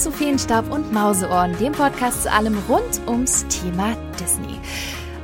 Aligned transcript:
zu 0.00 0.10
Feenstaub 0.10 0.72
und 0.72 0.94
Mauseohren, 0.94 1.54
dem 1.58 1.72
Podcast 1.72 2.22
zu 2.22 2.32
allem 2.32 2.56
rund 2.70 3.02
ums 3.06 3.46
Thema 3.48 3.94
Disney. 4.18 4.58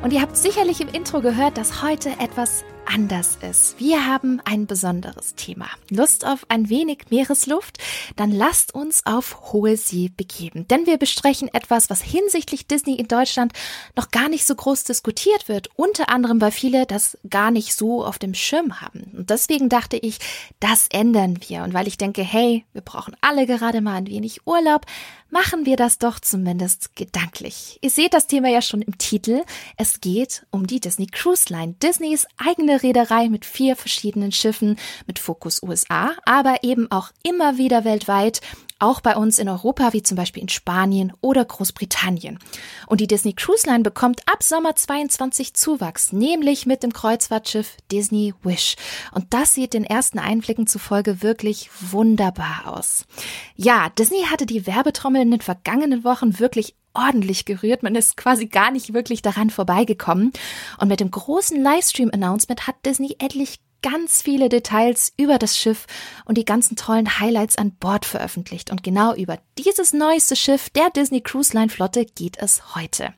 Und 0.02 0.12
ihr 0.12 0.21
habt 0.21 0.37
sicherlich 0.37 0.83
im 0.83 0.89
Intro 0.89 1.23
gehört, 1.23 1.57
dass 1.57 1.83
heute 1.83 2.11
etwas 2.19 2.62
anders 2.87 3.39
ist. 3.43 3.79
Wir 3.79 4.07
haben 4.07 4.41
ein 4.45 4.66
besonderes 4.66 5.34
Thema. 5.34 5.69
Lust 5.91 6.25
auf 6.25 6.46
ein 6.48 6.69
wenig 6.69 7.07
Meeresluft? 7.11 7.79
Dann 8.16 8.30
lasst 8.30 8.75
uns 8.75 9.05
auf 9.05 9.52
hohe 9.52 9.77
See 9.77 10.11
begeben. 10.16 10.66
Denn 10.69 10.87
wir 10.87 10.96
besprechen 10.96 11.52
etwas, 11.52 11.91
was 11.91 12.02
hinsichtlich 12.02 12.66
Disney 12.66 12.95
in 12.95 13.09
Deutschland 13.09 13.52
noch 13.96 14.11
gar 14.11 14.28
nicht 14.28 14.47
so 14.47 14.55
groß 14.55 14.84
diskutiert 14.84 15.48
wird. 15.48 15.69
Unter 15.77 16.09
anderem, 16.09 16.41
weil 16.41 16.52
viele 16.52 16.87
das 16.87 17.19
gar 17.28 17.51
nicht 17.51 17.75
so 17.75 18.05
auf 18.05 18.19
dem 18.19 18.34
Schirm 18.34 18.80
haben. 18.80 19.12
Und 19.16 19.30
deswegen 19.30 19.69
dachte 19.69 19.97
ich, 19.97 20.19
das 20.61 20.89
ändern 20.89 21.39
wir. 21.48 21.62
Und 21.62 21.75
weil 21.75 21.89
ich 21.89 21.98
denke, 21.98 22.23
hey, 22.23 22.64
wir 22.73 22.83
brauchen 22.83 23.16
alle 23.20 23.47
gerade 23.47 23.80
mal 23.80 23.95
ein 23.95 24.06
wenig 24.06 24.47
Urlaub, 24.47 24.87
machen 25.30 25.66
wir 25.66 25.77
das 25.77 25.98
doch 25.98 26.20
zumindest 26.20 26.95
gedanklich. 26.97 27.78
Ihr 27.83 27.91
seht 27.91 28.14
das 28.14 28.27
Thema 28.27 28.48
ja 28.48 28.62
schon 28.62 28.83
im 28.83 28.98
Titel. 28.98 29.42
Es 29.77 30.00
geht 30.00 30.47
um 30.50 30.66
die 30.66 30.80
Disney 30.80 31.06
Cruise 31.06 31.53
Line, 31.53 31.75
Disneys 31.83 32.27
eigene 32.37 32.76
Reederei 32.83 33.29
mit 33.29 33.45
vier 33.45 33.77
verschiedenen 33.77 34.33
Schiffen 34.33 34.77
mit 35.07 35.19
Fokus 35.19 35.62
USA, 35.62 36.12
aber 36.25 36.62
eben 36.62 36.91
auch 36.91 37.11
immer 37.23 37.59
wieder 37.59 37.84
weltweit 37.84 38.41
auch 38.79 39.01
bei 39.01 39.17
uns 39.17 39.39
in 39.39 39.48
Europa, 39.48 39.93
wie 39.93 40.03
zum 40.03 40.17
Beispiel 40.17 40.43
in 40.43 40.48
Spanien 40.48 41.12
oder 41.20 41.45
Großbritannien. 41.45 42.39
Und 42.87 43.01
die 43.01 43.07
Disney 43.07 43.33
Cruise 43.33 43.67
Line 43.67 43.83
bekommt 43.83 44.20
ab 44.31 44.43
Sommer 44.43 44.77
22 44.77 45.55
Zuwachs, 45.55 46.12
nämlich 46.12 46.67
mit 46.67 46.83
dem 46.83 46.92
Kreuzfahrtschiff 46.92 47.77
Disney 47.91 48.34
Wish. 48.42 48.77
Und 49.12 49.33
das 49.33 49.55
sieht 49.55 49.72
den 49.72 49.84
ersten 49.84 50.19
Einblicken 50.19 50.67
zufolge 50.67 51.22
wirklich 51.22 51.70
wunderbar 51.81 52.65
aus. 52.67 53.06
Ja, 53.55 53.89
Disney 53.98 54.25
hatte 54.25 54.45
die 54.45 54.67
Werbetrommel 54.67 55.22
in 55.22 55.31
den 55.31 55.41
vergangenen 55.41 56.05
Wochen 56.05 56.39
wirklich 56.39 56.75
ordentlich 56.97 57.44
gerührt. 57.44 57.83
Man 57.83 57.94
ist 57.94 58.16
quasi 58.16 58.47
gar 58.47 58.70
nicht 58.70 58.92
wirklich 58.94 59.22
daran 59.22 59.50
vorbeigekommen. 59.50 60.33
Und 60.78 60.89
mit 60.89 61.00
dem 61.00 61.11
großen 61.11 61.62
Livestream-Announcement 61.62 62.66
hat 62.66 62.77
Disney 62.84 63.16
endlich 63.19 63.61
ganz 63.83 64.22
viele 64.22 64.48
Details 64.48 65.12
über 65.16 65.38
das 65.38 65.56
Schiff 65.56 65.86
und 66.25 66.36
die 66.38 66.44
ganzen 66.44 66.77
tollen 66.77 67.20
Highlights 67.20 67.56
an 67.56 67.72
Bord 67.72 68.05
veröffentlicht. 68.05 68.70
Und 68.70 68.83
genau 68.83 69.14
über 69.14 69.38
dieses 69.58 69.92
neueste 69.92 70.34
Schiff 70.34 70.70
der 70.70 70.91
Disney 70.91 71.20
Cruise 71.20 71.56
Line 71.56 71.70
Flotte 71.70 72.05
geht 72.05 72.36
es 72.38 72.75
heute. 72.75 73.14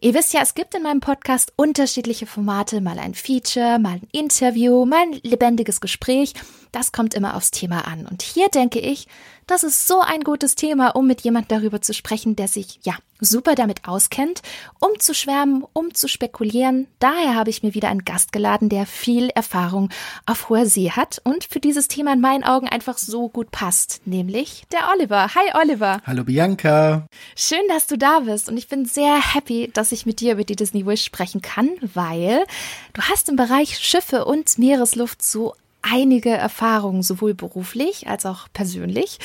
Ihr 0.00 0.12
wisst 0.12 0.34
ja, 0.34 0.42
es 0.42 0.54
gibt 0.54 0.74
in 0.74 0.82
meinem 0.82 1.00
Podcast 1.00 1.52
unterschiedliche 1.56 2.26
Formate, 2.26 2.80
mal 2.80 2.98
ein 2.98 3.14
Feature, 3.14 3.78
mal 3.78 3.92
ein 3.92 4.08
Interview, 4.12 4.84
mal 4.84 5.02
ein 5.02 5.20
lebendiges 5.22 5.80
Gespräch. 5.80 6.34
Das 6.72 6.92
kommt 6.92 7.14
immer 7.14 7.36
aufs 7.36 7.52
Thema 7.52 7.86
an. 7.86 8.04
Und 8.06 8.22
hier 8.22 8.48
denke 8.48 8.80
ich, 8.80 9.06
das 9.46 9.62
ist 9.62 9.86
so 9.86 10.00
ein 10.00 10.22
gutes 10.22 10.54
Thema, 10.54 10.90
um 10.90 11.06
mit 11.06 11.22
jemand 11.22 11.50
darüber 11.50 11.80
zu 11.80 11.92
sprechen, 11.94 12.36
der 12.36 12.48
sich, 12.48 12.80
ja, 12.82 12.94
super 13.20 13.54
damit 13.54 13.86
auskennt, 13.88 14.42
um 14.80 14.98
zu 14.98 15.14
schwärmen, 15.14 15.64
um 15.72 15.94
zu 15.94 16.08
spekulieren. 16.08 16.88
Daher 16.98 17.34
habe 17.34 17.50
ich 17.50 17.62
mir 17.62 17.74
wieder 17.74 17.88
einen 17.88 18.04
Gast 18.04 18.32
geladen, 18.32 18.68
der 18.68 18.86
viel 18.86 19.30
Erfahrung 19.30 19.90
auf 20.26 20.48
hoher 20.48 20.66
See 20.66 20.90
hat 20.90 21.20
und 21.24 21.44
für 21.44 21.60
dieses 21.60 21.88
Thema 21.88 22.12
in 22.12 22.20
meinen 22.20 22.44
Augen 22.44 22.68
einfach 22.68 22.98
so 22.98 23.28
gut 23.28 23.50
passt, 23.50 24.02
nämlich 24.04 24.64
der 24.72 24.90
Oliver. 24.92 25.34
Hi 25.34 25.62
Oliver. 25.62 26.00
Hallo 26.06 26.24
Bianca. 26.24 27.06
Schön, 27.36 27.66
dass 27.68 27.86
du 27.86 27.96
da 27.96 28.20
bist 28.20 28.48
und 28.48 28.56
ich 28.56 28.68
bin 28.68 28.84
sehr 28.84 29.34
happy, 29.34 29.70
dass 29.72 29.92
ich 29.92 30.06
mit 30.06 30.20
dir 30.20 30.32
über 30.32 30.44
die 30.44 30.56
Disney 30.56 30.86
Wish 30.86 31.04
sprechen 31.04 31.40
kann, 31.40 31.70
weil 31.80 32.44
du 32.92 33.02
hast 33.02 33.28
im 33.28 33.36
Bereich 33.36 33.78
Schiffe 33.78 34.24
und 34.24 34.58
Meeresluft 34.58 35.22
so 35.22 35.54
einige 35.84 36.30
Erfahrungen, 36.30 37.02
sowohl 37.02 37.34
beruflich 37.34 38.08
als 38.08 38.26
auch 38.26 38.48
persönlich. 38.52 39.18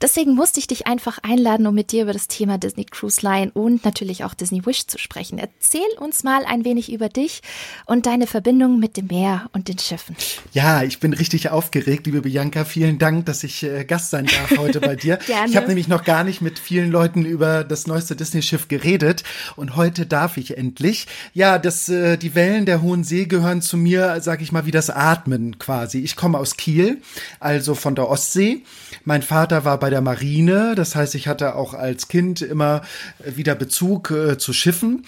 Deswegen 0.00 0.34
musste 0.34 0.60
ich 0.60 0.66
dich 0.66 0.86
einfach 0.86 1.18
einladen, 1.22 1.66
um 1.66 1.74
mit 1.74 1.92
dir 1.92 2.02
über 2.04 2.12
das 2.12 2.28
Thema 2.28 2.58
Disney 2.58 2.84
Cruise 2.84 3.20
Line 3.22 3.50
und 3.52 3.84
natürlich 3.84 4.24
auch 4.24 4.34
Disney 4.34 4.64
Wish 4.64 4.86
zu 4.86 4.98
sprechen. 4.98 5.38
Erzähl 5.38 5.80
uns 5.98 6.24
mal 6.24 6.44
ein 6.46 6.64
wenig 6.64 6.92
über 6.92 7.08
dich 7.08 7.42
und 7.84 8.06
deine 8.06 8.26
Verbindung 8.26 8.78
mit 8.78 8.96
dem 8.96 9.08
Meer 9.08 9.48
und 9.52 9.68
den 9.68 9.78
Schiffen. 9.78 10.16
Ja, 10.52 10.82
ich 10.82 11.00
bin 11.00 11.12
richtig 11.12 11.50
aufgeregt, 11.50 12.06
liebe 12.06 12.22
Bianca. 12.22 12.64
Vielen 12.64 12.98
Dank, 12.98 13.26
dass 13.26 13.44
ich 13.44 13.62
äh, 13.62 13.84
Gast 13.84 14.10
sein 14.10 14.26
darf 14.26 14.58
heute 14.58 14.80
bei 14.80 14.96
dir. 14.96 15.16
Gerne. 15.26 15.50
Ich 15.50 15.56
habe 15.56 15.68
nämlich 15.68 15.88
noch 15.88 16.04
gar 16.04 16.24
nicht 16.24 16.40
mit 16.40 16.58
vielen 16.58 16.90
Leuten 16.90 17.24
über 17.24 17.64
das 17.64 17.86
neueste 17.86 18.16
Disney-Schiff 18.16 18.68
geredet 18.68 19.22
und 19.56 19.76
heute 19.76 20.06
darf 20.06 20.36
ich 20.36 20.56
endlich. 20.56 21.06
Ja, 21.34 21.58
das, 21.58 21.88
äh, 21.88 22.16
die 22.16 22.34
Wellen 22.34 22.64
der 22.64 22.80
Hohen 22.80 23.04
See 23.04 23.26
gehören 23.26 23.60
zu 23.60 23.76
mir, 23.76 24.20
sag 24.20 24.40
ich 24.40 24.52
mal, 24.52 24.66
wie 24.66 24.70
das 24.70 24.90
Atmen 24.90 25.58
quasi 25.58 26.05
ich 26.06 26.16
komme 26.16 26.38
aus 26.38 26.56
Kiel, 26.56 27.02
also 27.40 27.74
von 27.74 27.94
der 27.94 28.08
Ostsee. 28.08 28.62
Mein 29.04 29.22
Vater 29.22 29.64
war 29.64 29.78
bei 29.78 29.90
der 29.90 30.00
Marine, 30.00 30.74
das 30.74 30.96
heißt, 30.96 31.14
ich 31.14 31.28
hatte 31.28 31.56
auch 31.56 31.74
als 31.74 32.08
Kind 32.08 32.40
immer 32.40 32.82
wieder 33.24 33.54
Bezug 33.54 34.10
äh, 34.10 34.38
zu 34.38 34.52
Schiffen. 34.52 35.04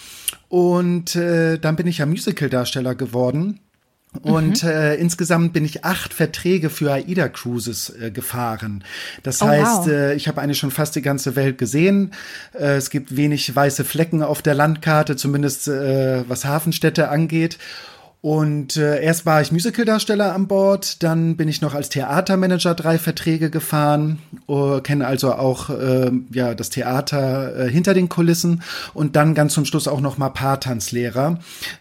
Und 0.48 1.16
äh, 1.16 1.58
dann 1.58 1.76
bin 1.76 1.86
ich 1.86 1.98
ja 1.98 2.06
Musicaldarsteller 2.06 2.94
geworden. 2.94 3.60
Und 4.22 4.62
mhm. 4.62 4.68
äh, 4.68 4.94
insgesamt 4.94 5.52
bin 5.52 5.64
ich 5.64 5.84
acht 5.84 6.14
Verträge 6.14 6.70
für 6.70 6.92
AIDA 6.92 7.28
Cruises 7.28 7.90
äh, 7.90 8.10
gefahren. 8.10 8.82
Das 9.22 9.42
oh, 9.42 9.46
heißt, 9.46 9.80
wow. 9.80 9.88
äh, 9.88 10.14
ich 10.14 10.28
habe 10.28 10.40
eigentlich 10.40 10.58
schon 10.58 10.70
fast 10.70 10.96
die 10.96 11.02
ganze 11.02 11.36
Welt 11.36 11.58
gesehen. 11.58 12.12
Äh, 12.54 12.76
es 12.76 12.90
gibt 12.90 13.16
wenig 13.16 13.54
weiße 13.54 13.84
Flecken 13.84 14.22
auf 14.22 14.40
der 14.42 14.54
Landkarte, 14.54 15.16
zumindest 15.16 15.68
äh, 15.68 16.28
was 16.28 16.44
Hafenstädte 16.44 17.10
angeht. 17.10 17.58
Und 18.20 18.76
äh, 18.76 19.00
erst 19.00 19.26
war 19.26 19.40
ich 19.40 19.52
Musicaldarsteller 19.52 20.34
an 20.34 20.48
Bord, 20.48 21.04
dann 21.04 21.36
bin 21.36 21.46
ich 21.46 21.60
noch 21.60 21.74
als 21.74 21.88
Theatermanager 21.88 22.74
drei 22.74 22.98
Verträge 22.98 23.48
gefahren, 23.48 24.18
uh, 24.48 24.80
kenne 24.80 25.06
also 25.06 25.34
auch 25.34 25.70
äh, 25.70 26.10
ja 26.32 26.56
das 26.56 26.70
Theater 26.70 27.56
äh, 27.56 27.70
hinter 27.70 27.94
den 27.94 28.08
Kulissen 28.08 28.62
und 28.92 29.14
dann 29.14 29.36
ganz 29.36 29.54
zum 29.54 29.64
Schluss 29.64 29.86
auch 29.86 30.00
noch 30.00 30.18
mal 30.18 30.30
Paartanzlehrer 30.30 31.38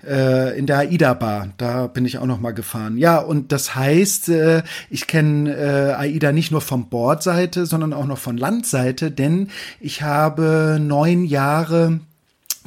äh, 0.07 0.55
in 0.55 0.67
der 0.67 0.77
AIDA 0.77 1.15
Bar. 1.15 1.49
Da 1.57 1.87
bin 1.87 2.05
ich 2.05 2.19
auch 2.19 2.27
noch 2.27 2.39
mal 2.39 2.51
gefahren. 2.51 2.99
Ja, 2.99 3.17
und 3.17 3.51
das 3.51 3.75
heißt, 3.75 4.29
äh, 4.29 4.61
ich 4.91 5.07
kenne 5.07 5.55
äh, 5.55 5.93
AIDA 5.93 6.33
nicht 6.33 6.51
nur 6.51 6.61
von 6.61 6.87
Bordseite, 6.89 7.65
sondern 7.65 7.93
auch 7.93 8.05
noch 8.05 8.19
von 8.19 8.37
Landseite, 8.37 9.09
denn 9.09 9.49
ich 9.79 10.03
habe 10.03 10.77
neun 10.79 11.25
Jahre 11.25 11.99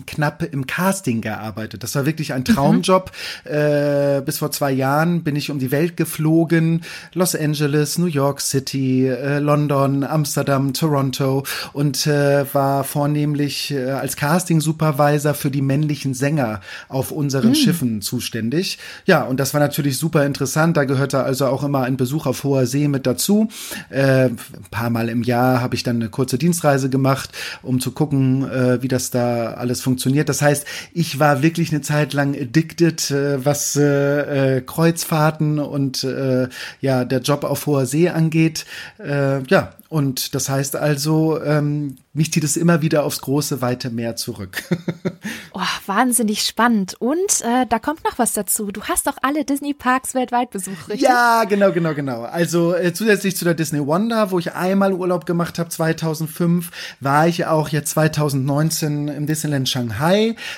knapp 0.07 0.43
im 0.43 0.67
Casting 0.67 1.21
gearbeitet. 1.21 1.83
Das 1.83 1.95
war 1.95 2.07
wirklich 2.07 2.33
ein 2.33 2.45
Traumjob. 2.45 3.13
Mhm. 3.45 3.51
Äh, 3.51 4.23
bis 4.25 4.39
vor 4.39 4.51
zwei 4.51 4.73
Jahren 4.73 5.23
bin 5.23 5.37
ich 5.37 5.51
um 5.51 5.59
die 5.59 5.71
Welt 5.71 5.97
geflogen. 5.97 6.83
Los 7.15 7.35
Angeles, 7.35 7.99
New 7.99 8.07
York 8.07 8.41
City, 8.41 9.07
äh, 9.07 9.39
London, 9.39 10.05
Amsterdam, 10.05 10.73
Toronto 10.73 11.45
und 11.73 12.07
äh, 12.07 12.45
war 12.53 12.85
vornehmlich 12.85 13.71
äh, 13.71 13.91
als 13.91 14.17
Casting-Supervisor 14.17 15.35
für 15.35 15.51
die 15.51 15.63
männlichen 15.63 16.15
Sänger 16.15 16.61
auf 16.89 17.11
unseren 17.11 17.51
mhm. 17.51 17.55
Schiffen 17.55 18.03
zuständig. 18.03 18.79
Ja, 19.07 19.25
und 19.25 19.41
das 19.41 19.55
war 19.55 19.61
natürlich 19.61 19.99
super 19.99 20.25
interessant. 20.27 20.77
Da 20.77 20.85
gehörte 20.85 21.23
also 21.23 21.47
auch 21.47 21.63
immer 21.63 21.83
ein 21.83 21.97
Besuch 21.97 22.27
auf 22.27 22.45
hoher 22.45 22.67
See 22.67 22.89
mit 22.89 23.07
dazu. 23.07 23.49
Äh, 23.91 24.27
ein 24.27 24.39
paar 24.71 24.91
Mal 24.91 25.09
im 25.09 25.23
Jahr 25.23 25.61
habe 25.61 25.75
ich 25.75 25.83
dann 25.83 25.97
eine 25.97 26.09
kurze 26.09 26.39
Dienstreise 26.39 26.91
gemacht, 26.91 27.31
um 27.63 27.81
zu 27.81 27.93
gucken, 27.93 28.49
äh, 28.51 28.83
wie 28.83 28.89
das 28.89 29.11
da 29.11 29.55
alles 29.55 29.81
funktioniert 29.81 29.90
funktioniert. 29.91 30.29
Das 30.29 30.41
heißt, 30.41 30.67
ich 30.95 31.19
war 31.19 31.43
wirklich 31.43 31.73
eine 31.73 31.81
Zeit 31.81 32.13
lang 32.13 32.35
addicted, 32.35 33.11
äh, 33.11 33.45
was 33.45 33.75
äh, 33.75 34.59
äh, 34.59 34.61
Kreuzfahrten 34.61 35.59
und 35.59 36.05
äh, 36.05 36.49
ja 36.81 37.05
der 37.05 37.21
Job 37.21 37.43
auf 37.43 37.67
hoher 37.67 37.87
See 37.87 38.09
angeht. 38.09 38.67
Äh, 38.99 39.43
ja, 39.45 39.75
und 39.91 40.37
das 40.37 40.49
heißt 40.49 40.77
also, 40.77 41.43
ähm, 41.43 41.97
mich 42.13 42.33
zieht 42.33 42.45
es 42.45 42.57
immer 42.57 42.81
wieder 42.81 43.03
aufs 43.03 43.23
große, 43.23 43.61
weite 43.61 43.91
Meer 43.91 44.15
zurück. 44.15 44.63
oh, 45.53 45.61
wahnsinnig 45.87 46.43
spannend. 46.43 46.95
Und 47.01 47.41
äh, 47.41 47.67
da 47.69 47.81
kommt 47.81 48.05
noch 48.05 48.17
was 48.17 48.33
dazu. 48.33 48.71
Du 48.71 48.83
hast 48.85 49.09
doch 49.09 49.17
alle 49.23 49.45
Disney-Parks 49.45 50.15
weltweit 50.15 50.51
besucht, 50.51 50.89
richtig? 50.89 51.09
Ja, 51.09 51.43
genau, 51.43 51.73
genau, 51.73 51.93
genau. 51.95 52.23
Also 52.23 52.73
äh, 52.73 52.93
zusätzlich 52.93 53.37
zu 53.37 53.45
der 53.45 53.55
Disney 53.55 53.85
Wonder, 53.85 54.31
wo 54.31 54.39
ich 54.39 54.53
einmal 54.53 54.93
Urlaub 54.93 55.27
gemacht 55.27 55.59
habe, 55.59 55.71
2005, 55.71 56.71
war 57.01 57.27
ich 57.27 57.47
auch 57.47 57.69
jetzt 57.69 57.91
2019 57.91 59.09
im 59.09 59.27
Disneyland 59.27 59.69
Shanghai. 59.69 59.80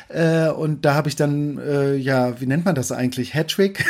Äh, 0.09 0.49
und 0.49 0.85
da 0.85 0.95
habe 0.95 1.09
ich 1.09 1.17
dann, 1.17 1.59
äh, 1.59 1.95
ja, 1.95 2.41
wie 2.41 2.47
nennt 2.47 2.65
man 2.65 2.75
das 2.75 2.93
eigentlich? 2.93 3.35
Hattrick? 3.35 3.85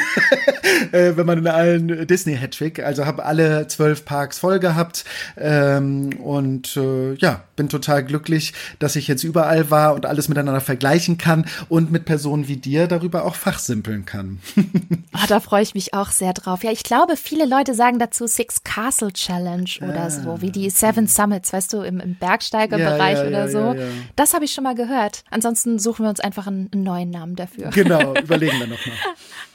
äh, 0.92 1.16
wenn 1.16 1.26
man 1.26 1.38
in 1.38 1.46
allen 1.46 2.06
Disney 2.06 2.36
Hattrick, 2.36 2.80
also 2.80 3.06
habe 3.06 3.24
alle 3.24 3.66
zwölf 3.68 4.04
Parks 4.04 4.38
voll 4.38 4.58
gehabt 4.58 5.04
ähm, 5.36 6.10
und 6.20 6.76
äh, 6.76 7.14
ja, 7.14 7.42
bin 7.56 7.68
total 7.68 8.04
glücklich, 8.04 8.52
dass 8.78 8.96
ich 8.96 9.08
jetzt 9.08 9.24
überall 9.24 9.70
war 9.70 9.94
und 9.94 10.06
alles 10.06 10.28
miteinander 10.28 10.60
vergleichen 10.60 11.18
kann 11.18 11.46
und 11.68 11.90
mit 11.92 12.04
Personen 12.04 12.48
wie 12.48 12.56
dir 12.56 12.86
darüber 12.86 13.24
auch 13.24 13.34
fachsimpeln 13.34 14.04
kann. 14.04 14.40
oh, 14.56 15.18
da 15.28 15.40
freue 15.40 15.62
ich 15.62 15.74
mich 15.74 15.94
auch 15.94 16.10
sehr 16.10 16.32
drauf. 16.32 16.64
Ja, 16.64 16.72
ich 16.72 16.82
glaube, 16.82 17.16
viele 17.16 17.46
Leute 17.46 17.74
sagen 17.74 17.98
dazu 17.98 18.26
Six 18.26 18.64
Castle 18.64 19.12
Challenge 19.12 19.70
oder 19.80 20.04
ah, 20.04 20.10
so, 20.10 20.40
wie 20.40 20.50
die 20.50 20.70
Seven 20.70 21.06
Summits, 21.06 21.52
weißt 21.52 21.72
du, 21.72 21.82
im, 21.82 22.00
im 22.00 22.14
Bergsteigerbereich 22.14 23.18
ja, 23.18 23.24
ja, 23.24 23.28
oder 23.28 23.48
so. 23.48 23.74
Ja, 23.74 23.86
das 24.16 24.34
habe 24.34 24.44
ich 24.44 24.52
schon 24.52 24.64
mal 24.64 24.74
gehört. 24.74 25.21
Ansonsten 25.30 25.78
suchen 25.78 26.04
wir 26.04 26.10
uns 26.10 26.20
einfach 26.20 26.46
einen, 26.46 26.70
neuen 26.74 27.10
Namen 27.10 27.36
dafür. 27.36 27.70
Genau, 27.70 28.14
überlegen 28.22 28.58
wir 28.58 28.66
nochmal. 28.66 28.96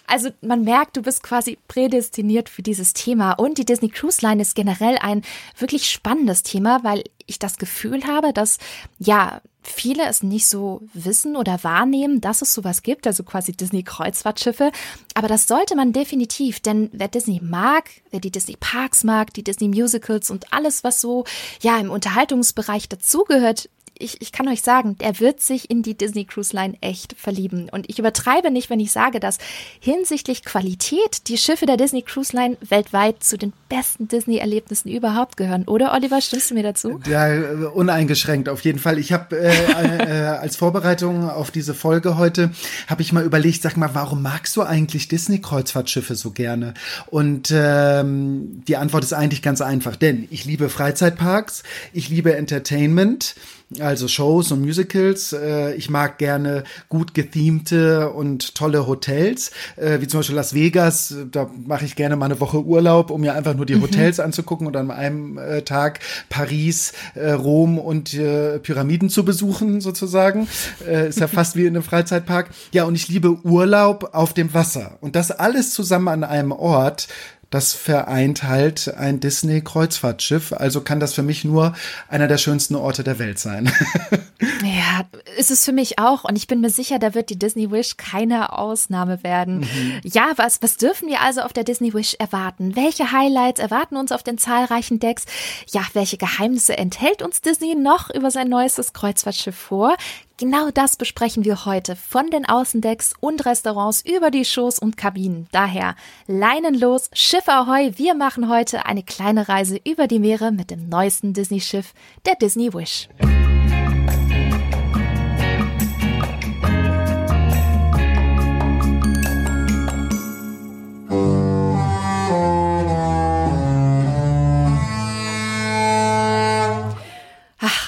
Also 0.07 0.29
man 0.41 0.63
merkt, 0.63 0.95
du 0.95 1.01
bist 1.01 1.21
quasi 1.21 1.57
prädestiniert 1.67 2.49
für 2.49 2.63
dieses 2.63 2.93
Thema. 2.93 3.33
Und 3.33 3.57
die 3.57 3.65
Disney 3.65 3.89
Cruise 3.89 4.25
Line 4.25 4.41
ist 4.41 4.55
generell 4.55 4.97
ein 4.97 5.21
wirklich 5.57 5.89
spannendes 5.89 6.43
Thema, 6.43 6.83
weil 6.83 7.03
ich 7.25 7.39
das 7.39 7.57
Gefühl 7.57 8.05
habe, 8.05 8.31
dass 8.31 8.57
ja 8.99 9.41
viele 9.67 10.05
es 10.05 10.23
nicht 10.23 10.47
so 10.47 10.81
wissen 10.93 11.35
oder 11.35 11.63
wahrnehmen, 11.63 12.21
dass 12.21 12.41
es 12.41 12.53
sowas 12.53 12.83
gibt, 12.83 13.05
also 13.05 13.23
quasi 13.23 13.51
Disney-Kreuzfahrtschiffe. 13.51 14.71
Aber 15.13 15.27
das 15.27 15.47
sollte 15.47 15.75
man 15.75 15.93
definitiv, 15.93 16.59
denn 16.59 16.89
wer 16.93 17.07
Disney 17.07 17.41
mag, 17.43 17.89
wer 18.11 18.19
die 18.19 18.31
Disney 18.31 18.55
Parks 18.57 19.03
mag, 19.03 19.33
die 19.33 19.43
Disney 19.43 19.67
Musicals 19.67 20.31
und 20.31 20.53
alles, 20.53 20.83
was 20.83 21.01
so 21.01 21.25
ja 21.61 21.77
im 21.77 21.91
Unterhaltungsbereich 21.91 22.89
dazugehört, 22.89 23.69
ich, 23.99 24.21
ich 24.21 24.31
kann 24.31 24.47
euch 24.47 24.61
sagen, 24.61 24.95
er 24.99 25.19
wird 25.19 25.41
sich 25.41 25.69
in 25.69 25.83
die 25.83 25.95
Disney 25.97 26.25
Cruise 26.25 26.55
Line 26.55 26.75
echt 26.81 27.15
verlieben. 27.17 27.69
Und 27.69 27.89
ich 27.89 27.99
übertreibe 27.99 28.51
nicht, 28.51 28.69
wenn 28.69 28.79
ich 28.79 28.91
sage, 28.91 29.19
dass 29.19 29.38
hinsichtlich 29.79 30.44
Qualität 30.44 31.27
die 31.27 31.38
Schiffe 31.38 31.65
der 31.65 31.77
Disney 31.77 32.01
Cruise 32.01 32.35
Line 32.35 32.57
weltweit 32.67 33.23
zu 33.23 33.38
den 33.38 33.53
besten 33.69 34.07
Disney-Erlebnissen 34.07 34.89
überhaupt 34.89 35.38
gehören. 35.38 35.63
Oder 35.65 35.94
Oliver, 35.94 36.21
stimmst 36.21 36.51
du 36.51 36.55
mir 36.55 36.63
dazu? 36.63 36.99
Ja, 37.07 37.27
uneingeschränkt 37.73 38.49
auf 38.49 38.61
jeden 38.61 38.79
Fall. 38.79 38.97
Ich 38.97 39.11
habe 39.11 39.38
äh, 39.38 39.47
äh, 39.47 40.25
als 40.27 40.55
Vorbereitung 40.55 41.29
auf 41.29 41.51
diese 41.51 41.73
Folge 41.73 42.17
heute, 42.17 42.51
habe 42.88 43.01
ich 43.01 43.11
mal 43.13 43.23
überlegt, 43.23 43.61
sag 43.61 43.77
mal, 43.77 43.89
warum 43.94 44.21
magst 44.21 44.55
du 44.55 44.61
eigentlich 44.61 45.07
Disney-Kreuzfahrtschiffe 45.07 46.15
so 46.15 46.31
gerne? 46.31 46.73
Und 47.07 47.51
ähm, 47.53 48.63
die 48.67 48.77
Antwort 48.77 49.03
ist 49.03 49.13
eigentlich 49.13 49.41
ganz 49.41 49.61
einfach, 49.61 49.95
denn 49.95 50.27
ich 50.31 50.45
liebe 50.45 50.69
Freizeitparks, 50.69 51.63
ich 51.94 52.09
liebe 52.09 52.35
Entertainment, 52.35 53.35
also 53.79 54.07
Shows 54.07 54.51
und 54.51 54.61
Musicals. 54.61 55.33
Äh, 55.33 55.73
ich 55.75 55.89
mag 55.89 56.17
gerne 56.17 56.63
gut 56.87 57.13
gethemte 57.13 58.09
und 58.11 58.55
tolle 58.55 58.87
Hotels, 58.87 59.51
äh, 59.75 59.99
wie 59.99 60.07
zum 60.07 60.21
Beispiel 60.21 60.35
Las 60.35 60.53
Vegas. 60.53 61.13
Da 61.31 61.49
mache 61.65 61.85
ich 61.85 61.95
gerne 61.95 62.15
mal 62.15 62.25
eine 62.25 62.39
Woche 62.39 62.63
Urlaub, 62.63 63.11
um 63.11 63.21
mir 63.21 63.33
einfach 63.33 63.55
nur 63.55 63.65
die 63.65 63.75
mhm. 63.75 63.83
Hotels 63.83 64.19
anzugucken 64.19 64.67
und 64.67 64.77
an 64.77 64.89
einem 64.91 65.37
äh, 65.37 65.63
Tag 65.63 65.99
Paris, 66.29 66.93
äh, 67.15 67.31
Rom 67.31 67.77
und 67.77 68.13
äh, 68.13 68.59
Pyramiden 68.59 69.09
zu 69.09 69.25
besuchen, 69.25 69.81
sozusagen. 69.81 70.47
Äh, 70.87 71.09
ist 71.09 71.19
ja 71.19 71.27
fast 71.27 71.55
wie 71.55 71.65
in 71.65 71.75
einem 71.75 71.83
Freizeitpark. 71.83 72.49
Ja, 72.71 72.85
und 72.85 72.95
ich 72.95 73.09
liebe 73.09 73.37
Urlaub 73.43 74.11
auf 74.13 74.33
dem 74.33 74.53
Wasser. 74.53 74.97
Und 75.01 75.15
das 75.15 75.31
alles 75.31 75.71
zusammen 75.71 76.07
an 76.07 76.23
einem 76.23 76.51
Ort 76.51 77.07
das 77.49 77.73
vereint 77.73 78.44
halt 78.44 78.94
ein 78.95 79.19
Disney-Kreuzfahrtschiff. 79.19 80.51
Also 80.53 80.81
kann 80.81 80.99
das 80.99 81.13
für 81.13 81.23
mich 81.23 81.45
nur 81.45 81.73
einer 82.09 82.27
der 82.27 82.38
schönsten 82.38 82.75
Orte 82.75 83.03
der 83.03 83.19
Welt 83.19 83.39
sein. 83.39 83.71
ja, 84.61 85.05
ist 85.38 85.51
es 85.51 85.63
für 85.63 85.71
mich 85.71 85.97
auch. 85.97 86.25
Und 86.25 86.35
ich 86.35 86.47
bin 86.47 86.59
mir 86.59 86.69
sicher, 86.69 86.99
da 86.99 87.13
wird 87.13 87.29
die 87.29 87.39
Disney 87.39 87.71
Wish 87.71 87.95
keine 87.95 88.57
Ausnahme 88.57 89.23
werden. 89.23 89.59
Mhm. 89.59 90.01
Ja, 90.03 90.33
was, 90.35 90.61
was 90.61 90.75
dürfen 90.75 91.07
wir 91.07 91.21
also 91.21 91.41
auf 91.41 91.53
der 91.53 91.63
Disney 91.63 91.94
Wish 91.94 92.15
erwarten? 92.19 92.75
Welche 92.75 93.11
Highlights 93.11 93.61
erwarten 93.61 93.95
uns 93.95 94.11
auf 94.11 94.23
den 94.23 94.38
zahlreichen 94.38 94.99
Decks? 94.99 95.25
Ja, 95.71 95.81
welche 95.94 96.17
Geheimnisse 96.17 96.77
enthält 96.77 97.21
uns 97.21 97.39
Disney 97.39 97.75
noch 97.75 98.09
über 98.13 98.29
sein 98.29 98.49
neuestes 98.49 98.91
Kreuzfahrtschiff 98.91 99.55
vor? 99.55 99.95
Genau 100.39 100.69
das 100.69 100.97
besprechen 100.97 101.45
wir 101.45 101.65
heute 101.65 101.95
von 101.95 102.29
den 102.29 102.45
Außendecks 102.45 103.15
und 103.19 103.47
Restaurants 103.47 104.03
über 104.05 104.29
die 104.29 104.45
Shows 104.45 104.77
und 104.77 104.95
Kabinen. 104.95 105.47
Daher 105.51 105.95
Leinen 106.27 106.75
los, 106.75 107.09
Schiff 107.11 107.47
Ahoi, 107.49 107.93
wir 107.95 108.13
machen 108.13 108.47
heute 108.47 108.85
eine 108.85 109.01
kleine 109.01 109.49
Reise 109.49 109.79
über 109.83 110.05
die 110.05 110.19
Meere 110.19 110.51
mit 110.51 110.69
dem 110.69 110.89
neuesten 110.89 111.33
Disney-Schiff, 111.33 111.95
der 112.27 112.35
Disney 112.35 112.71
Wish. 112.71 113.09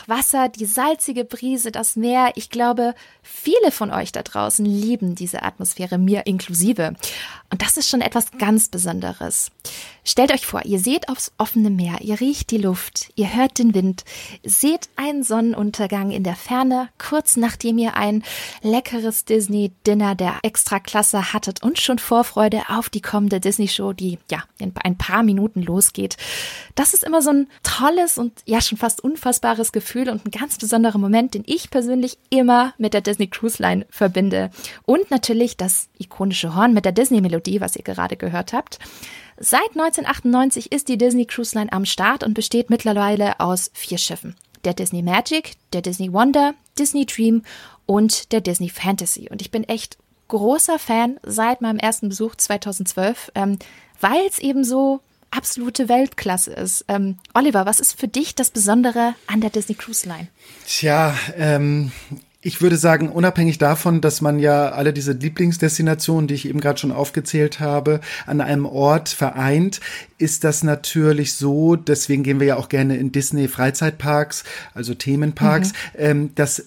Wasser, 0.09 0.50
die 0.50 0.65
salzige 0.65 1.25
Brise, 1.25 1.71
das 1.71 1.95
Meer. 1.95 2.31
Ich 2.35 2.50
glaube, 2.50 2.95
viele 3.21 3.71
von 3.71 3.91
euch 3.91 4.11
da 4.11 4.23
draußen 4.23 4.65
lieben 4.65 5.15
diese 5.15 5.44
Atmosphäre, 5.44 5.97
mir 5.97 6.25
inklusive. 6.25 6.95
Und 7.51 7.61
das 7.61 7.77
ist 7.77 7.89
schon 7.89 8.01
etwas 8.01 8.31
ganz 8.38 8.69
Besonderes. 8.69 9.51
Stellt 10.03 10.31
euch 10.31 10.45
vor, 10.45 10.65
ihr 10.65 10.79
seht 10.79 11.09
aufs 11.09 11.31
offene 11.38 11.69
Meer, 11.69 12.01
ihr 12.01 12.19
riecht 12.19 12.51
die 12.51 12.57
Luft, 12.57 13.11
ihr 13.15 13.35
hört 13.35 13.59
den 13.59 13.75
Wind, 13.75 14.06
seht 14.44 14.89
einen 14.95 15.23
Sonnenuntergang 15.23 16.11
in 16.11 16.23
der 16.23 16.35
Ferne, 16.35 16.89
kurz 16.97 17.38
nachdem 17.38 17.77
ihr 17.77 17.95
ein 17.95 18.23
leckeres 18.61 19.25
Disney-Dinner 19.25 20.15
der 20.15 20.39
Extraklasse 20.41 21.33
hattet 21.33 21.61
und 21.61 21.79
schon 21.79 22.00
Vorfreude 22.00 22.63
auf 22.69 22.89
die 22.89 23.01
kommende 23.01 23.39
Disney-Show, 23.39 23.94
die 23.94 24.17
ja 24.31 24.44
in 24.57 24.73
ein 24.83 24.97
paar 24.97 25.23
Minuten 25.23 25.61
losgeht. 25.61 26.17
Das 26.75 26.94
ist 26.94 27.03
immer 27.03 27.21
so 27.21 27.31
ein 27.31 27.47
tolles 27.63 28.17
und 28.17 28.33
ja 28.45 28.61
schon 28.61 28.77
fast 28.77 29.03
unfassbares 29.03 29.71
Gefühl 29.71 29.98
und 30.07 30.25
ein 30.25 30.31
ganz 30.31 30.57
besonderer 30.57 30.97
Moment, 30.97 31.33
den 31.33 31.43
ich 31.45 31.69
persönlich 31.69 32.17
immer 32.29 32.73
mit 32.77 32.93
der 32.93 33.01
Disney 33.01 33.27
Cruise 33.27 33.61
Line 33.61 33.85
verbinde. 33.89 34.51
Und 34.85 35.11
natürlich 35.11 35.57
das 35.57 35.89
ikonische 35.97 36.55
Horn 36.55 36.73
mit 36.73 36.85
der 36.85 36.91
Disney-Melodie, 36.91 37.59
was 37.59 37.75
ihr 37.75 37.83
gerade 37.83 38.15
gehört 38.15 38.53
habt. 38.53 38.79
Seit 39.37 39.69
1998 39.71 40.71
ist 40.71 40.87
die 40.87 40.97
Disney 40.97 41.25
Cruise 41.25 41.57
Line 41.57 41.73
am 41.73 41.85
Start 41.85 42.23
und 42.23 42.33
besteht 42.33 42.69
mittlerweile 42.69 43.39
aus 43.39 43.71
vier 43.73 43.97
Schiffen. 43.97 44.35
Der 44.63 44.73
Disney 44.73 45.01
Magic, 45.01 45.53
der 45.73 45.81
Disney 45.81 46.13
Wonder, 46.13 46.53
Disney 46.77 47.05
Dream 47.05 47.43
und 47.85 48.31
der 48.31 48.41
Disney 48.41 48.69
Fantasy. 48.69 49.27
Und 49.29 49.41
ich 49.41 49.51
bin 49.51 49.63
echt 49.63 49.97
großer 50.27 50.79
Fan 50.79 51.19
seit 51.23 51.61
meinem 51.61 51.79
ersten 51.79 52.09
Besuch 52.09 52.35
2012, 52.35 53.31
ähm, 53.35 53.59
weil 53.99 54.21
es 54.27 54.39
eben 54.39 54.63
so 54.63 55.01
absolute 55.31 55.89
Weltklasse 55.89 56.53
ist. 56.53 56.85
Ähm, 56.87 57.17
Oliver, 57.33 57.65
was 57.65 57.79
ist 57.79 57.99
für 57.99 58.07
dich 58.07 58.35
das 58.35 58.49
Besondere 58.49 59.15
an 59.27 59.41
der 59.41 59.49
Disney 59.49 59.75
Cruise 59.75 60.07
Line? 60.07 60.27
Tja, 60.65 61.15
ähm, 61.37 61.91
ich 62.41 62.61
würde 62.61 62.77
sagen, 62.77 63.09
unabhängig 63.09 63.57
davon, 63.57 63.99
dass 63.99 64.21
man 64.21 64.39
ja 64.39 64.69
alle 64.69 64.93
diese 64.93 65.11
Lieblingsdestinationen, 65.11 66.27
die 66.27 66.35
ich 66.35 66.47
eben 66.47 66.61
gerade 66.61 66.79
schon 66.79 66.93
aufgezählt 66.93 67.59
habe, 67.59 67.99
an 68.25 68.39
einem 68.39 68.65
Ort 68.65 69.09
vereint, 69.09 69.81
ist 70.17 70.45
das 70.45 70.63
natürlich 70.63 71.33
so, 71.33 71.75
deswegen 71.75 72.23
gehen 72.23 72.39
wir 72.39 72.47
ja 72.47 72.55
auch 72.55 72.69
gerne 72.69 72.95
in 72.95 73.11
Disney 73.11 73.49
Freizeitparks, 73.49 74.45
also 74.73 74.93
Themenparks, 74.93 75.73
mhm. 75.73 75.99
ähm, 75.99 76.35
dass 76.35 76.65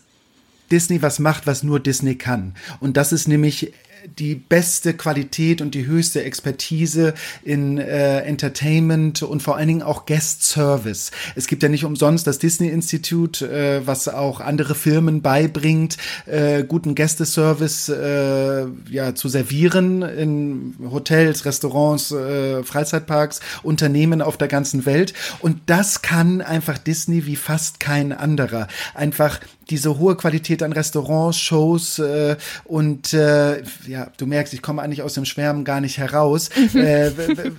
Disney 0.70 1.00
was 1.00 1.18
macht, 1.18 1.46
was 1.46 1.62
nur 1.62 1.80
Disney 1.80 2.16
kann. 2.16 2.54
Und 2.80 2.98
das 2.98 3.12
ist 3.12 3.26
nämlich 3.26 3.72
die 4.18 4.34
beste 4.34 4.94
Qualität 4.94 5.60
und 5.60 5.74
die 5.74 5.86
höchste 5.86 6.24
Expertise 6.24 7.14
in 7.42 7.78
äh, 7.78 8.20
Entertainment 8.20 9.22
und 9.22 9.42
vor 9.42 9.56
allen 9.56 9.68
Dingen 9.68 9.82
auch 9.82 10.06
Guest 10.06 10.42
Service. 10.42 11.10
Es 11.36 11.46
gibt 11.46 11.62
ja 11.62 11.68
nicht 11.68 11.84
umsonst 11.84 12.26
das 12.26 12.38
Disney 12.38 12.68
Institute, 12.68 13.46
äh, 13.46 13.86
was 13.86 14.08
auch 14.08 14.40
andere 14.40 14.74
Firmen 14.74 15.22
beibringt, 15.22 15.98
äh, 16.26 16.64
guten 16.64 16.94
Gästeservice 16.94 17.88
äh, 17.90 18.66
ja 18.90 19.14
zu 19.14 19.28
servieren 19.28 20.02
in 20.02 20.74
Hotels, 20.90 21.44
Restaurants, 21.44 22.10
äh, 22.10 22.64
Freizeitparks, 22.64 23.40
Unternehmen 23.62 24.22
auf 24.22 24.36
der 24.36 24.48
ganzen 24.48 24.84
Welt. 24.86 25.14
Und 25.40 25.60
das 25.66 26.02
kann 26.02 26.40
einfach 26.40 26.78
Disney 26.78 27.26
wie 27.26 27.36
fast 27.36 27.80
kein 27.80 28.12
anderer. 28.12 28.68
Einfach 28.94 29.40
diese 29.70 29.98
hohe 29.98 30.16
Qualität 30.16 30.62
an 30.62 30.72
Restaurants, 30.72 31.38
Shows 31.38 31.98
äh, 31.98 32.36
und 32.64 33.14
äh, 33.14 33.62
ja, 33.92 34.10
du 34.16 34.26
merkst, 34.26 34.54
ich 34.54 34.62
komme 34.62 34.80
eigentlich 34.80 35.02
aus 35.02 35.14
dem 35.14 35.26
Schwärmen 35.26 35.64
gar 35.64 35.80
nicht 35.80 35.98
heraus. 35.98 36.48
Mhm. 36.56 36.80
äh, 36.80 37.12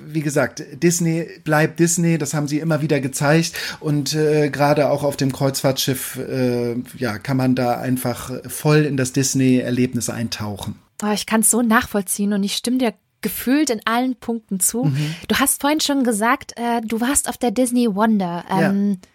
wie 0.08 0.22
gesagt, 0.22 0.64
Disney 0.82 1.28
bleibt 1.44 1.80
Disney, 1.80 2.18
das 2.18 2.34
haben 2.34 2.48
sie 2.48 2.60
immer 2.60 2.82
wieder 2.82 3.00
gezeigt 3.00 3.54
und 3.80 4.16
äh, 4.16 4.50
gerade 4.50 4.90
auch 4.90 5.04
auf 5.04 5.16
dem 5.16 5.32
Kreuzfahrtschiff 5.32 6.18
äh, 6.18 6.76
ja, 6.98 7.20
kann 7.20 7.38
man 7.38 7.54
da 7.54 7.80
einfach 7.80 8.32
voll 8.48 8.80
in 8.80 8.98
das 8.98 9.14
Disney-Erlebnis 9.14 10.10
eintauchen. 10.10 10.80
Oh, 11.04 11.12
ich 11.14 11.28
kann 11.28 11.42
es 11.42 11.52
so 11.52 11.62
nachvollziehen 11.62 12.34
und 12.34 12.44
ich 12.44 12.56
stimme 12.56 12.80
dir 12.80 12.94
gefühlt 13.22 13.70
in 13.70 13.82
allen 13.86 14.16
Punkten 14.16 14.60
zu. 14.60 14.86
Mhm. 14.86 15.16
Du 15.28 15.36
hast 15.36 15.62
vorhin 15.62 15.82
schon 15.82 16.04
gesagt, 16.04 16.54
äh, 16.56 16.82
du 16.82 17.00
warst 17.00 17.30
auf 17.30 17.38
der 17.38 17.52
Disney 17.52 17.94
Wonder. 17.94 18.44
Ähm, 18.50 19.00
ja. 19.02 19.10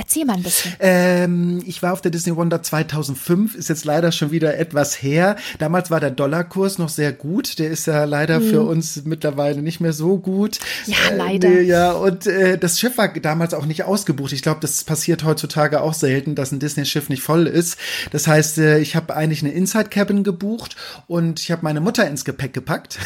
Erzähl 0.00 0.24
mal 0.24 0.36
ein 0.36 0.44
bisschen. 0.44 0.74
Ähm, 0.78 1.60
ich 1.66 1.82
war 1.82 1.92
auf 1.92 2.00
der 2.00 2.12
Disney 2.12 2.36
Wonder 2.36 2.62
2005, 2.62 3.56
ist 3.56 3.68
jetzt 3.68 3.84
leider 3.84 4.12
schon 4.12 4.30
wieder 4.30 4.56
etwas 4.56 5.02
her. 5.02 5.34
Damals 5.58 5.90
war 5.90 5.98
der 5.98 6.12
Dollarkurs 6.12 6.78
noch 6.78 6.88
sehr 6.88 7.12
gut. 7.12 7.58
Der 7.58 7.68
ist 7.68 7.88
ja 7.88 8.04
leider 8.04 8.36
hm. 8.36 8.48
für 8.48 8.62
uns 8.62 9.02
mittlerweile 9.04 9.60
nicht 9.60 9.80
mehr 9.80 9.92
so 9.92 10.16
gut. 10.16 10.60
Ja, 10.86 10.96
äh, 11.10 11.16
leider. 11.16 11.48
Nee, 11.48 11.62
ja, 11.62 11.90
und 11.90 12.28
äh, 12.28 12.56
das 12.56 12.78
Schiff 12.78 12.96
war 12.96 13.08
damals 13.08 13.54
auch 13.54 13.66
nicht 13.66 13.82
ausgebucht. 13.82 14.32
Ich 14.32 14.42
glaube, 14.42 14.60
das 14.60 14.84
passiert 14.84 15.24
heutzutage 15.24 15.80
auch 15.80 15.94
selten, 15.94 16.36
dass 16.36 16.52
ein 16.52 16.60
Disney-Schiff 16.60 17.08
nicht 17.08 17.22
voll 17.22 17.48
ist. 17.48 17.76
Das 18.12 18.28
heißt, 18.28 18.58
äh, 18.58 18.78
ich 18.78 18.94
habe 18.94 19.16
eigentlich 19.16 19.42
eine 19.42 19.52
Inside-Cabin 19.52 20.22
gebucht 20.22 20.76
und 21.08 21.40
ich 21.40 21.50
habe 21.50 21.62
meine 21.64 21.80
Mutter 21.80 22.06
ins 22.06 22.24
Gepäck 22.24 22.52
gepackt 22.52 23.00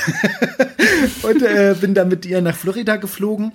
und 1.22 1.40
äh, 1.40 1.74
bin 1.80 1.94
dann 1.94 2.08
mit 2.08 2.26
ihr 2.26 2.42
nach 2.42 2.54
Florida 2.54 2.96
geflogen. 2.96 3.52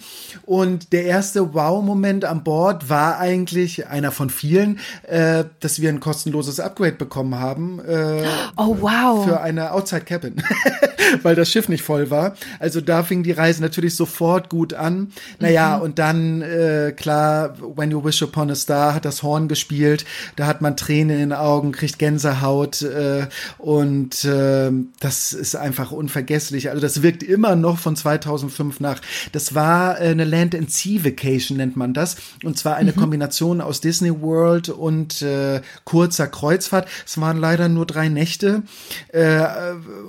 Und 0.48 0.92
der 0.92 1.06
erste 1.06 1.54
Wow-Moment 1.54 2.26
an 2.26 2.44
Bord 2.44 2.90
war 2.90 3.27
eigentlich 3.28 3.88
einer 3.88 4.12
von 4.12 4.30
vielen, 4.30 4.80
äh, 5.04 5.44
dass 5.60 5.82
wir 5.82 5.90
ein 5.90 6.00
kostenloses 6.00 6.60
Upgrade 6.60 6.94
bekommen 6.94 7.36
haben. 7.36 7.80
Äh, 7.86 8.24
oh 8.58 8.78
wow! 8.80 9.26
Für 9.26 9.42
eine 9.42 9.74
Outside 9.74 10.02
Cabin, 10.02 10.42
weil 11.24 11.36
das 11.36 11.52
Schiff 11.52 11.68
nicht 11.68 11.84
voll 11.84 12.10
war. 12.10 12.36
Also 12.60 12.80
da 12.80 13.04
fing 13.04 13.24
die 13.24 13.34
Reise 13.34 13.62
natürlich 13.62 13.96
sofort 13.96 14.50
gut 14.50 14.74
an. 14.74 15.12
Naja, 15.40 15.78
mhm. 15.78 15.84
und 15.84 16.00
dann 16.00 16.42
äh, 16.42 16.94
klar, 16.96 17.56
When 17.76 17.92
You 17.92 18.04
Wish 18.04 18.22
Upon 18.24 18.50
a 18.50 18.56
Star 18.56 18.94
hat 18.94 19.04
das 19.04 19.24
Horn 19.24 19.48
gespielt. 19.48 20.06
Da 20.38 20.48
hat 20.48 20.62
man 20.62 20.78
Tränen 20.78 21.16
in 21.16 21.30
den 21.30 21.34
Augen, 21.34 21.74
kriegt 21.74 22.00
Gänsehaut 22.00 22.82
äh, 22.82 23.28
und 23.58 24.24
äh, 24.24 24.72
das 25.00 25.34
ist 25.34 25.56
einfach 25.56 25.92
unvergesslich. 25.92 26.70
Also 26.70 26.82
das 26.82 27.02
wirkt 27.02 27.24
immer 27.24 27.56
noch 27.56 27.78
von 27.78 27.96
2005 27.96 28.80
nach. 28.80 29.02
Das 29.34 29.54
war 29.54 30.00
äh, 30.00 30.06
eine 30.06 30.24
Land 30.24 30.56
and 30.56 30.72
Sea 30.72 31.04
Vacation 31.04 31.58
nennt 31.58 31.76
man 31.76 31.94
das 31.94 32.16
und 32.44 32.58
zwar 32.58 32.76
eine 32.76 32.92
mhm. 32.92 32.96
Kombination 32.96 33.17
aus 33.22 33.82
Disney 33.82 34.22
World 34.22 34.70
und 34.70 35.22
äh, 35.22 35.62
kurzer 35.84 36.28
Kreuzfahrt. 36.28 36.88
Es 37.06 37.20
waren 37.20 37.38
leider 37.38 37.70
nur 37.70 37.86
drei 37.86 38.10
Nächte 38.10 38.64
äh, 39.10 39.46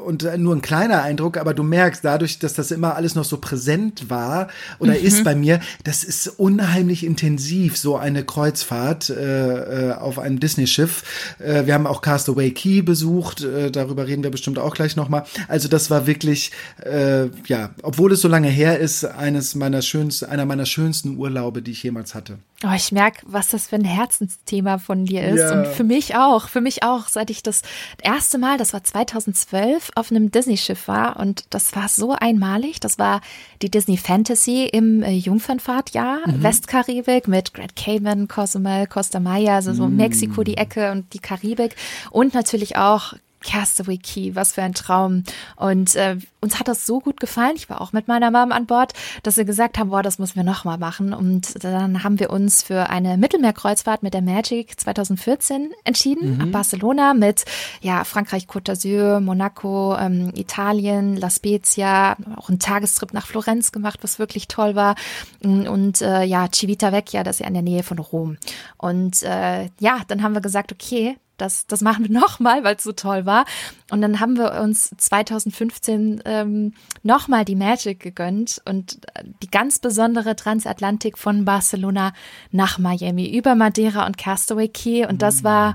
und 0.04 0.26
nur 0.38 0.54
ein 0.54 0.62
kleiner 0.62 1.02
Eindruck, 1.02 1.36
aber 1.36 1.54
du 1.54 1.62
merkst 1.62 2.04
dadurch, 2.04 2.38
dass 2.38 2.54
das 2.54 2.70
immer 2.70 2.94
alles 2.96 3.14
noch 3.14 3.24
so 3.24 3.38
präsent 3.38 4.10
war 4.10 4.48
oder 4.78 4.92
mhm. 4.92 5.04
ist 5.04 5.24
bei 5.24 5.34
mir, 5.34 5.60
das 5.84 6.04
ist 6.04 6.28
unheimlich 6.38 7.04
intensiv 7.04 7.76
so 7.76 7.96
eine 7.96 8.24
Kreuzfahrt 8.24 9.10
äh, 9.10 9.90
äh 9.90 9.92
auf 9.98 10.18
einem 10.18 10.40
Disney-Schiff. 10.40 11.36
Äh, 11.38 11.66
wir 11.66 11.74
haben 11.74 11.86
auch 11.86 12.02
Castaway 12.02 12.50
Key 12.50 12.82
besucht, 12.82 13.42
äh, 13.42 13.70
darüber 13.70 14.06
reden 14.06 14.22
wir 14.22 14.30
bestimmt 14.30 14.58
auch 14.58 14.74
gleich 14.74 14.96
nochmal. 14.96 15.24
Also 15.48 15.68
das 15.68 15.90
war 15.90 16.06
wirklich, 16.06 16.52
äh, 16.84 17.26
ja, 17.46 17.70
obwohl 17.82 18.12
es 18.12 18.20
so 18.20 18.28
lange 18.28 18.48
her 18.48 18.78
ist, 18.78 19.04
eines 19.04 19.54
meiner 19.54 19.82
schönsten, 19.82 20.26
einer 20.26 20.46
meiner 20.46 20.66
schönsten 20.66 21.16
Urlaube, 21.16 21.62
die 21.62 21.72
ich 21.72 21.82
jemals 21.82 22.14
hatte. 22.14 22.38
Oh, 22.64 22.74
ich 22.74 22.90
merke, 22.90 23.22
was 23.24 23.50
das 23.50 23.68
für 23.68 23.76
ein 23.76 23.84
Herzensthema 23.84 24.78
von 24.78 25.04
dir 25.04 25.22
ist. 25.22 25.38
Ja. 25.38 25.52
Und 25.52 25.68
für 25.68 25.84
mich 25.84 26.16
auch, 26.16 26.48
für 26.48 26.60
mich 26.60 26.82
auch, 26.82 27.06
seit 27.06 27.30
ich 27.30 27.44
das 27.44 27.62
erste 28.02 28.36
Mal, 28.36 28.58
das 28.58 28.72
war 28.72 28.82
2012, 28.82 29.92
auf 29.94 30.10
einem 30.10 30.32
Disney-Schiff 30.32 30.88
war. 30.88 31.20
Und 31.20 31.44
das 31.50 31.76
war 31.76 31.88
so 31.88 32.12
einmalig. 32.12 32.80
Das 32.80 32.98
war 32.98 33.20
die 33.62 33.70
Disney 33.70 33.96
Fantasy 33.96 34.68
im 34.72 35.04
äh, 35.04 35.12
Jungfernfahrtjahr, 35.12 36.26
mhm. 36.26 36.42
Westkaribik 36.42 37.28
mit 37.28 37.54
Grand 37.54 37.76
Cayman, 37.76 38.26
Cozumel, 38.26 38.88
Costa 38.88 39.20
Maya, 39.20 39.54
also 39.54 39.72
so 39.72 39.86
mhm. 39.86 39.94
Mexiko 39.94 40.42
die 40.42 40.56
Ecke 40.56 40.90
und 40.90 41.12
die 41.12 41.20
Karibik. 41.20 41.76
Und 42.10 42.34
natürlich 42.34 42.76
auch 42.76 43.14
Castaway 43.44 43.98
Key, 43.98 44.34
was 44.34 44.52
für 44.52 44.62
ein 44.62 44.74
Traum. 44.74 45.24
Und 45.56 45.94
äh, 45.94 46.16
uns 46.40 46.58
hat 46.58 46.68
das 46.68 46.86
so 46.86 47.00
gut 47.00 47.20
gefallen. 47.20 47.56
Ich 47.56 47.68
war 47.68 47.80
auch 47.80 47.92
mit 47.92 48.08
meiner 48.08 48.30
Mom 48.30 48.52
an 48.52 48.66
Bord, 48.66 48.92
dass 49.22 49.36
wir 49.36 49.44
gesagt 49.44 49.78
haben, 49.78 49.90
boah, 49.90 50.02
das 50.02 50.18
müssen 50.18 50.36
wir 50.36 50.44
nochmal 50.44 50.78
machen. 50.78 51.12
Und 51.12 51.64
dann 51.64 52.04
haben 52.04 52.20
wir 52.20 52.30
uns 52.30 52.62
für 52.62 52.90
eine 52.90 53.16
Mittelmeerkreuzfahrt 53.16 54.02
mit 54.02 54.14
der 54.14 54.22
Magic 54.22 54.78
2014 54.78 55.72
entschieden. 55.84 56.36
Mhm. 56.36 56.40
Ab 56.42 56.52
Barcelona 56.52 57.14
mit 57.14 57.44
ja 57.80 58.04
Frankreich, 58.04 58.46
Côte 58.46 58.72
d'Azur, 58.72 59.20
Monaco, 59.20 59.96
ähm, 59.96 60.32
Italien, 60.34 61.16
La 61.16 61.30
Spezia, 61.30 62.16
auch 62.36 62.48
einen 62.48 62.58
Tagestrip 62.58 63.12
nach 63.12 63.26
Florenz 63.26 63.72
gemacht, 63.72 64.00
was 64.02 64.18
wirklich 64.18 64.48
toll 64.48 64.74
war. 64.74 64.94
Und 65.42 66.00
äh, 66.02 66.24
ja, 66.24 66.48
Civitavecchia, 66.52 67.22
das 67.22 67.36
ist 67.36 67.40
ja 67.40 67.46
in 67.46 67.54
der 67.54 67.62
Nähe 67.62 67.82
von 67.82 67.98
Rom. 67.98 68.36
Und 68.76 69.22
äh, 69.22 69.68
ja, 69.80 70.00
dann 70.08 70.22
haben 70.22 70.34
wir 70.34 70.40
gesagt, 70.40 70.72
okay, 70.72 71.16
das, 71.38 71.66
das 71.66 71.80
machen 71.80 72.08
wir 72.08 72.12
nochmal, 72.20 72.64
weil 72.64 72.76
es 72.76 72.82
so 72.82 72.92
toll 72.92 73.26
war. 73.26 73.46
Und 73.90 74.02
dann 74.02 74.20
haben 74.20 74.36
wir 74.36 74.60
uns 74.60 74.90
2015 74.96 76.22
ähm, 76.24 76.74
nochmal 77.02 77.44
die 77.44 77.56
Magic 77.56 78.00
gegönnt 78.00 78.60
und 78.66 79.00
die 79.42 79.50
ganz 79.50 79.78
besondere 79.78 80.36
Transatlantik 80.36 81.16
von 81.16 81.44
Barcelona 81.44 82.12
nach 82.50 82.78
Miami 82.78 83.34
über 83.34 83.54
Madeira 83.54 84.06
und 84.06 84.18
Castaway 84.18 84.68
Key. 84.68 85.06
Und 85.06 85.22
das 85.22 85.42
war 85.44 85.74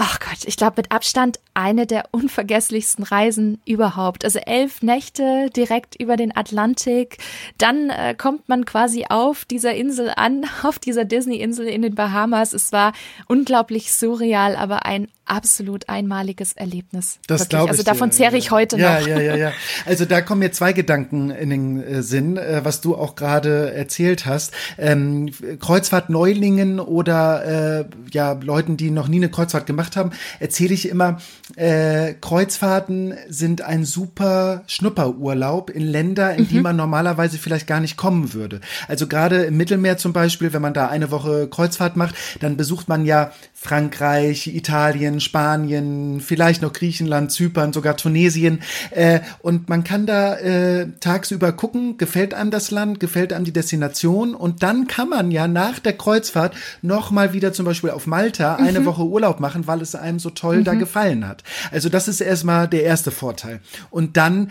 ach 0.00 0.18
Gott, 0.18 0.44
ich 0.46 0.56
glaube 0.56 0.74
mit 0.78 0.92
Abstand 0.92 1.38
eine 1.52 1.86
der 1.86 2.04
unvergesslichsten 2.10 3.04
Reisen 3.04 3.60
überhaupt. 3.66 4.24
Also 4.24 4.38
elf 4.38 4.80
Nächte 4.80 5.50
direkt 5.54 5.94
über 5.94 6.16
den 6.16 6.34
Atlantik. 6.34 7.18
Dann 7.58 7.90
äh, 7.90 8.14
kommt 8.16 8.48
man 8.48 8.64
quasi 8.64 9.04
auf 9.10 9.44
dieser 9.44 9.74
Insel 9.74 10.10
an, 10.16 10.46
auf 10.62 10.78
dieser 10.78 11.04
Disney-Insel 11.04 11.66
in 11.66 11.82
den 11.82 11.94
Bahamas. 11.94 12.54
Es 12.54 12.72
war 12.72 12.94
unglaublich 13.26 13.92
surreal, 13.92 14.56
aber 14.56 14.86
ein 14.86 15.08
absolut 15.30 15.88
einmaliges 15.88 16.54
Erlebnis. 16.54 17.20
Das 17.28 17.48
glaube 17.48 17.66
ich. 17.66 17.70
Also 17.70 17.82
davon 17.84 18.10
zehre 18.10 18.36
ich 18.36 18.50
heute 18.50 18.76
ja, 18.76 18.98
noch. 18.98 19.06
Ja, 19.06 19.20
ja, 19.20 19.36
ja. 19.36 19.52
Also 19.86 20.04
da 20.04 20.22
kommen 20.22 20.40
mir 20.40 20.50
zwei 20.50 20.72
Gedanken 20.72 21.30
in 21.30 21.50
den 21.50 21.82
äh, 21.82 22.02
Sinn, 22.02 22.36
äh, 22.36 22.64
was 22.64 22.80
du 22.80 22.96
auch 22.96 23.14
gerade 23.14 23.72
erzählt 23.72 24.26
hast. 24.26 24.52
Ähm, 24.76 25.30
Kreuzfahrt-Neulingen 25.60 26.80
oder 26.80 27.80
äh, 27.80 27.84
ja 28.12 28.32
Leuten, 28.32 28.76
die 28.76 28.90
noch 28.90 29.06
nie 29.06 29.18
eine 29.18 29.30
Kreuzfahrt 29.30 29.66
gemacht 29.66 29.89
haben, 29.96 30.10
erzähle 30.38 30.74
ich 30.74 30.88
immer, 30.88 31.20
äh, 31.56 32.14
Kreuzfahrten 32.20 33.14
sind 33.28 33.62
ein 33.62 33.84
super 33.84 34.62
Schnupperurlaub 34.66 35.70
in 35.70 35.82
Länder, 35.82 36.34
in 36.34 36.44
mhm. 36.44 36.48
die 36.48 36.60
man 36.60 36.76
normalerweise 36.76 37.38
vielleicht 37.38 37.66
gar 37.66 37.80
nicht 37.80 37.96
kommen 37.96 38.32
würde. 38.32 38.60
Also 38.88 39.06
gerade 39.06 39.44
im 39.44 39.56
Mittelmeer 39.56 39.96
zum 39.96 40.12
Beispiel, 40.12 40.52
wenn 40.52 40.62
man 40.62 40.74
da 40.74 40.88
eine 40.88 41.10
Woche 41.10 41.48
Kreuzfahrt 41.48 41.96
macht, 41.96 42.14
dann 42.40 42.56
besucht 42.56 42.88
man 42.88 43.04
ja 43.04 43.32
Frankreich, 43.52 44.46
Italien, 44.46 45.20
Spanien, 45.20 46.20
vielleicht 46.20 46.62
noch 46.62 46.72
Griechenland, 46.72 47.30
Zypern, 47.30 47.72
sogar 47.72 47.96
Tunesien. 47.96 48.60
Äh, 48.90 49.20
und 49.42 49.68
man 49.68 49.84
kann 49.84 50.06
da 50.06 50.36
äh, 50.36 50.88
tagsüber 51.00 51.52
gucken, 51.52 51.98
gefällt 51.98 52.32
einem 52.32 52.50
das 52.50 52.70
Land, 52.70 53.00
gefällt 53.00 53.32
einem 53.32 53.44
die 53.44 53.52
Destination. 53.52 54.34
Und 54.34 54.62
dann 54.62 54.86
kann 54.86 55.10
man 55.10 55.30
ja 55.30 55.46
nach 55.46 55.78
der 55.78 55.92
Kreuzfahrt 55.92 56.54
noch 56.80 57.10
mal 57.10 57.32
wieder 57.32 57.52
zum 57.52 57.66
Beispiel 57.66 57.90
auf 57.90 58.06
Malta 58.06 58.56
eine 58.56 58.80
mhm. 58.80 58.86
Woche 58.86 59.02
Urlaub 59.02 59.40
machen, 59.40 59.66
weil 59.66 59.79
es 59.82 59.94
einem 59.94 60.18
so 60.18 60.30
toll 60.30 60.58
mhm. 60.58 60.64
da 60.64 60.74
gefallen 60.74 61.26
hat. 61.26 61.42
Also 61.70 61.88
das 61.88 62.08
ist 62.08 62.20
erstmal 62.20 62.68
der 62.68 62.84
erste 62.84 63.10
Vorteil. 63.10 63.60
Und 63.90 64.16
dann, 64.16 64.50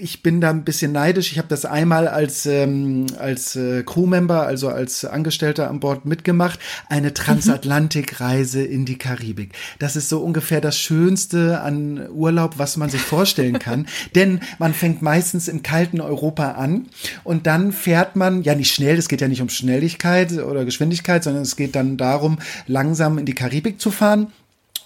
ich 0.00 0.22
bin 0.22 0.40
da 0.40 0.50
ein 0.50 0.64
bisschen 0.64 0.92
neidisch. 0.92 1.32
Ich 1.32 1.38
habe 1.38 1.48
das 1.48 1.64
einmal 1.64 2.08
als, 2.08 2.46
ähm, 2.46 3.06
als 3.18 3.56
äh, 3.56 3.82
Crewmember, 3.82 4.46
also 4.46 4.68
als 4.68 5.04
Angestellter 5.04 5.68
an 5.70 5.80
Bord 5.80 6.04
mitgemacht. 6.06 6.60
Eine 6.88 7.14
Transatlantik 7.14 8.06
Atlantikreise 8.06 8.62
in 8.62 8.84
die 8.84 8.98
Karibik. 8.98 9.52
Das 9.78 9.96
ist 9.96 10.08
so 10.08 10.20
ungefähr 10.20 10.60
das 10.60 10.78
Schönste 10.78 11.60
an 11.60 12.08
Urlaub, 12.10 12.58
was 12.58 12.76
man 12.76 12.90
sich 12.90 13.00
vorstellen 13.00 13.58
kann. 13.58 13.86
Denn 14.14 14.40
man 14.58 14.74
fängt 14.74 15.02
meistens 15.02 15.48
im 15.48 15.62
kalten 15.62 16.00
Europa 16.00 16.52
an 16.52 16.86
und 17.24 17.46
dann 17.46 17.72
fährt 17.72 18.16
man, 18.16 18.42
ja 18.42 18.54
nicht 18.54 18.72
schnell, 18.72 18.98
es 18.98 19.08
geht 19.08 19.20
ja 19.20 19.28
nicht 19.28 19.42
um 19.42 19.48
Schnelligkeit 19.48 20.32
oder 20.32 20.64
Geschwindigkeit, 20.64 21.24
sondern 21.24 21.42
es 21.42 21.56
geht 21.56 21.74
dann 21.74 21.96
darum, 21.96 22.38
langsam 22.66 23.18
in 23.18 23.26
die 23.26 23.34
Karibik 23.34 23.80
zu 23.80 23.90
fahren 23.90 24.32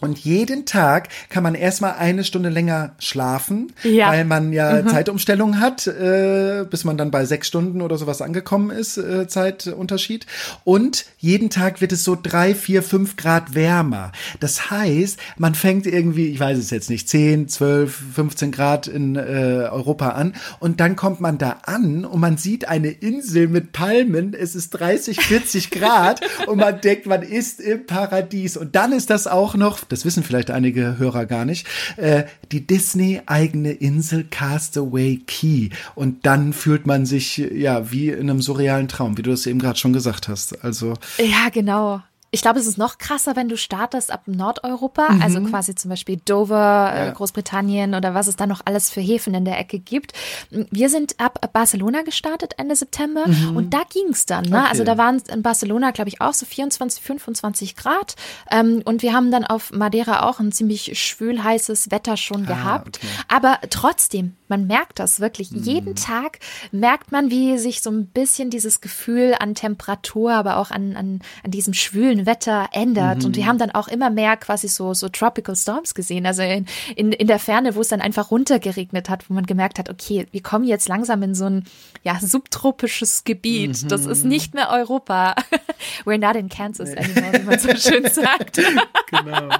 und 0.00 0.18
jeden 0.18 0.66
Tag 0.66 1.08
kann 1.28 1.42
man 1.42 1.54
erstmal 1.54 1.94
eine 1.94 2.24
Stunde 2.24 2.48
länger 2.48 2.94
schlafen, 2.98 3.72
ja. 3.82 4.10
weil 4.10 4.24
man 4.24 4.52
ja 4.52 4.82
mhm. 4.82 4.88
Zeitumstellung 4.88 5.60
hat, 5.60 5.86
äh, 5.86 6.64
bis 6.68 6.84
man 6.84 6.96
dann 6.96 7.10
bei 7.10 7.24
sechs 7.24 7.48
Stunden 7.48 7.82
oder 7.82 7.96
sowas 7.98 8.22
angekommen 8.22 8.70
ist, 8.70 8.96
äh, 8.96 9.28
Zeitunterschied. 9.28 10.26
Und 10.64 11.06
jeden 11.18 11.50
Tag 11.50 11.80
wird 11.80 11.92
es 11.92 12.04
so 12.04 12.16
drei, 12.20 12.54
vier, 12.54 12.82
fünf 12.82 13.16
Grad 13.16 13.54
wärmer. 13.54 14.12
Das 14.40 14.70
heißt, 14.70 15.18
man 15.36 15.54
fängt 15.54 15.86
irgendwie, 15.86 16.28
ich 16.28 16.40
weiß 16.40 16.58
es 16.58 16.70
jetzt 16.70 16.90
nicht, 16.90 17.08
zehn, 17.08 17.48
zwölf, 17.48 18.00
15 18.14 18.52
Grad 18.52 18.86
in 18.86 19.16
äh, 19.16 19.68
Europa 19.70 20.10
an 20.10 20.34
und 20.58 20.80
dann 20.80 20.96
kommt 20.96 21.20
man 21.20 21.38
da 21.38 21.58
an 21.64 22.04
und 22.04 22.20
man 22.20 22.36
sieht 22.36 22.68
eine 22.68 22.90
Insel 22.90 23.48
mit 23.48 23.72
Palmen, 23.72 24.34
es 24.34 24.54
ist 24.54 24.70
30, 24.70 25.20
40 25.20 25.70
Grad 25.70 26.20
und 26.46 26.58
man 26.58 26.80
denkt, 26.80 27.06
man 27.06 27.22
ist 27.22 27.60
im 27.60 27.86
Paradies. 27.86 28.56
Und 28.56 28.74
dann 28.74 28.92
ist 28.92 29.10
das 29.10 29.26
auch 29.26 29.54
noch 29.54 29.78
das 29.90 30.04
wissen 30.04 30.22
vielleicht 30.22 30.50
einige 30.50 30.98
Hörer 30.98 31.26
gar 31.26 31.44
nicht, 31.44 31.66
äh, 31.96 32.24
die 32.52 32.66
Disney-eigene 32.66 33.72
Insel 33.72 34.24
Castaway 34.24 35.20
Key. 35.26 35.70
Und 35.94 36.24
dann 36.26 36.52
fühlt 36.52 36.86
man 36.86 37.06
sich 37.06 37.38
ja 37.38 37.90
wie 37.90 38.08
in 38.08 38.30
einem 38.30 38.40
surrealen 38.40 38.88
Traum, 38.88 39.18
wie 39.18 39.22
du 39.22 39.30
das 39.30 39.46
eben 39.46 39.58
gerade 39.58 39.78
schon 39.78 39.92
gesagt 39.92 40.28
hast. 40.28 40.64
Also 40.64 40.94
ja, 41.18 41.48
genau. 41.52 42.02
Ich 42.32 42.42
glaube, 42.42 42.60
es 42.60 42.66
ist 42.66 42.78
noch 42.78 42.98
krasser, 42.98 43.34
wenn 43.34 43.48
du 43.48 43.56
startest 43.56 44.12
ab 44.12 44.22
Nordeuropa, 44.26 45.10
mhm. 45.10 45.22
also 45.22 45.40
quasi 45.42 45.74
zum 45.74 45.88
Beispiel 45.88 46.20
Dover, 46.24 46.92
äh, 46.94 47.06
ja. 47.06 47.10
Großbritannien 47.12 47.94
oder 47.94 48.14
was 48.14 48.28
es 48.28 48.36
da 48.36 48.46
noch 48.46 48.60
alles 48.64 48.88
für 48.88 49.00
Häfen 49.00 49.34
in 49.34 49.44
der 49.44 49.58
Ecke 49.58 49.80
gibt. 49.80 50.12
Wir 50.50 50.88
sind 50.88 51.18
ab 51.18 51.52
Barcelona 51.52 52.02
gestartet 52.02 52.54
Ende 52.56 52.76
September 52.76 53.26
mhm. 53.26 53.56
und 53.56 53.74
da 53.74 53.82
ging 53.92 54.10
es 54.10 54.26
dann. 54.26 54.44
Ne? 54.44 54.58
Okay. 54.58 54.68
Also 54.70 54.84
da 54.84 54.96
waren 54.96 55.16
es 55.16 55.24
in 55.24 55.42
Barcelona, 55.42 55.90
glaube 55.90 56.08
ich, 56.08 56.20
auch 56.20 56.32
so 56.32 56.46
24, 56.46 57.02
25 57.02 57.74
Grad. 57.74 58.14
Ähm, 58.50 58.82
und 58.84 59.02
wir 59.02 59.12
haben 59.12 59.32
dann 59.32 59.44
auf 59.44 59.72
Madeira 59.72 60.28
auch 60.28 60.38
ein 60.38 60.52
ziemlich 60.52 61.00
schwül 61.00 61.42
heißes 61.42 61.90
Wetter 61.90 62.16
schon 62.16 62.44
ah, 62.44 62.46
gehabt. 62.46 62.98
Okay. 62.98 63.12
Aber 63.26 63.58
trotzdem, 63.70 64.36
man 64.46 64.68
merkt 64.68 65.00
das 65.00 65.18
wirklich. 65.18 65.50
Mhm. 65.50 65.62
Jeden 65.62 65.94
Tag 65.96 66.38
merkt 66.70 67.10
man, 67.10 67.30
wie 67.30 67.58
sich 67.58 67.82
so 67.82 67.90
ein 67.90 68.06
bisschen 68.06 68.50
dieses 68.50 68.80
Gefühl 68.80 69.34
an 69.38 69.56
Temperatur, 69.56 70.32
aber 70.32 70.58
auch 70.58 70.70
an, 70.70 70.96
an, 70.96 71.20
an 71.42 71.50
diesem 71.50 71.74
Schwülen 71.74 72.19
Wetter 72.26 72.68
ändert. 72.72 73.18
Mhm. 73.18 73.24
Und 73.26 73.36
wir 73.36 73.46
haben 73.46 73.58
dann 73.58 73.70
auch 73.70 73.88
immer 73.88 74.10
mehr 74.10 74.36
quasi 74.36 74.68
so, 74.68 74.94
so 74.94 75.08
Tropical 75.08 75.56
Storms 75.56 75.94
gesehen. 75.94 76.26
Also 76.26 76.42
in, 76.42 76.66
in, 76.96 77.12
in 77.12 77.26
der 77.26 77.38
Ferne, 77.38 77.74
wo 77.74 77.80
es 77.80 77.88
dann 77.88 78.00
einfach 78.00 78.30
runtergeregnet 78.30 79.08
hat, 79.08 79.28
wo 79.28 79.34
man 79.34 79.46
gemerkt 79.46 79.78
hat, 79.78 79.90
okay, 79.90 80.26
wir 80.30 80.42
kommen 80.42 80.64
jetzt 80.64 80.88
langsam 80.88 81.22
in 81.22 81.34
so 81.34 81.46
ein 81.46 81.64
ja, 82.02 82.18
subtropisches 82.20 83.24
Gebiet. 83.24 83.82
Mhm. 83.82 83.88
Das 83.88 84.06
ist 84.06 84.24
nicht 84.24 84.54
mehr 84.54 84.70
Europa. 84.70 85.34
We're 86.04 86.18
not 86.18 86.36
in 86.36 86.48
Kansas 86.48 86.90
anymore, 86.90 87.40
wie 87.40 87.46
man 87.46 87.58
so 87.58 87.74
schön 87.76 88.04
sagt. 88.10 88.56
genau, 88.56 88.82
genau. 89.10 89.54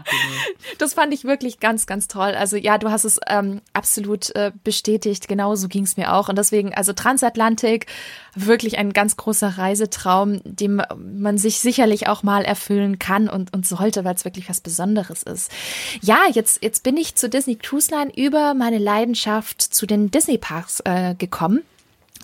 Das 0.78 0.94
fand 0.94 1.12
ich 1.12 1.24
wirklich 1.24 1.60
ganz, 1.60 1.86
ganz 1.86 2.08
toll. 2.08 2.34
Also 2.34 2.56
ja, 2.56 2.78
du 2.78 2.90
hast 2.90 3.04
es 3.04 3.18
ähm, 3.26 3.60
absolut 3.72 4.34
äh, 4.34 4.52
bestätigt. 4.64 5.28
Genau 5.28 5.54
so 5.54 5.68
ging 5.68 5.84
es 5.84 5.96
mir 5.96 6.14
auch. 6.14 6.28
Und 6.28 6.36
deswegen, 6.36 6.74
also 6.74 6.92
Transatlantik, 6.92 7.86
wirklich 8.34 8.78
ein 8.78 8.92
ganz 8.92 9.16
großer 9.16 9.58
Reisetraum, 9.58 10.40
dem 10.44 10.82
man 10.96 11.38
sich 11.38 11.58
sicherlich 11.58 12.08
auch 12.08 12.22
mal 12.22 12.44
erfüllen 12.50 12.98
kann 12.98 13.28
und, 13.28 13.54
und 13.54 13.64
sollte, 13.66 14.04
weil 14.04 14.16
es 14.16 14.24
wirklich 14.24 14.48
was 14.48 14.60
Besonderes 14.60 15.22
ist. 15.22 15.52
Ja, 16.02 16.18
jetzt, 16.32 16.62
jetzt 16.62 16.82
bin 16.82 16.96
ich 16.96 17.14
zu 17.14 17.30
Disney 17.30 17.54
Cruise 17.54 17.90
Line 17.90 18.12
über 18.14 18.54
meine 18.54 18.78
Leidenschaft 18.78 19.62
zu 19.62 19.86
den 19.86 20.10
Disney 20.10 20.36
Parks 20.36 20.80
äh, 20.84 21.14
gekommen 21.14 21.62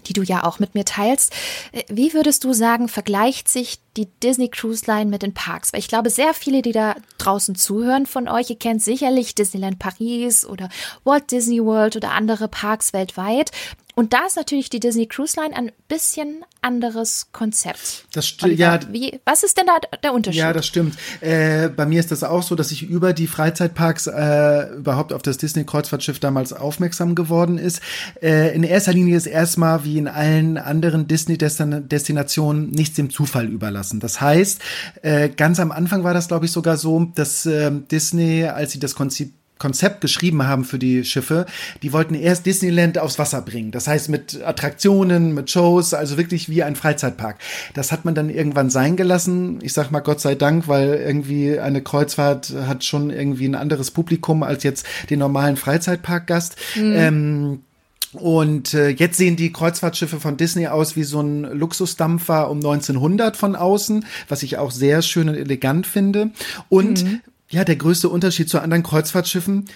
die 0.06 0.12
du 0.12 0.22
ja 0.22 0.44
auch 0.44 0.60
mit 0.60 0.76
mir 0.76 0.84
teilst. 0.84 1.32
Äh, 1.72 1.82
wie 1.88 2.14
würdest 2.14 2.44
du 2.44 2.52
sagen, 2.52 2.86
vergleicht 2.88 3.48
sich 3.48 3.80
die 3.96 4.08
Disney 4.22 4.48
Cruise 4.48 4.84
Line 4.86 5.10
mit 5.10 5.22
den 5.22 5.34
Parks? 5.34 5.72
Weil 5.72 5.80
ich 5.80 5.88
glaube, 5.88 6.10
sehr 6.10 6.34
viele, 6.34 6.62
die 6.62 6.72
da 6.72 6.96
draußen 7.18 7.54
zuhören 7.54 8.06
von 8.06 8.28
euch, 8.28 8.50
ihr 8.50 8.58
kennt 8.58 8.82
sicherlich 8.82 9.34
Disneyland 9.34 9.78
Paris 9.78 10.44
oder 10.44 10.68
Walt 11.04 11.30
Disney 11.30 11.62
World 11.62 11.96
oder 11.96 12.12
andere 12.12 12.48
Parks 12.48 12.92
weltweit. 12.92 13.50
Und 13.98 14.12
da 14.12 14.26
ist 14.26 14.36
natürlich 14.36 14.68
die 14.68 14.78
Disney 14.78 15.06
Cruise 15.06 15.40
Line 15.40 15.56
ein 15.56 15.72
bisschen 15.88 16.44
anderes 16.60 17.28
Konzept. 17.32 18.04
Das 18.12 18.26
stimmt. 18.26 18.58
Ja. 18.58 18.78
Wie, 18.92 19.20
was 19.24 19.42
ist 19.42 19.56
denn 19.56 19.64
da 19.64 19.78
der 20.02 20.12
Unterschied? 20.12 20.40
Ja, 20.40 20.52
das 20.52 20.66
stimmt. 20.66 20.96
Äh, 21.22 21.70
bei 21.70 21.86
mir 21.86 21.98
ist 21.98 22.10
das 22.10 22.22
auch 22.22 22.42
so, 22.42 22.56
dass 22.56 22.72
ich 22.72 22.82
über 22.82 23.14
die 23.14 23.26
Freizeitparks 23.26 24.06
äh, 24.08 24.74
überhaupt 24.74 25.14
auf 25.14 25.22
das 25.22 25.38
Disney 25.38 25.64
Kreuzfahrtschiff 25.64 26.18
damals 26.18 26.52
aufmerksam 26.52 27.14
geworden 27.14 27.56
ist. 27.56 27.80
Äh, 28.20 28.54
in 28.54 28.64
erster 28.64 28.92
Linie 28.92 29.16
ist 29.16 29.26
erstmal 29.26 29.84
wie 29.84 29.96
in 29.96 30.08
allen 30.08 30.58
anderen 30.58 31.08
Disney 31.08 31.38
Destinationen 31.38 32.70
nichts 32.72 32.96
dem 32.96 33.08
Zufall 33.08 33.46
überlassen. 33.46 33.85
Das 33.94 34.20
heißt, 34.20 34.60
äh, 35.02 35.28
ganz 35.28 35.60
am 35.60 35.72
Anfang 35.72 36.04
war 36.04 36.14
das, 36.14 36.28
glaube 36.28 36.46
ich, 36.46 36.52
sogar 36.52 36.76
so, 36.76 37.06
dass 37.14 37.46
äh, 37.46 37.70
Disney, 37.90 38.44
als 38.44 38.72
sie 38.72 38.80
das 38.80 38.94
Konzept 38.94 39.32
Konzept 39.58 40.02
geschrieben 40.02 40.46
haben 40.46 40.64
für 40.64 40.78
die 40.78 41.04
Schiffe, 41.04 41.46
die 41.82 41.92
wollten 41.92 42.14
erst 42.14 42.44
Disneyland 42.44 42.98
aufs 42.98 43.18
Wasser 43.18 43.40
bringen. 43.40 43.70
Das 43.70 43.88
heißt 43.88 44.08
mit 44.10 44.42
Attraktionen, 44.44 45.34
mit 45.34 45.50
Shows, 45.50 45.94
also 45.94 46.18
wirklich 46.18 46.50
wie 46.50 46.62
ein 46.62 46.76
Freizeitpark. 46.76 47.38
Das 47.72 47.90
hat 47.90 48.04
man 48.04 48.14
dann 48.14 48.28
irgendwann 48.28 48.68
sein 48.68 48.96
gelassen. 48.96 49.58
Ich 49.62 49.72
sag 49.72 49.90
mal 49.90 50.00
Gott 50.00 50.20
sei 50.20 50.34
Dank, 50.34 50.68
weil 50.68 50.94
irgendwie 50.94 51.58
eine 51.58 51.82
Kreuzfahrt 51.82 52.52
hat 52.66 52.84
schon 52.84 53.10
irgendwie 53.10 53.46
ein 53.46 53.54
anderes 53.54 53.90
Publikum 53.90 54.42
als 54.42 54.62
jetzt 54.62 54.86
den 55.08 55.20
normalen 55.20 55.56
Freizeitparkgast. 55.56 56.56
Mhm. 56.76 56.92
Ähm, 56.94 57.60
und 58.16 58.74
äh, 58.74 58.88
jetzt 58.88 59.16
sehen 59.16 59.36
die 59.36 59.52
Kreuzfahrtschiffe 59.52 60.20
von 60.20 60.36
Disney 60.36 60.66
aus 60.66 60.96
wie 60.96 61.04
so 61.04 61.20
ein 61.20 61.44
Luxusdampfer 61.44 62.50
um 62.50 62.58
1900 62.58 63.36
von 63.36 63.56
außen, 63.56 64.04
was 64.28 64.42
ich 64.42 64.58
auch 64.58 64.70
sehr 64.70 65.02
schön 65.02 65.28
und 65.28 65.36
elegant 65.36 65.86
finde. 65.86 66.30
Und 66.68 67.04
mhm 67.04 67.20
ja, 67.48 67.64
der 67.64 67.76
größte 67.76 68.08
Unterschied 68.08 68.48
zu 68.48 68.60
anderen 68.60 68.82
Kreuzfahrtschiffen, 68.82 69.66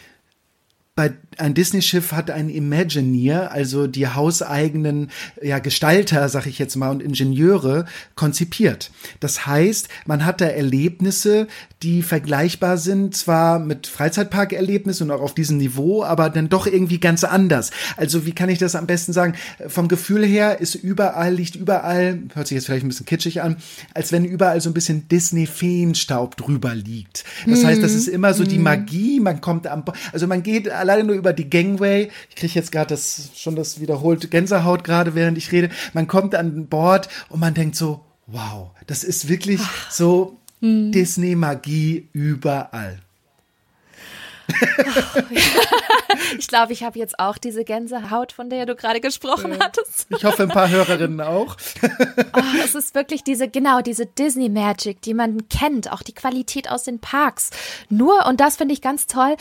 bei 0.97 1.13
ein 1.39 1.55
Disney-Schiff 1.55 2.13
hat 2.13 2.31
ein 2.31 2.51
Imagineer, 2.51 3.53
also 3.53 3.87
die 3.87 4.09
hauseigenen 4.09 5.11
ja, 5.41 5.59
Gestalter, 5.61 6.29
sag 6.29 6.47
ich 6.47 6.59
jetzt 6.59 6.77
mal, 6.77 6.91
und 6.91 7.03
Ingenieure 7.03 7.87
konzipiert. 8.17 8.91
Das 9.21 9.47
heißt, 9.47 9.89
man 10.05 10.27
hat 10.27 10.41
da 10.41 10.47
Erlebnisse, 10.47 11.47
die 11.83 12.03
vergleichbar 12.03 12.77
sind, 12.77 13.17
zwar 13.17 13.59
mit 13.59 13.87
Freizeitparkerlebnissen 13.87 15.11
und 15.11 15.17
auch 15.17 15.23
auf 15.23 15.35
diesem 15.35 15.57
Niveau, 15.57 16.05
aber 16.05 16.29
dann 16.29 16.51
doch 16.51 16.67
irgendwie 16.67 17.01
ganz 17.01 17.25
anders. 17.25 17.71
Also 17.97 18.27
wie 18.27 18.33
kann 18.33 18.51
ich 18.51 18.59
das 18.59 18.75
am 18.75 18.87
besten 18.87 19.15
sagen? 19.15 19.35
Vom 19.67 19.89
Gefühl 19.89 20.27
her 20.27 20.61
ist 20.61 20.75
überall, 20.75 21.33
liegt 21.33 21.57
überall, 21.57 22.21
hört 22.35 22.49
sich 22.49 22.57
jetzt 22.57 22.67
vielleicht 22.67 22.85
ein 22.85 22.89
bisschen 22.89 23.07
kitschig 23.07 23.41
an, 23.41 23.57
als 23.95 24.13
wenn 24.13 24.27
überall 24.27 24.61
so 24.61 24.69
ein 24.69 24.75
bisschen 24.75 25.09
Disney-Feenstaub 25.09 26.37
drüber 26.37 26.75
liegt. 26.75 27.25
Das 27.47 27.63
mhm. 27.63 27.69
heißt, 27.69 27.83
das 27.83 27.95
ist 27.95 28.09
immer 28.09 28.35
so 28.35 28.45
die 28.45 28.59
mhm. 28.59 28.65
Magie, 28.65 29.21
man 29.21 29.41
kommt 29.41 29.67
am, 29.67 29.85
also 30.13 30.27
man 30.27 30.43
geht 30.43 30.69
alleine 30.69 31.05
nur 31.05 31.17
über 31.17 31.33
die 31.33 31.49
Gangway. 31.49 32.11
Ich 32.29 32.37
kriege 32.37 32.53
jetzt 32.55 32.73
gerade 32.73 32.89
das 32.89 33.31
schon 33.37 33.57
das 33.57 33.81
wiederholt 33.81 34.31
Gänsehaut 34.31 34.85
gerade, 34.85 35.15
während 35.15 35.39
ich 35.39 35.51
rede. 35.51 35.71
Man 35.95 36.07
kommt 36.07 36.35
an 36.35 36.67
Bord 36.67 37.09
und 37.31 37.41
man 37.41 37.55
denkt 37.55 37.77
so, 37.77 38.05
wow, 38.27 38.71
das 38.87 39.05
ist 39.05 39.29
wirklich 39.29 39.61
Ach. 39.63 39.91
so. 39.91 40.40
Disney-Magie 40.63 42.09
überall. 42.13 42.99
ich 46.39 46.49
glaube, 46.49 46.73
ich 46.73 46.83
habe 46.83 46.99
jetzt 46.99 47.19
auch 47.19 47.39
diese 47.39 47.65
Gänsehaut, 47.65 48.33
von 48.33 48.51
der 48.51 48.67
du 48.67 48.75
gerade 48.75 49.01
gesprochen 49.01 49.59
hattest. 49.61 50.07
Ich 50.11 50.25
hoffe, 50.25 50.45
ein 50.45 50.49
paar 50.49 50.69
Hörerinnen 50.69 51.21
auch. 51.21 51.57
oh, 51.83 52.41
es 52.65 52.75
ist 52.75 52.95
wirklich 52.95 53.23
diese, 53.25 53.49
genau, 53.49 53.81
diese 53.81 54.07
Disney 54.07 54.49
Magic, 54.49 55.03
die 55.03 55.15
man 55.15 55.49
kennt, 55.49 55.93
auch 55.93 56.03
die 56.03 56.15
Qualität 56.15 56.71
aus 56.71 56.85
den 56.85 57.01
Parks. 57.01 57.51
Nur, 57.89 58.27
und 58.27 58.41
das 58.41 58.57
finde 58.57 58.75
ich 58.75 58.83
ganz 58.83 59.07
toll, 59.07 59.37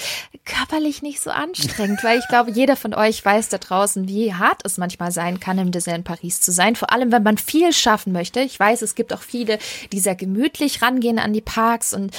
körperlich 0.46 1.02
nicht 1.02 1.22
so 1.22 1.30
anstrengend, 1.30 2.04
weil 2.04 2.20
ich 2.20 2.28
glaube, 2.28 2.52
jeder 2.52 2.76
von 2.76 2.94
euch 2.94 3.24
weiß 3.24 3.50
da 3.50 3.58
draußen, 3.58 4.08
wie 4.08 4.34
hart 4.34 4.62
es 4.66 4.78
manchmal 4.78 5.12
sein 5.12 5.40
kann, 5.40 5.58
im 5.58 5.72
Disneyland 5.72 6.06
Paris 6.06 6.42
zu 6.42 6.52
sein. 6.52 6.76
Vor 6.76 6.92
allem, 6.92 7.12
wenn 7.12 7.24
man 7.24 7.38
viel 7.38 7.74
schaffen 7.74 8.14
möchte. 8.14 8.40
Ich 8.42 8.60
weiß, 8.60 8.82
es 8.82 8.96
gibt 8.96 9.14
auch 9.14 9.22
viele, 9.22 9.60
die 9.92 10.00
sehr 10.00 10.16
gemütlich 10.16 10.82
rangehen 10.82 11.20
an 11.20 11.34
die 11.34 11.42
Parks 11.42 11.94
und 11.94 12.16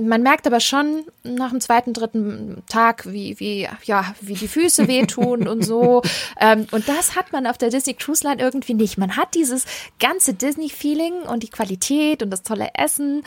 man 0.00 0.22
merkt 0.22 0.46
aber 0.46 0.60
schon 0.60 1.04
nach 1.22 1.50
dem 1.50 1.60
zweiten, 1.60 1.92
dritten 1.92 2.27
Tag, 2.68 3.10
wie, 3.10 3.38
wie, 3.40 3.68
ja, 3.84 4.14
wie 4.20 4.34
die 4.34 4.48
Füße 4.48 4.88
wehtun 4.88 5.48
und 5.48 5.64
so. 5.64 6.02
Ähm, 6.40 6.66
und 6.70 6.88
das 6.88 7.16
hat 7.16 7.32
man 7.32 7.46
auf 7.46 7.58
der 7.58 7.70
Disney 7.70 7.94
Cruise 7.94 8.22
Line 8.24 8.40
irgendwie 8.40 8.74
nicht. 8.74 8.96
Man 8.96 9.16
hat 9.16 9.34
dieses 9.34 9.64
ganze 9.98 10.34
Disney-Feeling 10.34 11.22
und 11.22 11.42
die 11.42 11.48
Qualität 11.48 12.22
und 12.22 12.30
das 12.30 12.42
tolle 12.42 12.70
Essen, 12.74 13.24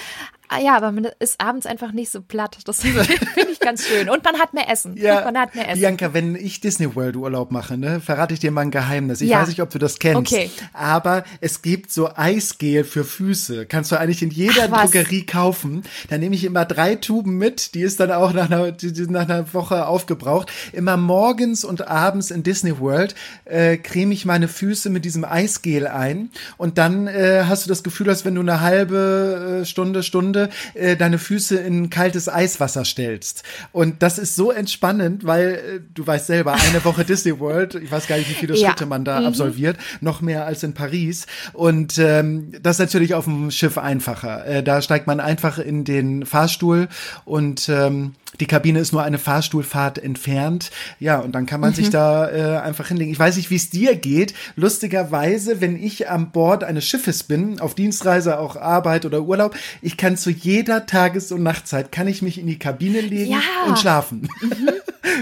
Ah 0.53 0.59
ja, 0.59 0.75
aber 0.75 0.91
man 0.91 1.07
ist 1.19 1.39
abends 1.39 1.65
einfach 1.65 1.93
nicht 1.93 2.11
so 2.11 2.21
platt. 2.21 2.57
Das 2.65 2.81
finde 2.81 3.05
ich 3.49 3.61
ganz 3.61 3.87
schön. 3.87 4.09
Und 4.09 4.21
man 4.25 4.37
hat 4.37 4.53
mehr 4.53 4.69
Essen. 4.69 4.97
Ja, 4.97 5.23
man 5.23 5.37
hat 5.37 5.55
mehr 5.55 5.69
Essen. 5.69 5.79
Bianca, 5.79 6.13
wenn 6.13 6.35
ich 6.35 6.59
Disney 6.59 6.93
World 6.93 7.15
Urlaub 7.15 7.51
mache, 7.51 7.77
ne, 7.77 8.01
verrate 8.01 8.33
ich 8.33 8.41
dir 8.41 8.51
mal 8.51 8.61
ein 8.61 8.71
Geheimnis. 8.71 9.21
Ich 9.21 9.29
ja. 9.29 9.39
weiß 9.39 9.47
nicht, 9.47 9.61
ob 9.61 9.69
du 9.69 9.79
das 9.79 9.97
kennst. 9.97 10.17
Okay. 10.17 10.51
Aber 10.73 11.23
es 11.39 11.61
gibt 11.61 11.93
so 11.93 12.09
Eisgel 12.13 12.83
für 12.83 13.05
Füße. 13.05 13.65
Kannst 13.65 13.93
du 13.93 13.95
eigentlich 13.97 14.21
in 14.23 14.29
jeder 14.29 14.67
Ach, 14.71 14.81
Drogerie 14.81 15.25
kaufen. 15.25 15.83
Da 16.09 16.17
nehme 16.17 16.35
ich 16.35 16.43
immer 16.43 16.65
drei 16.65 16.95
Tuben 16.95 17.37
mit. 17.37 17.73
Die 17.73 17.81
ist 17.81 18.01
dann 18.01 18.11
auch 18.11 18.33
nach 18.33 18.51
einer, 18.51 18.75
nach 19.07 19.29
einer 19.29 19.53
Woche 19.53 19.87
aufgebraucht. 19.87 20.51
Immer 20.73 20.97
morgens 20.97 21.63
und 21.63 21.87
abends 21.87 22.29
in 22.29 22.43
Disney 22.43 22.77
World 22.77 23.15
äh, 23.45 23.77
creme 23.77 24.11
ich 24.11 24.25
meine 24.25 24.49
Füße 24.49 24.89
mit 24.89 25.05
diesem 25.05 25.23
Eisgel 25.23 25.87
ein. 25.87 26.29
Und 26.57 26.77
dann 26.77 27.07
äh, 27.07 27.45
hast 27.47 27.63
du 27.63 27.69
das 27.69 27.83
Gefühl, 27.83 28.09
als 28.09 28.25
wenn 28.25 28.35
du 28.35 28.41
eine 28.41 28.59
halbe 28.59 29.61
äh, 29.61 29.65
Stunde, 29.65 30.03
Stunde 30.03 30.40
Stunde 30.41 30.49
äh, 30.73 30.95
deine 30.95 31.17
Füße 31.17 31.57
in 31.57 31.89
kaltes 31.89 32.29
Eiswasser 32.29 32.85
stellst. 32.85 33.43
Und 33.71 34.01
das 34.01 34.17
ist 34.17 34.35
so 34.35 34.51
entspannend, 34.51 35.25
weil 35.25 35.49
äh, 35.49 35.79
du 35.93 36.05
weißt 36.05 36.27
selber, 36.27 36.53
eine 36.53 36.83
Woche 36.85 37.05
Disney 37.05 37.39
World, 37.39 37.75
ich 37.75 37.91
weiß 37.91 38.07
gar 38.07 38.17
nicht, 38.17 38.29
wie 38.29 38.33
viele 38.33 38.55
ja. 38.55 38.69
Schritte 38.69 38.85
man 38.85 39.05
da 39.05 39.19
mhm. 39.19 39.27
absolviert, 39.27 39.77
noch 39.99 40.21
mehr 40.21 40.45
als 40.45 40.63
in 40.63 40.73
Paris. 40.73 41.27
Und 41.53 41.97
ähm, 41.97 42.51
das 42.61 42.77
ist 42.77 42.79
natürlich 42.79 43.13
auf 43.13 43.25
dem 43.25 43.51
Schiff 43.51 43.77
einfacher. 43.77 44.45
Äh, 44.45 44.63
da 44.63 44.81
steigt 44.81 45.07
man 45.07 45.19
einfach 45.19 45.59
in 45.59 45.83
den 45.83 46.25
Fahrstuhl 46.25 46.87
und 47.25 47.69
ähm, 47.69 48.13
die 48.39 48.47
Kabine 48.47 48.79
ist 48.79 48.91
nur 48.91 49.03
eine 49.03 49.17
Fahrstuhlfahrt 49.17 49.97
entfernt. 49.97 50.71
Ja, 50.99 51.19
und 51.19 51.33
dann 51.33 51.45
kann 51.45 51.59
man 51.59 51.71
mhm. 51.71 51.75
sich 51.75 51.89
da 51.89 52.29
äh, 52.29 52.59
einfach 52.59 52.87
hinlegen. 52.87 53.11
Ich 53.11 53.19
weiß 53.19 53.37
nicht, 53.37 53.49
wie 53.49 53.55
es 53.55 53.69
dir 53.69 53.95
geht. 53.95 54.33
Lustigerweise, 54.55 55.61
wenn 55.61 55.81
ich 55.81 56.09
an 56.09 56.31
Bord 56.31 56.63
eines 56.63 56.85
Schiffes 56.85 57.23
bin, 57.23 57.59
auf 57.59 57.75
Dienstreise, 57.75 58.39
auch 58.39 58.55
Arbeit 58.55 59.05
oder 59.05 59.21
Urlaub, 59.21 59.55
ich 59.81 59.97
kann 59.97 60.17
zu 60.17 60.29
jeder 60.29 60.85
Tages- 60.85 61.31
und 61.31 61.43
Nachtzeit, 61.43 61.91
kann 61.91 62.07
ich 62.07 62.21
mich 62.21 62.37
in 62.37 62.47
die 62.47 62.59
Kabine 62.59 63.01
legen 63.01 63.31
ja. 63.31 63.39
und 63.67 63.77
schlafen. 63.77 64.29
Mhm. 64.41 64.69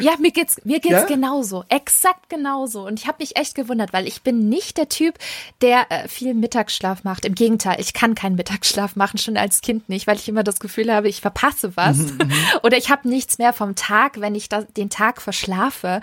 Ja, 0.01 0.13
mir 0.19 0.31
geht's, 0.31 0.57
mir 0.65 0.79
geht's 0.79 0.93
ja? 0.93 1.05
genauso. 1.05 1.63
Exakt 1.69 2.29
genauso. 2.29 2.85
Und 2.85 2.99
ich 2.99 3.07
habe 3.07 3.17
mich 3.19 3.37
echt 3.37 3.55
gewundert, 3.55 3.93
weil 3.93 4.07
ich 4.07 4.21
bin 4.21 4.49
nicht 4.49 4.77
der 4.77 4.89
Typ, 4.89 5.15
der 5.61 5.87
äh, 5.89 6.07
viel 6.07 6.33
Mittagsschlaf 6.33 7.03
macht. 7.03 7.25
Im 7.25 7.35
Gegenteil, 7.35 7.77
ich 7.79 7.93
kann 7.93 8.15
keinen 8.15 8.35
Mittagsschlaf 8.35 8.95
machen, 8.95 9.17
schon 9.17 9.37
als 9.37 9.61
Kind 9.61 9.89
nicht, 9.89 10.07
weil 10.07 10.17
ich 10.17 10.27
immer 10.27 10.43
das 10.43 10.59
Gefühl 10.59 10.93
habe, 10.93 11.07
ich 11.07 11.21
verpasse 11.21 11.75
was. 11.75 11.97
Mhm, 11.97 12.17
mhm. 12.23 12.33
Oder 12.63 12.77
ich 12.77 12.89
habe 12.89 12.98
nichts 13.05 13.37
mehr 13.37 13.53
vom 13.53 13.75
Tag, 13.75 14.19
wenn 14.19 14.35
ich 14.35 14.49
da, 14.49 14.61
den 14.61 14.89
Tag 14.89 15.21
verschlafe. 15.21 16.01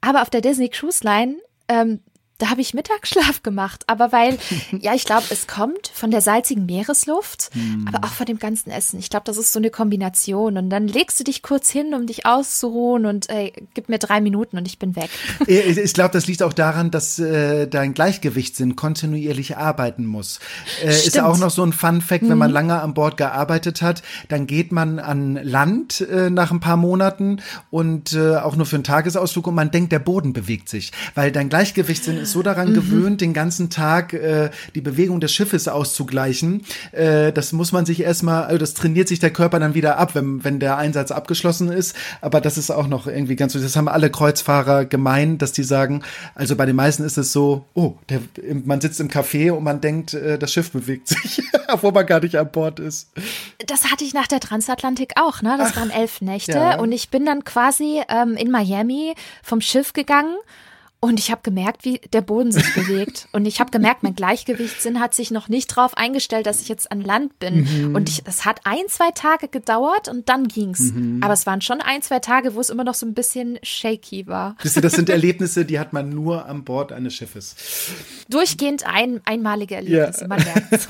Aber 0.00 0.22
auf 0.22 0.30
der 0.30 0.40
Disney 0.40 0.68
Cruise 0.68 1.04
Line, 1.04 1.36
ähm, 1.68 2.00
da 2.42 2.50
habe 2.50 2.60
ich 2.60 2.74
Mittagsschlaf 2.74 3.44
gemacht. 3.44 3.84
Aber 3.86 4.10
weil, 4.10 4.36
ja, 4.80 4.94
ich 4.94 5.04
glaube, 5.04 5.26
es 5.30 5.46
kommt 5.46 5.92
von 5.94 6.10
der 6.10 6.20
salzigen 6.20 6.66
Meeresluft, 6.66 7.50
hm. 7.52 7.86
aber 7.86 8.04
auch 8.04 8.12
von 8.12 8.26
dem 8.26 8.40
ganzen 8.40 8.70
Essen. 8.70 8.98
Ich 8.98 9.10
glaube, 9.10 9.22
das 9.26 9.36
ist 9.36 9.52
so 9.52 9.60
eine 9.60 9.70
Kombination. 9.70 10.58
Und 10.58 10.68
dann 10.68 10.88
legst 10.88 11.20
du 11.20 11.24
dich 11.24 11.42
kurz 11.42 11.70
hin, 11.70 11.94
um 11.94 12.06
dich 12.08 12.26
auszuruhen 12.26 13.06
und 13.06 13.30
ey, 13.30 13.52
gib 13.74 13.88
mir 13.88 13.98
drei 13.98 14.20
Minuten 14.20 14.58
und 14.58 14.66
ich 14.66 14.78
bin 14.78 14.96
weg. 14.96 15.10
Ich, 15.52 15.92
glaube, 15.92 16.12
das 16.12 16.26
liegt 16.26 16.42
auch 16.42 16.52
daran, 16.52 16.90
dass 16.90 17.18
äh, 17.18 17.68
dein 17.68 17.92
Gleichgewichtssinn 17.94 18.74
kontinuierlich 18.74 19.58
arbeiten 19.58 20.06
muss. 20.06 20.40
Äh, 20.82 20.88
ist 20.88 21.18
auch 21.20 21.38
noch 21.38 21.50
so 21.50 21.62
ein 21.62 21.72
Fun 21.72 22.00
Fact, 22.00 22.28
wenn 22.28 22.38
man 22.38 22.50
mhm. 22.50 22.54
lange 22.54 22.80
an 22.80 22.94
Bord 22.94 23.16
gearbeitet 23.16 23.82
hat, 23.82 24.02
dann 24.28 24.46
geht 24.46 24.72
man 24.72 24.98
an 24.98 25.34
Land 25.42 26.00
äh, 26.00 26.30
nach 26.30 26.50
ein 26.50 26.60
paar 26.60 26.76
Monaten 26.76 27.42
und 27.70 28.14
äh, 28.14 28.36
auch 28.36 28.56
nur 28.56 28.66
für 28.66 28.76
einen 28.76 28.84
Tagesausflug 28.84 29.46
und 29.46 29.54
man 29.54 29.70
denkt, 29.70 29.92
der 29.92 29.98
Boden 29.98 30.32
bewegt 30.32 30.68
sich, 30.68 30.92
weil 31.14 31.30
dein 31.30 31.48
Gleichgewichtssinn 31.48 32.16
ist 32.16 32.31
so 32.32 32.42
daran 32.42 32.70
mhm. 32.70 32.74
gewöhnt, 32.74 33.20
den 33.20 33.32
ganzen 33.32 33.70
Tag 33.70 34.12
äh, 34.12 34.50
die 34.74 34.80
Bewegung 34.80 35.20
des 35.20 35.32
Schiffes 35.32 35.68
auszugleichen. 35.68 36.64
Äh, 36.92 37.32
das 37.32 37.52
muss 37.52 37.72
man 37.72 37.86
sich 37.86 38.00
erstmal, 38.00 38.44
also 38.44 38.58
das 38.58 38.74
trainiert 38.74 39.08
sich 39.08 39.18
der 39.18 39.30
Körper 39.30 39.58
dann 39.58 39.74
wieder 39.74 39.98
ab, 39.98 40.14
wenn, 40.14 40.44
wenn 40.44 40.58
der 40.58 40.76
Einsatz 40.76 41.10
abgeschlossen 41.10 41.70
ist. 41.70 41.96
Aber 42.20 42.40
das 42.40 42.58
ist 42.58 42.70
auch 42.70 42.88
noch 42.88 43.06
irgendwie 43.06 43.36
ganz, 43.36 43.52
das 43.52 43.76
haben 43.76 43.88
alle 43.88 44.10
Kreuzfahrer 44.10 44.84
gemein, 44.84 45.38
dass 45.38 45.52
die 45.52 45.62
sagen, 45.62 46.02
also 46.34 46.56
bei 46.56 46.66
den 46.66 46.76
meisten 46.76 47.04
ist 47.04 47.18
es 47.18 47.32
so, 47.32 47.64
oh, 47.74 47.94
der, 48.08 48.20
man 48.64 48.80
sitzt 48.80 49.00
im 49.00 49.08
Café 49.08 49.52
und 49.52 49.64
man 49.64 49.80
denkt, 49.80 50.14
äh, 50.14 50.38
das 50.38 50.52
Schiff 50.52 50.72
bewegt 50.72 51.08
sich, 51.08 51.42
obwohl 51.68 51.92
man 51.92 52.06
gar 52.06 52.20
nicht 52.20 52.36
an 52.36 52.50
Bord 52.50 52.80
ist. 52.80 53.08
Das 53.66 53.90
hatte 53.90 54.04
ich 54.04 54.14
nach 54.14 54.26
der 54.26 54.40
Transatlantik 54.40 55.12
auch, 55.16 55.42
ne? 55.42 55.56
Das 55.58 55.72
Ach, 55.72 55.76
waren 55.76 55.90
elf 55.90 56.20
Nächte 56.20 56.52
ja. 56.52 56.78
und 56.78 56.92
ich 56.92 57.10
bin 57.10 57.24
dann 57.24 57.44
quasi 57.44 58.02
ähm, 58.08 58.34
in 58.36 58.50
Miami 58.50 59.14
vom 59.42 59.60
Schiff 59.60 59.92
gegangen 59.92 60.34
und 61.04 61.18
ich 61.18 61.32
habe 61.32 61.40
gemerkt, 61.42 61.84
wie 61.84 61.98
der 62.12 62.20
Boden 62.20 62.52
sich 62.52 62.74
bewegt. 62.76 63.26
Und 63.32 63.44
ich 63.44 63.58
habe 63.58 63.72
gemerkt, 63.72 64.04
mein 64.04 64.14
Gleichgewichtssinn 64.14 65.00
hat 65.00 65.14
sich 65.14 65.32
noch 65.32 65.48
nicht 65.48 65.66
drauf 65.66 65.96
eingestellt, 65.96 66.46
dass 66.46 66.60
ich 66.60 66.68
jetzt 66.68 66.92
an 66.92 67.00
Land 67.00 67.40
bin. 67.40 67.88
Mhm. 67.88 67.96
Und 67.96 68.08
ich, 68.08 68.22
es 68.24 68.44
hat 68.44 68.60
ein, 68.62 68.84
zwei 68.86 69.10
Tage 69.10 69.48
gedauert 69.48 70.06
und 70.06 70.28
dann 70.28 70.46
ging's. 70.46 70.92
Mhm. 70.92 71.20
Aber 71.20 71.32
es 71.32 71.44
waren 71.44 71.60
schon 71.60 71.80
ein, 71.80 72.02
zwei 72.02 72.20
Tage, 72.20 72.54
wo 72.54 72.60
es 72.60 72.70
immer 72.70 72.84
noch 72.84 72.94
so 72.94 73.04
ein 73.04 73.14
bisschen 73.14 73.58
shaky 73.64 74.28
war. 74.28 74.54
Wisst 74.62 74.76
ihr, 74.76 74.82
das 74.82 74.92
sind 74.92 75.08
Erlebnisse, 75.10 75.64
die 75.64 75.80
hat 75.80 75.92
man 75.92 76.08
nur 76.08 76.46
an 76.46 76.62
Bord 76.62 76.92
eines 76.92 77.14
Schiffes. 77.14 77.56
Durchgehend 78.28 78.86
ein, 78.86 79.20
einmalige 79.24 79.74
Erlebnisse, 79.74 80.20
ja. 80.20 80.28
man 80.28 80.44
merkt's. 80.44 80.86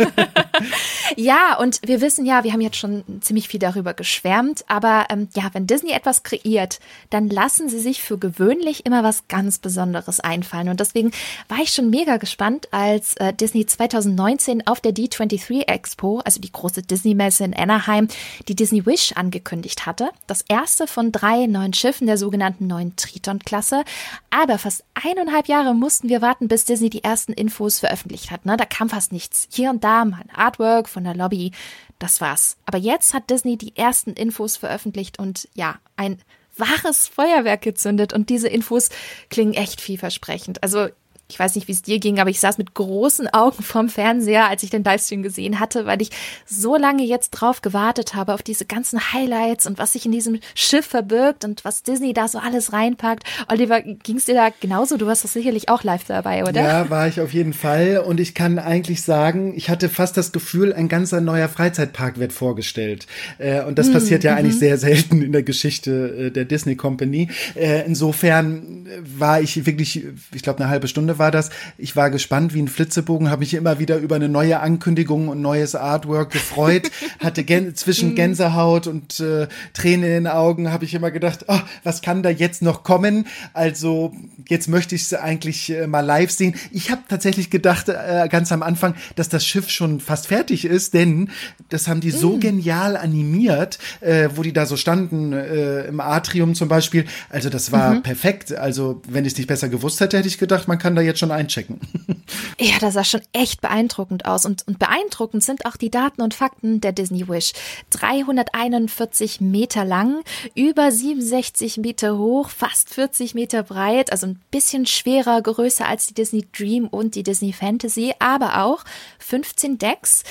ja, 1.16 1.56
und 1.58 1.80
wir 1.86 2.02
wissen 2.02 2.26
ja, 2.26 2.44
wir 2.44 2.52
haben 2.52 2.60
jetzt 2.60 2.76
schon 2.76 3.02
ziemlich 3.22 3.48
viel 3.48 3.60
darüber 3.60 3.94
geschwärmt, 3.94 4.62
aber 4.68 5.06
ähm, 5.08 5.28
ja, 5.34 5.44
wenn 5.54 5.66
Disney 5.66 5.92
etwas 5.92 6.22
kreiert, 6.22 6.80
dann 7.08 7.30
lassen 7.30 7.70
sie 7.70 7.80
sich 7.80 8.02
für 8.02 8.18
gewöhnlich 8.18 8.84
immer 8.84 9.02
was 9.02 9.26
ganz 9.28 9.56
Besonderes 9.58 10.01
anderes 10.02 10.20
einfallen. 10.20 10.68
Und 10.68 10.80
deswegen 10.80 11.12
war 11.48 11.58
ich 11.58 11.72
schon 11.72 11.90
mega 11.90 12.16
gespannt, 12.16 12.68
als 12.72 13.14
äh, 13.14 13.32
Disney 13.32 13.66
2019 13.66 14.66
auf 14.66 14.80
der 14.80 14.92
D23 14.92 15.68
Expo, 15.68 16.20
also 16.24 16.40
die 16.40 16.52
große 16.52 16.82
Disney-Messe 16.82 17.44
in 17.44 17.54
Anaheim, 17.54 18.08
die 18.48 18.56
Disney 18.56 18.84
Wish 18.84 19.12
angekündigt 19.12 19.86
hatte. 19.86 20.10
Das 20.26 20.42
erste 20.48 20.86
von 20.86 21.12
drei 21.12 21.46
neuen 21.46 21.72
Schiffen 21.72 22.06
der 22.06 22.18
sogenannten 22.18 22.66
neuen 22.66 22.96
Triton-Klasse. 22.96 23.84
Aber 24.30 24.58
fast 24.58 24.84
eineinhalb 24.94 25.48
Jahre 25.48 25.74
mussten 25.74 26.08
wir 26.08 26.22
warten, 26.22 26.48
bis 26.48 26.64
Disney 26.64 26.90
die 26.90 27.04
ersten 27.04 27.32
Infos 27.32 27.78
veröffentlicht 27.78 28.30
hat. 28.30 28.46
Ne? 28.46 28.56
Da 28.56 28.64
kam 28.64 28.88
fast 28.88 29.12
nichts. 29.12 29.48
Hier 29.52 29.70
und 29.70 29.84
da 29.84 30.04
mal 30.04 30.20
ein 30.20 30.34
Artwork 30.34 30.88
von 30.88 31.04
der 31.04 31.14
Lobby. 31.14 31.52
Das 31.98 32.20
war's. 32.20 32.56
Aber 32.66 32.78
jetzt 32.78 33.14
hat 33.14 33.30
Disney 33.30 33.56
die 33.56 33.76
ersten 33.76 34.12
Infos 34.14 34.56
veröffentlicht 34.56 35.20
und 35.20 35.48
ja, 35.54 35.76
ein 35.96 36.18
wahres 36.56 37.08
Feuerwerk 37.08 37.62
gezündet 37.62 38.12
und 38.12 38.30
diese 38.30 38.48
Infos 38.48 38.90
klingen 39.30 39.54
echt 39.54 39.80
vielversprechend. 39.80 40.62
Also 40.62 40.88
ich 41.32 41.38
weiß 41.38 41.54
nicht, 41.54 41.66
wie 41.66 41.72
es 41.72 41.80
dir 41.80 41.98
ging, 41.98 42.20
aber 42.20 42.28
ich 42.28 42.40
saß 42.40 42.58
mit 42.58 42.74
großen 42.74 43.26
Augen 43.32 43.62
vorm 43.62 43.88
Fernseher, 43.88 44.50
als 44.50 44.62
ich 44.62 44.68
den 44.68 44.84
Livestream 44.84 45.22
gesehen 45.22 45.60
hatte, 45.60 45.86
weil 45.86 46.02
ich 46.02 46.10
so 46.44 46.76
lange 46.76 47.04
jetzt 47.04 47.30
drauf 47.30 47.62
gewartet 47.62 48.14
habe, 48.14 48.34
auf 48.34 48.42
diese 48.42 48.66
ganzen 48.66 49.12
Highlights 49.14 49.66
und 49.66 49.78
was 49.78 49.94
sich 49.94 50.04
in 50.04 50.12
diesem 50.12 50.40
Schiff 50.54 50.84
verbirgt 50.84 51.46
und 51.46 51.64
was 51.64 51.82
Disney 51.82 52.12
da 52.12 52.28
so 52.28 52.38
alles 52.38 52.74
reinpackt. 52.74 53.24
Oliver, 53.50 53.80
ging 53.80 54.16
es 54.16 54.26
dir 54.26 54.34
da 54.34 54.50
genauso? 54.60 54.98
Du 54.98 55.06
warst 55.06 55.24
doch 55.24 55.30
sicherlich 55.30 55.70
auch 55.70 55.84
live 55.84 56.04
dabei, 56.04 56.44
oder? 56.44 56.60
Ja, 56.62 56.90
war 56.90 57.08
ich 57.08 57.18
auf 57.20 57.32
jeden 57.32 57.54
Fall. 57.54 58.04
Und 58.06 58.20
ich 58.20 58.34
kann 58.34 58.58
eigentlich 58.58 59.00
sagen, 59.00 59.54
ich 59.56 59.70
hatte 59.70 59.88
fast 59.88 60.18
das 60.18 60.32
Gefühl, 60.32 60.74
ein 60.74 60.88
ganzer 60.88 61.22
neuer 61.22 61.48
Freizeitpark 61.48 62.18
wird 62.18 62.34
vorgestellt. 62.34 63.06
Äh, 63.38 63.62
und 63.62 63.78
das 63.78 63.88
mm, 63.88 63.92
passiert 63.92 64.24
ja 64.24 64.34
mm 64.34 64.36
eigentlich 64.36 64.58
sehr 64.58 64.76
selten 64.76 65.22
in 65.22 65.32
der 65.32 65.42
Geschichte 65.42 66.26
äh, 66.26 66.30
der 66.30 66.44
Disney 66.44 66.76
Company. 66.76 67.28
Äh, 67.54 67.86
insofern 67.86 68.86
war 69.16 69.40
ich 69.40 69.64
wirklich, 69.64 70.04
ich 70.34 70.42
glaube, 70.42 70.60
eine 70.60 70.68
halbe 70.68 70.88
Stunde 70.88 71.18
war 71.22 71.30
das. 71.30 71.50
Ich 71.78 71.94
war 71.94 72.10
gespannt 72.10 72.52
wie 72.52 72.60
ein 72.60 72.66
Flitzebogen, 72.66 73.30
habe 73.30 73.40
mich 73.40 73.54
immer 73.54 73.78
wieder 73.78 73.98
über 73.98 74.16
eine 74.16 74.28
neue 74.28 74.58
Ankündigung 74.58 75.28
und 75.28 75.40
neues 75.40 75.76
Artwork 75.76 76.32
gefreut, 76.32 76.90
hatte 77.20 77.44
Gän 77.44 77.76
zwischen 77.76 78.10
mhm. 78.10 78.14
Gänsehaut 78.16 78.88
und 78.88 79.20
äh, 79.20 79.46
Tränen 79.72 80.04
in 80.04 80.10
den 80.10 80.26
Augen, 80.26 80.72
habe 80.72 80.84
ich 80.84 80.94
immer 80.94 81.12
gedacht, 81.12 81.44
oh, 81.46 81.60
was 81.84 82.02
kann 82.02 82.24
da 82.24 82.30
jetzt 82.30 82.60
noch 82.60 82.82
kommen? 82.82 83.28
Also 83.52 84.12
jetzt 84.48 84.68
möchte 84.68 84.96
ich 84.96 85.02
es 85.02 85.14
eigentlich 85.14 85.70
äh, 85.70 85.86
mal 85.86 86.00
live 86.00 86.32
sehen. 86.32 86.56
Ich 86.72 86.90
habe 86.90 87.02
tatsächlich 87.08 87.50
gedacht, 87.50 87.88
äh, 87.88 88.26
ganz 88.28 88.50
am 88.50 88.64
Anfang, 88.64 88.96
dass 89.14 89.28
das 89.28 89.46
Schiff 89.46 89.70
schon 89.70 90.00
fast 90.00 90.26
fertig 90.26 90.64
ist, 90.64 90.92
denn 90.92 91.30
das 91.68 91.86
haben 91.86 92.00
die 92.00 92.10
so 92.10 92.34
mhm. 92.34 92.40
genial 92.40 92.96
animiert, 92.96 93.78
äh, 94.00 94.28
wo 94.34 94.42
die 94.42 94.52
da 94.52 94.66
so 94.66 94.76
standen, 94.76 95.32
äh, 95.32 95.84
im 95.84 96.00
Atrium 96.00 96.56
zum 96.56 96.66
Beispiel. 96.68 97.04
Also 97.28 97.48
das 97.48 97.70
war 97.70 97.94
mhm. 97.94 98.02
perfekt. 98.02 98.52
Also 98.52 99.00
wenn 99.08 99.24
ich 99.24 99.34
es 99.34 99.38
nicht 99.38 99.46
besser 99.46 99.68
gewusst 99.68 100.00
hätte, 100.00 100.18
hätte 100.18 100.26
ich 100.26 100.38
gedacht, 100.38 100.66
man 100.66 100.78
kann 100.78 100.96
da 100.96 101.02
jetzt 101.02 101.11
jetzt 101.12 101.20
schon 101.20 101.30
einchecken. 101.30 101.80
Ja, 102.58 102.78
das 102.78 102.94
sah 102.94 103.04
schon 103.04 103.22
echt 103.32 103.60
beeindruckend 103.60 104.24
aus. 104.24 104.46
Und, 104.46 104.66
und 104.68 104.78
beeindruckend 104.78 105.42
sind 105.42 105.66
auch 105.66 105.76
die 105.76 105.90
Daten 105.90 106.22
und 106.22 106.32
Fakten 106.32 106.80
der 106.80 106.92
Disney 106.92 107.28
Wish. 107.28 107.52
341 107.90 109.40
Meter 109.40 109.84
lang, 109.84 110.22
über 110.54 110.90
67 110.90 111.78
Meter 111.78 112.16
hoch, 112.16 112.48
fast 112.50 112.88
40 112.90 113.34
Meter 113.34 113.64
breit, 113.64 114.12
also 114.12 114.28
ein 114.28 114.40
bisschen 114.50 114.86
schwerer, 114.86 115.42
größer 115.42 115.86
als 115.88 116.06
die 116.06 116.14
Disney 116.14 116.46
Dream 116.56 116.86
und 116.86 117.14
die 117.16 117.22
Disney 117.22 117.52
Fantasy, 117.52 118.14
aber 118.18 118.62
auch 118.62 118.84
15 119.18 119.78
Decks. 119.78 120.22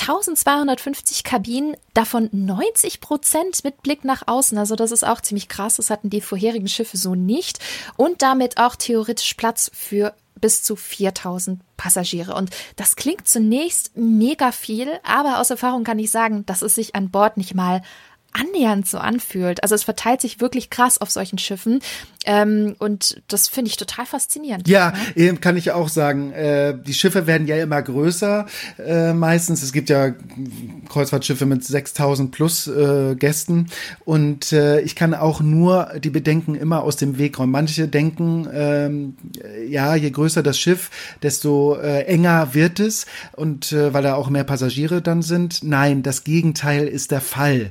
1250 0.00 1.24
Kabinen, 1.24 1.76
davon 1.94 2.28
90 2.32 3.00
Prozent 3.00 3.64
mit 3.64 3.82
Blick 3.82 4.04
nach 4.04 4.22
außen. 4.26 4.56
Also 4.58 4.76
das 4.76 4.92
ist 4.92 5.04
auch 5.04 5.20
ziemlich 5.20 5.48
krass. 5.48 5.76
Das 5.76 5.90
hatten 5.90 6.10
die 6.10 6.20
vorherigen 6.20 6.68
Schiffe 6.68 6.96
so 6.96 7.14
nicht. 7.14 7.58
Und 7.96 8.22
damit 8.22 8.58
auch 8.58 8.76
theoretisch 8.76 9.34
Platz 9.34 9.70
für 9.74 10.14
bis 10.40 10.62
zu 10.62 10.76
4000 10.76 11.60
Passagiere. 11.76 12.34
Und 12.34 12.50
das 12.76 12.96
klingt 12.96 13.28
zunächst 13.28 13.96
mega 13.96 14.52
viel, 14.52 14.88
aber 15.02 15.40
aus 15.40 15.50
Erfahrung 15.50 15.84
kann 15.84 15.98
ich 15.98 16.10
sagen, 16.10 16.46
dass 16.46 16.62
es 16.62 16.74
sich 16.74 16.94
an 16.94 17.10
Bord 17.10 17.36
nicht 17.36 17.54
mal 17.54 17.82
annähernd 18.32 18.86
so 18.86 18.98
anfühlt. 18.98 19.62
Also 19.62 19.74
es 19.74 19.84
verteilt 19.84 20.20
sich 20.20 20.40
wirklich 20.40 20.70
krass 20.70 21.00
auf 21.00 21.10
solchen 21.10 21.38
Schiffen. 21.38 21.80
Ähm, 22.28 22.76
und 22.78 23.22
das 23.28 23.48
finde 23.48 23.70
ich 23.70 23.78
total 23.78 24.04
faszinierend. 24.04 24.68
Ja, 24.68 24.92
ja, 25.14 25.32
kann 25.32 25.56
ich 25.56 25.70
auch 25.70 25.88
sagen. 25.88 26.30
Äh, 26.32 26.76
die 26.78 26.92
Schiffe 26.92 27.26
werden 27.26 27.46
ja 27.46 27.56
immer 27.56 27.80
größer 27.80 28.44
äh, 28.86 29.14
meistens. 29.14 29.62
Es 29.62 29.72
gibt 29.72 29.88
ja 29.88 30.12
Kreuzfahrtschiffe 30.90 31.46
mit 31.46 31.64
6000 31.64 32.30
plus 32.30 32.66
äh, 32.66 33.14
Gästen. 33.14 33.68
Und 34.04 34.52
äh, 34.52 34.80
ich 34.82 34.94
kann 34.94 35.14
auch 35.14 35.40
nur 35.40 35.92
die 36.04 36.10
Bedenken 36.10 36.54
immer 36.54 36.82
aus 36.82 36.96
dem 36.96 37.16
Weg 37.16 37.38
räumen. 37.38 37.52
Manche 37.52 37.88
denken, 37.88 38.46
ähm, 38.52 39.16
ja, 39.66 39.94
je 39.94 40.10
größer 40.10 40.42
das 40.42 40.58
Schiff, 40.58 40.90
desto 41.22 41.76
äh, 41.76 42.02
enger 42.02 42.52
wird 42.52 42.78
es. 42.78 43.06
Und 43.36 43.72
äh, 43.72 43.94
weil 43.94 44.02
da 44.02 44.16
auch 44.16 44.28
mehr 44.28 44.44
Passagiere 44.44 45.00
dann 45.00 45.22
sind. 45.22 45.64
Nein, 45.64 46.02
das 46.02 46.24
Gegenteil 46.24 46.88
ist 46.88 47.10
der 47.10 47.22
Fall. 47.22 47.70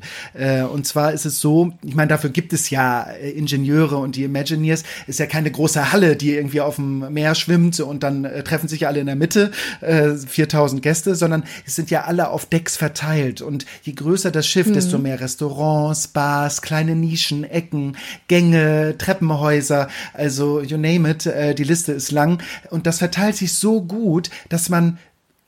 und 0.74 0.88
zwar 0.88 1.14
ist 1.14 1.26
es 1.26 1.40
so, 1.40 1.74
ich 1.84 1.96
meine, 1.96 2.08
dafür 2.08 2.30
gibt 2.30 2.54
es 2.54 2.70
ja 2.70 3.02
Ingenieure 3.02 3.98
und 3.98 4.16
die 4.16 4.24
Imagine 4.24 4.47
Imagineers 4.48 4.84
ist 5.08 5.20
ja 5.20 5.26
keine 5.26 5.52
große 5.52 5.92
Halle, 5.92 6.16
die 6.16 6.34
irgendwie 6.34 6.62
auf 6.62 6.76
dem 6.76 7.12
Meer 7.14 7.36
schwimmt 7.36 7.80
und 7.80 8.04
dann 8.04 8.26
äh, 8.26 8.44
treffen 8.44 8.68
sich 8.68 8.88
alle 8.88 9.00
in 9.00 9.06
der 9.06 9.16
Mitte, 9.16 9.52
äh, 9.82 10.16
4000 10.16 10.82
Gäste, 10.82 11.16
sondern 11.16 11.44
es 11.66 11.76
sind 11.76 11.90
ja 11.90 12.06
alle 12.06 12.30
auf 12.30 12.46
Decks 12.46 12.78
verteilt. 12.78 13.42
Und 13.42 13.66
je 13.84 13.94
größer 13.94 14.32
das 14.32 14.48
Schiff, 14.48 14.68
mhm. 14.68 14.74
desto 14.74 14.98
mehr 14.98 15.20
Restaurants, 15.20 16.08
Bars, 16.08 16.62
kleine 16.62 16.96
Nischen, 16.96 17.44
Ecken, 17.44 17.98
Gänge, 18.28 18.96
Treppenhäuser, 18.98 19.88
also 20.14 20.62
you 20.62 20.78
name 20.78 21.10
it, 21.10 21.26
äh, 21.26 21.54
die 21.54 21.64
Liste 21.64 21.94
ist 21.94 22.12
lang. 22.12 22.42
Und 22.70 22.88
das 22.88 23.00
verteilt 23.00 23.36
sich 23.36 23.54
so 23.54 23.82
gut, 23.82 24.30
dass 24.50 24.70
man 24.70 24.98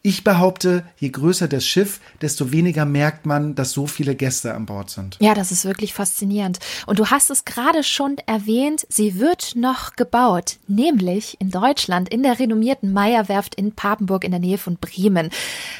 Ich 0.01 0.23
behaupte, 0.23 0.85
je 0.97 1.09
größer 1.09 1.49
das 1.49 1.65
Schiff, 1.65 1.99
desto 2.21 2.53
weniger 2.53 2.85
merkt 2.85 3.25
man, 3.25 3.53
dass 3.53 3.71
so 3.71 3.85
viele 3.85 4.15
Gäste 4.15 4.53
an 4.53 4.65
Bord 4.65 4.89
sind. 4.89 5.17
Ja, 5.19 5.33
das 5.33 5.51
ist 5.51 5.65
wirklich 5.65 5.93
faszinierend. 5.93 6.59
Und 6.85 6.99
du 6.99 7.07
hast 7.07 7.29
es 7.29 7.43
gerade 7.43 7.83
schon 7.83 8.15
erwähnt, 8.25 8.87
sie 8.87 9.19
wird 9.19 9.57
noch 9.57 9.97
gebaut, 9.97 10.55
nämlich 10.67 11.35
in 11.41 11.49
Deutschland 11.49 12.07
in 12.07 12.23
der 12.23 12.39
renommierten 12.39 12.93
Meierwerft 12.93 13.55
in 13.55 13.73
Papenburg 13.73 14.23
in 14.23 14.31
der 14.31 14.39
Nähe 14.39 14.57
von 14.57 14.77
Bremen. 14.77 15.31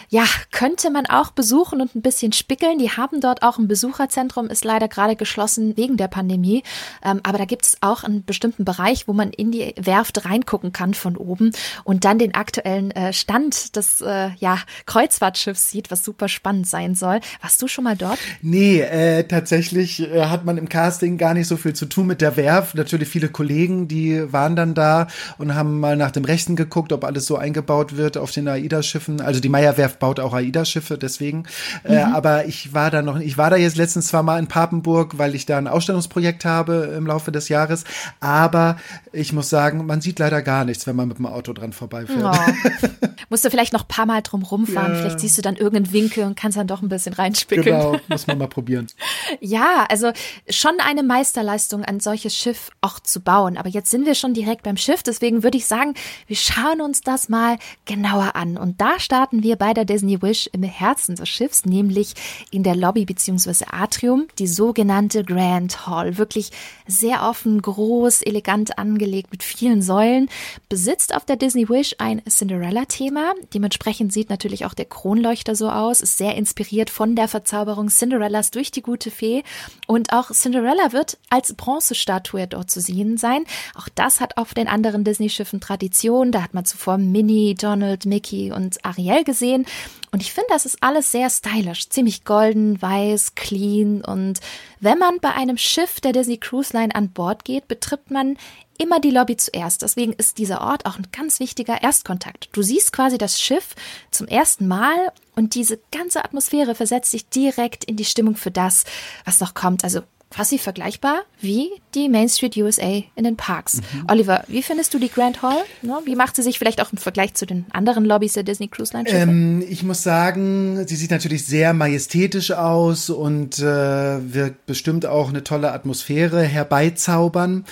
Ja, 0.10 0.26
könnte 0.52 0.90
man 0.90 1.06
auch 1.06 1.32
besuchen 1.32 1.80
und 1.80 1.96
ein 1.96 2.02
bisschen 2.02 2.34
spickeln. 2.34 2.78
Die 2.78 2.92
haben 2.92 3.22
dort 3.22 3.42
auch 3.42 3.58
ein 3.58 3.70
Besucherzentrum, 3.70 4.48
ist 4.48 4.66
leider 4.66 4.90
gerade 4.90 5.16
geschlossen 5.16 5.78
wegen 5.78 5.96
der 5.96 6.10
Pandemie. 6.10 6.64
Ähm, 7.06 7.22
aber 7.24 7.38
da 7.38 7.46
gibt 7.46 7.64
es 7.64 7.78
auch 7.80 8.04
einen 8.04 8.26
bestimmten 8.26 8.66
Bereich, 8.66 9.08
wo 9.08 9.14
man 9.14 9.32
in 9.32 9.52
die 9.52 9.74
Werft 9.78 10.26
reingucken 10.26 10.74
kann 10.74 10.94
von 10.94 11.16
oben 11.16 11.52
und 11.86 12.04
dann 12.04 12.20
den 12.20 12.36
aktuellen 12.36 12.92
äh, 12.92 13.14
Stand 13.14 13.78
des 13.78 14.02
äh, 14.10 14.32
ja, 14.40 14.60
Kreuzfahrtschiffs 14.86 15.70
sieht, 15.70 15.92
was 15.92 16.04
super 16.04 16.28
spannend 16.28 16.68
sein 16.68 16.96
soll. 16.96 17.20
Warst 17.42 17.62
du 17.62 17.68
schon 17.68 17.84
mal 17.84 17.96
dort? 17.96 18.20
Nee, 18.42 18.82
äh, 18.82 19.24
tatsächlich 19.24 20.02
äh, 20.02 20.26
hat 20.26 20.46
man 20.46 20.58
im 20.58 20.68
Casting 20.68 21.18
gar 21.18 21.34
nicht 21.34 21.48
so 21.48 21.58
viel 21.58 21.74
zu 21.74 21.86
tun 21.86 22.08
mit 22.08 22.22
der 22.22 22.36
Werft. 22.36 22.76
Natürlich 22.76 23.08
viele 23.08 23.30
Kollegen, 23.30 23.88
die 23.88 24.32
waren 24.34 24.56
dann 24.56 24.74
da 24.74 25.08
und 25.38 25.56
haben 25.56 25.80
mal 25.80 25.96
nach 25.96 26.12
dem 26.12 26.26
Rechten 26.26 26.56
geguckt, 26.56 26.92
ob 26.92 27.04
alles 27.04 27.26
so 27.26 27.38
eingebaut 27.38 27.96
wird 27.96 28.18
auf 28.18 28.32
den 28.32 28.48
AIDA-Schiffen. 28.48 29.22
Also 29.22 29.40
die 29.40 29.50
Meierwerft 29.50 30.00
baut 30.00 30.20
auch 30.20 30.34
AIDA-Schiffe, 30.34 30.98
deswegen. 30.98 31.46
Äh, 31.84 31.92
mhm. 31.92 31.98
Äh, 31.98 32.02
aber 32.16 32.46
ich 32.46 32.74
war 32.74 32.92
da 32.92 33.02
noch, 33.02 33.20
ich 33.20 33.38
war 33.38 33.50
da 33.50 33.56
jetzt 33.56 33.78
letztens 33.78 34.08
zwar 34.08 34.24
mal 34.24 34.40
in 34.40 34.48
Papenburg, 34.48 35.18
weil 35.18 35.36
ich 35.36 35.46
da 35.46 35.58
ein 35.58 35.68
Ausstellungsprojekt 35.68 36.46
habe 36.46 36.94
im 36.98 37.06
Laufe 37.06 37.32
des 37.32 37.50
Jahres. 37.50 37.84
Aber 38.20 38.78
ich 39.12 39.34
muss 39.34 39.50
sagen, 39.50 39.86
man 39.86 40.02
sieht 40.02 40.20
leider 40.20 40.42
gar 40.42 40.66
nichts, 40.66 40.88
wenn 40.88 40.96
man 40.96 41.08
mit 41.08 41.18
dem 41.18 41.26
Auto 41.26 41.54
dran 41.54 41.74
vorbeifährt. 41.74 42.20
Oh. 42.24 43.08
Musst 43.30 43.46
du 43.46 43.52
vielleicht 43.52 43.74
noch 43.74 43.88
paar 44.00 44.06
Mal 44.06 44.22
drum 44.22 44.44
rumfahren. 44.44 44.94
Ja. 44.94 45.00
Vielleicht 45.00 45.20
siehst 45.20 45.38
du 45.38 45.42
dann 45.42 45.58
irgendeinen 45.58 45.92
Winkel 45.92 46.24
und 46.24 46.38
kannst 46.38 46.58
dann 46.58 46.68
doch 46.68 46.82
ein 46.82 46.88
bisschen 46.88 47.14
reinspickeln. 47.14 47.66
Genau, 47.66 48.00
muss 48.08 48.28
man 48.28 48.38
mal 48.38 48.48
probieren. 48.48 48.88
ja, 49.42 49.86
also 49.90 50.14
schon 50.50 50.78
eine 50.80 51.04
Meisterleistung, 51.04 51.84
ein 51.84 52.00
solches 52.00 52.34
Schiff 52.34 52.72
auch 52.80 53.02
zu 53.02 53.20
bauen. 53.20 53.58
Aber 53.58 53.68
jetzt 53.68 53.92
sind 53.92 54.06
wir 54.06 54.16
schon 54.16 54.34
direkt 54.34 54.64
beim 54.64 54.78
Schiff. 54.78 55.04
Deswegen 55.04 55.44
würde 55.44 55.58
ich 55.58 55.66
sagen, 55.66 55.96
wir 56.28 56.38
schauen 56.38 56.80
uns 56.80 57.02
das 57.02 57.28
mal 57.28 57.58
genauer 57.84 58.38
an. 58.38 58.58
Und 58.58 58.80
da 58.80 59.02
starten 59.02 59.44
wir 59.44 59.58
bei 59.58 59.74
der 59.74 59.84
Disney 59.84 60.22
Wish 60.22 60.50
im 60.54 60.64
Herzen 60.64 61.16
des 61.16 61.28
Schiffs, 61.28 61.66
nämlich 61.66 62.14
in 62.52 62.64
der 62.64 62.78
Lobby 62.78 63.04
bzw. 63.04 63.66
Atrium, 63.70 64.28
die 64.38 64.48
sogenannte 64.48 65.26
Grand 65.26 65.88
Hall. 65.88 66.18
Wirklich 66.18 66.52
sehr 66.88 67.24
offen, 67.24 67.62
groß, 67.62 68.22
elegant 68.22 68.78
angelegt 68.78 69.32
mit 69.32 69.44
vielen 69.44 69.82
Säulen. 69.82 70.30
Besitzt 70.70 71.14
auf 71.14 71.26
der 71.26 71.36
Disney 71.36 71.68
Wish 71.68 71.96
ein 71.98 72.22
Cinderella-Thema. 72.30 73.34
Dementsprechend 73.54 73.89
sieht 74.10 74.30
natürlich 74.30 74.66
auch 74.66 74.74
der 74.74 74.86
Kronleuchter 74.86 75.56
so 75.56 75.70
aus, 75.70 76.02
ist 76.02 76.18
sehr 76.18 76.36
inspiriert 76.36 76.90
von 76.90 77.16
der 77.16 77.28
Verzauberung 77.28 77.90
Cinderellas 77.90 78.52
durch 78.52 78.72
die 78.72 78.82
gute 78.82 79.12
Fee. 79.12 79.44
Und 79.88 80.14
auch 80.14 80.32
Cinderella 80.32 80.94
wird 80.94 81.18
als 81.30 81.54
Bronzestatue 81.54 82.48
dort 82.48 82.70
zu 82.70 82.82
sehen 82.82 83.18
sein. 83.18 83.44
Auch 83.76 83.90
das 83.94 84.22
hat 84.22 84.38
auf 84.38 84.54
den 84.54 84.68
anderen 84.68 85.04
Disney-Schiffen 85.04 85.60
Tradition. 85.60 86.32
Da 86.32 86.44
hat 86.44 86.54
man 86.54 86.66
zuvor 86.66 86.98
Minnie, 86.98 87.56
Donald, 87.56 88.06
Mickey 88.06 88.52
und 88.52 88.84
Ariel 88.86 89.24
gesehen. 89.24 89.66
Und 90.12 90.22
ich 90.22 90.34
finde, 90.34 90.48
das 90.50 90.66
ist 90.66 90.82
alles 90.82 91.12
sehr 91.12 91.30
stylisch, 91.30 91.90
ziemlich 91.90 92.26
golden, 92.26 92.82
weiß, 92.82 93.36
clean. 93.36 94.04
Und 94.04 94.40
wenn 94.80 94.98
man 94.98 95.20
bei 95.20 95.34
einem 95.34 95.58
Schiff 95.58 96.00
der 96.02 96.14
Disney 96.14 96.38
Cruise 96.38 96.76
Line 96.76 96.96
an 96.96 97.10
Bord 97.10 97.46
geht, 97.46 97.68
betritt 97.68 98.10
man 98.10 98.38
immer 98.80 99.00
die 99.00 99.12
Lobby 99.12 99.38
zuerst. 99.38 99.82
Deswegen 99.82 100.14
ist 100.14 100.38
dieser 100.38 100.62
Ort 100.62 100.86
auch 100.86 100.98
ein 100.98 101.08
ganz 101.12 101.40
wichtiger 101.40 101.84
Erstkontakt. 101.84 102.50
Du 102.54 102.64
siehst 102.64 102.94
quasi 102.94 103.18
das 103.18 103.40
Schiff 103.40 103.76
zum 104.10 104.28
ersten 104.28 104.68
Mal 104.68 105.12
und 105.36 105.54
diese 105.54 105.80
ganze 105.92 106.24
Atmosphäre 106.24 106.76
versetzt 106.76 107.14
dich 107.14 107.28
direkt 107.30 107.84
in 107.84 107.98
die 107.98 108.06
Stimmung 108.06 108.36
für 108.36 108.52
das, 108.52 108.86
was 109.26 109.42
noch 109.42 109.54
kommt. 109.54 109.84
Also 109.84 110.02
quasi 110.40 110.58
vergleichbar 110.58 111.24
wie 111.42 111.70
die 111.96 112.08
Main 112.08 112.30
Street 112.30 112.56
USA 112.56 113.04
in 113.16 113.26
den 113.26 113.36
Parks. 113.36 113.82
Mhm. 113.82 114.06
Oliver, 114.08 114.46
wie 114.48 114.64
findest 114.64 114.94
du 114.94 114.98
die 114.98 115.10
Grand 115.10 115.42
Hall? 115.42 115.64
Wie 116.06 116.16
macht 116.16 116.38
sie 116.38 116.44
sich 116.44 116.58
vielleicht 116.58 116.82
auch 116.82 116.94
im 116.94 116.98
Vergleich 116.98 117.34
zu 117.34 117.46
den 117.46 117.66
anderen 117.72 118.06
Lobbys 118.06 118.34
der 118.34 118.44
Disney 118.44 118.70
Cruise 118.70 118.94
Line? 118.94 119.10
Ähm, 119.10 119.62
ich 119.68 119.84
muss 119.84 120.02
sagen, 120.02 120.88
sie 120.88 120.96
sieht 120.96 121.12
natürlich 121.12 121.46
sehr 121.46 121.74
majestätisch 121.74 122.52
aus 122.52 123.10
und 123.10 123.60
äh, 123.60 123.64
wirkt 123.64 124.66
bestimmt 124.66 125.06
auch 125.06 125.28
eine 125.28 125.44
tolle 125.44 125.74
Atmosphäre 125.74 126.42
herbeizaubern. 126.44 127.66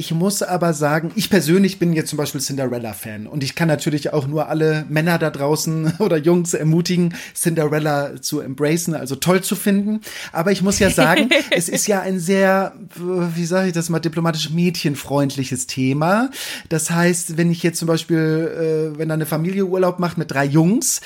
Ich 0.00 0.12
muss 0.12 0.42
aber 0.42 0.72
sagen, 0.72 1.12
ich 1.14 1.28
persönlich 1.28 1.78
bin 1.78 1.92
jetzt 1.92 2.08
zum 2.08 2.16
Beispiel 2.16 2.40
Cinderella-Fan 2.40 3.26
und 3.26 3.44
ich 3.44 3.54
kann 3.54 3.68
natürlich 3.68 4.14
auch 4.14 4.26
nur 4.26 4.48
alle 4.48 4.86
Männer 4.88 5.18
da 5.18 5.28
draußen 5.28 5.92
oder 5.98 6.16
Jungs 6.16 6.54
ermutigen, 6.54 7.14
Cinderella 7.34 8.14
zu 8.22 8.40
embracen, 8.40 8.94
also 8.94 9.14
toll 9.16 9.42
zu 9.42 9.56
finden. 9.56 10.00
Aber 10.32 10.52
ich 10.52 10.62
muss 10.62 10.78
ja 10.78 10.88
sagen, 10.88 11.28
es 11.50 11.68
ist 11.68 11.86
ja 11.86 12.00
ein 12.00 12.18
sehr, 12.18 12.72
wie 12.96 13.44
sage 13.44 13.68
ich 13.68 13.74
das 13.74 13.90
mal 13.90 14.00
diplomatisch, 14.00 14.48
mädchenfreundliches 14.48 15.66
Thema. 15.66 16.30
Das 16.70 16.90
heißt, 16.90 17.36
wenn 17.36 17.50
ich 17.50 17.62
jetzt 17.62 17.78
zum 17.78 17.86
Beispiel, 17.86 18.92
äh, 18.94 18.98
wenn 18.98 19.10
da 19.10 19.14
eine 19.14 19.26
Familie 19.26 19.66
Urlaub 19.66 19.98
macht 19.98 20.16
mit 20.16 20.30
drei 20.30 20.46
Jungs, 20.46 21.02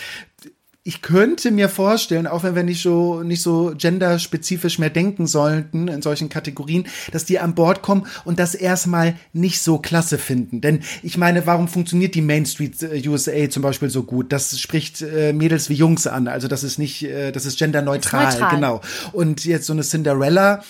ich 0.86 1.00
könnte 1.00 1.50
mir 1.50 1.70
vorstellen, 1.70 2.26
auch 2.26 2.42
wenn 2.42 2.54
wir 2.54 2.62
nicht 2.62 2.82
so, 2.82 3.22
nicht 3.22 3.40
so 3.40 3.72
genderspezifisch 3.76 4.78
mehr 4.78 4.90
denken 4.90 5.26
sollten 5.26 5.88
in 5.88 6.02
solchen 6.02 6.28
Kategorien, 6.28 6.86
dass 7.10 7.24
die 7.24 7.38
an 7.38 7.54
Bord 7.54 7.80
kommen 7.80 8.06
und 8.26 8.38
das 8.38 8.54
erstmal 8.54 9.16
nicht 9.32 9.62
so 9.62 9.78
klasse 9.78 10.18
finden. 10.18 10.60
Denn 10.60 10.80
ich 11.02 11.16
meine, 11.16 11.46
warum 11.46 11.68
funktioniert 11.68 12.14
die 12.14 12.20
Main 12.20 12.44
Street 12.44 12.82
äh, 12.82 13.02
USA 13.08 13.48
zum 13.48 13.62
Beispiel 13.62 13.88
so 13.88 14.02
gut? 14.02 14.30
Das 14.30 14.60
spricht 14.60 15.00
äh, 15.00 15.32
Mädels 15.32 15.70
wie 15.70 15.74
Jungs 15.74 16.06
an. 16.06 16.28
Also 16.28 16.48
das 16.48 16.62
ist 16.62 16.78
nicht, 16.78 17.02
äh, 17.02 17.32
das 17.32 17.46
ist 17.46 17.58
genderneutral, 17.58 18.28
ist 18.28 18.50
genau. 18.50 18.82
Und 19.12 19.46
jetzt 19.46 19.64
so 19.64 19.72
eine 19.72 19.82
Cinderella, 19.82 20.62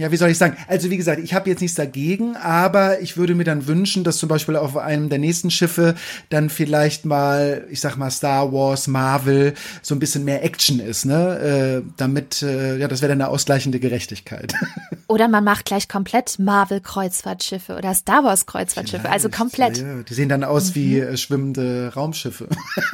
ja, 0.00 0.10
wie 0.10 0.16
soll 0.16 0.30
ich 0.30 0.38
sagen? 0.38 0.56
Also 0.66 0.88
wie 0.88 0.96
gesagt, 0.96 1.20
ich 1.22 1.34
habe 1.34 1.50
jetzt 1.50 1.60
nichts 1.60 1.76
dagegen, 1.76 2.34
aber 2.36 3.00
ich 3.00 3.18
würde 3.18 3.34
mir 3.34 3.44
dann 3.44 3.66
wünschen, 3.66 4.02
dass 4.02 4.16
zum 4.16 4.30
Beispiel 4.30 4.56
auf 4.56 4.76
einem 4.76 5.10
der 5.10 5.18
nächsten 5.18 5.50
Schiffe 5.50 5.94
dann 6.30 6.48
vielleicht 6.48 7.04
mal, 7.04 7.66
ich 7.70 7.80
sag 7.80 7.96
mal 7.96 8.10
Star 8.10 8.50
Wars, 8.50 8.86
Marvel, 8.86 9.52
so 9.82 9.94
ein 9.94 9.98
bisschen 9.98 10.24
mehr 10.24 10.42
Action 10.42 10.80
ist, 10.80 11.04
ne? 11.04 11.82
Äh, 11.84 11.90
damit, 11.98 12.42
äh, 12.42 12.78
ja, 12.78 12.88
das 12.88 13.02
wäre 13.02 13.10
dann 13.10 13.20
eine 13.20 13.30
ausgleichende 13.30 13.78
Gerechtigkeit. 13.78 14.54
Oder 15.10 15.26
man 15.26 15.42
macht 15.42 15.64
gleich 15.64 15.88
komplett 15.88 16.38
Marvel 16.38 16.80
Kreuzfahrtschiffe 16.80 17.76
oder 17.76 17.94
Star 17.94 18.22
Wars 18.22 18.46
Kreuzfahrtschiffe, 18.46 19.10
also 19.10 19.28
komplett. 19.28 19.78
Ja, 19.78 20.04
die 20.04 20.14
sehen 20.14 20.28
dann 20.28 20.44
aus 20.44 20.70
mhm. 20.70 20.74
wie 20.76 21.00
äh, 21.00 21.16
schwimmende 21.16 21.90
Raumschiffe. 21.96 22.46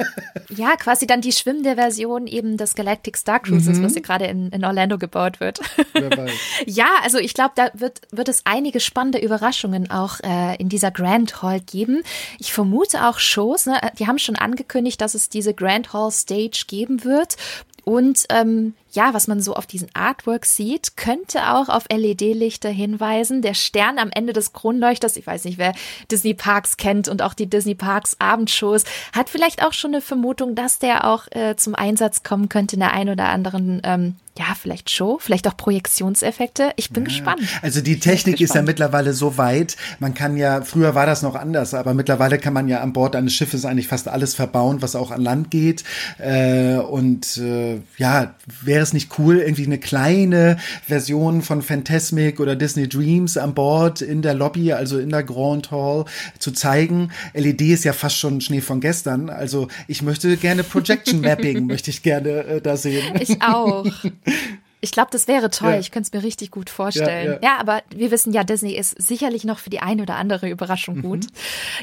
ja, 0.49 0.75
quasi 0.77 1.05
dann 1.05 1.21
die 1.21 1.31
schwimmende 1.31 1.75
Version 1.75 2.25
eben 2.25 2.57
des 2.57 2.73
Galactic 2.73 3.17
Star 3.17 3.39
Cruises, 3.39 3.77
mhm. 3.77 3.83
was 3.83 3.93
hier 3.93 4.01
gerade 4.01 4.25
in, 4.25 4.49
in 4.49 4.65
Orlando 4.65 4.97
gebaut 4.97 5.39
wird. 5.39 5.59
Wer 5.93 6.09
weiß. 6.09 6.31
ja, 6.65 6.87
also 7.03 7.19
ich 7.19 7.35
glaube, 7.35 7.51
da 7.53 7.69
wird, 7.75 8.01
wird 8.09 8.29
es 8.29 8.47
einige 8.47 8.79
spannende 8.79 9.19
Überraschungen 9.19 9.91
auch 9.91 10.19
äh, 10.21 10.55
in 10.55 10.69
dieser 10.69 10.89
Grand 10.89 11.43
Hall 11.43 11.59
geben. 11.59 12.01
Ich 12.39 12.51
vermute 12.51 13.05
auch 13.07 13.19
Shows, 13.19 13.67
ne? 13.67 13.79
die 13.99 14.07
haben 14.07 14.17
schon 14.17 14.37
angekündigt, 14.37 14.99
dass 15.01 15.13
es 15.13 15.29
diese 15.29 15.53
Grand 15.53 15.93
Hall 15.93 16.11
Stage 16.11 16.63
geben 16.67 17.03
wird. 17.03 17.35
Und 17.83 18.25
ähm, 18.29 18.73
ja, 18.91 19.13
was 19.13 19.27
man 19.27 19.41
so 19.41 19.55
auf 19.55 19.65
diesen 19.65 19.89
Artworks 19.93 20.55
sieht, 20.55 20.97
könnte 20.97 21.53
auch 21.53 21.69
auf 21.69 21.85
LED-Lichter 21.91 22.69
hinweisen. 22.69 23.41
Der 23.41 23.53
Stern 23.53 23.99
am 23.99 24.09
Ende 24.11 24.33
des 24.33 24.53
Kronleuchters, 24.53 25.17
ich 25.17 25.27
weiß 25.27 25.45
nicht, 25.45 25.57
wer 25.57 25.73
Disney 26.11 26.33
Parks 26.33 26.77
kennt 26.77 27.07
und 27.07 27.21
auch 27.21 27.33
die 27.33 27.49
Disney 27.49 27.75
Parks 27.75 28.15
Abendshows, 28.19 28.83
hat 29.13 29.29
vielleicht 29.29 29.63
auch 29.63 29.73
schon 29.73 29.91
eine 29.91 30.01
Vermutung, 30.01 30.55
dass 30.55 30.79
der 30.79 31.05
auch 31.05 31.27
äh, 31.31 31.55
zum 31.55 31.75
Einsatz 31.75 32.23
kommen 32.23 32.49
könnte 32.49 32.75
in 32.75 32.79
der 32.79 32.93
ein 32.93 33.09
oder 33.09 33.25
anderen 33.29 33.81
ähm, 33.83 34.15
ja, 34.37 34.55
vielleicht 34.59 34.89
Show, 34.89 35.17
vielleicht 35.19 35.47
auch 35.47 35.57
Projektionseffekte. 35.57 36.71
Ich 36.75 36.91
bin 36.91 37.03
ja, 37.03 37.09
gespannt. 37.09 37.41
Also 37.61 37.81
die 37.81 37.99
Technik 37.99 38.39
ist 38.39 38.55
ja 38.55 38.61
mittlerweile 38.61 39.13
so 39.13 39.37
weit. 39.37 39.77
Man 39.99 40.13
kann 40.13 40.37
ja, 40.37 40.61
früher 40.61 40.95
war 40.95 41.05
das 41.05 41.21
noch 41.21 41.35
anders, 41.35 41.73
aber 41.73 41.93
mittlerweile 41.93 42.37
kann 42.37 42.53
man 42.53 42.67
ja 42.67 42.81
an 42.81 42.93
Bord 42.93 43.15
eines 43.15 43.33
Schiffes 43.33 43.65
eigentlich 43.65 43.87
fast 43.87 44.07
alles 44.07 44.35
verbauen, 44.35 44.81
was 44.81 44.95
auch 44.95 45.11
an 45.11 45.21
Land 45.21 45.51
geht. 45.51 45.83
Äh, 46.19 46.75
und 46.75 47.37
äh, 47.37 47.81
ja, 47.97 48.35
wäre 48.77 48.83
es 48.83 48.93
nicht 48.93 49.17
cool, 49.17 49.39
irgendwie 49.39 49.65
eine 49.65 49.79
kleine 49.79 50.57
Version 50.85 51.41
von 51.41 51.63
Fantasmic 51.63 52.39
oder 52.39 52.55
Disney 52.55 52.87
Dreams 52.87 53.35
an 53.35 53.55
Bord 53.55 54.01
in 54.01 54.21
der 54.21 54.35
Lobby, 54.35 54.71
also 54.71 54.99
in 54.99 55.09
der 55.09 55.23
Grand 55.23 55.71
Hall 55.71 56.05
zu 56.37 56.51
zeigen. 56.51 57.09
LED 57.33 57.61
ist 57.61 57.85
ja 57.85 57.93
fast 57.93 58.19
schon 58.19 58.39
Schnee 58.39 58.61
von 58.61 58.79
gestern. 58.79 59.31
Also 59.31 59.67
ich 59.87 60.03
möchte 60.03 60.37
gerne 60.37 60.63
Projection 60.63 61.21
Mapping, 61.21 61.65
möchte 61.65 61.89
ich 61.89 62.03
gerne 62.03 62.29
äh, 62.29 62.61
da 62.61 62.77
sehen. 62.77 63.15
Ich 63.19 63.41
auch. 63.41 63.87
Ich 64.79 64.91
glaube, 64.91 65.09
das 65.11 65.27
wäre 65.27 65.49
toll. 65.49 65.71
Ja. 65.71 65.79
Ich 65.79 65.89
könnte 65.89 66.07
es 66.07 66.13
mir 66.13 66.25
richtig 66.25 66.51
gut 66.51 66.69
vorstellen. 66.69 67.25
Ja, 67.25 67.33
ja. 67.33 67.39
ja, 67.41 67.59
aber 67.59 67.81
wir 67.89 68.11
wissen 68.11 68.31
ja, 68.31 68.43
Disney 68.43 68.73
ist 68.73 69.01
sicherlich 69.01 69.43
noch 69.43 69.57
für 69.57 69.71
die 69.71 69.79
eine 69.79 70.03
oder 70.03 70.15
andere 70.15 70.49
Überraschung 70.49 71.01
gut. 71.01 71.23
Mhm. 71.23 71.29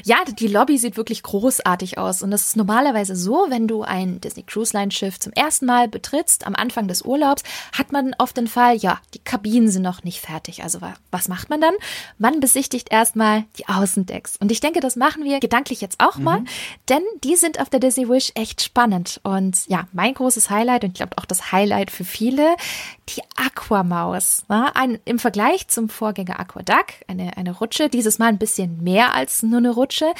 Ja, 0.05 0.17
die 0.25 0.47
Lobby 0.47 0.77
sieht 0.77 0.95
wirklich 0.95 1.21
großartig 1.21 1.97
aus. 1.97 2.21
Und 2.21 2.31
das 2.31 2.45
ist 2.45 2.55
normalerweise 2.55 3.15
so, 3.15 3.47
wenn 3.49 3.67
du 3.67 3.83
ein 3.83 4.21
Disney 4.21 4.43
Cruise 4.43 4.75
Line 4.75 4.91
Schiff 4.91 5.19
zum 5.19 5.33
ersten 5.33 5.65
Mal 5.65 5.89
betrittst, 5.89 6.47
am 6.47 6.55
Anfang 6.55 6.87
des 6.87 7.01
Urlaubs, 7.01 7.43
hat 7.77 7.91
man 7.91 8.15
oft 8.17 8.37
den 8.37 8.47
Fall, 8.47 8.77
ja, 8.77 8.99
die 9.13 9.19
Kabinen 9.19 9.69
sind 9.69 9.81
noch 9.81 10.03
nicht 10.03 10.21
fertig. 10.21 10.63
Also 10.63 10.79
was 11.11 11.27
macht 11.27 11.49
man 11.49 11.59
dann? 11.59 11.73
Man 12.17 12.39
besichtigt 12.39 12.91
erstmal 12.91 13.43
die 13.57 13.67
Außendecks. 13.67 14.37
Und 14.37 14.51
ich 14.53 14.61
denke, 14.61 14.79
das 14.79 14.95
machen 14.95 15.25
wir 15.25 15.41
gedanklich 15.41 15.81
jetzt 15.81 15.99
auch 15.99 16.17
mal, 16.17 16.39
mhm. 16.39 16.47
denn 16.87 17.03
die 17.25 17.35
sind 17.35 17.59
auf 17.59 17.69
der 17.69 17.81
Disney 17.81 18.07
Wish 18.07 18.31
echt 18.35 18.61
spannend. 18.61 19.19
Und 19.23 19.67
ja, 19.67 19.87
mein 19.91 20.13
großes 20.13 20.49
Highlight 20.49 20.85
und 20.85 20.91
ich 20.91 20.95
glaube 20.95 21.17
auch 21.17 21.25
das 21.25 21.51
Highlight 21.51 21.91
für 21.91 22.05
viele, 22.05 22.55
die 23.09 23.21
Aquamaus. 23.35 24.43
Ne? 24.49 24.75
Ein, 24.75 24.99
Im 25.05 25.19
Vergleich 25.19 25.67
zum 25.67 25.89
Vorgänger 25.89 26.39
Aquaduck, 26.39 26.85
eine, 27.07 27.37
eine 27.37 27.51
Rutsche, 27.51 27.89
dieses 27.89 28.19
Mal 28.19 28.27
ein 28.27 28.37
bisschen 28.37 28.83
mehr 28.83 29.13
als 29.13 29.43
nur 29.43 29.59
eine 29.59 29.71
Rutsche, 29.71 30.13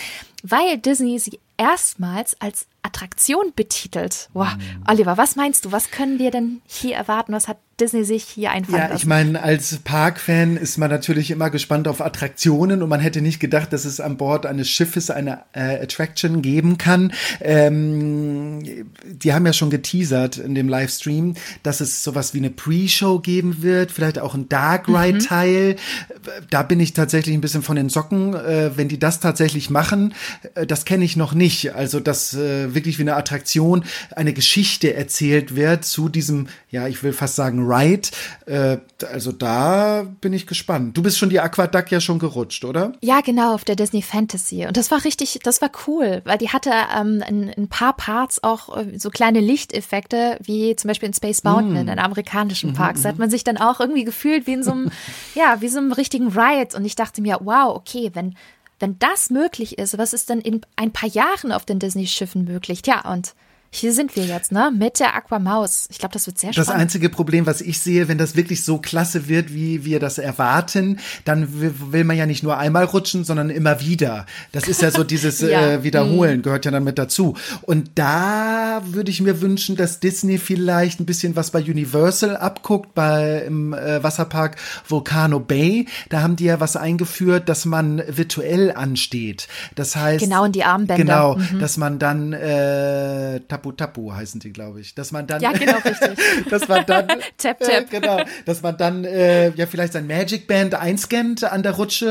weil 0.44 0.78
Disney 0.78 1.20
sie 1.20 1.40
erstmals 1.58 2.40
als 2.42 2.68
Attraktion 2.86 3.52
betitelt. 3.56 4.30
Wow. 4.34 4.56
Mhm. 4.56 4.84
Oliver, 4.88 5.18
was 5.18 5.36
meinst 5.36 5.66
du? 5.66 5.72
Was 5.72 5.92
können 5.92 6.20
wir 6.20 6.32
denn 6.32 6.62
hier 6.68 6.96
erwarten? 6.96 7.34
Was 7.34 7.48
hat 7.48 7.58
Disney 7.80 8.06
sich 8.06 8.24
hier 8.24 8.52
einfallen 8.52 8.90
Ja, 8.90 8.96
ich 8.96 9.06
meine, 9.06 9.42
als 9.44 9.80
Parkfan 9.80 10.56
ist 10.56 10.78
man 10.78 10.90
natürlich 10.90 11.30
immer 11.30 11.50
gespannt 11.50 11.90
auf 11.90 12.00
Attraktionen 12.00 12.82
und 12.82 12.88
man 12.88 13.02
hätte 13.02 13.22
nicht 13.22 13.42
gedacht, 13.42 13.74
dass 13.74 13.84
es 13.84 14.00
an 14.00 14.16
Bord 14.16 14.46
eines 14.46 14.70
Schiffes 14.70 15.10
eine 15.10 15.42
äh, 15.52 15.84
Attraction 15.84 16.42
geben 16.42 16.78
kann. 16.78 17.12
Ähm, 17.42 18.88
die 19.04 19.34
haben 19.34 19.46
ja 19.46 19.52
schon 19.52 19.70
geteasert 19.70 20.38
in 20.38 20.56
dem 20.56 20.70
Livestream, 20.70 21.36
dass 21.64 21.82
es 21.82 22.02
sowas 22.02 22.34
wie 22.34 22.38
eine 22.38 22.50
Pre-Show 22.50 23.20
geben 23.20 23.62
wird, 23.62 23.92
vielleicht 23.92 24.20
auch 24.20 24.36
ein 24.36 24.48
Dark 24.48 24.88
Ride-Teil. 24.88 25.74
Mhm. 25.74 26.46
Da 26.50 26.64
bin 26.64 26.80
ich 26.80 26.94
tatsächlich 26.94 27.36
ein 27.36 27.42
bisschen 27.42 27.64
von 27.64 27.76
den 27.76 27.90
Socken. 27.90 28.36
Äh, 28.36 28.78
wenn 28.78 28.88
die 28.88 29.00
das 29.00 29.20
tatsächlich 29.20 29.70
machen, 29.70 30.14
äh, 30.54 30.66
das 30.66 30.86
kenne 30.86 31.04
ich 31.04 31.18
noch 31.18 31.34
nicht. 31.34 31.76
Also, 31.76 32.00
dass 32.00 32.34
äh, 32.34 32.74
wirklich 32.76 32.98
wie 33.00 33.04
eine 33.04 33.16
Attraktion 33.16 33.84
eine 34.16 34.34
Geschichte 34.34 34.94
erzählt 34.94 35.56
wird 35.56 35.86
zu 35.86 36.10
diesem, 36.10 36.48
ja, 36.70 36.88
ich 36.88 37.02
will 37.04 37.14
fast 37.14 37.36
sagen, 37.36 37.66
Ride. 37.66 38.10
Äh, 38.46 38.78
also 39.12 39.32
da 39.32 40.06
bin 40.22 40.34
ich 40.34 40.48
gespannt. 40.48 40.98
Du 40.98 41.02
bist 41.02 41.18
schon 41.18 41.30
die 41.30 41.40
Aquaduck 41.40 41.92
ja 41.92 42.00
schon 42.00 42.20
gerutscht, 42.20 42.66
oder? 42.66 42.94
Ja, 43.02 43.22
genau, 43.22 43.54
auf 43.54 43.66
der 43.66 43.76
Disney 43.76 44.02
Fantasy. 44.02 44.66
Und 44.66 44.78
das 44.78 44.92
war 44.92 45.04
richtig, 45.04 45.40
das 45.44 45.62
war 45.62 45.72
cool, 45.88 46.22
weil 46.26 46.38
die 46.38 46.50
hatte 46.50 46.72
ähm, 46.96 47.24
in, 47.28 47.44
in 47.50 47.64
ein 47.64 47.68
paar 47.70 47.96
Parts 47.96 48.44
auch 48.44 48.78
äh, 48.78 48.98
so 49.00 49.10
kleine 49.10 49.40
Lichteffekte, 49.40 50.38
wie 50.44 50.76
zum 50.76 50.90
Beispiel 50.90 51.08
in 51.08 51.14
Space 51.14 51.44
Mountain, 51.44 51.74
mm. 51.74 51.78
in 51.78 51.90
einem 51.90 52.06
amerikanischen 52.06 52.72
mhm, 52.72 52.76
Park. 52.76 52.98
Mm 52.98 53.02
Da 53.02 53.10
hat 53.10 53.16
mhm. 53.16 53.22
man 53.22 53.30
sich 53.30 53.44
dann 53.44 53.58
auch 53.58 53.80
irgendwie 53.80 54.04
gefühlt 54.04 54.48
wie 54.48 54.54
in 54.54 54.64
so 54.64 54.72
einem, 54.72 54.92
ja, 55.36 55.62
wie 55.62 55.70
so 55.70 55.80
einem 55.80 55.92
richtigen 55.92 56.28
Ride. 56.28 56.76
Und 56.76 56.86
ich 56.86 56.96
dachte 56.96 57.22
mir, 57.22 57.40
wow, 57.42 57.76
okay, 57.76 58.12
wenn 58.14 58.36
wenn 58.80 59.00
das 59.00 59.30
möglich 59.30 59.78
ist, 59.78 59.98
was 59.98 60.14
ist 60.14 60.30
denn 60.30 60.42
in 60.42 60.62
ein 60.76 60.92
paar 60.92 61.10
Jahren 61.10 61.52
auf 61.52 61.66
den 61.66 61.80
Disney-Schiffen 61.80 62.44
möglich? 62.44 62.82
Ja, 62.86 63.10
und 63.12 63.34
hier 63.76 63.94
sind 63.94 64.16
wir 64.16 64.26
jetzt, 64.26 64.52
ne? 64.52 64.72
Mit 64.76 65.00
der 65.00 65.16
Aquamaus. 65.16 65.88
Ich 65.90 66.00
glaube, 66.00 66.14
das 66.14 66.28
wird 66.28 66.38
sehr 66.38 66.54
spannend. 66.54 66.70
Das 66.70 66.76
einzige 66.76 67.10
Problem, 67.10 67.46
was 67.46 67.62
ich 67.62 67.80
sehe, 67.80 68.08
wenn 68.08 68.18
das 68.18 68.36
wirklich 68.36 68.64
so 68.64 68.78
klasse 68.78 69.28
wird, 69.28 69.54
wie 69.54 69.86
wir 69.86 70.00
das 70.00 70.18
erwarten, 70.18 71.00
dann 71.26 71.48
will 71.52 72.04
man 72.04 72.18
ja 72.18 72.26
nicht 72.26 72.44
nur 72.44 72.58
einmal 72.58 72.86
rutschen, 72.86 73.24
sondern 73.24 73.50
immer 73.50 73.82
wieder. 73.82 74.26
Das 74.52 74.68
ist 74.68 74.82
ja 74.82 74.92
so 74.92 75.04
dieses 75.04 75.42
ja. 75.42 75.74
äh, 75.74 75.84
Wiederholen, 75.84 76.38
mhm. 76.38 76.42
gehört 76.44 76.66
ja 76.66 76.72
dann 76.72 76.84
mit 76.84 76.98
dazu. 76.98 77.36
Und 77.64 77.92
da 77.96 78.82
würde 78.86 79.12
ich 79.12 79.22
mir 79.22 79.42
wünschen, 79.42 79.76
dass 79.76 80.00
Disney 80.00 80.38
vielleicht 80.38 81.00
ein 81.00 81.06
bisschen 81.06 81.36
was 81.36 81.52
bei 81.52 81.60
Universal 81.60 82.38
abguckt, 82.38 82.94
bei 82.94 83.44
im 83.46 83.74
äh, 83.74 84.02
Wasserpark 84.04 84.56
Volcano 84.88 85.40
Bay. 85.40 85.88
Da 86.10 86.22
haben 86.22 86.36
die 86.36 86.46
ja 86.46 86.60
was 86.60 86.76
eingeführt, 86.76 87.50
dass 87.50 87.66
man 87.66 88.02
virtuell 88.08 88.72
ansteht. 88.72 89.48
Das 89.76 89.96
heißt. 89.96 90.24
Genau, 90.24 90.46
in 90.46 90.52
die 90.52 90.64
Armbänder. 90.64 90.96
Genau, 90.96 91.36
mhm. 91.36 91.60
dass 91.60 91.78
man 91.78 92.00
dann 92.00 92.34
äh, 92.34 93.40
Tapu 93.72 93.96
Tapu 93.96 94.14
heißen 94.14 94.40
die, 94.40 94.52
glaube 94.52 94.82
ich. 94.82 94.96
Dass 94.96 95.12
man 95.12 95.28
dann, 95.28 95.42
ja, 95.42 95.52
genau, 95.52 95.78
richtig. 95.78 96.18
dass 96.50 96.68
man 96.68 96.86
dann, 96.86 97.08
tap, 97.38 97.60
tap. 97.60 97.62
Äh, 97.62 97.86
genau, 97.90 98.22
dass 98.46 98.62
man 98.62 98.78
dann 98.78 99.06
äh, 99.06 99.50
ja 99.52 99.66
vielleicht 99.66 99.94
sein 99.94 100.08
Magic 100.08 100.48
Band 100.48 100.76
einscannt 100.76 101.44
an 101.44 101.64
der 101.64 101.74
Rutsche, 101.74 102.06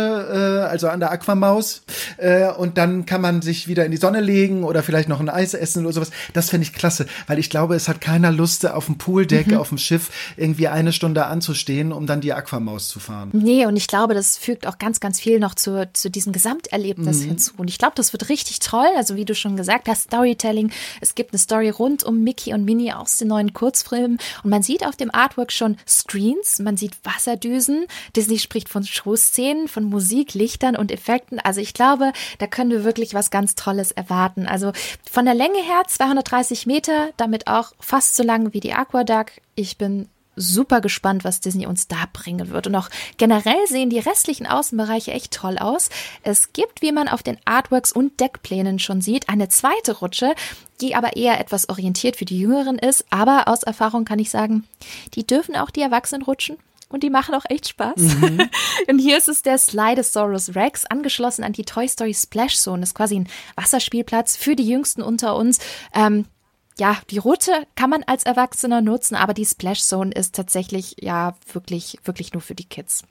äh, 0.64 0.69
also 0.69 0.88
an 0.88 1.01
der 1.01 1.11
Aquamaus, 1.11 1.83
äh, 2.17 2.51
und 2.51 2.79
dann 2.79 3.07
kann 3.07 3.21
man 3.21 3.43
sich 3.43 3.69
wieder 3.69 3.85
in 3.85 3.90
die 3.90 3.97
Sonne 3.97 4.21
legen 4.21 4.64
oder 4.64 4.83
vielleicht 4.83 5.09
noch 5.09 5.21
ein 5.21 5.29
Eis 5.29 5.55
essen 5.55 5.85
oder 5.85 5.93
sowas. 5.93 6.11
Das 6.33 6.51
finde 6.51 6.67
ich 6.67 6.73
klasse, 6.73 7.07
weil 7.27 7.38
ich 7.38 7.51
glaube, 7.51 7.75
es 7.75 7.88
hat 7.88 8.01
keiner 8.01 8.33
Lust, 8.33 8.67
auf 8.67 8.87
dem 8.87 8.99
Pooldeck, 8.99 9.49
mhm. 9.49 9.59
auf 9.59 9.69
dem 9.69 9.79
Schiff 9.79 10.11
irgendwie 10.37 10.69
eine 10.69 10.93
Stunde 10.93 11.27
anzustehen, 11.27 11.93
um 11.93 12.07
dann 12.07 12.21
die 12.21 12.33
Aquamaus 12.33 12.88
zu 12.88 13.01
fahren. 13.01 13.31
Nee, 13.33 13.67
und 13.67 13.77
ich 13.77 13.87
glaube, 13.87 14.14
das 14.14 14.38
fügt 14.38 14.67
auch 14.67 14.79
ganz, 14.79 15.01
ganz 15.01 15.21
viel 15.21 15.38
noch 15.38 15.55
zu, 15.55 15.88
zu 15.93 16.11
diesem 16.11 16.33
Gesamterlebnis 16.33 17.21
mhm. 17.21 17.29
hinzu. 17.29 17.53
Und 17.57 17.69
ich 17.69 17.79
glaube, 17.79 17.95
das 17.97 18.12
wird 18.12 18.29
richtig 18.29 18.61
toll. 18.61 18.87
Also 18.97 19.17
wie 19.17 19.25
du 19.25 19.35
schon 19.35 19.57
gesagt 19.57 19.88
hast, 19.88 20.05
Storytelling. 20.05 20.71
Es 21.01 21.14
gibt 21.14 21.34
eine 21.35 21.40
Story 21.40 21.68
rund 21.68 22.05
um 22.05 22.23
Mickey 22.23 22.55
und 22.55 22.64
Minnie 22.64 22.92
aus 22.92 23.18
den 23.18 23.29
neuen 23.29 23.53
Kurzfilmen. 23.53 24.18
Und 24.42 24.51
man 24.51 24.62
sieht 24.62 24.87
auf 24.87 24.97
dem 24.97 25.12
Artwork 25.12 25.53
schon 25.53 25.77
Screens, 25.87 26.61
man 26.61 26.77
sieht 26.77 26.92
Wasserdüsen. 27.05 27.87
Disney 28.16 28.38
spricht 28.38 28.68
von 28.68 28.85
Showszenen, 28.85 29.68
von 29.68 29.85
Musik, 29.85 30.35
Lichtern 30.35 30.77
und 30.77 30.92
Effekten. 30.92 31.40
Also 31.40 31.61
ich 31.61 31.75
glaube, 31.75 32.12
da 32.38 32.47
können 32.47 32.70
wir 32.70 32.85
wirklich 32.85 33.14
was 33.14 33.31
ganz 33.31 33.55
Tolles 33.55 33.90
erwarten. 33.90 34.47
Also 34.47 34.73
von 35.11 35.25
der 35.25 35.35
Länge 35.35 35.59
her 35.59 35.83
230 35.87 36.66
Meter, 36.66 37.11
damit 37.16 37.49
auch 37.49 37.73
fast 37.81 38.16
so 38.16 38.23
lang 38.23 38.53
wie 38.55 38.61
die 38.61 38.73
Aquaduck. 38.73 39.33
Ich 39.57 39.77
bin 39.77 40.09
super 40.37 40.81
gespannt, 40.81 41.25
was 41.25 41.40
Disney 41.40 41.66
uns 41.66 41.88
da 41.88 42.05
bringen 42.12 42.51
wird. 42.51 42.66
Und 42.66 42.75
auch 42.75 42.88
generell 43.16 43.66
sehen 43.66 43.90
die 43.90 43.99
restlichen 43.99 44.47
Außenbereiche 44.47 45.12
echt 45.12 45.33
toll 45.33 45.59
aus. 45.59 45.90
Es 46.23 46.53
gibt, 46.53 46.83
wie 46.83 46.92
man 46.92 47.09
auf 47.09 47.23
den 47.23 47.38
Artworks 47.44 47.92
und 47.92 48.20
Deckplänen 48.20 48.79
schon 48.79 49.01
sieht, 49.01 49.29
eine 49.29 49.49
zweite 49.49 49.99
Rutsche, 49.99 50.35
die 50.81 50.94
aber 50.94 51.16
eher 51.16 51.40
etwas 51.40 51.68
orientiert 51.68 52.16
für 52.16 52.25
die 52.25 52.40
Jüngeren 52.40 52.79
ist. 52.79 53.05
Aber 53.11 53.49
aus 53.49 53.62
Erfahrung 53.62 54.05
kann 54.05 54.18
ich 54.18 54.31
sagen, 54.31 54.64
die 55.14 55.27
dürfen 55.27 55.57
auch 55.57 55.70
die 55.70 55.83
Erwachsenen 55.83 56.23
rutschen. 56.23 56.57
Und 56.90 57.03
die 57.03 57.11
machen 57.11 57.35
auch 57.35 57.44
echt 57.49 57.68
Spaß. 57.68 57.97
Mhm. 57.97 58.49
und 58.88 58.99
hier 59.01 59.18
ist 59.18 59.29
es 59.29 59.42
der 59.42 59.59
Slidosaurus 59.59 60.55
Rex, 60.55 60.85
angeschlossen 60.87 61.42
an 61.42 61.53
die 61.53 61.64
Toy 61.64 61.88
Story 61.88 62.14
Splash 62.14 62.57
Zone. 62.57 62.81
Das 62.81 62.90
ist 62.90 62.94
quasi 62.94 63.16
ein 63.16 63.29
Wasserspielplatz 63.57 64.37
für 64.37 64.55
die 64.55 64.68
Jüngsten 64.68 65.03
unter 65.03 65.35
uns. 65.35 65.59
Ähm, 65.92 66.27
ja, 66.79 66.99
die 67.11 67.19
Route 67.19 67.67
kann 67.77 67.91
man 67.91 68.03
als 68.03 68.25
Erwachsener 68.25 68.81
nutzen, 68.81 69.15
aber 69.15 69.35
die 69.35 69.47
Splash 69.47 69.83
Zone 69.83 70.13
ist 70.13 70.35
tatsächlich 70.35 70.97
ja 71.01 71.35
wirklich, 71.53 71.99
wirklich 72.05 72.33
nur 72.33 72.43
für 72.43 72.55
die 72.55 72.69
Kids. 72.69 73.05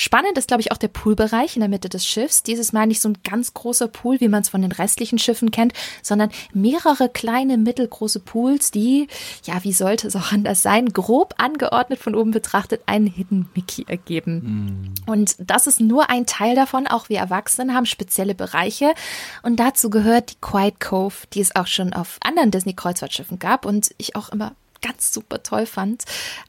Spannend 0.00 0.38
ist, 0.38 0.46
glaube 0.46 0.60
ich, 0.60 0.70
auch 0.70 0.76
der 0.76 0.88
Poolbereich 0.88 1.56
in 1.56 1.60
der 1.60 1.68
Mitte 1.68 1.88
des 1.88 2.06
Schiffs. 2.06 2.44
Dieses 2.44 2.72
Mal 2.72 2.86
nicht 2.86 3.00
so 3.00 3.08
ein 3.08 3.18
ganz 3.24 3.52
großer 3.52 3.88
Pool, 3.88 4.20
wie 4.20 4.28
man 4.28 4.42
es 4.42 4.48
von 4.48 4.62
den 4.62 4.70
restlichen 4.70 5.18
Schiffen 5.18 5.50
kennt, 5.50 5.72
sondern 6.02 6.30
mehrere 6.52 7.08
kleine, 7.08 7.58
mittelgroße 7.58 8.20
Pools, 8.20 8.70
die, 8.70 9.08
ja, 9.42 9.64
wie 9.64 9.72
sollte 9.72 10.06
es 10.06 10.14
auch 10.14 10.30
anders 10.30 10.62
sein, 10.62 10.92
grob 10.92 11.34
angeordnet 11.38 11.98
von 11.98 12.14
oben 12.14 12.30
betrachtet 12.30 12.82
einen 12.86 13.08
Hidden 13.08 13.48
Mickey 13.56 13.86
ergeben. 13.88 14.94
Mm. 15.06 15.10
Und 15.10 15.34
das 15.38 15.66
ist 15.66 15.80
nur 15.80 16.10
ein 16.10 16.26
Teil 16.26 16.54
davon. 16.54 16.86
Auch 16.86 17.08
wir 17.08 17.18
Erwachsenen 17.18 17.74
haben 17.74 17.86
spezielle 17.86 18.36
Bereiche. 18.36 18.94
Und 19.42 19.58
dazu 19.58 19.90
gehört 19.90 20.30
die 20.30 20.40
Quiet 20.40 20.78
Cove, 20.78 21.26
die 21.32 21.40
es 21.40 21.56
auch 21.56 21.66
schon 21.66 21.92
auf 21.92 22.18
anderen 22.20 22.52
Disney-Kreuzfahrtschiffen 22.52 23.40
gab 23.40 23.66
und 23.66 23.90
ich 23.98 24.14
auch 24.14 24.28
immer 24.28 24.54
ganz 24.82 25.12
super 25.12 25.42
toll 25.42 25.66
fand. 25.66 26.04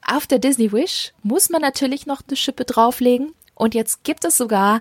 Auf 0.06 0.28
der 0.28 0.40
Disney 0.40 0.72
Wish 0.72 1.14
muss 1.24 1.50
man 1.50 1.62
natürlich 1.62 2.06
noch 2.06 2.22
eine 2.28 2.38
Schippe 2.38 2.66
drauflegen. 2.66 3.34
Und 3.56 3.76
jetzt 3.76 4.04
gibt 4.04 4.24
es 4.26 4.38
sogar 4.38 4.80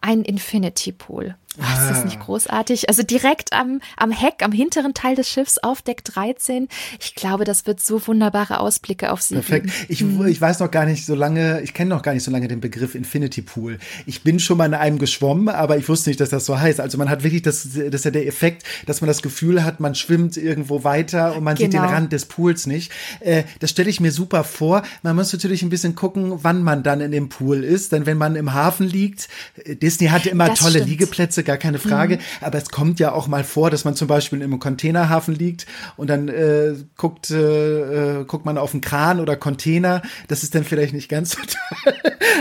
einen 0.00 0.24
Infinity 0.24 0.92
Pool. 0.92 1.36
Oh, 1.56 1.62
ist 1.62 1.90
das 1.90 2.04
nicht 2.04 2.18
ah. 2.20 2.24
großartig? 2.24 2.88
Also 2.88 3.04
direkt 3.04 3.52
am, 3.52 3.80
am 3.96 4.10
Heck, 4.10 4.42
am 4.42 4.50
hinteren 4.50 4.92
Teil 4.92 5.14
des 5.14 5.28
Schiffs 5.28 5.58
auf 5.58 5.82
Deck 5.82 6.04
13. 6.04 6.68
Ich 7.00 7.14
glaube, 7.14 7.44
das 7.44 7.66
wird 7.66 7.80
so 7.80 8.04
wunderbare 8.06 8.58
Ausblicke 8.58 9.12
auf 9.12 9.22
sie 9.22 9.34
Perfekt. 9.34 9.66
Geben. 9.66 9.86
Ich, 9.88 10.00
hm. 10.00 10.26
ich 10.26 10.40
weiß 10.40 10.58
noch 10.58 10.70
gar 10.70 10.84
nicht 10.84 11.06
so 11.06 11.14
lange, 11.14 11.60
ich 11.62 11.72
kenne 11.72 11.90
noch 11.90 12.02
gar 12.02 12.12
nicht 12.12 12.24
so 12.24 12.32
lange 12.32 12.48
den 12.48 12.60
Begriff 12.60 12.96
Infinity 12.96 13.42
Pool. 13.42 13.78
Ich 14.04 14.22
bin 14.22 14.40
schon 14.40 14.58
mal 14.58 14.66
in 14.66 14.74
einem 14.74 14.98
geschwommen, 14.98 15.48
aber 15.48 15.78
ich 15.78 15.88
wusste 15.88 16.10
nicht, 16.10 16.20
dass 16.20 16.30
das 16.30 16.44
so 16.44 16.58
heißt. 16.58 16.80
Also 16.80 16.98
man 16.98 17.08
hat 17.08 17.22
wirklich 17.22 17.42
das, 17.42 17.68
das 17.72 17.94
ist 17.94 18.04
ja 18.04 18.10
der 18.10 18.26
Effekt, 18.26 18.64
dass 18.86 19.00
man 19.00 19.06
das 19.06 19.22
Gefühl 19.22 19.62
hat, 19.62 19.78
man 19.78 19.94
schwimmt 19.94 20.36
irgendwo 20.36 20.82
weiter 20.82 21.36
und 21.36 21.44
man 21.44 21.54
genau. 21.54 21.66
sieht 21.66 21.74
den 21.74 21.82
genau. 21.82 21.92
Rand 21.92 22.12
des 22.12 22.26
Pools 22.26 22.66
nicht. 22.66 22.90
Äh, 23.20 23.44
das 23.60 23.70
stelle 23.70 23.90
ich 23.90 24.00
mir 24.00 24.10
super 24.10 24.42
vor. 24.42 24.82
Man 25.02 25.14
muss 25.14 25.32
natürlich 25.32 25.62
ein 25.62 25.70
bisschen 25.70 25.94
gucken, 25.94 26.40
wann 26.42 26.64
man 26.64 26.82
dann 26.82 27.00
in 27.00 27.12
dem 27.12 27.28
Pool 27.28 27.62
ist. 27.62 27.92
Denn 27.92 28.06
wenn 28.06 28.18
man 28.18 28.34
im 28.34 28.54
Hafen 28.54 28.88
liegt, 28.88 29.28
äh, 29.64 29.76
Disney 29.76 30.08
hatte 30.08 30.30
immer 30.30 30.48
das 30.48 30.58
tolle 30.58 30.72
stimmt. 30.72 30.88
Liegeplätze 30.88 31.43
gar 31.44 31.56
keine 31.56 31.78
Frage. 31.78 32.16
Mhm. 32.16 32.20
Aber 32.40 32.58
es 32.58 32.70
kommt 32.70 33.00
ja 33.00 33.12
auch 33.12 33.26
mal 33.26 33.44
vor, 33.44 33.70
dass 33.70 33.84
man 33.84 33.94
zum 33.96 34.08
Beispiel 34.08 34.42
im 34.42 34.58
Containerhafen 34.58 35.34
liegt 35.34 35.66
und 35.96 36.08
dann 36.08 36.28
äh, 36.28 36.74
guckt, 36.96 37.30
äh, 37.30 38.20
äh 38.20 38.24
guckt 38.24 38.44
man 38.44 38.58
auf 38.58 38.72
einen 38.72 38.80
Kran 38.80 39.20
oder 39.20 39.36
Container. 39.36 40.02
Das 40.28 40.42
ist 40.42 40.54
dann 40.54 40.64
vielleicht 40.64 40.94
nicht 40.94 41.08
ganz 41.08 41.32
so 41.32 41.38
toll. 41.84 41.94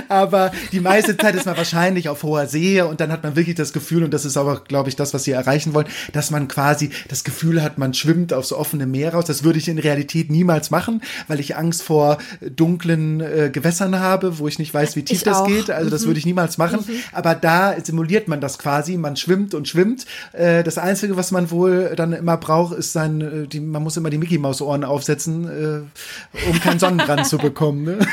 aber 0.10 0.52
die 0.72 0.80
meiste 0.80 1.18
Zeit 1.18 1.36
ist 1.36 1.46
man 1.46 1.58
wahrscheinlich 1.58 2.10
auf 2.10 2.24
hoher 2.24 2.48
See 2.48 2.82
und 2.82 3.00
dann 3.00 3.12
hat 3.12 3.24
man 3.24 3.36
wirklich 3.36 3.56
das 3.56 3.74
Gefühl, 3.74 4.04
und 4.04 4.14
das 4.14 4.26
ist 4.26 4.38
aber, 4.38 4.62
glaube 4.62 4.90
ich, 4.90 4.96
das, 4.96 5.14
was 5.14 5.24
sie 5.24 5.32
erreichen 5.32 5.74
wollen, 5.74 5.88
dass 6.12 6.32
man 6.32 6.48
quasi 6.48 6.90
das 7.08 7.24
Gefühl 7.24 7.62
hat, 7.62 7.78
man 7.78 7.94
schwimmt 7.94 8.34
aufs 8.34 8.54
offene 8.54 8.86
Meer 8.86 9.14
raus. 9.14 9.26
Das 9.26 9.44
würde 9.44 9.60
ich 9.60 9.68
in 9.68 9.80
Realität 9.80 10.30
niemals 10.30 10.72
machen, 10.72 11.02
weil 11.28 11.40
ich 11.40 11.56
Angst 11.56 11.84
vor 11.84 12.18
dunklen 12.42 13.22
äh, 13.22 13.50
Gewässern 13.52 14.00
habe, 14.00 14.40
wo 14.40 14.48
ich 14.48 14.60
nicht 14.60 14.74
weiß, 14.74 14.96
wie 14.96 15.04
tief 15.04 15.18
ich 15.18 15.24
das 15.24 15.38
auch. 15.38 15.48
geht. 15.48 15.70
Also 15.70 15.90
das 15.90 16.04
mhm. 16.04 16.08
würde 16.08 16.20
ich 16.20 16.26
niemals 16.26 16.58
machen. 16.58 16.80
Mhm. 16.88 16.94
Aber 17.12 17.36
da 17.36 17.76
simuliert 17.82 18.28
man 18.28 18.42
das 18.42 18.58
quasi. 18.58 18.93
Man 18.98 19.16
schwimmt 19.16 19.54
und 19.54 19.68
schwimmt. 19.68 20.06
Äh, 20.34 20.64
das 20.64 20.78
Einzige, 20.78 21.18
was 21.18 21.32
man 21.32 21.52
wohl 21.52 21.94
dann 21.96 22.14
immer 22.14 22.38
braucht, 22.38 22.76
ist 22.78 22.94
sein, 22.94 23.22
äh, 23.22 23.48
die, 23.48 23.60
man 23.60 23.84
muss 23.84 23.98
immer 23.98 24.10
die 24.10 24.18
Mickey 24.18 24.38
Maus 24.38 24.62
Ohren 24.62 24.84
aufsetzen, 24.84 25.48
äh, 25.48 26.50
um 26.50 26.60
keinen 26.60 26.80
Sonnenbrand 26.80 27.28
zu 27.28 27.38
bekommen. 27.38 27.84
Ne? 27.84 28.00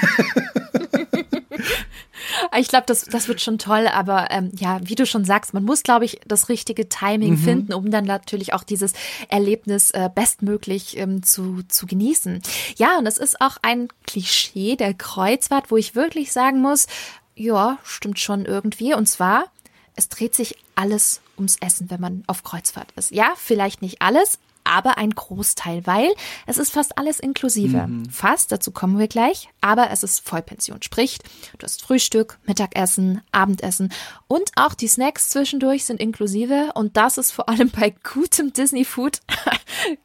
Ich 2.58 2.68
glaube, 2.68 2.84
das, 2.86 3.04
das 3.04 3.28
wird 3.28 3.40
schon 3.40 3.58
toll, 3.58 3.86
aber 3.86 4.30
ähm, 4.30 4.50
ja, 4.56 4.80
wie 4.82 4.94
du 4.94 5.06
schon 5.06 5.24
sagst, 5.24 5.54
man 5.54 5.64
muss, 5.64 5.82
glaube 5.82 6.04
ich, 6.04 6.20
das 6.26 6.48
richtige 6.48 6.88
Timing 6.88 7.32
mhm. 7.32 7.38
finden, 7.38 7.72
um 7.72 7.90
dann 7.90 8.04
natürlich 8.04 8.52
auch 8.52 8.64
dieses 8.64 8.92
Erlebnis 9.28 9.92
äh, 9.92 10.10
bestmöglich 10.12 10.96
ähm, 10.96 11.22
zu, 11.22 11.62
zu 11.68 11.86
genießen. 11.86 12.42
Ja, 12.76 12.98
und 12.98 13.06
es 13.06 13.18
ist 13.18 13.40
auch 13.40 13.58
ein 13.62 13.88
Klischee 14.06 14.76
der 14.76 14.94
Kreuzfahrt, 14.94 15.70
wo 15.70 15.76
ich 15.76 15.94
wirklich 15.94 16.32
sagen 16.32 16.60
muss, 16.60 16.86
ja, 17.36 17.78
stimmt 17.84 18.18
schon 18.18 18.44
irgendwie. 18.44 18.94
Und 18.94 19.06
zwar, 19.06 19.44
es 20.00 20.08
dreht 20.08 20.34
sich 20.34 20.56
alles 20.74 21.20
ums 21.36 21.58
Essen, 21.60 21.90
wenn 21.90 22.00
man 22.00 22.24
auf 22.26 22.42
Kreuzfahrt 22.42 22.90
ist. 22.96 23.10
Ja, 23.10 23.34
vielleicht 23.36 23.82
nicht 23.82 24.00
alles, 24.00 24.38
aber 24.64 24.96
ein 24.96 25.10
Großteil, 25.10 25.86
weil 25.86 26.08
es 26.46 26.56
ist 26.56 26.72
fast 26.72 26.96
alles 26.96 27.20
inklusive. 27.20 27.86
Mhm. 27.86 28.08
Fast, 28.08 28.50
dazu 28.50 28.70
kommen 28.70 28.98
wir 28.98 29.08
gleich, 29.08 29.50
aber 29.60 29.90
es 29.90 30.02
ist 30.02 30.26
Vollpension. 30.26 30.80
Sprich, 30.80 31.18
du 31.58 31.64
hast 31.64 31.82
Frühstück, 31.82 32.38
Mittagessen, 32.46 33.20
Abendessen 33.30 33.92
und 34.26 34.50
auch 34.56 34.72
die 34.72 34.88
Snacks 34.88 35.28
zwischendurch 35.28 35.84
sind 35.84 36.00
inklusive 36.00 36.70
und 36.74 36.96
das 36.96 37.18
ist 37.18 37.30
vor 37.30 37.50
allem 37.50 37.70
bei 37.70 37.90
gutem 37.90 38.54
Disney 38.54 38.86
Food 38.86 39.20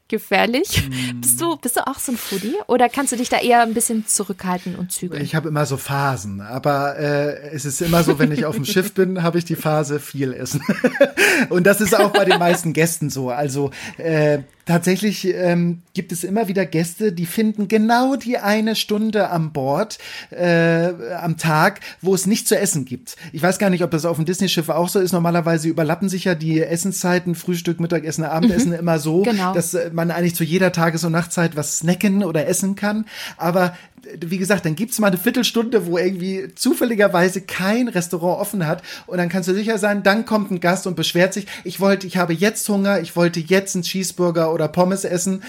gefährlich. 0.07 0.87
Mhm. 0.87 1.21
Bist 1.21 1.41
du 1.41 1.57
bist 1.57 1.77
du 1.77 1.87
auch 1.87 1.99
so 1.99 2.11
ein 2.11 2.17
Foodie 2.17 2.55
oder 2.67 2.89
kannst 2.89 3.11
du 3.11 3.17
dich 3.17 3.29
da 3.29 3.39
eher 3.39 3.61
ein 3.61 3.73
bisschen 3.73 4.05
zurückhalten 4.07 4.75
und 4.75 4.91
zügeln? 4.91 5.23
Ich 5.23 5.35
habe 5.35 5.49
immer 5.49 5.65
so 5.65 5.77
Phasen, 5.77 6.41
aber 6.41 6.97
äh, 6.97 7.49
es 7.49 7.65
ist 7.65 7.81
immer 7.81 8.03
so, 8.03 8.19
wenn 8.19 8.31
ich 8.31 8.45
auf 8.45 8.55
dem 8.55 8.65
Schiff 8.65 8.93
bin, 8.93 9.23
habe 9.23 9.37
ich 9.37 9.45
die 9.45 9.55
Phase 9.55 9.99
viel 9.99 10.33
essen. 10.33 10.61
und 11.49 11.65
das 11.65 11.81
ist 11.81 11.97
auch 11.97 12.11
bei 12.11 12.25
den 12.25 12.39
meisten 12.39 12.73
Gästen 12.73 13.09
so. 13.09 13.29
Also 13.29 13.71
äh, 13.97 14.39
tatsächlich 14.66 15.28
ähm, 15.28 15.82
gibt 15.93 16.11
es 16.11 16.24
immer 16.24 16.47
wieder 16.47 16.66
Gäste, 16.66 17.11
die 17.11 17.26
finden 17.26 17.68
genau 17.68 18.16
die 18.16 18.38
eine 18.38 18.76
Stunde 18.76 19.30
am 19.30 19.51
Bord 19.51 19.97
äh, 20.32 20.91
am 21.20 21.38
Tag, 21.38 21.80
wo 22.01 22.13
es 22.16 22.26
nicht 22.26 22.47
zu 22.47 22.57
essen 22.57 22.86
gibt. 22.86 23.16
Ich 23.32 23.41
weiß 23.41 23.59
gar 23.59 23.70
nicht, 23.70 23.84
ob 23.84 23.91
das 23.91 24.05
auf 24.05 24.18
dem 24.18 24.26
Disney-Schiff 24.26 24.70
auch 24.70 24.89
so 24.89 24.99
ist. 24.99 25.11
Normalerweise 25.11 25.68
überlappen 25.68 26.09
sich 26.09 26.26
ja 26.26 26.36
die 26.36 26.61
Essenszeiten, 26.61 27.36
Frühstück, 27.36 27.80
Mittagessen, 27.80 28.24
Abendessen 28.24 28.72
mhm. 28.72 28.80
immer 28.80 28.99
so, 28.99 29.22
genau. 29.24 29.53
dass 29.53 29.78
man 29.93 30.11
eigentlich 30.11 30.36
zu 30.36 30.43
jeder 30.43 30.72
Tages- 30.72 31.03
und 31.03 31.11
Nachtzeit 31.11 31.55
was 31.55 31.80
snacken 31.80 32.24
oder 32.24 32.47
essen 32.47 32.76
kann. 32.76 33.05
Aber 33.38 33.76
wie 34.22 34.38
gesagt, 34.38 34.66
dann 34.66 34.76
gibt's 34.76 34.99
mal 34.99 35.07
eine 35.07 35.18
Viertelstunde, 35.18 35.88
wo 35.88 35.97
irgendwie 35.97 36.53
zufälligerweise 36.55 37.41
kein 37.41 37.88
Restaurant 37.88 38.39
offen 38.39 38.68
hat 38.68 38.84
und 39.07 39.18
dann 39.18 39.30
kannst 39.30 39.49
du 39.49 39.53
sicher 39.53 39.78
sein, 39.78 40.03
dann 40.03 40.26
kommt 40.26 40.51
ein 40.51 40.59
Gast 40.59 40.88
und 40.88 40.95
beschwert 40.95 41.34
sich, 41.34 41.47
ich 41.63 41.80
wollte, 41.80 42.07
ich 42.07 42.18
habe 42.18 42.34
jetzt 42.34 42.68
Hunger, 42.70 43.01
ich 43.01 43.16
wollte 43.16 43.39
jetzt 43.39 43.76
einen 43.76 43.84
Cheeseburger 43.84 44.51
oder 44.55 44.67
Pommes 44.67 45.03
essen. 45.03 45.43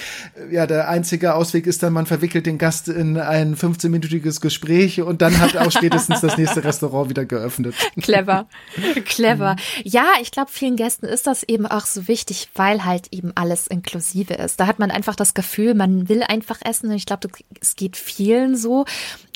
Ja, 0.50 0.66
der 0.66 0.88
einzige 0.88 1.34
Ausweg 1.34 1.66
ist 1.66 1.82
dann, 1.82 1.94
man 1.94 2.04
verwickelt 2.04 2.44
den 2.44 2.58
Gast 2.58 2.88
in 2.88 3.16
ein 3.16 3.56
15-minütiges 3.56 4.40
Gespräch 4.40 5.00
und 5.00 5.22
dann 5.22 5.38
hat 5.38 5.56
auch 5.56 5.70
spätestens 5.70 6.20
das 6.20 6.36
nächste 6.36 6.64
Restaurant 6.64 7.08
wieder 7.08 7.24
geöffnet. 7.24 7.74
Clever, 8.02 8.46
clever. 9.04 9.56
Ja, 9.84 10.06
ich 10.20 10.30
glaube, 10.30 10.50
vielen 10.52 10.76
Gästen 10.76 11.06
ist 11.06 11.26
das 11.26 11.44
eben 11.44 11.66
auch 11.66 11.86
so 11.86 12.08
wichtig, 12.08 12.50
weil 12.54 12.84
halt 12.84 13.08
eben 13.12 13.32
alles 13.34 13.66
inklusive 13.68 14.34
ist. 14.34 14.60
Da 14.60 14.66
hat 14.66 14.78
man 14.78 14.90
einfach 14.90 15.14
das 15.14 15.34
Gefühl, 15.34 15.74
man 15.74 16.08
will 16.08 16.22
einfach 16.22 16.58
essen. 16.64 16.90
Ich 16.90 17.06
glaube, 17.06 17.28
es 17.60 17.76
geht 17.76 17.96
vielen 17.96 18.56
so. 18.56 18.84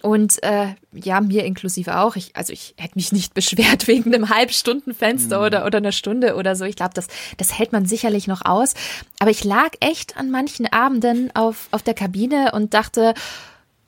Und 0.02 0.42
äh, 0.42 0.74
ja, 0.92 1.20
mir 1.20 1.44
inklusive 1.44 1.98
auch. 1.98 2.16
Ich, 2.16 2.34
also 2.34 2.52
ich 2.52 2.74
hätte 2.78 2.96
mich 2.96 3.12
nicht 3.12 3.34
beschwert 3.34 3.86
wegen 3.86 4.14
einem 4.14 4.28
Halbstundenfenster 4.28 5.38
mhm. 5.38 5.44
oder, 5.46 5.66
oder 5.66 5.78
einer 5.78 5.92
Stunde 5.92 6.36
oder 6.36 6.56
so. 6.56 6.64
Ich 6.64 6.76
glaube, 6.76 6.94
das, 6.94 7.08
das 7.36 7.58
hält 7.58 7.72
man 7.72 7.86
sicherlich 7.86 8.26
noch 8.26 8.44
aus. 8.44 8.74
Aber 9.18 9.30
ich 9.30 9.44
lag 9.44 9.70
echt 9.80 10.16
an 10.16 10.30
manchen 10.30 10.66
Abenden 10.66 11.34
auf, 11.34 11.68
auf 11.70 11.82
der 11.82 11.94
Kabine 11.94 12.52
und 12.52 12.74
dachte, 12.74 13.14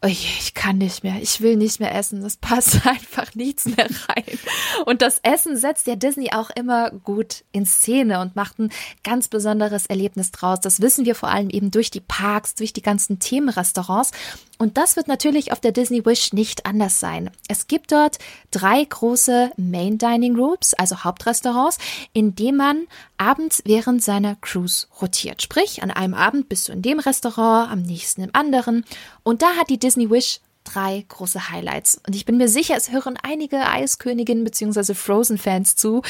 oh 0.04 0.08
je, 0.08 0.28
ich 0.40 0.54
kann 0.54 0.78
nicht 0.78 1.04
mehr, 1.04 1.22
ich 1.22 1.40
will 1.40 1.56
nicht 1.56 1.78
mehr 1.78 1.94
essen, 1.94 2.22
das 2.22 2.36
passt 2.36 2.86
einfach 2.86 3.34
nichts 3.34 3.66
mehr 3.66 3.86
rein. 4.08 4.38
Und 4.84 5.00
das 5.00 5.20
Essen 5.22 5.56
setzt 5.56 5.86
ja 5.86 5.94
Disney 5.94 6.32
auch 6.32 6.50
immer 6.50 6.90
gut 6.90 7.44
in 7.52 7.64
Szene 7.64 8.20
und 8.20 8.34
macht 8.34 8.58
ein 8.58 8.72
ganz 9.04 9.28
besonderes 9.28 9.86
Erlebnis 9.86 10.32
draus. 10.32 10.60
Das 10.60 10.80
wissen 10.80 11.06
wir 11.06 11.14
vor 11.14 11.28
allem 11.28 11.50
eben 11.50 11.70
durch 11.70 11.90
die 11.90 12.00
Parks, 12.00 12.56
durch 12.56 12.72
die 12.72 12.82
ganzen 12.82 13.20
Themenrestaurants. 13.20 14.10
Und 14.62 14.78
das 14.78 14.94
wird 14.94 15.08
natürlich 15.08 15.50
auf 15.50 15.58
der 15.58 15.72
Disney 15.72 16.06
Wish 16.06 16.32
nicht 16.32 16.66
anders 16.66 17.00
sein. 17.00 17.32
Es 17.48 17.66
gibt 17.66 17.90
dort 17.90 18.18
drei 18.52 18.84
große 18.84 19.50
Main 19.56 19.98
Dining 19.98 20.34
Groups, 20.34 20.72
also 20.74 21.02
Hauptrestaurants, 21.02 21.78
in 22.12 22.36
dem 22.36 22.58
man 22.58 22.86
abends 23.16 23.62
während 23.66 24.04
seiner 24.04 24.36
Cruise 24.36 24.86
rotiert. 25.00 25.42
Sprich, 25.42 25.82
an 25.82 25.90
einem 25.90 26.14
Abend 26.14 26.48
bist 26.48 26.68
du 26.68 26.72
in 26.72 26.80
dem 26.80 27.00
Restaurant, 27.00 27.72
am 27.72 27.82
nächsten 27.82 28.22
im 28.22 28.30
anderen. 28.34 28.84
Und 29.24 29.42
da 29.42 29.56
hat 29.56 29.68
die 29.68 29.80
Disney 29.80 30.08
Wish 30.08 30.38
drei 30.62 31.04
große 31.08 31.50
Highlights. 31.50 32.00
Und 32.06 32.14
ich 32.14 32.24
bin 32.24 32.36
mir 32.36 32.46
sicher, 32.46 32.76
es 32.76 32.92
hören 32.92 33.18
einige 33.20 33.66
Eisköniginnen 33.66 34.44
bzw. 34.44 34.94
Frozen-Fans 34.94 35.74
zu. 35.74 36.02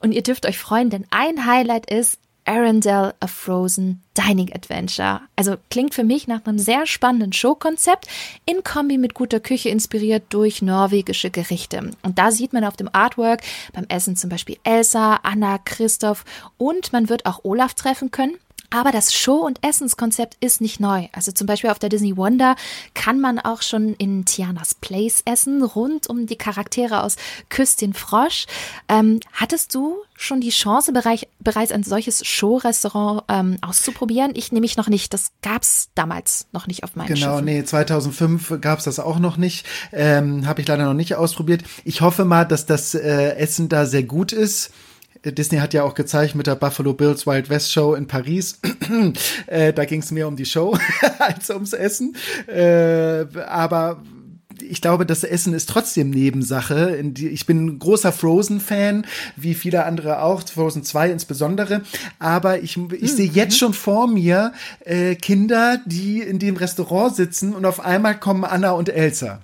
Und 0.00 0.10
ihr 0.10 0.24
dürft 0.24 0.46
euch 0.46 0.58
freuen, 0.58 0.90
denn 0.90 1.06
ein 1.10 1.46
Highlight 1.46 1.88
ist 1.88 2.18
Arendelle 2.44 3.14
A 3.20 3.26
Frozen 3.26 4.02
Dining 4.16 4.52
Adventure. 4.52 5.20
Also 5.36 5.56
klingt 5.70 5.94
für 5.94 6.04
mich 6.04 6.26
nach 6.26 6.44
einem 6.44 6.58
sehr 6.58 6.86
spannenden 6.86 7.32
Showkonzept 7.32 8.06
in 8.44 8.62
Kombi 8.64 8.98
mit 8.98 9.14
guter 9.14 9.40
Küche 9.40 9.68
inspiriert 9.68 10.24
durch 10.30 10.62
norwegische 10.62 11.30
Gerichte. 11.30 11.90
Und 12.02 12.18
da 12.18 12.30
sieht 12.30 12.52
man 12.52 12.64
auf 12.64 12.76
dem 12.76 12.90
Artwork 12.92 13.42
beim 13.72 13.86
Essen 13.88 14.16
zum 14.16 14.30
Beispiel 14.30 14.58
Elsa, 14.64 15.20
Anna, 15.22 15.58
Christoph 15.58 16.24
und 16.58 16.92
man 16.92 17.08
wird 17.08 17.26
auch 17.26 17.40
Olaf 17.44 17.74
treffen 17.74 18.10
können. 18.10 18.34
Aber 18.70 18.92
das 18.92 19.12
Show- 19.12 19.44
und 19.44 19.64
Essenskonzept 19.66 20.36
ist 20.40 20.60
nicht 20.60 20.78
neu. 20.80 21.08
Also 21.12 21.32
zum 21.32 21.46
Beispiel 21.46 21.70
auf 21.70 21.78
der 21.80 21.88
Disney 21.88 22.16
Wonder 22.16 22.54
kann 22.94 23.20
man 23.20 23.38
auch 23.40 23.62
schon 23.62 23.94
in 23.94 24.24
Tianas 24.24 24.74
Place 24.74 25.22
essen, 25.24 25.62
rund 25.62 26.08
um 26.08 26.26
die 26.26 26.36
Charaktere 26.36 27.02
aus 27.02 27.16
Küsst 27.48 27.80
den 27.80 27.94
Frosch. 27.94 28.46
Ähm, 28.88 29.20
hattest 29.32 29.74
du 29.74 29.96
schon 30.14 30.40
die 30.40 30.50
Chance, 30.50 30.92
bereich, 30.92 31.26
bereits 31.40 31.72
ein 31.72 31.82
solches 31.82 32.24
Show-Restaurant 32.26 33.22
ähm, 33.28 33.56
auszuprobieren? 33.62 34.32
Ich 34.34 34.52
nehme 34.52 34.60
mich 34.62 34.76
noch 34.76 34.88
nicht. 34.88 35.12
Das 35.14 35.32
gab's 35.42 35.88
damals 35.94 36.46
noch 36.52 36.66
nicht 36.66 36.84
auf 36.84 36.94
meinem 36.94 37.08
Genau, 37.08 37.32
Schiffen. 37.38 37.44
nee, 37.46 37.64
2005 37.64 38.60
gab's 38.60 38.84
das 38.84 38.98
auch 39.00 39.18
noch 39.18 39.36
nicht. 39.36 39.66
Ähm, 39.92 40.46
Habe 40.46 40.60
ich 40.60 40.68
leider 40.68 40.84
noch 40.84 40.94
nicht 40.94 41.16
ausprobiert. 41.16 41.62
Ich 41.84 42.02
hoffe 42.02 42.24
mal, 42.24 42.44
dass 42.44 42.66
das 42.66 42.94
äh, 42.94 43.34
Essen 43.36 43.68
da 43.68 43.86
sehr 43.86 44.04
gut 44.04 44.32
ist. 44.32 44.70
Disney 45.24 45.58
hat 45.58 45.74
ja 45.74 45.84
auch 45.84 45.94
gezeigt 45.94 46.34
mit 46.34 46.46
der 46.46 46.54
Buffalo 46.54 46.94
Bills 46.94 47.26
Wild 47.26 47.50
West 47.50 47.72
Show 47.72 47.94
in 47.94 48.06
Paris. 48.06 48.58
äh, 49.46 49.72
da 49.72 49.84
ging 49.84 50.00
es 50.00 50.10
mehr 50.10 50.26
um 50.26 50.36
die 50.36 50.46
Show 50.46 50.76
als 51.18 51.50
ums 51.50 51.72
Essen. 51.72 52.16
Äh, 52.46 53.26
aber 53.46 54.02
ich 54.62 54.80
glaube, 54.80 55.06
das 55.06 55.24
Essen 55.24 55.54
ist 55.54 55.68
trotzdem 55.68 56.10
Nebensache. 56.10 57.02
Ich 57.16 57.46
bin 57.46 57.66
ein 57.66 57.78
großer 57.78 58.12
Frozen-Fan, 58.12 59.06
wie 59.36 59.54
viele 59.54 59.84
andere 59.84 60.22
auch, 60.22 60.42
Frozen 60.46 60.84
2 60.84 61.10
insbesondere. 61.10 61.82
Aber 62.18 62.60
ich, 62.60 62.76
ich 62.76 63.02
mhm. 63.02 63.06
sehe 63.06 63.30
jetzt 63.30 63.58
schon 63.58 63.74
vor 63.74 64.06
mir 64.06 64.52
äh, 64.84 65.14
Kinder, 65.14 65.80
die 65.86 66.20
in 66.20 66.38
dem 66.38 66.56
Restaurant 66.56 67.14
sitzen 67.14 67.54
und 67.54 67.64
auf 67.64 67.80
einmal 67.80 68.18
kommen 68.18 68.44
Anna 68.44 68.72
und 68.72 68.88
Elsa 68.88 69.40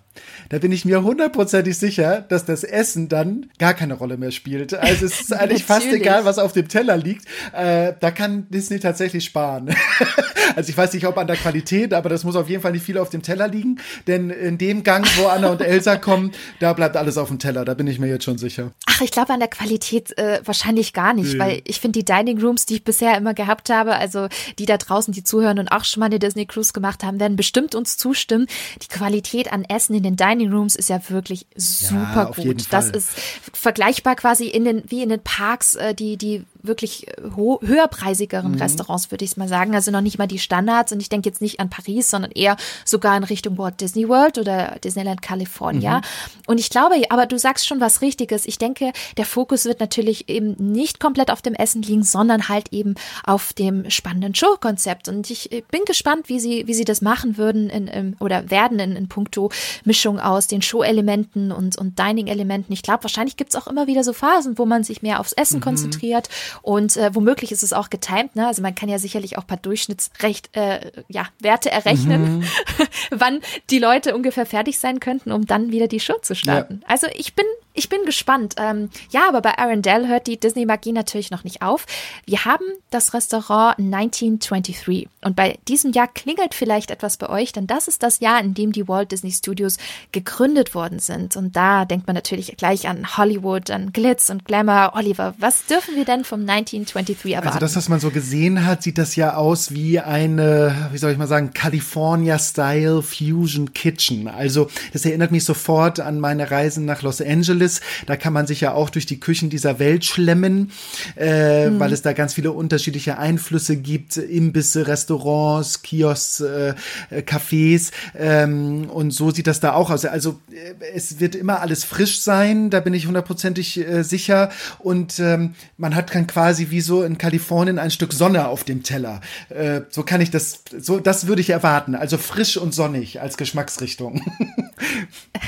da 0.48 0.58
bin 0.58 0.72
ich 0.72 0.84
mir 0.84 1.02
hundertprozentig 1.02 1.76
sicher, 1.76 2.24
dass 2.28 2.44
das 2.44 2.64
Essen 2.64 3.08
dann 3.08 3.46
gar 3.58 3.74
keine 3.74 3.94
Rolle 3.94 4.16
mehr 4.16 4.30
spielt. 4.30 4.74
Also 4.74 5.06
es 5.06 5.20
ist 5.20 5.32
eigentlich 5.34 5.64
fast 5.64 5.86
egal, 5.86 6.24
was 6.24 6.38
auf 6.38 6.52
dem 6.52 6.68
Teller 6.68 6.96
liegt. 6.96 7.26
Äh, 7.52 7.94
da 7.98 8.10
kann 8.10 8.46
Disney 8.50 8.80
tatsächlich 8.80 9.24
sparen. 9.24 9.74
also 10.56 10.70
ich 10.70 10.76
weiß 10.76 10.92
nicht, 10.94 11.06
ob 11.06 11.18
an 11.18 11.26
der 11.26 11.36
Qualität, 11.36 11.92
aber 11.92 12.08
das 12.08 12.24
muss 12.24 12.36
auf 12.36 12.48
jeden 12.48 12.62
Fall 12.62 12.72
nicht 12.72 12.84
viel 12.84 12.98
auf 12.98 13.10
dem 13.10 13.22
Teller 13.22 13.48
liegen. 13.48 13.80
Denn 14.06 14.30
in 14.30 14.58
dem 14.58 14.82
Gang, 14.82 15.06
wo 15.16 15.26
Anna 15.26 15.48
und 15.48 15.60
Elsa 15.60 15.96
kommen, 15.96 16.32
da 16.60 16.72
bleibt 16.72 16.96
alles 16.96 17.18
auf 17.18 17.28
dem 17.28 17.38
Teller. 17.38 17.64
Da 17.64 17.74
bin 17.74 17.86
ich 17.86 17.98
mir 17.98 18.08
jetzt 18.08 18.24
schon 18.24 18.38
sicher. 18.38 18.72
Ach, 18.86 19.00
ich 19.00 19.10
glaube 19.10 19.32
an 19.32 19.40
der 19.40 19.48
Qualität 19.48 20.16
äh, 20.18 20.40
wahrscheinlich 20.44 20.92
gar 20.92 21.12
nicht, 21.12 21.34
mhm. 21.34 21.38
weil 21.38 21.62
ich 21.64 21.80
finde 21.80 21.98
die 21.98 22.04
Dining 22.04 22.40
Rooms, 22.40 22.66
die 22.66 22.76
ich 22.76 22.84
bisher 22.84 23.16
immer 23.16 23.34
gehabt 23.34 23.70
habe, 23.70 23.96
also 23.96 24.28
die 24.58 24.66
da 24.66 24.76
draußen, 24.76 25.12
die 25.12 25.24
zuhören 25.24 25.58
und 25.58 25.68
auch 25.68 25.84
schon 25.84 26.00
mal 26.00 26.06
eine 26.06 26.18
Disney 26.18 26.46
Cruise 26.46 26.72
gemacht 26.72 27.04
haben, 27.04 27.20
werden 27.20 27.36
bestimmt 27.36 27.74
uns 27.74 27.96
zustimmen. 27.96 28.46
Die 28.82 28.88
Qualität 28.88 29.52
an 29.52 29.64
Essen 29.64 29.94
in 29.94 30.02
den 30.02 30.16
Dining 30.16 30.35
Rooms 30.44 30.76
ist 30.76 30.88
ja 30.88 31.00
wirklich 31.08 31.46
super 31.56 32.32
ja, 32.36 32.44
gut. 32.44 32.66
Das 32.70 32.90
ist 32.90 33.10
vergleichbar 33.52 34.16
quasi 34.16 34.46
in 34.46 34.64
den 34.64 34.82
wie 34.88 35.02
in 35.02 35.08
den 35.08 35.22
Parks, 35.22 35.74
äh, 35.74 35.94
die 35.94 36.16
die 36.16 36.44
wirklich 36.66 37.06
höherpreisigeren 37.18 38.52
mhm. 38.52 38.58
Restaurants, 38.58 39.10
würde 39.10 39.24
ich 39.24 39.36
mal 39.36 39.48
sagen. 39.48 39.74
Also 39.74 39.90
noch 39.90 40.00
nicht 40.00 40.18
mal 40.18 40.26
die 40.26 40.38
Standards. 40.38 40.92
Und 40.92 41.00
ich 41.00 41.08
denke 41.08 41.28
jetzt 41.28 41.40
nicht 41.40 41.60
an 41.60 41.70
Paris, 41.70 42.10
sondern 42.10 42.30
eher 42.32 42.56
sogar 42.84 43.16
in 43.16 43.24
Richtung 43.24 43.58
Walt 43.58 43.80
Disney 43.80 44.08
World 44.08 44.38
oder 44.38 44.76
Disneyland 44.82 45.22
California. 45.22 45.98
Mhm. 45.98 46.02
Und 46.46 46.58
ich 46.58 46.70
glaube, 46.70 46.94
aber 47.10 47.26
du 47.26 47.38
sagst 47.38 47.66
schon 47.66 47.80
was 47.80 48.02
Richtiges. 48.02 48.46
Ich 48.46 48.58
denke, 48.58 48.92
der 49.16 49.24
Fokus 49.24 49.64
wird 49.64 49.80
natürlich 49.80 50.28
eben 50.28 50.54
nicht 50.58 51.00
komplett 51.00 51.30
auf 51.30 51.42
dem 51.42 51.54
Essen 51.54 51.82
liegen, 51.82 52.02
sondern 52.02 52.48
halt 52.48 52.72
eben 52.72 52.94
auf 53.24 53.52
dem 53.52 53.90
spannenden 53.90 54.34
Showkonzept. 54.34 55.08
Und 55.08 55.30
ich 55.30 55.64
bin 55.70 55.82
gespannt, 55.86 56.28
wie 56.28 56.40
sie, 56.40 56.66
wie 56.66 56.74
sie 56.74 56.84
das 56.84 57.02
machen 57.02 57.36
würden 57.36 57.70
in, 57.70 57.88
in, 57.88 58.16
oder 58.20 58.50
werden 58.50 58.78
in, 58.78 58.96
in 58.96 59.08
puncto 59.08 59.50
Mischung 59.84 60.20
aus 60.20 60.46
den 60.46 60.62
Show-Elementen 60.62 61.52
und, 61.52 61.76
und 61.78 61.98
Dining-Elementen. 61.98 62.72
Ich 62.72 62.82
glaube, 62.82 63.04
wahrscheinlich 63.04 63.36
gibt 63.36 63.54
es 63.54 63.60
auch 63.60 63.66
immer 63.66 63.86
wieder 63.86 64.04
so 64.04 64.12
Phasen, 64.12 64.58
wo 64.58 64.66
man 64.66 64.84
sich 64.84 65.02
mehr 65.02 65.20
aufs 65.20 65.32
Essen 65.32 65.58
mhm. 65.58 65.62
konzentriert 65.64 66.28
und 66.62 66.96
äh, 66.96 67.14
womöglich 67.14 67.52
ist 67.52 67.62
es 67.62 67.72
auch 67.72 67.90
getimed, 67.90 68.36
ne? 68.36 68.46
Also 68.46 68.62
man 68.62 68.74
kann 68.74 68.88
ja 68.88 68.98
sicherlich 68.98 69.38
auch 69.38 69.42
ein 69.42 69.46
paar 69.46 69.56
Durchschnittsrecht, 69.56 70.56
äh, 70.56 70.92
ja, 71.08 71.26
Werte 71.40 71.70
errechnen, 71.70 72.38
mhm. 72.38 72.44
wann 73.10 73.40
die 73.70 73.78
Leute 73.78 74.14
ungefähr 74.14 74.46
fertig 74.46 74.78
sein 74.78 75.00
könnten, 75.00 75.32
um 75.32 75.46
dann 75.46 75.70
wieder 75.70 75.88
die 75.88 76.00
Show 76.00 76.18
zu 76.22 76.34
starten. 76.34 76.80
Ja. 76.82 76.88
Also 76.88 77.06
ich 77.14 77.34
bin 77.34 77.46
ich 77.76 77.88
bin 77.88 78.04
gespannt. 78.04 78.54
Ähm, 78.58 78.90
ja, 79.10 79.28
aber 79.28 79.40
bei 79.42 79.58
Arendelle 79.58 80.08
hört 80.08 80.26
die 80.26 80.38
Disney-Magie 80.38 80.92
natürlich 80.92 81.30
noch 81.30 81.44
nicht 81.44 81.62
auf. 81.62 81.86
Wir 82.24 82.44
haben 82.44 82.64
das 82.90 83.14
Restaurant 83.14 83.78
1923 83.78 85.08
und 85.22 85.36
bei 85.36 85.58
diesem 85.68 85.92
Jahr 85.92 86.08
klingelt 86.08 86.54
vielleicht 86.54 86.90
etwas 86.90 87.16
bei 87.16 87.28
euch, 87.28 87.52
denn 87.52 87.66
das 87.66 87.88
ist 87.88 88.02
das 88.02 88.20
Jahr, 88.20 88.40
in 88.40 88.54
dem 88.54 88.72
die 88.72 88.88
Walt 88.88 89.12
Disney 89.12 89.32
Studios 89.32 89.76
gegründet 90.12 90.74
worden 90.74 90.98
sind. 90.98 91.36
Und 91.36 91.56
da 91.56 91.84
denkt 91.84 92.06
man 92.06 92.14
natürlich 92.14 92.56
gleich 92.56 92.88
an 92.88 93.16
Hollywood, 93.16 93.70
an 93.70 93.92
Glitz 93.92 94.30
und 94.30 94.44
Glamour. 94.44 94.92
Oliver, 94.94 95.34
was 95.38 95.66
dürfen 95.66 95.96
wir 95.96 96.04
denn 96.04 96.24
vom 96.24 96.40
1923 96.40 97.32
erwarten? 97.32 97.48
Also 97.48 97.58
das, 97.58 97.76
was 97.76 97.88
man 97.88 98.00
so 98.00 98.10
gesehen 98.10 98.66
hat, 98.66 98.82
sieht 98.82 98.98
das 98.98 99.16
ja 99.16 99.34
aus 99.34 99.72
wie 99.72 100.00
eine, 100.00 100.88
wie 100.92 100.98
soll 100.98 101.12
ich 101.12 101.18
mal 101.18 101.26
sagen, 101.26 101.52
California-Style 101.52 103.02
Fusion 103.02 103.72
Kitchen. 103.72 104.28
Also 104.28 104.68
das 104.92 105.04
erinnert 105.04 105.32
mich 105.32 105.44
sofort 105.44 106.00
an 106.00 106.20
meine 106.20 106.50
Reisen 106.50 106.84
nach 106.84 107.02
Los 107.02 107.20
Angeles 107.20 107.65
ist. 107.66 107.82
Da 108.06 108.16
kann 108.16 108.32
man 108.32 108.46
sich 108.46 108.60
ja 108.60 108.72
auch 108.72 108.90
durch 108.90 109.06
die 109.06 109.20
Küchen 109.20 109.50
dieser 109.50 109.78
Welt 109.78 110.04
schlemmen, 110.04 110.70
äh, 111.16 111.68
mhm. 111.68 111.80
weil 111.80 111.92
es 111.92 112.02
da 112.02 112.12
ganz 112.12 112.34
viele 112.34 112.52
unterschiedliche 112.52 113.18
Einflüsse 113.18 113.76
gibt. 113.76 114.16
Imbisse, 114.16 114.86
Restaurants, 114.86 115.82
Kiosks, 115.82 116.40
äh, 116.40 116.74
Cafés. 117.10 117.90
Ähm, 118.16 118.88
und 118.90 119.10
so 119.10 119.30
sieht 119.30 119.46
das 119.46 119.60
da 119.60 119.74
auch 119.74 119.90
aus. 119.90 120.04
Also 120.04 120.40
äh, 120.50 120.74
es 120.94 121.20
wird 121.20 121.34
immer 121.34 121.60
alles 121.60 121.84
frisch 121.84 122.20
sein, 122.20 122.70
da 122.70 122.80
bin 122.80 122.94
ich 122.94 123.06
hundertprozentig 123.06 123.78
äh, 123.78 124.02
sicher. 124.02 124.50
Und 124.78 125.18
ähm, 125.18 125.54
man 125.76 125.94
hat 125.94 126.14
dann 126.14 126.26
quasi 126.26 126.70
wie 126.70 126.80
so 126.80 127.02
in 127.02 127.18
Kalifornien 127.18 127.78
ein 127.78 127.90
Stück 127.90 128.12
Sonne 128.12 128.48
auf 128.48 128.64
dem 128.64 128.82
Teller. 128.82 129.20
Äh, 129.48 129.82
so 129.90 130.02
kann 130.02 130.20
ich 130.20 130.30
das, 130.30 130.62
so 130.78 131.00
das 131.00 131.26
würde 131.26 131.40
ich 131.40 131.50
erwarten. 131.50 131.94
Also 131.94 132.18
frisch 132.18 132.56
und 132.56 132.74
sonnig 132.74 133.20
als 133.20 133.36
Geschmacksrichtung. 133.36 134.22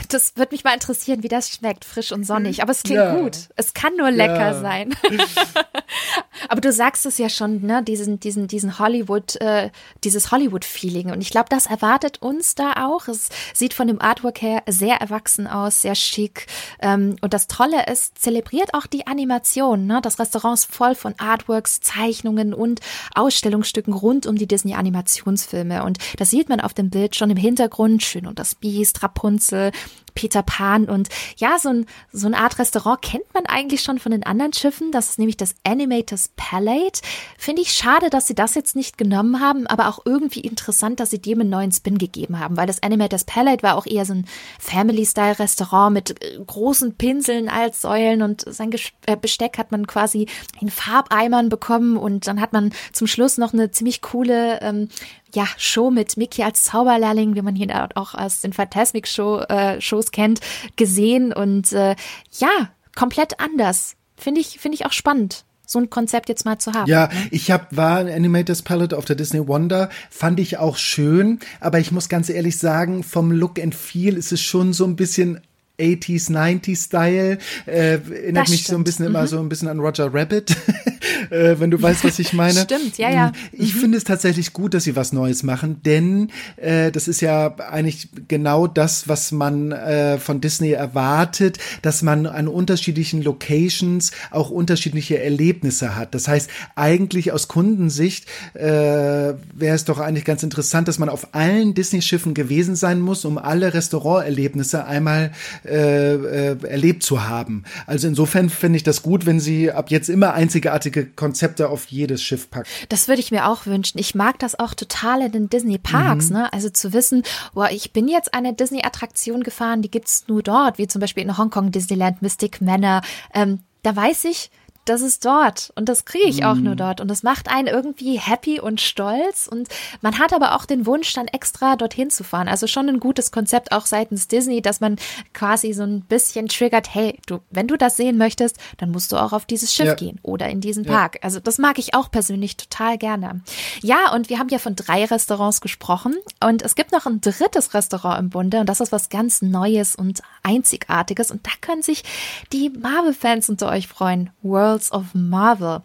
Das 0.09 0.37
würde 0.37 0.55
mich 0.55 0.64
mal 0.64 0.73
interessieren, 0.73 1.23
wie 1.23 1.29
das 1.29 1.51
schmeckt, 1.51 1.85
frisch 1.85 2.08
und 2.13 2.25
sonnig. 2.25 2.63
Aber 2.63 2.73
es 2.73 2.83
klingt 2.83 3.01
ja. 3.01 3.15
gut. 3.15 3.49
Es 3.57 3.75
kann 3.75 3.97
nur 3.97 4.11
lecker 4.11 4.53
ja. 4.53 4.61
sein. 4.61 4.95
Aber 6.49 6.61
du 6.61 6.73
sagst 6.73 7.07
es 7.07 7.19
ja 7.19 7.29
schon, 7.29 7.63
ne, 7.63 7.83
diesen, 7.83 8.21
diesen, 8.21 8.47
diesen 8.47 8.79
Hollywood, 8.79 9.37
äh, 9.41 9.71
dieses 10.05 10.31
Hollywood-Feeling. 10.31 11.11
Und 11.11 11.21
ich 11.21 11.31
glaube, 11.31 11.49
das 11.49 11.67
erwartet 11.67 12.23
uns 12.23 12.55
da 12.55 12.87
auch. 12.87 13.09
Es 13.09 13.29
sieht 13.53 13.75
von 13.75 13.87
dem 13.87 14.01
Artwork 14.01 14.41
her 14.41 14.63
sehr 14.67 14.97
erwachsen 14.97 15.47
aus, 15.47 15.83
sehr 15.83 15.95
schick. 15.95 16.47
Ähm, 16.81 17.17
und 17.21 17.35
das 17.35 17.49
Tolle 17.49 17.87
ist, 17.87 18.19
zelebriert 18.19 18.75
auch 18.75 18.87
die 18.87 19.07
Animation. 19.07 19.87
Ne? 19.87 20.01
Das 20.03 20.19
Restaurant 20.19 20.59
ist 20.59 20.73
voll 20.73 20.95
von 20.95 21.15
Artworks, 21.19 21.81
Zeichnungen 21.81 22.55
und 22.55 22.81
Ausstellungsstücken 23.15 23.93
rund 23.93 24.27
um 24.27 24.37
die 24.37 24.47
Disney-Animationsfilme. 24.47 25.83
Und 25.85 25.99
das 26.17 26.31
sieht 26.31 26.49
man 26.49 26.61
auf 26.61 26.75
dem 26.75 26.91
Bild 26.91 27.17
schon 27.17 27.31
im 27.31 27.37
Hintergrund. 27.37 28.03
Schön 28.03 28.27
und 28.27 28.39
das 28.39 28.55
Biest, 28.55 29.03
Rapunzel, 29.03 29.73
Peter 30.19 30.43
Pan 30.43 30.87
und 30.87 31.09
ja, 31.37 31.61
so, 31.61 31.69
ein, 31.69 31.87
so 32.12 32.27
eine 32.27 32.39
Art 32.39 32.59
Restaurant 32.59 33.01
kennt 33.01 33.33
man 33.35 33.47
eigentlich 33.47 33.83
schon 33.83 34.01
von 34.01 34.11
den 34.11 34.27
anderen 34.27 34.53
Schiffen. 34.53 34.91
Das 34.91 35.11
ist 35.11 35.21
nämlich 35.21 35.37
das 35.37 35.55
Animators 35.62 36.31
Palette. 36.35 37.03
Finde 37.39 37.62
ich 37.62 37.71
schade, 37.71 38.11
dass 38.11 38.27
sie 38.27 38.35
das 38.35 38.57
jetzt 38.57 38.75
nicht 38.75 38.99
genommen 38.99 39.39
haben, 39.39 39.69
aber 39.69 39.87
auch 39.87 40.01
irgendwie 40.05 40.41
interessant, 40.41 40.99
dass 40.99 41.11
sie 41.11 41.23
dem 41.23 41.41
einen 41.41 41.51
neuen 41.51 41.71
Spin 41.71 41.99
gegeben 41.99 42.41
haben, 42.41 42.57
weil 42.57 42.66
das 42.66 42.83
Animators 42.83 43.23
Palette 43.23 43.62
war 43.62 43.77
auch 43.77 43.87
eher 43.87 44.05
so 44.05 44.14
ein 44.14 44.27
Family-Style-Restaurant 44.59 45.95
mit 45.95 46.21
äh, 46.21 46.41
großen 46.45 46.97
Pinseln 46.97 47.49
als 47.49 47.81
Säulen 47.81 48.23
und 48.23 48.45
sein 48.53 48.73
äh, 49.07 49.16
Besteck 49.16 49.57
hat 49.57 49.71
man 49.71 49.87
quasi 49.87 50.27
in 50.61 50.69
Farbeimern 50.69 51.49
bekommen 51.49 51.97
und 51.97 52.27
dann 52.27 52.41
hat 52.41 52.53
man 52.53 52.73
zum 52.93 53.07
Schluss 53.07 53.39
noch 53.39 53.53
eine 53.53 53.71
ziemlich 53.71 54.03
coole 54.03 54.61
ähm, 54.62 54.89
ja, 55.35 55.47
Show 55.57 55.91
mit 55.91 56.16
Mickey 56.16 56.43
als 56.43 56.64
Zauberlehrling, 56.64 57.35
wie 57.35 57.43
man 57.43 57.55
hier 57.55 57.89
auch 57.95 58.14
aus 58.14 58.41
den 58.41 58.53
Fantasmic 58.53 59.07
Show, 59.07 59.41
äh, 59.41 59.81
Shows 59.81 60.11
kennt, 60.11 60.41
gesehen 60.76 61.33
und 61.33 61.72
äh, 61.72 61.97
ja, 62.39 62.70
komplett 62.95 63.41
anders. 63.41 63.95
Finde 64.16 64.41
ich, 64.41 64.59
finde 64.59 64.76
ich 64.76 64.87
auch 64.87 64.93
spannend 64.93 65.45
so 65.70 65.79
ein 65.79 65.91
Konzept 65.91 66.31
jetzt 66.31 66.45
mal 66.45 66.59
zu 66.59 66.72
haben. 66.72 66.89
Ja, 66.89 67.11
ich 67.31 67.51
habe 67.51 67.66
war 67.70 67.99
Animators 67.99 68.62
Palette 68.62 68.97
auf 68.97 69.05
der 69.05 69.16
Disney 69.16 69.47
Wonder, 69.47 69.91
fand 70.11 70.41
ich 70.41 70.57
auch 70.57 70.79
schön, 70.79 71.41
aber 71.61 71.79
ich 71.79 71.93
muss 71.93 72.09
ganz 72.09 72.31
ehrlich 72.31 72.59
sagen, 72.59 73.05
vom 73.05 73.31
Look 73.31 73.61
and 73.61 73.74
Feel 73.74 74.16
ist 74.16 74.33
es 74.33 74.41
schon 74.41 74.72
so 74.72 74.87
ein 74.87 74.97
bisschen 74.97 75.41
80s, 75.79 76.31
90s 76.31 76.85
Style. 76.85 77.39
Äh, 77.66 77.99
erinnert 77.99 78.45
das 78.45 78.51
mich 78.51 78.61
stimmt. 78.61 78.72
so 78.72 78.79
ein 78.79 78.85
bisschen 78.85 79.05
mhm. 79.07 79.11
immer 79.11 79.26
so 79.26 79.39
ein 79.39 79.49
bisschen 79.49 79.68
an 79.68 79.81
Roger 79.81 80.12
Rabbit, 80.12 80.51
äh, 81.31 81.57
wenn 81.59 81.70
du 81.70 81.81
weißt, 81.81 82.05
was 82.05 82.18
ich 82.18 82.33
meine. 82.33 82.61
Stimmt, 82.68 82.99
ja, 82.99 83.11
ja. 83.11 83.33
Ich 83.53 83.74
mhm. 83.74 83.81
finde 83.81 83.99
es 83.99 84.05
tatsächlich 84.05 84.53
gut, 84.53 84.74
dass 84.74 84.85
sie 84.85 84.97
was 84.97 85.12
Neues 85.12 85.43
machen, 85.43 85.81
denn 85.85 86.31
äh, 86.57 86.91
das 86.91 87.09
ist 87.09 87.20
ja 87.20 87.55
eigentlich 87.57 88.09
genau 88.26 88.66
das, 88.66 89.09
was 89.09 89.33
man 89.33 89.72
äh, 89.72 90.18
von 90.18 90.41
Disney 90.41 90.72
erwartet, 90.72 91.59
dass 91.83 92.03
man 92.03 92.26
an 92.26 92.49
unterschiedlichen 92.49 93.22
Locations 93.22 94.11
auch 94.31 94.51
unterschiedliche 94.51 95.22
Erlebnisse 95.22 95.97
hat. 95.97 96.14
Das 96.14 96.29
heißt, 96.29 96.51
eigentlich 96.74 97.33
aus 97.33 97.49
Kundensicht 97.49 98.26
äh, 98.55 98.61
wäre 98.61 99.74
es 99.74 99.85
doch 99.85 99.99
eigentlich 99.99 100.24
ganz 100.24 100.43
interessant, 100.43 100.89
dass 100.89 100.99
man 100.99 101.09
auf 101.09 101.35
allen 101.35 101.74
Disney-Schiffen 101.74 102.35
gewesen 102.35 102.76
sein 102.76 103.01
muss, 103.01 103.24
um 103.24 103.39
alle 103.39 103.74
Restauranterlebnisse 103.74 104.85
einmal 104.85 105.33
äh, 105.69 106.14
äh, 106.14 106.66
erlebt 106.66 107.03
zu 107.03 107.29
haben. 107.29 107.64
Also 107.87 108.09
insofern 108.09 108.51
finde 108.51 108.77
ich 108.77 108.83
das 108.83 109.03
gut, 109.03 109.27
wenn 109.27 109.41
sie 109.41 109.71
ab 109.71 109.91
jetzt 109.91 110.09
immer 110.09 110.35
einzigartige 110.35 111.07
Konzepte 111.07 111.69
auf 111.69 111.87
jedes 111.87 112.23
Schiff 112.23 112.51
packen. 112.51 112.69
Das 112.89 113.09
würde 113.09 113.21
ich 113.21 113.31
mir 113.31 113.49
auch 113.49 113.66
wünschen. 113.66 113.99
Ich 113.99 114.14
mag 114.14 114.39
das 114.39 114.59
auch 114.59 114.75
total 114.75 115.23
in 115.23 115.33
den 115.33 115.51
Disney 115.51 115.79
Parks, 115.79 116.31
mhm. 116.31 116.37
ne? 116.37 116.53
Also 116.53 116.71
zu 116.71 116.93
wissen, 116.93 117.23
boah, 117.55 117.71
ich 117.71 117.93
bin 117.93 118.09
jetzt 118.09 118.35
eine 118.35 118.55
Disney-Attraktion 118.55 119.43
gefahren, 119.43 119.83
die 119.83 119.91
gibt's 119.91 120.25
nur 120.29 120.43
dort, 120.43 120.79
wie 120.79 120.87
zum 120.87 121.01
Beispiel 121.01 121.23
in 121.23 121.37
Hongkong 121.37 121.71
Disneyland 121.71 122.23
Mystic 122.23 122.61
Manor. 122.61 123.03
Ähm, 123.35 123.61
da 123.83 123.95
weiß 123.95 124.25
ich, 124.25 124.51
das 124.89 125.01
ist 125.01 125.24
dort 125.24 125.72
und 125.74 125.89
das 125.89 126.05
kriege 126.05 126.28
ich 126.28 126.45
auch 126.45 126.55
nur 126.55 126.72
mhm. 126.72 126.78
dort 126.78 127.01
und 127.01 127.09
das 127.09 127.22
macht 127.22 127.49
einen 127.49 127.68
irgendwie 127.68 128.18
happy 128.18 128.61
und 128.61 128.80
stolz 128.80 129.49
und 129.51 129.68
man 130.01 130.18
hat 130.18 130.32
aber 130.32 130.55
auch 130.55 130.64
den 130.64 130.86
Wunsch, 130.86 131.12
dann 131.12 131.28
extra 131.28 131.76
dorthin 131.76 132.11
zu 132.11 132.24
fahren. 132.24 132.49
Also 132.49 132.66
schon 132.66 132.89
ein 132.89 133.01
gutes 133.01 133.30
Konzept 133.30 133.72
auch 133.72 133.86
seitens 133.86 134.28
Disney, 134.28 134.62
dass 134.62 134.80
man 134.80 134.97
quasi 135.34 135.72
so 135.72 135.82
ein 135.82 136.01
bisschen 136.03 136.49
triggert, 136.49 136.95
hey, 136.95 137.18
du, 137.26 137.41
wenn 137.51 137.66
du 137.66 137.76
das 137.76 137.97
sehen 137.97 138.18
möchtest, 138.18 138.57
dann 138.78 138.91
musst 138.91 139.12
du 139.12 139.16
auch 139.16 139.32
auf 139.32 139.45
dieses 139.45 139.74
Schiff 139.74 139.86
ja. 139.86 139.95
gehen 139.95 140.18
oder 140.22 140.49
in 140.49 140.61
diesen 140.61 140.84
Park. 140.84 141.16
Ja. 141.16 141.22
Also 141.22 141.41
das 141.41 141.59
mag 141.59 141.78
ich 141.78 141.95
auch 141.95 142.11
persönlich 142.11 142.57
total 142.57 142.99
gerne. 142.99 143.41
Ja, 143.82 144.12
und 144.14 144.30
wir 144.30 144.39
haben 144.39 144.49
ja 144.49 144.59
von 144.59 144.76
drei 144.76 145.05
Restaurants 145.05 145.61
gesprochen 145.61 146.16
und 146.45 146.62
es 146.62 146.74
gibt 146.74 146.93
noch 146.93 147.07
ein 147.07 147.20
drittes 147.20 147.74
Restaurant 147.74 148.20
im 148.20 148.30
Bunde 148.30 148.61
und 148.61 148.68
das 148.68 148.80
ist 148.80 148.93
was 148.93 149.09
ganz 149.09 149.43
Neues 149.43 149.95
und 149.97 150.20
Einzigartiges 150.43 151.30
und 151.30 151.47
da 151.47 151.51
können 151.61 151.82
sich 151.82 152.05
die 152.53 152.70
Marvel-Fans 152.70 153.49
unter 153.49 153.68
euch 153.68 153.89
freuen. 153.89 154.30
World 154.43 154.78
Worlds 154.79 154.93
of 154.93 155.14
Marvel. 155.14 155.83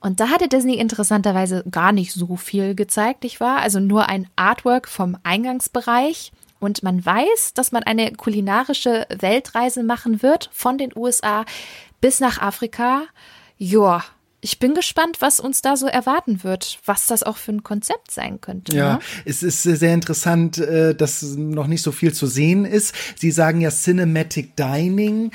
Und 0.00 0.20
da 0.20 0.28
hatte 0.28 0.48
Disney 0.48 0.74
interessanterweise 0.74 1.64
gar 1.70 1.92
nicht 1.92 2.12
so 2.12 2.36
viel 2.36 2.74
gezeigt, 2.74 3.22
nicht 3.22 3.40
wahr? 3.40 3.58
Also 3.58 3.78
nur 3.80 4.08
ein 4.08 4.28
Artwork 4.36 4.88
vom 4.88 5.16
Eingangsbereich. 5.22 6.32
Und 6.58 6.82
man 6.82 7.04
weiß, 7.04 7.54
dass 7.54 7.72
man 7.72 7.82
eine 7.82 8.12
kulinarische 8.12 9.06
Weltreise 9.16 9.82
machen 9.82 10.22
wird 10.22 10.48
von 10.52 10.78
den 10.78 10.92
USA 10.94 11.44
bis 12.00 12.20
nach 12.20 12.40
Afrika. 12.40 13.02
Joa, 13.58 14.04
ich 14.40 14.58
bin 14.58 14.74
gespannt, 14.74 15.16
was 15.20 15.40
uns 15.40 15.62
da 15.62 15.76
so 15.76 15.86
erwarten 15.86 16.44
wird, 16.44 16.78
was 16.84 17.06
das 17.06 17.22
auch 17.22 17.36
für 17.36 17.52
ein 17.52 17.62
Konzept 17.62 18.10
sein 18.10 18.40
könnte. 18.40 18.76
Ja, 18.76 18.94
ne? 18.94 19.00
es 19.24 19.42
ist 19.42 19.62
sehr 19.62 19.94
interessant, 19.94 20.58
äh, 20.58 20.94
dass 20.94 21.22
noch 21.22 21.66
nicht 21.66 21.82
so 21.82 21.90
viel 21.90 22.12
zu 22.12 22.26
sehen 22.26 22.64
ist. 22.64 22.94
Sie 23.16 23.30
sagen 23.30 23.60
ja 23.60 23.70
Cinematic 23.70 24.56
Dining 24.56 25.32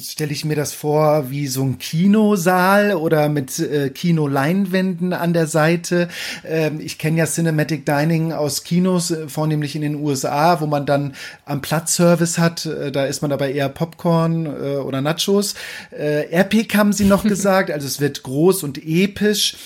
stelle 0.00 0.32
ich 0.32 0.44
mir 0.44 0.56
das 0.56 0.72
vor 0.72 1.30
wie 1.30 1.46
so 1.46 1.62
ein 1.62 1.78
Kinosaal 1.78 2.94
oder 2.94 3.28
mit 3.28 3.58
äh, 3.58 3.90
Kinoleinwänden 3.90 5.12
an 5.12 5.32
der 5.32 5.46
Seite. 5.46 6.08
Ähm, 6.44 6.80
ich 6.80 6.98
kenne 6.98 7.18
ja 7.18 7.26
Cinematic 7.26 7.86
Dining 7.86 8.32
aus 8.32 8.64
Kinos, 8.64 9.10
äh, 9.10 9.28
vornehmlich 9.28 9.76
in 9.76 9.82
den 9.82 9.96
USA, 9.96 10.60
wo 10.60 10.66
man 10.66 10.86
dann 10.86 11.14
am 11.44 11.60
Platzservice 11.60 12.38
hat. 12.38 12.66
Äh, 12.66 12.92
da 12.92 13.06
ist 13.06 13.22
man 13.22 13.30
dabei 13.30 13.52
eher 13.52 13.68
Popcorn 13.68 14.46
äh, 14.46 14.76
oder 14.76 15.00
Nachos. 15.00 15.54
Äh, 15.90 16.30
Epic 16.30 16.76
haben 16.76 16.92
sie 16.92 17.04
noch 17.04 17.24
gesagt, 17.30 17.70
also 17.70 17.86
es 17.86 18.00
wird 18.00 18.22
groß 18.22 18.62
und 18.62 18.78
episch. 18.78 19.56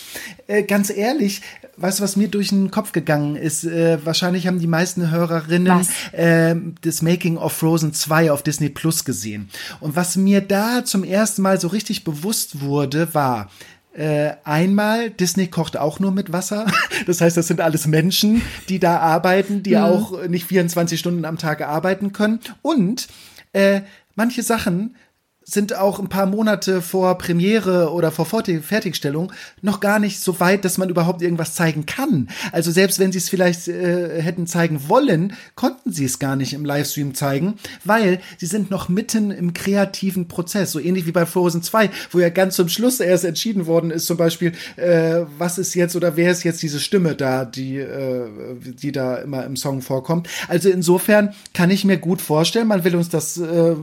Äh, 0.46 0.64
ganz 0.64 0.90
ehrlich, 0.90 1.40
weißt 1.76 1.98
du, 1.98 2.02
was 2.02 2.16
mir 2.16 2.28
durch 2.28 2.48
den 2.48 2.70
Kopf 2.70 2.92
gegangen 2.92 3.36
ist? 3.36 3.64
Äh, 3.64 4.04
wahrscheinlich 4.04 4.46
haben 4.46 4.58
die 4.58 4.66
meisten 4.66 5.10
Hörerinnen 5.10 5.86
äh, 6.12 6.54
das 6.82 7.02
Making 7.02 7.36
of 7.36 7.52
Frozen 7.52 7.92
2 7.92 8.32
auf 8.32 8.42
Disney 8.42 8.68
Plus 8.68 9.04
gesehen. 9.04 9.48
Und 9.80 9.96
was 9.96 10.16
mir 10.16 10.40
da 10.40 10.84
zum 10.84 11.04
ersten 11.04 11.42
Mal 11.42 11.60
so 11.60 11.68
richtig 11.68 12.04
bewusst 12.04 12.60
wurde, 12.60 13.14
war, 13.14 13.50
äh, 13.94 14.32
einmal, 14.42 15.10
Disney 15.10 15.46
kocht 15.46 15.76
auch 15.76 16.00
nur 16.00 16.10
mit 16.10 16.32
Wasser. 16.32 16.66
Das 17.06 17.20
heißt, 17.20 17.36
das 17.36 17.48
sind 17.48 17.60
alles 17.60 17.86
Menschen, 17.86 18.40
die 18.68 18.78
da 18.78 18.98
arbeiten, 18.98 19.62
die 19.62 19.74
mhm. 19.74 19.82
auch 19.82 20.26
nicht 20.26 20.46
24 20.46 20.98
Stunden 20.98 21.24
am 21.24 21.38
Tag 21.38 21.60
arbeiten 21.60 22.12
können. 22.12 22.40
Und 22.62 23.08
äh, 23.52 23.82
manche 24.14 24.42
Sachen 24.42 24.96
sind 25.44 25.76
auch 25.76 25.98
ein 25.98 26.08
paar 26.08 26.26
Monate 26.26 26.82
vor 26.82 27.18
Premiere 27.18 27.92
oder 27.92 28.10
vor 28.10 28.26
Fertigstellung 28.26 29.32
noch 29.62 29.80
gar 29.80 29.98
nicht 29.98 30.20
so 30.20 30.40
weit, 30.40 30.64
dass 30.64 30.78
man 30.78 30.88
überhaupt 30.88 31.22
irgendwas 31.22 31.54
zeigen 31.54 31.86
kann. 31.86 32.28
Also 32.52 32.70
selbst 32.70 32.98
wenn 32.98 33.12
sie 33.12 33.18
es 33.18 33.28
vielleicht 33.28 33.68
äh, 33.68 34.20
hätten 34.20 34.46
zeigen 34.46 34.88
wollen, 34.88 35.34
konnten 35.54 35.92
sie 35.92 36.04
es 36.04 36.18
gar 36.18 36.36
nicht 36.36 36.52
im 36.54 36.64
Livestream 36.64 37.14
zeigen, 37.14 37.54
weil 37.84 38.20
sie 38.38 38.46
sind 38.46 38.70
noch 38.70 38.88
mitten 38.88 39.30
im 39.30 39.52
kreativen 39.52 40.28
Prozess. 40.28 40.72
So 40.72 40.80
ähnlich 40.80 41.06
wie 41.06 41.12
bei 41.12 41.26
Frozen 41.26 41.62
2, 41.62 41.90
wo 42.10 42.18
ja 42.18 42.30
ganz 42.30 42.56
zum 42.56 42.68
Schluss 42.68 43.00
erst 43.00 43.24
entschieden 43.24 43.66
worden 43.66 43.90
ist, 43.90 44.06
zum 44.06 44.16
Beispiel, 44.16 44.52
äh, 44.76 45.22
was 45.38 45.58
ist 45.58 45.74
jetzt 45.74 45.96
oder 45.96 46.16
wer 46.16 46.30
ist 46.30 46.44
jetzt 46.44 46.62
diese 46.62 46.80
Stimme 46.80 47.14
da, 47.14 47.44
die, 47.44 47.76
äh, 47.76 48.28
die 48.60 48.92
da 48.92 49.16
immer 49.16 49.44
im 49.44 49.56
Song 49.56 49.82
vorkommt. 49.82 50.28
Also 50.48 50.70
insofern 50.70 51.34
kann 51.52 51.70
ich 51.70 51.84
mir 51.84 51.98
gut 51.98 52.22
vorstellen, 52.22 52.68
man 52.68 52.84
will 52.84 52.96
uns 52.96 53.08
das 53.08 53.36
äh, 53.36 53.74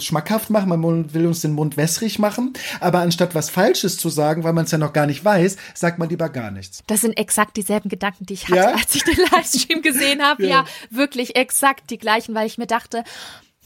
schmackhaft 0.00 0.50
machen, 0.50 0.68
man 0.68 1.14
will 1.14 1.26
uns 1.26 1.40
den 1.40 1.52
Mund 1.52 1.76
wässrig 1.76 2.18
machen, 2.18 2.52
aber 2.80 3.00
anstatt 3.00 3.34
was 3.34 3.50
Falsches 3.50 3.96
zu 3.96 4.08
sagen, 4.08 4.44
weil 4.44 4.52
man 4.52 4.64
es 4.64 4.70
ja 4.70 4.78
noch 4.78 4.92
gar 4.92 5.06
nicht 5.06 5.24
weiß, 5.24 5.56
sagt 5.74 5.98
man 5.98 6.08
lieber 6.08 6.28
gar 6.28 6.50
nichts. 6.50 6.82
Das 6.86 7.00
sind 7.00 7.16
exakt 7.18 7.56
dieselben 7.56 7.88
Gedanken, 7.88 8.26
die 8.26 8.34
ich 8.34 8.48
hatte, 8.48 8.56
ja? 8.56 8.74
als 8.74 8.94
ich 8.94 9.04
den 9.04 9.18
Livestream 9.32 9.82
gesehen 9.82 10.22
habe. 10.22 10.38
Ja. 10.48 10.48
ja, 10.48 10.64
wirklich 10.90 11.36
exakt 11.36 11.90
die 11.90 11.98
gleichen, 11.98 12.34
weil 12.34 12.46
ich 12.46 12.58
mir 12.58 12.66
dachte, 12.66 13.02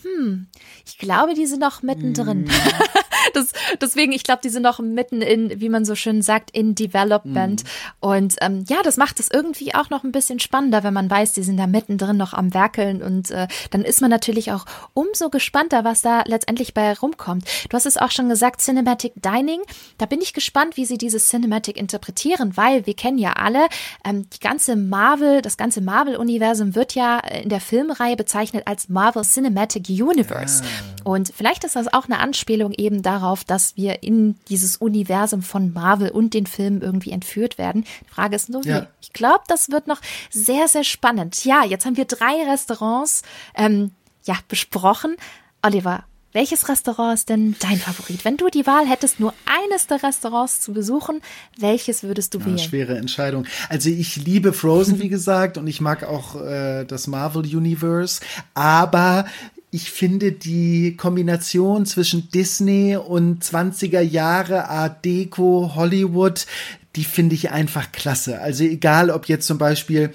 hm, 0.03 0.46
ich 0.86 0.98
glaube, 0.98 1.34
die 1.34 1.46
sind 1.46 1.61
noch 1.61 1.82
mittendrin. 1.82 2.48
Hm. 2.48 2.50
das, 3.34 3.53
deswegen, 3.80 4.12
ich 4.12 4.24
glaube, 4.24 4.40
die 4.42 4.48
sind 4.48 4.62
noch 4.62 4.78
mitten 4.80 5.22
in, 5.22 5.61
wie 5.61 5.68
man 5.68 5.84
so 5.84 5.94
schön 5.94 6.22
sagt, 6.22 6.50
in 6.50 6.74
Development. 6.74 7.62
Mhm. 7.62 7.68
Und 8.00 8.36
ähm, 8.40 8.64
ja, 8.68 8.82
das 8.82 8.96
macht 8.96 9.20
es 9.20 9.28
irgendwie 9.32 9.74
auch 9.74 9.90
noch 9.90 10.05
ein 10.05 10.12
bisschen 10.12 10.40
spannender, 10.40 10.82
wenn 10.82 10.94
man 10.94 11.11
weiß, 11.11 11.32
die 11.32 11.42
sind 11.42 11.57
da 11.57 11.66
mittendrin 11.66 12.16
noch 12.16 12.32
am 12.32 12.55
Werkeln. 12.55 13.03
Und 13.03 13.30
äh, 13.30 13.46
dann 13.70 13.82
ist 13.82 14.00
man 14.00 14.11
natürlich 14.11 14.53
auch 14.53 14.64
umso 14.94 15.30
gespannter, 15.30 15.84
was 15.84 16.03
da 16.03 16.22
letztendlich 16.26 16.74
bei 16.74 16.92
rumkommt. 16.94 17.44
Du 17.68 17.76
hast 17.76 17.86
es 17.86 17.96
auch 17.96 18.11
schon 18.11 18.28
gesagt, 18.28 18.61
Cinematic 18.61 19.12
Dining. 19.16 19.61
Da 19.98 20.07
bin 20.07 20.20
ich 20.20 20.32
gespannt, 20.32 20.76
wie 20.76 20.84
sie 20.84 20.98
dieses 20.98 21.28
Cinematic 21.28 21.76
interpretieren, 21.76 22.57
weil 22.57 22.86
wir 22.86 22.94
kennen 22.94 23.18
ja 23.18 23.34
alle, 23.34 23.68
ähm, 24.05 24.28
die 24.30 24.40
ganze 24.40 24.76
Marvel, 24.76 25.42
das 25.42 25.57
ganze 25.57 25.80
Marvel-Universum 25.80 26.74
wird 26.74 26.94
ja 26.94 27.18
in 27.18 27.48
der 27.48 27.61
Filmreihe 27.61 28.16
bezeichnet 28.16 28.64
als 28.66 28.88
Marvel 28.88 29.22
Cinematic 29.22 29.88
Universe. 30.01 30.62
Ah. 30.62 30.93
Und 31.05 31.32
vielleicht 31.36 31.64
ist 31.64 31.76
das 31.76 31.93
auch 31.93 32.07
eine 32.07 32.18
Anspielung 32.18 32.72
eben 32.72 33.03
darauf, 33.03 33.45
dass 33.45 33.76
wir 33.76 34.03
in 34.03 34.36
dieses 34.49 34.76
Universum 34.76 35.43
von 35.43 35.72
Marvel 35.72 36.11
und 36.11 36.34
den 36.34 36.47
Filmen 36.47 36.80
irgendwie 36.80 37.11
entführt 37.11 37.59
werden. 37.59 37.84
Die 38.07 38.14
Frage 38.14 38.36
ist 38.36 38.49
nur, 38.49 38.64
wie. 38.64 38.68
Ja. 38.68 38.86
Ich 39.01 39.12
glaube, 39.12 39.45
das 39.49 39.70
wird 39.70 39.86
noch 39.86 40.01
sehr, 40.30 40.68
sehr 40.68 40.84
spannend. 40.84 41.45
Ja, 41.45 41.64
jetzt 41.64 41.84
haben 41.86 41.97
wir 41.97 42.05
drei 42.05 42.49
Restaurants 42.49 43.22
ähm, 43.55 43.90
ja, 44.24 44.36
besprochen. 44.49 45.16
Oliver, 45.62 46.05
welches 46.32 46.68
Restaurant 46.68 47.14
ist 47.14 47.28
denn 47.28 47.57
dein 47.61 47.76
Favorit? 47.76 48.24
Wenn 48.24 48.38
du 48.38 48.49
die 48.49 48.66
Wahl 48.66 48.86
hättest, 48.86 49.20
nur 49.20 49.34
eines 49.45 49.86
der 49.86 50.03
Restaurants 50.03 50.61
zu 50.61 50.72
besuchen, 50.72 51.20
welches 51.59 52.03
würdest 52.03 52.32
du 52.32 52.38
ja, 52.38 52.47
wählen? 52.47 52.59
Schwere 52.59 52.97
Entscheidung. 52.97 53.47
Also 53.68 53.90
ich 53.90 54.16
liebe 54.16 54.55
Frozen, 54.55 54.99
wie 55.01 55.11
gesagt, 55.11 55.59
und 55.59 55.66
ich 55.66 55.82
mag 55.82 56.05
auch 56.05 56.40
äh, 56.40 56.84
das 56.84 57.07
Marvel 57.07 57.43
Universe, 57.43 58.22
aber 58.55 59.26
ich 59.75 59.91
finde 59.91 60.33
die 60.33 60.97
Kombination 60.99 61.87
zwischen 61.87 62.29
Disney 62.29 62.95
und 62.95 63.43
20er 63.43 64.03
Jahre 64.03 64.68
Art 64.68 65.03
Deco 65.03 65.73
Hollywood, 65.75 66.47
die 66.95 67.05
finde 67.05 67.35
ich 67.35 67.53
einfach 67.53 67.91
klasse. 67.91 68.43
Also 68.43 68.64
egal, 68.64 69.09
ob 69.09 69.29
jetzt 69.29 69.47
zum 69.47 69.57
Beispiel 69.57 70.12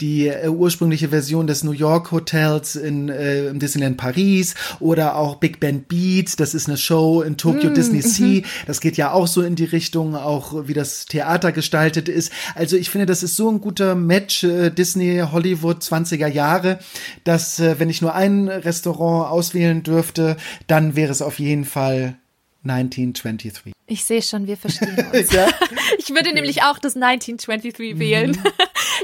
die 0.00 0.28
äh, 0.28 0.48
ursprüngliche 0.48 1.08
Version 1.08 1.46
des 1.46 1.64
New 1.64 1.72
York 1.72 2.12
Hotels 2.12 2.76
in 2.76 3.08
äh, 3.08 3.48
im 3.48 3.58
Disneyland 3.58 3.96
Paris 3.96 4.54
oder 4.80 5.16
auch 5.16 5.36
Big 5.36 5.60
Band 5.60 5.88
Beat, 5.88 6.38
das 6.40 6.54
ist 6.54 6.68
eine 6.68 6.76
Show 6.76 7.22
in 7.22 7.36
Tokyo 7.36 7.70
mm, 7.70 7.74
Disney 7.74 8.02
Sea, 8.02 8.40
mhm. 8.40 8.44
das 8.66 8.80
geht 8.80 8.96
ja 8.96 9.12
auch 9.12 9.26
so 9.26 9.42
in 9.42 9.56
die 9.56 9.64
Richtung, 9.64 10.14
auch 10.14 10.68
wie 10.68 10.74
das 10.74 11.06
Theater 11.06 11.52
gestaltet 11.52 12.08
ist. 12.08 12.32
Also 12.54 12.76
ich 12.76 12.90
finde, 12.90 13.06
das 13.06 13.22
ist 13.22 13.36
so 13.36 13.50
ein 13.50 13.60
guter 13.60 13.94
Match 13.94 14.44
äh, 14.44 14.70
Disney 14.70 15.22
Hollywood 15.32 15.82
20er 15.82 16.28
Jahre, 16.28 16.78
dass 17.24 17.58
äh, 17.58 17.78
wenn 17.78 17.90
ich 17.90 18.02
nur 18.02 18.14
ein 18.14 18.48
Restaurant 18.48 19.30
auswählen 19.30 19.82
dürfte, 19.82 20.36
dann 20.66 20.94
wäre 20.96 21.12
es 21.12 21.22
auf 21.22 21.38
jeden 21.38 21.64
Fall 21.64 22.16
1923. 22.64 23.72
Ich 23.90 24.04
sehe 24.04 24.20
schon, 24.20 24.46
wir 24.46 24.58
verstehen 24.58 24.96
uns. 25.12 25.32
ja? 25.32 25.48
Ich 25.98 26.10
würde 26.10 26.32
nämlich 26.32 26.62
auch 26.62 26.78
das 26.78 26.94
1923 26.96 27.98
wählen. 27.98 28.32
Mhm. 28.32 28.38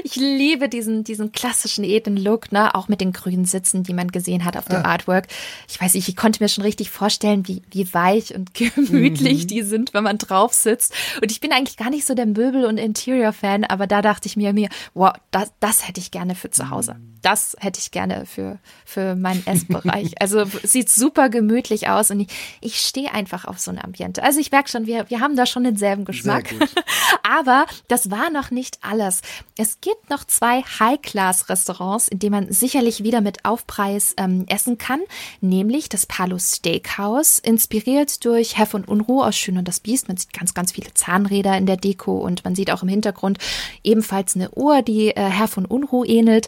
Ich 0.03 0.17
liebe 0.17 0.69
diesen, 0.69 1.03
diesen 1.03 1.31
klassischen 1.31 1.83
Eden-Look, 1.83 2.51
ne? 2.51 2.75
auch 2.75 2.87
mit 2.87 3.01
den 3.01 3.11
grünen 3.11 3.45
Sitzen, 3.45 3.81
die 3.81 3.93
man 3.93 4.11
gesehen 4.11 4.45
hat 4.45 4.55
auf 4.55 4.65
dem 4.65 4.77
ah. 4.77 4.89
Artwork. 4.91 5.27
Ich 5.67 5.81
weiß 5.81 5.95
nicht, 5.95 6.07
ich 6.07 6.15
konnte 6.15 6.43
mir 6.43 6.49
schon 6.49 6.63
richtig 6.63 6.91
vorstellen, 6.91 7.47
wie, 7.47 7.63
wie 7.71 7.91
weich 7.91 8.35
und 8.35 8.53
gemütlich 8.53 9.43
mhm. 9.43 9.47
die 9.47 9.61
sind, 9.63 9.93
wenn 9.93 10.03
man 10.03 10.17
drauf 10.17 10.53
sitzt. 10.53 10.93
Und 11.21 11.31
ich 11.31 11.39
bin 11.39 11.51
eigentlich 11.51 11.77
gar 11.77 11.89
nicht 11.89 12.05
so 12.05 12.13
der 12.13 12.27
Möbel- 12.27 12.65
und 12.65 12.77
Interior-Fan, 12.77 13.63
aber 13.63 13.87
da 13.87 14.01
dachte 14.01 14.27
ich 14.27 14.37
mir, 14.37 14.53
mir, 14.53 14.69
wow, 14.93 15.13
das, 15.31 15.51
das 15.59 15.87
hätte 15.87 15.99
ich 15.99 16.11
gerne 16.11 16.35
für 16.35 16.51
zu 16.51 16.69
Hause. 16.69 16.97
Das 17.21 17.55
hätte 17.59 17.79
ich 17.79 17.89
gerne 17.89 18.25
für, 18.27 18.59
für 18.85 19.15
meinen 19.15 19.45
Essbereich. 19.47 20.21
Also 20.21 20.45
sieht 20.63 20.89
super 20.89 21.29
gemütlich 21.29 21.89
aus 21.89 22.11
und 22.11 22.19
ich, 22.19 22.27
ich 22.61 22.79
stehe 22.79 23.11
einfach 23.11 23.45
auf 23.45 23.59
so 23.59 23.71
ein 23.71 23.83
Ambiente. 23.83 24.21
Also 24.21 24.39
ich 24.39 24.51
merke 24.51 24.69
schon, 24.75 24.87
wir, 24.87 25.09
wir 25.09 25.19
haben 25.21 25.35
da 25.35 25.45
schon 25.45 25.63
denselben 25.63 26.05
Geschmack. 26.05 26.53
aber 27.23 27.65
das 27.87 28.11
war 28.11 28.29
noch 28.29 28.51
nicht 28.51 28.79
alles. 28.81 29.21
Es 29.57 29.79
gibt 29.81 30.09
noch 30.09 30.25
zwei 30.25 30.61
High-Class-Restaurants, 30.61 32.07
in 32.07 32.19
denen 32.19 32.31
man 32.31 32.51
sicherlich 32.51 33.03
wieder 33.03 33.21
mit 33.21 33.45
Aufpreis 33.45 34.13
ähm, 34.17 34.45
essen 34.47 34.77
kann, 34.77 35.01
nämlich 35.41 35.89
das 35.89 36.05
Palo 36.05 36.37
Steakhouse, 36.37 37.39
inspiriert 37.39 38.25
durch 38.25 38.57
Herr 38.57 38.65
von 38.65 38.83
Unruh 38.83 39.23
aus 39.23 39.35
Schön 39.35 39.57
und 39.57 39.67
das 39.67 39.79
Biest. 39.79 40.07
Man 40.07 40.17
sieht 40.17 40.33
ganz, 40.33 40.53
ganz 40.53 40.73
viele 40.73 40.93
Zahnräder 40.93 41.57
in 41.57 41.65
der 41.65 41.77
Deko 41.77 42.17
und 42.17 42.43
man 42.43 42.55
sieht 42.55 42.71
auch 42.71 42.83
im 42.83 42.89
Hintergrund 42.89 43.37
ebenfalls 43.83 44.35
eine 44.35 44.51
Uhr, 44.51 44.81
die 44.81 45.09
äh, 45.09 45.21
Herr 45.21 45.47
von 45.47 45.65
Unruh 45.65 46.03
ähnelt. 46.03 46.47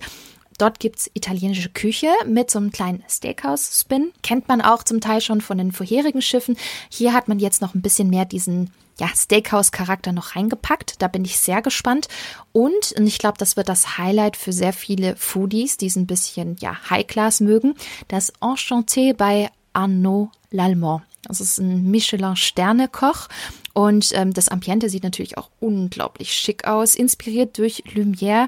Dort 0.58 0.80
gibt's 0.80 1.10
italienische 1.14 1.70
Küche 1.70 2.08
mit 2.26 2.50
so 2.50 2.60
einem 2.60 2.72
kleinen 2.72 3.04
Steakhouse-Spin. 3.08 4.12
Kennt 4.24 4.48
man 4.48 4.62
auch 4.62 4.84
zum 4.84 5.02
Teil 5.02 5.22
schon 5.22 5.42
von 5.42 5.58
den 5.58 5.72
vorherigen 5.72 6.22
Schiffen. 6.22 6.58
Hier 6.90 7.14
hat 7.14 7.28
man 7.28 7.40
jetzt 7.40 7.62
noch 7.62 7.76
ein 7.76 7.82
bisschen 7.82 8.10
mehr 8.10 8.26
diesen 8.26 8.72
ja, 9.00 9.08
Steakhouse-Charakter 9.16 10.12
noch 10.12 10.36
reingepackt. 10.36 11.02
Da 11.02 11.08
bin 11.08 11.26
ich 11.26 11.38
sehr 11.38 11.62
gespannt. 11.62 12.08
Und, 12.52 12.94
und 12.98 13.06
ich 13.06 13.20
glaube, 13.20 13.38
das 13.38 13.56
wird 13.56 13.70
das 13.70 13.98
Highlight 13.98 14.36
für 14.36 14.52
sehr 14.52 14.74
viele 14.74 15.16
Foodies, 15.16 15.78
die 15.78 15.88
es 15.88 15.96
ein 15.96 16.08
bisschen 16.08 16.56
ja, 16.60 16.76
High-Class 16.90 17.42
mögen. 17.42 17.76
Das 18.08 18.34
Enchanté 18.42 19.14
bei 19.14 19.50
Arnaud 19.74 20.30
Lallemand. 20.50 21.04
Das 21.24 21.42
ist 21.42 21.60
ein 21.60 21.92
Michelin-Sterne-Koch. 21.92 23.28
Und 23.74 24.12
ähm, 24.14 24.34
das 24.34 24.50
Ambiente 24.50 24.90
sieht 24.90 25.04
natürlich 25.04 25.38
auch 25.38 25.50
unglaublich 25.60 26.34
schick 26.34 26.66
aus, 26.66 26.96
inspiriert 26.96 27.60
durch 27.60 27.84
Lumière. 27.94 28.48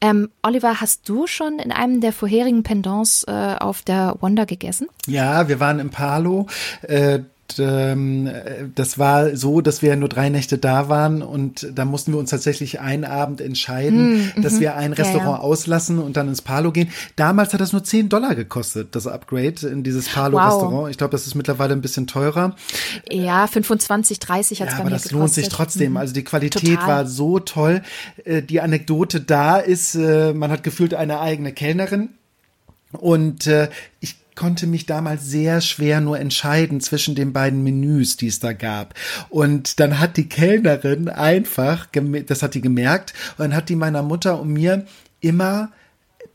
Ähm, 0.00 0.30
Oliver, 0.42 0.80
hast 0.80 1.08
du 1.08 1.26
schon 1.26 1.58
in 1.58 1.72
einem 1.72 2.00
der 2.00 2.12
vorherigen 2.12 2.62
Pendants 2.62 3.24
äh, 3.24 3.56
auf 3.58 3.82
der 3.82 4.16
Wonder 4.20 4.46
gegessen? 4.46 4.88
Ja, 5.06 5.48
wir 5.48 5.60
waren 5.60 5.78
im 5.78 5.90
Palo. 5.90 6.46
Äh, 6.82 7.20
ähm, 7.58 8.30
das 8.74 8.98
war 8.98 9.36
so, 9.36 9.60
dass 9.60 9.82
wir 9.82 9.96
nur 9.96 10.08
drei 10.08 10.28
Nächte 10.28 10.58
da 10.58 10.88
waren 10.88 11.22
und 11.22 11.68
da 11.74 11.84
mussten 11.84 12.12
wir 12.12 12.18
uns 12.18 12.30
tatsächlich 12.30 12.80
einen 12.80 13.04
Abend 13.04 13.40
entscheiden, 13.40 14.32
mm, 14.36 14.42
dass 14.42 14.54
mhm. 14.54 14.60
wir 14.60 14.76
ein 14.76 14.92
Restaurant 14.92 15.26
ja, 15.26 15.36
ja. 15.36 15.40
auslassen 15.40 15.98
und 15.98 16.16
dann 16.16 16.28
ins 16.28 16.42
Palo 16.42 16.72
gehen. 16.72 16.90
Damals 17.16 17.52
hat 17.52 17.60
das 17.60 17.72
nur 17.72 17.84
10 17.84 18.08
Dollar 18.08 18.34
gekostet, 18.34 18.94
das 18.94 19.06
Upgrade 19.06 19.66
in 19.68 19.82
dieses 19.82 20.08
Palo-Restaurant. 20.08 20.72
Wow. 20.72 20.90
Ich 20.90 20.98
glaube, 20.98 21.12
das 21.12 21.26
ist 21.26 21.34
mittlerweile 21.34 21.72
ein 21.72 21.80
bisschen 21.80 22.06
teurer. 22.06 22.56
Ja, 23.10 23.46
25, 23.46 24.18
30 24.18 24.60
hat 24.60 24.68
es 24.68 24.72
ja, 24.72 24.78
bei 24.78 24.80
aber 24.82 24.90
mir 24.90 24.96
das 24.96 25.02
gekostet. 25.04 25.18
lohnt 25.18 25.34
sich 25.34 25.48
trotzdem. 25.48 25.92
Mhm. 25.92 25.96
Also 25.98 26.14
die 26.14 26.24
Qualität 26.24 26.80
Total. 26.80 26.88
war 26.88 27.06
so 27.06 27.38
toll. 27.38 27.82
Äh, 28.24 28.42
die 28.42 28.60
Anekdote 28.60 29.20
da 29.20 29.58
ist, 29.58 29.94
äh, 29.94 30.32
man 30.32 30.50
hat 30.50 30.62
gefühlt 30.62 30.94
eine 30.94 31.20
eigene 31.20 31.52
Kellnerin 31.52 32.10
und 32.92 33.46
äh, 33.46 33.68
ich 34.00 34.16
konnte 34.36 34.66
mich 34.66 34.86
damals 34.86 35.24
sehr 35.24 35.60
schwer 35.60 36.00
nur 36.00 36.20
entscheiden 36.20 36.80
zwischen 36.80 37.14
den 37.14 37.32
beiden 37.32 37.62
Menüs, 37.62 38.16
die 38.16 38.28
es 38.28 38.38
da 38.38 38.52
gab. 38.52 38.94
Und 39.28 39.80
dann 39.80 39.98
hat 39.98 40.16
die 40.16 40.28
Kellnerin 40.28 41.08
einfach, 41.08 41.88
das 42.26 42.42
hat 42.42 42.54
die 42.54 42.60
gemerkt, 42.60 43.14
und 43.36 43.44
dann 43.44 43.56
hat 43.56 43.68
die 43.68 43.76
meiner 43.76 44.02
Mutter 44.02 44.40
und 44.40 44.52
mir 44.52 44.86
immer 45.20 45.72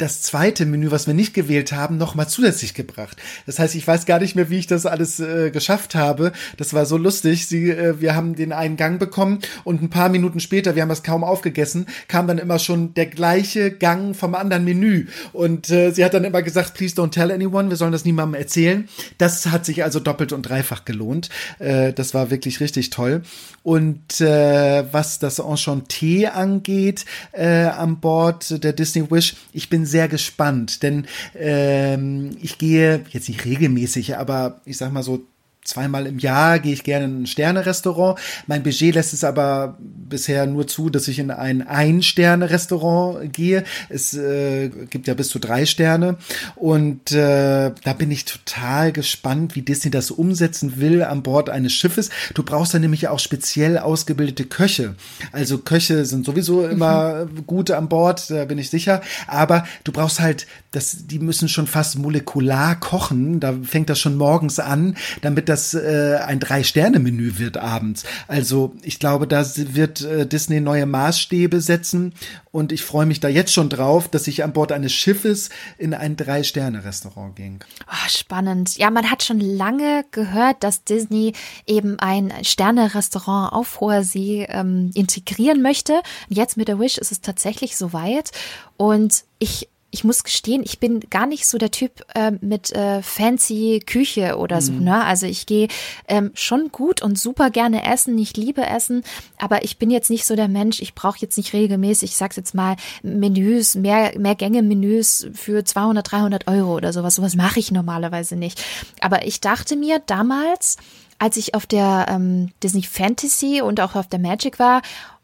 das 0.02 0.22
zweite 0.22 0.66
Menü, 0.66 0.90
was 0.90 1.06
wir 1.06 1.14
nicht 1.14 1.34
gewählt 1.34 1.72
haben, 1.72 1.98
noch 1.98 2.16
mal 2.16 2.28
zusätzlich 2.28 2.74
gebracht. 2.74 3.18
Das 3.46 3.60
heißt, 3.60 3.76
ich 3.76 3.88
weiß 3.88 4.08
gar 4.08 4.20
nicht 4.20 4.36
mehr, 4.36 4.50
wie 4.50 4.58
ich 4.58 4.66
das 4.66 4.88
alles 4.88 5.20
äh, 5.20 5.52
geschafft 5.52 5.94
habe. 5.94 6.32
Das 6.58 6.74
war 6.74 6.88
so 6.88 6.98
lustig. 6.98 7.46
Sie, 7.46 7.70
äh, 7.70 8.02
wir 8.02 8.16
haben 8.16 8.36
den 8.36 8.52
einen 8.52 8.78
Gang 8.78 9.00
bekommen 9.00 9.40
und 9.64 9.82
ein 9.84 9.92
paar 9.92 10.10
Minuten 10.10 10.40
später, 10.40 10.76
wir 10.76 10.82
haben 10.82 10.90
das 10.90 11.04
kaum 11.04 11.24
aufgegessen, 11.24 11.86
kam 12.08 12.28
dann 12.28 12.40
immer 12.40 12.58
schon 12.58 12.96
der 12.96 13.06
gleiche 13.06 13.70
Gang 13.70 14.16
vom 14.16 14.34
anderen 14.34 14.66
Menü. 14.66 15.06
Und 15.34 15.70
äh, 15.70 15.92
sie 15.92 16.04
hat 16.04 16.16
dann 16.16 16.24
immer 16.24 16.42
gesagt, 16.42 16.74
please 16.74 16.96
don't 16.96 17.12
tell 17.12 17.32
anyone, 17.32 17.70
wir 17.70 17.78
sollen 17.78 17.92
das 17.92 18.06
niemandem 18.06 18.42
erzählen. 18.42 18.90
Das 19.20 19.48
hat 19.48 19.66
sich 19.66 19.84
also 19.84 20.00
doppelt 20.00 20.34
und 20.34 20.42
dreifach 20.42 20.84
gelohnt. 20.84 21.30
Äh, 21.60 21.94
das 21.94 22.16
war 22.16 22.32
wirklich 22.32 22.60
richtig 22.60 22.90
toll. 22.90 23.22
Und 23.62 24.20
äh, 24.20 24.84
was 24.92 25.20
das 25.20 25.40
Enchanté 25.40 26.26
angeht 26.26 27.06
äh, 27.34 27.66
an 27.66 28.00
Bord 28.00 28.64
der 28.64 28.74
Disney 28.74 29.12
Wish, 29.12 29.36
ich 29.54 29.70
bin 29.70 29.86
sehr 29.92 30.08
gespannt, 30.08 30.82
denn 30.84 31.06
ähm, 31.36 32.32
ich 32.42 32.58
gehe 32.58 33.04
jetzt 33.10 33.30
nicht 33.30 33.46
regelmäßig, 33.46 34.18
aber 34.18 34.62
ich 34.66 34.78
sag 34.78 34.92
mal 34.92 35.04
so 35.04 35.28
zweimal 35.64 36.08
im 36.08 36.20
Jahr 36.20 36.60
gehe 36.60 36.74
ich 36.74 36.84
gerne 36.84 37.06
in 37.06 37.24
ein 37.24 37.28
Sterne-Restaurant. 37.28 38.20
Mein 38.48 38.64
Budget 38.64 38.96
lässt 38.96 39.14
es 39.14 39.24
aber 39.24 39.78
bisher 39.80 40.46
nur 40.48 40.68
zu, 40.68 40.90
dass 40.90 41.08
ich 41.08 41.20
in 41.20 41.32
ein 41.32 41.68
Ein-Sterne-Restaurant 41.68 43.32
gehe. 43.32 43.64
Es 43.90 44.14
äh, 44.14 44.70
gibt 44.70 45.08
ja 45.08 45.14
bis 45.14 45.30
zu 45.30 45.40
drei 45.40 45.66
Sterne. 45.66 46.18
Und 46.56 47.12
äh, 47.12 47.72
da 47.84 47.94
bin 47.94 48.12
ich 48.12 48.26
total 48.26 48.92
gespannt, 48.92 49.56
wie 49.56 49.62
Disney 49.62 49.92
das 49.92 50.12
umsetzen 50.12 50.80
will 50.80 51.04
an 51.04 51.24
Bord 51.24 51.50
eines 51.50 51.74
Schiffes. 51.74 52.10
Du 52.34 52.44
brauchst 52.44 52.74
da 52.74 52.80
nämlich 52.80 53.08
auch 53.08 53.20
speziell 53.20 53.78
ausgebildete 53.78 54.46
Köche. 54.46 54.96
Also 55.32 55.60
Köche 55.60 56.06
sind 56.06 56.26
sowieso 56.26 56.62
mhm. 56.62 56.72
immer 56.72 57.26
mhm. 57.26 57.46
gut 57.46 57.72
an 57.72 57.88
Bord, 57.88 58.30
da 58.30 58.46
bin 58.46 58.58
ich 58.58 58.70
sicher. 58.70 59.02
Aber 59.28 59.66
du 59.84 59.92
brauchst 59.92 60.20
halt, 60.20 60.48
das, 60.72 61.06
die 61.08 61.20
müssen 61.20 61.50
schon 61.50 61.68
fast 61.68 61.98
molekular 61.98 62.80
kochen. 62.80 63.42
Da 63.42 63.54
fängt 63.62 63.90
das 63.90 64.00
schon 64.00 64.16
morgens 64.16 64.58
an, 64.60 64.96
damit 65.22 65.50
das 65.50 65.74
äh, 65.74 66.20
ein 66.26 66.40
Drei-Sterne-Menü 66.40 67.38
wird 67.38 67.58
abends. 67.58 68.06
Also 68.28 68.74
ich 68.82 68.98
glaube, 68.98 69.28
da 69.28 69.46
wird 69.56 70.02
äh, 70.02 70.26
Disney 70.26 70.62
neue 70.62 70.86
Maßstäbe 70.86 71.60
setzen 71.60 72.14
und 72.52 72.72
ich 72.72 72.84
freue 72.84 73.06
mich 73.06 73.20
da 73.20 73.28
jetzt 73.28 73.54
schon 73.54 73.70
drauf, 73.70 74.08
dass 74.08 74.28
ich 74.28 74.46
an 74.46 74.54
Bord 74.54 74.72
eines 74.72 74.94
Schiffes 74.94 75.50
in 75.78 75.94
ein 75.94 76.16
Drei-Sterne-Restaurant 76.16 77.36
ging. 77.36 77.64
Oh, 77.88 78.10
spannend. 78.10 78.78
Ja, 78.78 78.92
man 78.92 79.12
hat 79.12 79.24
schon 79.24 79.42
lange 79.42 80.06
gehört, 80.12 80.64
dass 80.64 80.86
Disney 80.86 81.34
eben 81.68 82.00
ein 82.00 82.32
Sterne-Restaurant 82.44 83.52
auf 83.52 83.82
hoher 83.82 84.04
See 84.04 84.46
ähm, 84.50 84.92
integrieren 84.94 85.62
möchte. 85.62 86.02
Jetzt 86.30 86.56
mit 86.56 86.70
der 86.70 86.80
Wish 86.80 86.98
ist 86.98 87.12
es 87.12 87.20
tatsächlich 87.20 87.76
soweit. 87.76 88.32
Und 88.78 89.24
ich 89.38 89.70
ich 89.92 90.06
muss 90.06 90.24
gestehen, 90.24 90.64
ich 90.64 90.80
bin 90.80 91.02
gar 91.10 91.26
nicht 91.26 91.46
so 91.46 91.58
der 91.58 91.70
Typ 91.70 92.04
äh, 92.16 92.32
mit 92.40 92.72
äh, 92.72 93.02
fancy 93.02 93.84
Küche 93.86 94.38
oder 94.38 94.62
so. 94.62 94.72
Mhm. 94.72 94.86
Ne? 94.86 95.04
Also 95.04 95.26
ich 95.26 95.46
gehe 95.46 95.68
ähm, 96.08 96.32
schon 96.34 96.70
gut 96.72 97.02
und 97.02 97.20
super 97.20 97.50
gerne 97.50 97.86
essen. 97.92 98.18
Ich 98.18 98.38
liebe 98.38 98.66
Essen, 98.66 99.04
aber 99.38 99.64
ich 99.64 99.78
bin 99.78 99.92
jetzt 99.92 100.10
nicht 100.10 100.26
so 100.26 100.38
der 100.38 100.48
Mensch. 100.48 100.82
Ich 100.82 100.96
brauche 100.96 101.20
jetzt 101.20 101.38
nicht 101.38 101.52
regelmäßig, 101.52 102.12
ich 102.12 102.16
sag's 102.16 102.38
jetzt 102.38 102.56
mal, 102.56 102.78
Menüs, 103.04 103.76
mehr, 103.76 104.18
mehr 104.18 104.36
Gänge-Menüs 104.36 105.28
für 105.34 105.66
200, 105.66 106.10
300 106.10 106.48
Euro 106.48 106.76
oder 106.76 106.94
sowas. 106.94 107.16
Sowas 107.16 107.36
mache 107.36 107.60
ich 107.60 107.72
normalerweise 107.72 108.38
nicht. 108.38 108.64
Aber 109.02 109.26
ich 109.26 109.42
dachte 109.42 109.76
mir 109.76 110.00
damals, 110.00 110.78
als 111.20 111.36
ich 111.36 111.54
auf 111.54 111.66
der 111.66 112.06
ähm, 112.10 112.52
Disney 112.64 112.84
Fantasy 112.84 113.62
und 113.62 113.82
auch 113.82 113.96
auf 113.96 114.08
der 114.08 114.20
Magic 114.20 114.58
war, 114.58 114.82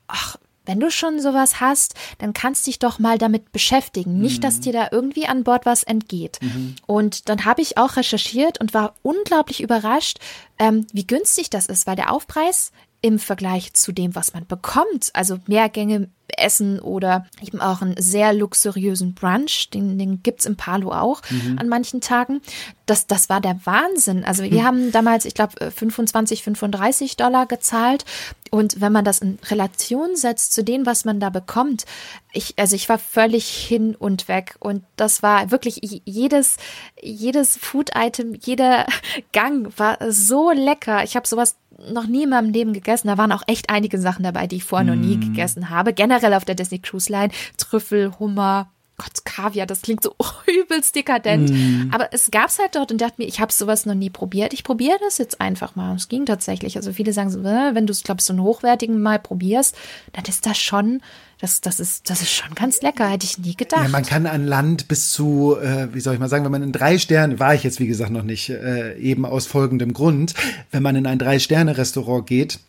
ach, 0.07 0.37
wenn 0.67 0.79
du 0.79 0.91
schon 0.91 1.19
sowas 1.19 1.59
hast, 1.59 1.95
dann 2.19 2.33
kannst 2.33 2.67
dich 2.67 2.77
doch 2.77 2.99
mal 2.99 3.17
damit 3.17 3.51
beschäftigen. 3.51 4.19
Nicht, 4.19 4.43
dass 4.43 4.57
mhm. 4.57 4.61
dir 4.61 4.73
da 4.73 4.87
irgendwie 4.91 5.25
an 5.25 5.43
Bord 5.43 5.65
was 5.65 5.83
entgeht. 5.83 6.39
Mhm. 6.41 6.75
Und 6.85 7.29
dann 7.29 7.45
habe 7.45 7.61
ich 7.61 7.77
auch 7.77 7.95
recherchiert 7.95 8.59
und 8.59 8.73
war 8.73 8.95
unglaublich 9.01 9.61
überrascht, 9.61 10.19
ähm, 10.59 10.85
wie 10.91 11.07
günstig 11.07 11.49
das 11.49 11.67
ist, 11.67 11.87
weil 11.87 11.95
der 11.95 12.11
Aufpreis 12.11 12.71
im 13.01 13.19
Vergleich 13.19 13.73
zu 13.73 13.91
dem, 13.91 14.15
was 14.15 14.33
man 14.33 14.45
bekommt, 14.47 15.11
also 15.13 15.39
Mehrgänge 15.47 16.09
essen 16.35 16.79
oder 16.79 17.25
eben 17.41 17.61
auch 17.61 17.81
einen 17.81 17.95
sehr 17.97 18.33
luxuriösen 18.33 19.13
Brunch, 19.13 19.69
den, 19.69 19.97
den 19.97 20.21
es 20.37 20.45
im 20.45 20.55
Palo 20.55 20.91
auch 20.91 21.21
mhm. 21.29 21.57
an 21.57 21.69
manchen 21.69 22.01
Tagen. 22.01 22.41
Das, 22.85 23.07
das 23.07 23.29
war 23.29 23.41
der 23.41 23.59
Wahnsinn. 23.65 24.23
Also 24.23 24.43
wir 24.43 24.61
mhm. 24.61 24.63
haben 24.63 24.91
damals, 24.91 25.25
ich 25.25 25.33
glaube, 25.33 25.71
25, 25.71 26.43
35 26.43 27.17
Dollar 27.17 27.45
gezahlt. 27.45 28.05
Und 28.49 28.79
wenn 28.79 28.93
man 28.93 29.03
das 29.03 29.19
in 29.19 29.39
Relation 29.49 30.15
setzt 30.15 30.53
zu 30.53 30.63
dem, 30.63 30.85
was 30.85 31.05
man 31.05 31.19
da 31.19 31.29
bekommt, 31.29 31.85
ich, 32.31 32.53
also 32.57 32.75
ich 32.75 32.87
war 32.87 32.99
völlig 32.99 33.47
hin 33.47 33.95
und 33.95 34.27
weg. 34.27 34.55
Und 34.59 34.83
das 34.95 35.23
war 35.23 35.51
wirklich 35.51 36.01
jedes, 36.05 36.57
jedes 37.01 37.57
Food-Item, 37.57 38.35
jeder 38.35 38.85
Gang 39.33 39.71
war 39.77 39.97
so 40.09 40.51
lecker. 40.51 41.03
Ich 41.03 41.15
habe 41.15 41.27
sowas 41.27 41.55
noch 41.91 42.07
nie 42.07 42.23
in 42.23 42.29
meinem 42.29 42.51
Leben 42.51 42.73
gegessen. 42.73 43.07
Da 43.07 43.17
waren 43.17 43.31
auch 43.31 43.43
echt 43.47 43.69
einige 43.69 43.99
Sachen 43.99 44.23
dabei, 44.23 44.47
die 44.47 44.57
ich 44.57 44.63
vorher 44.63 44.85
mm. 44.85 44.95
noch 44.95 45.07
nie 45.07 45.17
mhm. 45.17 45.21
gegessen 45.21 45.69
habe. 45.69 45.93
Generell 45.93 46.33
auf 46.33 46.45
der 46.45 46.55
Disney 46.55 46.79
Cruise 46.79 47.11
Line. 47.11 47.29
Trüffel, 47.57 48.11
Hummer, 48.19 48.71
Gott, 48.97 49.25
Kaviar, 49.25 49.67
das 49.67 49.83
klingt 49.83 50.01
so 50.01 50.15
übelst 50.61 50.95
dekadent. 50.95 51.51
Mm. 51.51 51.91
Aber 51.93 52.09
es 52.13 52.31
gab's 52.31 52.57
halt 52.57 52.75
dort 52.75 52.91
und 52.91 52.99
dachte 52.99 53.21
mir, 53.21 53.27
ich 53.27 53.39
habe 53.39 53.53
sowas 53.53 53.85
noch 53.85 53.93
nie 53.93 54.09
probiert. 54.09 54.53
Ich 54.53 54.63
probiere 54.63 54.97
das 55.01 55.19
jetzt 55.19 55.39
einfach 55.39 55.75
mal. 55.75 55.95
Es 55.95 56.09
ging 56.09 56.25
tatsächlich. 56.25 56.75
Also 56.77 56.91
viele 56.91 57.13
sagen 57.13 57.29
so, 57.29 57.39
äh, 57.41 57.75
wenn 57.75 57.85
du 57.85 57.91
es, 57.91 58.03
glaube 58.03 58.21
ich, 58.21 58.25
so 58.25 58.33
einen 58.33 58.41
hochwertigen 58.41 58.99
mal 59.01 59.19
probierst, 59.19 59.77
dann 60.13 60.25
ist 60.25 60.45
das 60.47 60.57
schon 60.57 61.01
das, 61.39 61.61
das, 61.61 61.79
ist, 61.79 62.09
das 62.09 62.21
ist 62.21 62.31
schon 62.31 62.55
ganz 62.55 62.81
lecker, 62.81 63.07
hätte 63.09 63.25
ich 63.25 63.37
nie 63.37 63.55
gedacht. 63.55 63.83
Ja, 63.83 63.89
man 63.89 64.05
kann 64.05 64.25
an 64.25 64.45
Land 64.45 64.87
bis 64.87 65.11
zu, 65.11 65.55
äh, 65.61 65.93
wie 65.93 65.99
soll 65.99 66.15
ich 66.15 66.19
mal 66.19 66.29
sagen, 66.29 66.43
wenn 66.45 66.51
man 66.51 66.63
in 66.63 66.71
drei 66.71 66.97
Sterne, 66.97 67.39
war 67.39 67.53
ich 67.53 67.63
jetzt 67.63 67.79
wie 67.79 67.87
gesagt 67.87 68.11
noch 68.11 68.23
nicht, 68.23 68.49
äh, 68.49 68.97
eben 68.97 69.25
aus 69.25 69.45
folgendem 69.45 69.93
Grund, 69.93 70.33
wenn 70.71 70.81
man 70.81 70.95
in 70.95 71.05
ein 71.05 71.19
Drei-Sterne-Restaurant 71.19 72.25
geht, 72.25 72.59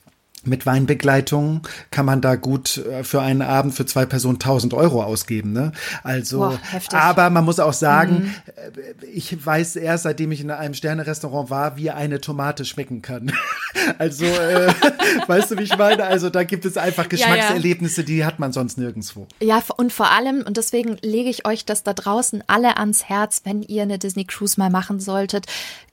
mit 0.45 0.66
Weinbegleitung 0.66 1.66
kann 1.91 2.07
man 2.07 2.20
da 2.20 2.36
gut 2.36 2.78
äh, 2.78 3.05
für 3.05 3.20
einen 3.20 3.43
Abend 3.43 3.74
für 3.74 3.86
zwei 3.86 4.07
Personen 4.07 4.36
1000 4.36 4.74
Euro 4.74 5.03
ausgeben. 5.03 5.53
Ne? 5.53 5.72
Also, 6.03 6.39
Boah, 6.39 6.61
aber 6.93 7.30
man 7.30 7.45
muss 7.45 7.61
auch 7.61 7.72
sagen, 7.72 8.34
mhm. 8.47 8.82
ich 9.12 9.45
weiß 9.45 9.76
erst, 9.76 10.05
seitdem 10.05 10.32
ich 10.32 10.41
in 10.41 10.51
einem 10.51 10.74
Sterne-Restaurant 10.74 11.51
war, 11.51 11.76
wie 11.76 11.91
eine 11.91 12.20
Tomate 12.20 12.64
schmecken 12.64 13.03
kann. 13.03 13.32
also, 13.99 14.24
äh, 14.24 14.72
weißt 15.26 15.51
du, 15.51 15.59
wie 15.59 15.64
ich 15.64 15.76
meine? 15.76 16.05
Also, 16.05 16.30
da 16.30 16.45
gibt 16.45 16.64
es 16.64 16.76
einfach 16.76 17.09
Geschmackserlebnisse, 17.09 18.03
ja, 18.03 18.07
ja. 18.07 18.14
die 18.14 18.24
hat 18.24 18.39
man 18.39 18.53
sonst 18.53 18.78
nirgendwo. 18.78 19.26
Ja, 19.41 19.62
und 19.76 19.93
vor 19.93 20.11
allem, 20.11 20.43
und 20.47 20.57
deswegen 20.57 20.97
lege 21.03 21.30
ich 21.30 21.47
euch 21.47 21.64
das 21.64 21.82
da 21.82 21.93
draußen 21.93 22.45
alle 22.47 22.76
ans 22.76 23.05
Herz, 23.09 23.43
wenn 23.45 23.62
ihr 23.62 23.82
eine 23.82 23.99
Disney 23.99 24.24
Cruise 24.24 24.59
mal 24.59 24.70
machen 24.70 25.01
solltet, 25.01 25.47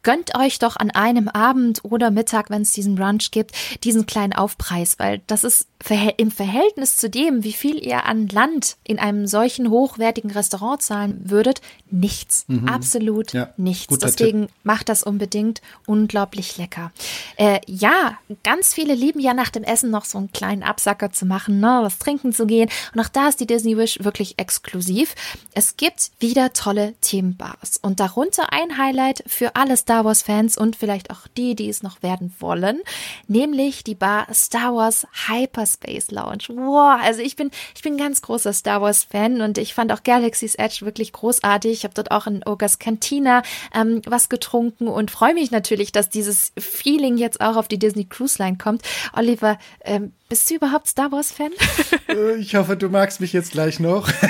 gönnt 0.05 0.37
euch 0.37 0.59
doch 0.59 0.77
an 0.77 0.91
einem 0.91 1.27
Abend 1.27 1.83
oder 1.83 2.11
Mittag, 2.11 2.49
wenn 2.49 2.61
es 2.61 2.71
diesen 2.71 2.95
Brunch 2.95 3.31
gibt, 3.31 3.51
diesen 3.83 4.05
kleinen 4.05 4.33
Aufpreis, 4.33 4.99
weil 4.99 5.21
das 5.27 5.43
ist 5.43 5.67
im 6.17 6.31
Verhältnis 6.31 6.97
zu 6.97 7.09
dem, 7.09 7.43
wie 7.43 7.53
viel 7.53 7.83
ihr 7.85 8.05
an 8.05 8.27
Land 8.27 8.77
in 8.83 8.97
einem 8.97 9.27
solchen 9.27 9.69
hochwertigen 9.69 10.31
Restaurant 10.31 10.81
zahlen 10.81 11.21
würdet, 11.25 11.61
nichts. 11.91 12.45
Mhm. 12.47 12.67
Absolut 12.67 13.33
ja, 13.33 13.53
nichts. 13.57 13.97
Deswegen 13.99 14.47
Tipp. 14.47 14.55
macht 14.63 14.89
das 14.89 15.03
unbedingt 15.03 15.61
unglaublich 15.85 16.57
lecker. 16.57 16.91
Äh, 17.37 17.59
ja, 17.67 18.17
ganz 18.43 18.73
viele 18.73 18.95
lieben 18.95 19.19
ja 19.19 19.33
nach 19.33 19.49
dem 19.49 19.63
Essen 19.63 19.91
noch 19.91 20.05
so 20.05 20.17
einen 20.17 20.31
kleinen 20.31 20.63
Absacker 20.63 21.11
zu 21.11 21.25
machen, 21.25 21.59
ne, 21.59 21.79
was 21.81 21.99
trinken 21.99 22.31
zu 22.31 22.45
gehen. 22.45 22.69
Und 22.93 23.01
auch 23.01 23.09
da 23.09 23.27
ist 23.27 23.39
die 23.39 23.47
Disney 23.47 23.77
Wish 23.77 24.03
wirklich 24.03 24.37
exklusiv. 24.37 25.15
Es 25.53 25.77
gibt 25.77 26.11
wieder 26.19 26.53
tolle 26.53 26.93
Themenbars 27.01 27.77
und 27.81 27.99
darunter 27.99 28.51
ein 28.53 28.77
Highlight 28.77 29.23
für 29.27 29.55
alle 29.55 29.77
Star 29.95 30.03
Wars 30.03 30.23
Fans 30.23 30.57
und 30.57 30.75
vielleicht 30.75 31.09
auch 31.09 31.25
die, 31.37 31.55
die 31.55 31.69
es 31.69 31.81
noch 31.81 32.03
werden 32.03 32.35
wollen, 32.39 32.81
nämlich 33.29 33.85
die 33.85 33.95
Bar 33.95 34.27
Star 34.33 34.75
Wars 34.75 35.07
Hyperspace 35.29 36.11
Lounge. 36.11 36.49
Wow, 36.49 36.99
also 37.01 37.21
ich 37.21 37.37
bin 37.37 37.49
ich 37.73 37.81
bin 37.81 37.95
ganz 37.95 38.21
großer 38.21 38.51
Star 38.51 38.81
Wars 38.81 39.05
Fan 39.05 39.39
und 39.39 39.57
ich 39.57 39.73
fand 39.73 39.93
auch 39.93 40.03
Galaxy's 40.03 40.55
Edge 40.55 40.79
wirklich 40.81 41.13
großartig. 41.13 41.71
Ich 41.71 41.83
habe 41.85 41.93
dort 41.93 42.11
auch 42.11 42.27
in 42.27 42.45
Ogas 42.45 42.77
Cantina 42.77 43.41
ähm, 43.73 44.01
was 44.05 44.27
getrunken 44.27 44.89
und 44.89 45.11
freue 45.11 45.33
mich 45.33 45.51
natürlich, 45.51 45.93
dass 45.93 46.09
dieses 46.09 46.51
Feeling 46.59 47.15
jetzt 47.15 47.39
auch 47.39 47.55
auf 47.55 47.69
die 47.69 47.79
Disney 47.79 48.03
Cruise 48.03 48.37
Line 48.43 48.57
kommt. 48.57 48.81
Oliver, 49.13 49.57
ähm, 49.85 50.11
bist 50.29 50.49
du 50.49 50.55
überhaupt 50.55 50.87
Star 50.87 51.11
Wars 51.11 51.31
Fan? 51.31 51.51
Äh, 52.07 52.35
ich 52.35 52.53
hoffe, 52.53 52.77
du 52.77 52.87
magst 52.87 53.19
mich 53.19 53.33
jetzt 53.33 53.51
gleich 53.51 53.79
noch. 53.79 54.09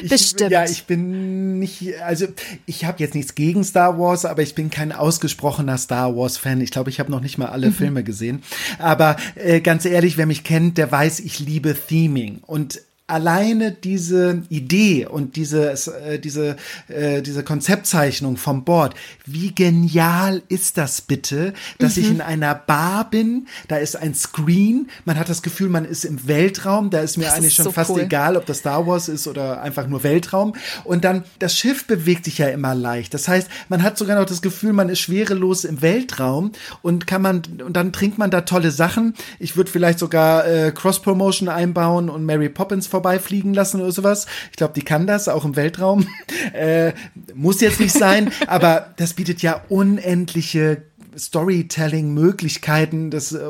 Ich, 0.00 0.08
Bestimmt. 0.08 0.52
Ja, 0.52 0.64
ich 0.64 0.84
bin 0.84 1.58
nicht, 1.58 2.00
also 2.02 2.26
ich 2.66 2.84
habe 2.84 2.98
jetzt 3.00 3.14
nichts 3.14 3.34
gegen 3.34 3.64
Star 3.64 3.98
Wars, 3.98 4.24
aber 4.24 4.42
ich 4.42 4.54
bin 4.54 4.70
kein 4.70 4.92
ausgesprochener 4.92 5.76
Star 5.76 6.16
Wars 6.16 6.36
Fan. 6.36 6.60
Ich 6.60 6.70
glaube, 6.70 6.88
ich 6.88 7.00
habe 7.00 7.10
noch 7.10 7.20
nicht 7.20 7.36
mal 7.36 7.46
alle 7.46 7.68
mhm. 7.68 7.74
Filme 7.74 8.04
gesehen. 8.04 8.42
Aber 8.78 9.16
äh, 9.34 9.60
ganz 9.60 9.84
ehrlich, 9.84 10.16
wer 10.16 10.26
mich 10.26 10.44
kennt, 10.44 10.78
der 10.78 10.90
weiß, 10.90 11.20
ich 11.20 11.40
liebe 11.40 11.74
Theming 11.74 12.40
und 12.46 12.80
alleine 13.12 13.72
diese 13.72 14.42
Idee 14.48 15.06
und 15.06 15.36
diese, 15.36 15.70
äh, 15.70 16.18
diese, 16.18 16.56
äh, 16.88 17.22
diese 17.22 17.44
Konzeptzeichnung 17.44 18.36
vom 18.36 18.64
Board, 18.64 18.94
wie 19.26 19.54
genial 19.54 20.42
ist 20.48 20.78
das 20.78 21.02
bitte, 21.02 21.52
dass 21.78 21.96
mhm. 21.96 22.02
ich 22.02 22.10
in 22.10 22.20
einer 22.20 22.54
Bar 22.54 23.10
bin, 23.10 23.46
da 23.68 23.76
ist 23.76 23.96
ein 23.96 24.14
Screen, 24.14 24.88
man 25.04 25.18
hat 25.18 25.28
das 25.28 25.42
Gefühl, 25.42 25.68
man 25.68 25.84
ist 25.84 26.04
im 26.04 26.26
Weltraum, 26.26 26.90
da 26.90 27.00
ist 27.00 27.18
mir 27.18 27.24
das 27.24 27.34
eigentlich 27.34 27.48
ist 27.48 27.56
schon 27.56 27.64
so 27.66 27.72
fast 27.72 27.90
cool. 27.90 28.00
egal, 28.00 28.36
ob 28.36 28.46
das 28.46 28.58
Star 28.58 28.86
Wars 28.86 29.08
ist 29.08 29.28
oder 29.28 29.60
einfach 29.60 29.86
nur 29.86 30.02
Weltraum. 30.02 30.54
Und 30.84 31.04
dann, 31.04 31.24
das 31.38 31.56
Schiff 31.56 31.86
bewegt 31.86 32.24
sich 32.24 32.38
ja 32.38 32.48
immer 32.48 32.74
leicht. 32.74 33.12
Das 33.12 33.28
heißt, 33.28 33.48
man 33.68 33.82
hat 33.82 33.98
sogar 33.98 34.18
noch 34.18 34.26
das 34.26 34.40
Gefühl, 34.40 34.72
man 34.72 34.88
ist 34.88 35.00
schwerelos 35.00 35.64
im 35.64 35.82
Weltraum 35.82 36.52
und 36.80 37.06
kann 37.06 37.20
man, 37.20 37.42
und 37.64 37.76
dann 37.76 37.92
trinkt 37.92 38.16
man 38.16 38.30
da 38.30 38.40
tolle 38.42 38.70
Sachen. 38.70 39.14
Ich 39.38 39.56
würde 39.56 39.70
vielleicht 39.70 39.98
sogar 39.98 40.46
äh, 40.46 40.72
Cross-Promotion 40.72 41.48
einbauen 41.48 42.08
und 42.08 42.24
Mary 42.24 42.48
Poppins 42.48 42.86
vorbeifliegen 43.02 43.52
lassen 43.52 43.80
oder 43.80 43.90
sowas. 43.90 44.26
Ich 44.52 44.56
glaube, 44.56 44.74
die 44.74 44.84
kann 44.84 45.06
das, 45.06 45.28
auch 45.28 45.44
im 45.44 45.56
Weltraum. 45.56 46.06
äh, 46.52 46.92
muss 47.34 47.60
jetzt 47.60 47.80
nicht 47.80 47.92
sein, 47.92 48.30
aber 48.46 48.94
das 48.96 49.14
bietet 49.14 49.42
ja 49.42 49.62
unendliche 49.68 50.82
Storytelling-Möglichkeiten. 51.18 53.10
Das 53.10 53.32
äh, 53.32 53.40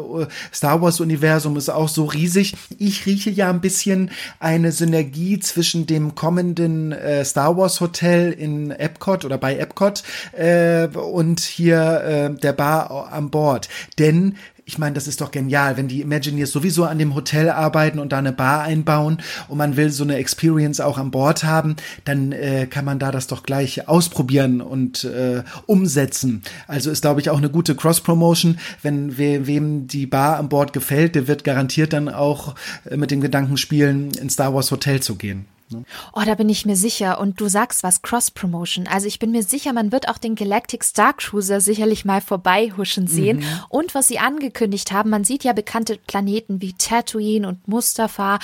Star 0.53 0.82
Wars-Universum 0.82 1.57
ist 1.57 1.68
auch 1.68 1.88
so 1.88 2.07
riesig. 2.07 2.55
Ich 2.78 3.07
rieche 3.07 3.30
ja 3.30 3.50
ein 3.50 3.61
bisschen 3.61 4.11
eine 4.40 4.72
Synergie 4.72 5.38
zwischen 5.38 5.86
dem 5.86 6.14
kommenden 6.14 6.92
äh, 6.92 7.24
Star 7.24 7.57
Wars 7.57 7.80
Hotel 7.80 8.32
in 8.32 8.70
Epcot 8.70 9.24
oder 9.24 9.38
bei 9.38 9.57
Epcot 9.57 10.03
äh, 10.32 10.88
und 10.88 11.40
hier 11.40 12.00
äh, 12.03 12.34
der 12.34 12.53
Bar 12.53 13.12
an 13.12 13.30
Bord. 13.30 13.68
Denn 13.98 14.36
ich 14.64 14.78
meine, 14.78 14.94
das 14.94 15.08
ist 15.08 15.20
doch 15.20 15.30
genial, 15.30 15.76
wenn 15.76 15.88
die 15.88 16.00
Imagineers 16.00 16.52
sowieso 16.52 16.84
an 16.84 16.98
dem 16.98 17.14
Hotel 17.14 17.50
arbeiten 17.50 17.98
und 17.98 18.12
da 18.12 18.18
eine 18.18 18.32
Bar 18.32 18.62
einbauen 18.62 19.18
und 19.48 19.58
man 19.58 19.76
will 19.76 19.90
so 19.90 20.04
eine 20.04 20.16
Experience 20.16 20.80
auch 20.80 20.98
an 20.98 21.10
Bord 21.10 21.44
haben, 21.44 21.76
dann 22.04 22.32
äh, 22.32 22.66
kann 22.66 22.84
man 22.84 22.98
da 22.98 23.10
das 23.10 23.26
doch 23.26 23.42
gleich 23.42 23.88
ausprobieren 23.88 24.60
und 24.60 25.04
äh, 25.04 25.42
umsetzen. 25.66 26.42
Also 26.68 26.90
ist, 26.90 27.02
glaube 27.02 27.20
ich, 27.20 27.30
auch 27.30 27.38
eine 27.38 27.50
gute 27.50 27.74
Cross-Promotion. 27.74 28.58
Wenn 28.82 29.18
we 29.18 29.46
wem 29.46 29.88
die 29.88 30.06
Bar 30.06 30.38
an 30.38 30.48
Bord 30.48 30.72
gefällt, 30.72 31.14
der 31.16 31.26
wird 31.26 31.44
garantiert 31.44 31.92
dann 31.92 32.08
auch 32.08 32.54
äh, 32.88 32.96
mit 32.96 33.10
dem 33.10 33.20
Gedanken 33.20 33.56
spielen, 33.56 34.12
ins 34.12 34.34
Star 34.34 34.54
Wars 34.54 34.70
Hotel 34.70 35.00
zu 35.00 35.16
gehen. 35.16 35.46
Ne? 35.72 35.84
Oh, 36.12 36.22
da 36.24 36.34
bin 36.34 36.48
ich 36.48 36.66
mir 36.66 36.76
sicher. 36.76 37.20
Und 37.20 37.40
du 37.40 37.48
sagst 37.48 37.82
was, 37.82 38.02
Cross-Promotion. 38.02 38.86
Also 38.86 39.06
ich 39.06 39.18
bin 39.18 39.30
mir 39.30 39.42
sicher, 39.42 39.72
man 39.72 39.92
wird 39.92 40.08
auch 40.08 40.18
den 40.18 40.34
Galactic 40.34 40.84
Star 40.84 41.12
Cruiser 41.14 41.60
sicherlich 41.60 42.04
mal 42.04 42.20
vorbeihuschen 42.20 43.06
sehen. 43.06 43.38
Mhm. 43.38 43.60
Und 43.68 43.94
was 43.94 44.08
sie 44.08 44.18
angekündigt 44.18 44.92
haben, 44.92 45.10
man 45.10 45.24
sieht 45.24 45.44
ja 45.44 45.52
bekannte 45.52 45.98
Planeten 46.06 46.60
wie 46.60 46.74
Tatooine 46.74 47.48
und 47.48 47.66
Mustafa, 47.66 48.38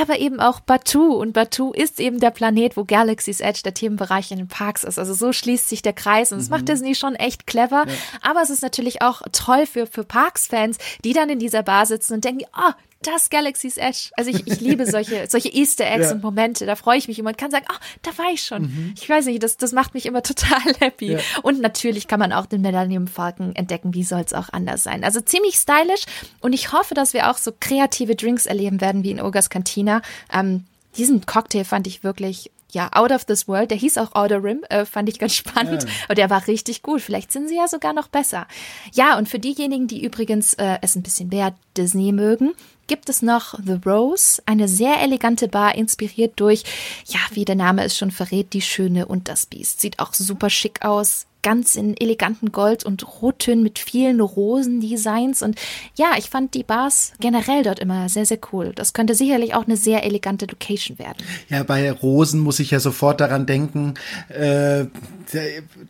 aber 0.00 0.18
eben 0.18 0.40
auch 0.40 0.60
Batu. 0.60 1.14
Und 1.14 1.32
Batu 1.32 1.72
ist 1.72 2.00
eben 2.00 2.20
der 2.20 2.30
Planet, 2.30 2.76
wo 2.76 2.84
Galaxy's 2.84 3.40
Edge 3.40 3.60
der 3.64 3.74
Themenbereich 3.74 4.30
in 4.30 4.38
den 4.38 4.48
Parks 4.48 4.84
ist. 4.84 4.98
Also 4.98 5.14
so 5.14 5.32
schließt 5.32 5.68
sich 5.68 5.82
der 5.82 5.92
Kreis. 5.92 6.32
Und 6.32 6.38
das 6.38 6.48
mhm. 6.48 6.56
macht 6.56 6.68
Disney 6.68 6.94
schon 6.94 7.14
echt 7.14 7.46
clever. 7.46 7.84
Ja. 7.86 7.94
Aber 8.22 8.42
es 8.42 8.50
ist 8.50 8.62
natürlich 8.62 9.02
auch 9.02 9.22
toll 9.32 9.66
für, 9.66 9.86
für 9.86 10.04
Parks-Fans, 10.04 10.78
die 11.04 11.12
dann 11.12 11.30
in 11.30 11.38
dieser 11.38 11.62
Bar 11.62 11.86
sitzen 11.86 12.14
und 12.14 12.24
denken, 12.24 12.44
oh, 12.56 12.72
das 13.02 13.30
Galaxy's 13.30 13.76
Edge. 13.76 14.10
Also 14.16 14.30
ich, 14.30 14.46
ich 14.46 14.60
liebe 14.60 14.86
solche, 14.86 15.26
solche 15.28 15.48
Easter 15.48 15.84
Eggs 15.86 16.06
ja. 16.06 16.12
und 16.12 16.22
Momente. 16.22 16.66
Da 16.66 16.76
freue 16.76 16.98
ich 16.98 17.08
mich 17.08 17.18
immer 17.18 17.30
und 17.30 17.38
kann 17.38 17.50
sagen, 17.50 17.66
oh, 17.70 17.76
da 18.02 18.16
war 18.18 18.32
ich 18.32 18.42
schon. 18.42 18.62
Mhm. 18.62 18.94
Ich 18.96 19.08
weiß 19.08 19.26
nicht, 19.26 19.42
das, 19.42 19.56
das 19.56 19.72
macht 19.72 19.94
mich 19.94 20.06
immer 20.06 20.22
total 20.22 20.74
happy. 20.78 21.12
Ja. 21.12 21.18
Und 21.42 21.60
natürlich 21.60 22.08
kann 22.08 22.20
man 22.20 22.32
auch 22.32 22.46
den 22.46 22.62
Millennium 22.62 23.06
Falcon 23.06 23.54
entdecken. 23.54 23.94
Wie 23.94 24.04
soll 24.04 24.20
es 24.20 24.32
auch 24.32 24.48
anders 24.52 24.82
sein? 24.82 25.04
Also 25.04 25.20
ziemlich 25.20 25.56
stylisch. 25.56 26.04
Und 26.40 26.52
ich 26.52 26.72
hoffe, 26.72 26.94
dass 26.94 27.14
wir 27.14 27.30
auch 27.30 27.36
so 27.36 27.52
kreative 27.58 28.16
Drinks 28.16 28.46
erleben 28.46 28.80
werden 28.80 29.04
wie 29.04 29.10
in 29.10 29.20
Ogas 29.20 29.50
Cantina. 29.50 30.02
Ähm, 30.32 30.64
diesen 30.96 31.24
Cocktail 31.26 31.64
fand 31.64 31.86
ich 31.86 32.04
wirklich 32.04 32.50
ja, 32.72 32.88
Out 32.92 33.12
of 33.12 33.24
This 33.24 33.46
World, 33.46 33.70
der 33.70 33.78
hieß 33.78 33.98
auch 33.98 34.14
Outer 34.14 34.42
Rim, 34.42 34.64
äh, 34.68 34.84
fand 34.84 35.08
ich 35.08 35.18
ganz 35.18 35.34
spannend. 35.36 35.84
Ja. 35.84 35.88
Und 36.08 36.18
der 36.18 36.30
war 36.30 36.46
richtig 36.46 36.82
gut. 36.82 37.00
Vielleicht 37.00 37.30
sind 37.30 37.48
sie 37.48 37.56
ja 37.56 37.68
sogar 37.68 37.92
noch 37.92 38.08
besser. 38.08 38.46
Ja, 38.92 39.16
und 39.16 39.28
für 39.28 39.38
diejenigen, 39.38 39.86
die 39.86 40.04
übrigens 40.04 40.54
äh, 40.54 40.78
es 40.80 40.96
ein 40.96 41.02
bisschen 41.02 41.28
mehr 41.28 41.54
Disney 41.76 42.12
mögen, 42.12 42.52
gibt 42.86 43.08
es 43.08 43.22
noch 43.22 43.54
The 43.64 43.78
Rose, 43.86 44.42
eine 44.46 44.68
sehr 44.68 45.00
elegante 45.00 45.48
Bar, 45.48 45.74
inspiriert 45.74 46.32
durch, 46.36 46.64
ja, 47.06 47.20
wie 47.30 47.44
der 47.44 47.54
Name 47.54 47.84
es 47.84 47.96
schon 47.96 48.10
verrät, 48.10 48.52
die 48.52 48.62
Schöne 48.62 49.06
und 49.06 49.28
das 49.28 49.46
Biest. 49.46 49.80
Sieht 49.80 49.98
auch 49.98 50.12
super 50.14 50.50
schick 50.50 50.84
aus, 50.84 51.26
ganz 51.42 51.76
in 51.76 51.96
eleganten 51.96 52.52
Gold- 52.52 52.84
und 52.84 53.20
Rottönen 53.20 53.62
mit 53.62 53.78
vielen 53.78 54.20
Rosendesigns. 54.20 55.42
Und 55.42 55.58
ja, 55.96 56.12
ich 56.16 56.30
fand 56.30 56.54
die 56.54 56.62
Bars 56.62 57.12
generell 57.20 57.62
dort 57.62 57.80
immer 57.80 58.08
sehr, 58.08 58.26
sehr 58.26 58.38
cool. 58.52 58.72
Das 58.74 58.92
könnte 58.92 59.14
sicherlich 59.14 59.54
auch 59.54 59.66
eine 59.66 59.76
sehr 59.76 60.04
elegante 60.04 60.46
Location 60.46 60.98
werden. 60.98 61.18
Ja, 61.48 61.62
bei 61.62 61.90
Rosen 61.90 62.40
muss 62.40 62.60
ich 62.60 62.70
ja 62.70 62.80
sofort 62.80 63.20
daran 63.20 63.46
denken, 63.46 63.94
äh, 64.28 64.86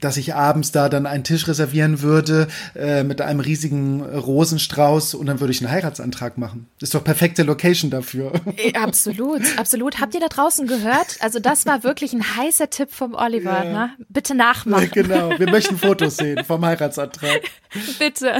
dass 0.01 0.17
ich 0.17 0.35
abends 0.35 0.73
da 0.73 0.89
dann 0.89 1.07
einen 1.07 1.25
Tisch 1.25 1.49
reservieren 1.49 2.03
würde 2.03 2.49
äh, 2.75 3.03
mit 3.03 3.21
einem 3.21 3.41
riesigen 3.41 4.03
Rosenstrauß 4.03 5.15
und 5.15 5.27
dann 5.27 5.41
würde 5.41 5.53
ich 5.53 5.61
einen 5.61 5.71
Heiratsantrag 5.71 6.39
machen. 6.39 6.67
Das 6.79 6.89
ist 6.89 6.95
doch 6.95 7.05
perfekte 7.05 7.43
Location 7.43 7.91
dafür. 7.91 8.33
Äh, 8.57 8.75
absolut, 8.75 9.43
absolut. 9.57 10.01
Habt 10.01 10.15
ihr 10.15 10.21
da 10.21 10.29
draußen 10.29 10.67
gehört? 10.67 11.17
Also 11.21 11.39
das 11.39 11.67
war 11.67 11.83
wirklich 11.83 12.13
ein 12.13 12.37
heißer 12.37 12.71
Tipp 12.71 12.93
vom 12.93 13.15
Oliver. 13.15 13.65
Ja. 13.65 13.73
Ne? 13.73 13.91
Bitte 14.09 14.35
nachmachen. 14.35 14.91
Genau, 14.93 15.31
wir 15.47 15.51
möchten 15.51 15.77
Fotos 15.77 16.17
sehen 16.17 16.45
vom 16.45 16.65
Heiratsantrag. 16.65 17.43
Bitte. 17.99 18.39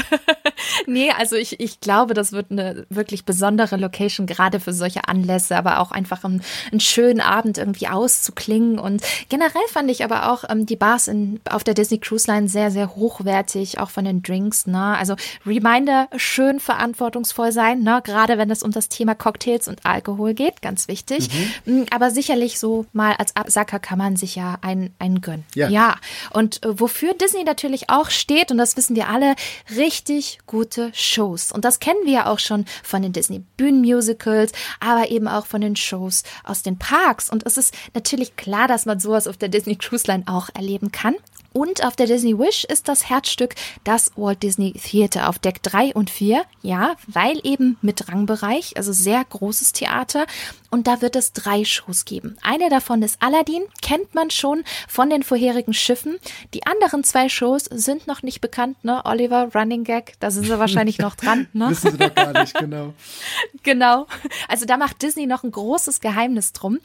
nee, 0.87 1.11
also 1.11 1.37
ich, 1.37 1.59
ich 1.59 1.81
glaube, 1.81 2.15
das 2.15 2.33
wird 2.33 2.51
eine 2.51 2.87
wirklich 2.91 3.25
besondere 3.25 3.77
Location, 3.77 4.27
gerade 4.27 4.61
für 4.61 4.73
solche 4.73 5.09
Anlässe, 5.09 5.57
aber 5.57 5.81
auch 5.81 5.91
einfach 5.91 6.23
einen, 6.25 6.43
einen 6.71 6.81
schönen 6.81 7.21
Abend 7.21 7.59
irgendwie 7.59 7.89
auszuklingen. 7.89 8.79
Und 8.79 9.03
generell 9.29 9.67
fand 9.69 9.91
ich 9.91 10.05
aber 10.05 10.31
auch 10.31 10.45
ähm, 10.49 10.67
die 10.67 10.77
Bars 10.77 11.09
in, 11.09 11.41
auf 11.49 11.65
der 11.65 11.75
Disney 11.75 11.99
Cruise 11.99 12.31
Line 12.31 12.49
sehr, 12.49 12.71
sehr 12.71 12.95
hochwertig, 12.95 13.79
auch 13.79 13.91
von 13.91 14.05
den 14.05 14.23
Drinks. 14.23 14.67
Ne? 14.67 14.97
Also 14.97 15.17
Reminder, 15.45 16.09
schön 16.17 16.61
verantwortungsvoll 16.61 17.53
sein, 17.53 17.83
ne? 17.83 18.01
gerade 18.05 18.39
wenn 18.39 18.51
es 18.51 18.63
um 18.63 18.71
das 18.71 18.89
Thema 18.89 19.15
Cocktails 19.15 19.67
und 19.67 19.85
Alkohol 19.85 20.35
geht, 20.35 20.63
ganz 20.63 20.87
wichtig. 20.87 21.29
Mhm. 21.65 21.81
Mm, 21.81 21.87
aber 21.91 22.11
sicherlich 22.11 22.61
so 22.61 22.87
mal 22.93 23.15
als 23.15 23.35
Absacker 23.35 23.81
kann 23.81 23.99
man 23.99 24.17
sich 24.17 24.37
ja 24.37 24.59
einen, 24.61 24.95
einen 24.99 25.21
gönnen. 25.21 25.45
Ja. 25.55 25.69
ja. 25.69 25.97
Und 26.31 26.63
äh, 26.65 26.79
wofür 26.93 27.15
Disney 27.15 27.43
natürlich 27.45 27.89
auch 27.89 28.11
steht, 28.11 28.51
und 28.51 28.59
das 28.59 28.77
wissen 28.77 28.95
wir 28.95 29.09
alle, 29.09 29.35
richtig 29.77 30.41
gute 30.47 30.91
Shows. 30.95 31.51
Und 31.51 31.65
das 31.65 31.81
kennen 31.81 32.05
wir 32.05 32.13
ja 32.13 32.27
auch 32.27 32.39
schon 32.39 32.67
von 32.83 33.01
den 33.01 33.15
Disney 33.15 33.43
Bühnenmusicals, 33.57 34.53
aber 34.79 35.11
eben 35.11 35.27
auch 35.27 35.47
von 35.47 35.63
den 35.63 35.75
Shows 35.75 36.23
aus 36.45 36.63
den 36.63 36.79
Parks. 36.79 37.31
Und 37.31 37.47
es 37.47 37.57
ist 37.57 37.75
natürlich 37.95 38.37
klar, 38.37 38.69
dass 38.69 38.85
man 38.85 39.01
sowas 39.01 39.27
auf 39.27 39.39
der 39.39 39.49
Disney 39.49 39.77
Cruise 39.77 40.07
Line 40.07 40.25
auch 40.27 40.51
erleben 40.55 40.93
kann. 40.93 41.15
Und 41.55 41.85
auf 41.85 41.97
der 41.97 42.07
Disney 42.07 42.39
Wish 42.39 42.65
ist 42.65 42.89
das 42.89 43.09
Herzstück 43.09 43.55
das 43.85 44.13
Walt 44.17 44.43
Disney 44.43 44.73
Theater 44.73 45.29
auf 45.29 45.39
Deck 45.39 45.63
3 45.63 45.95
und 45.95 46.11
4. 46.11 46.45
Ja, 46.63 46.97
weil 47.07 47.41
eben 47.43 47.79
mit 47.81 48.09
Rangbereich, 48.09 48.77
also 48.77 48.93
sehr 48.93 49.25
großes 49.25 49.73
Theater. 49.73 50.27
Und 50.73 50.87
da 50.87 51.03
wird 51.03 51.17
es 51.17 51.35
drei 51.35 51.67
Shows 51.67 52.07
geben. 52.07 52.39
Eine 52.41 52.71
davon 52.71 53.03
ist 53.03 53.21
Aladdin, 53.21 53.65
kennt 53.83 54.15
man 54.15 54.31
schon 54.31 54.65
von 54.89 55.11
den 55.11 55.23
vorherigen 55.23 55.75
Schiffen. 55.75 56.19
Die 56.55 56.65
anderen 56.65 57.05
zwei 57.05 57.29
Shows 57.29 57.65
sind 57.65 58.07
noch 58.07 58.23
nicht 58.23 58.41
bekannt, 58.41 58.83
ne? 58.83 59.03
Oliver, 59.05 59.51
Running 59.55 59.85
Gag, 59.85 60.15
da 60.19 60.31
sind 60.31 60.47
sie 60.47 60.59
wahrscheinlich 60.59 60.99
noch 60.99 61.15
dran, 61.15 61.47
ne? 61.53 61.69
Wissen 61.69 61.91
sie 61.91 61.99
doch 61.99 62.15
gar 62.15 62.33
nicht, 62.33 62.55
genau. 62.55 62.95
genau. 63.63 64.07
Also 64.49 64.65
da 64.65 64.79
macht 64.79 65.03
Disney 65.03 65.27
noch 65.27 65.45
ein 65.45 65.53
großes 65.53 66.01
Geheimnis 66.01 66.55
drum. 66.55 66.79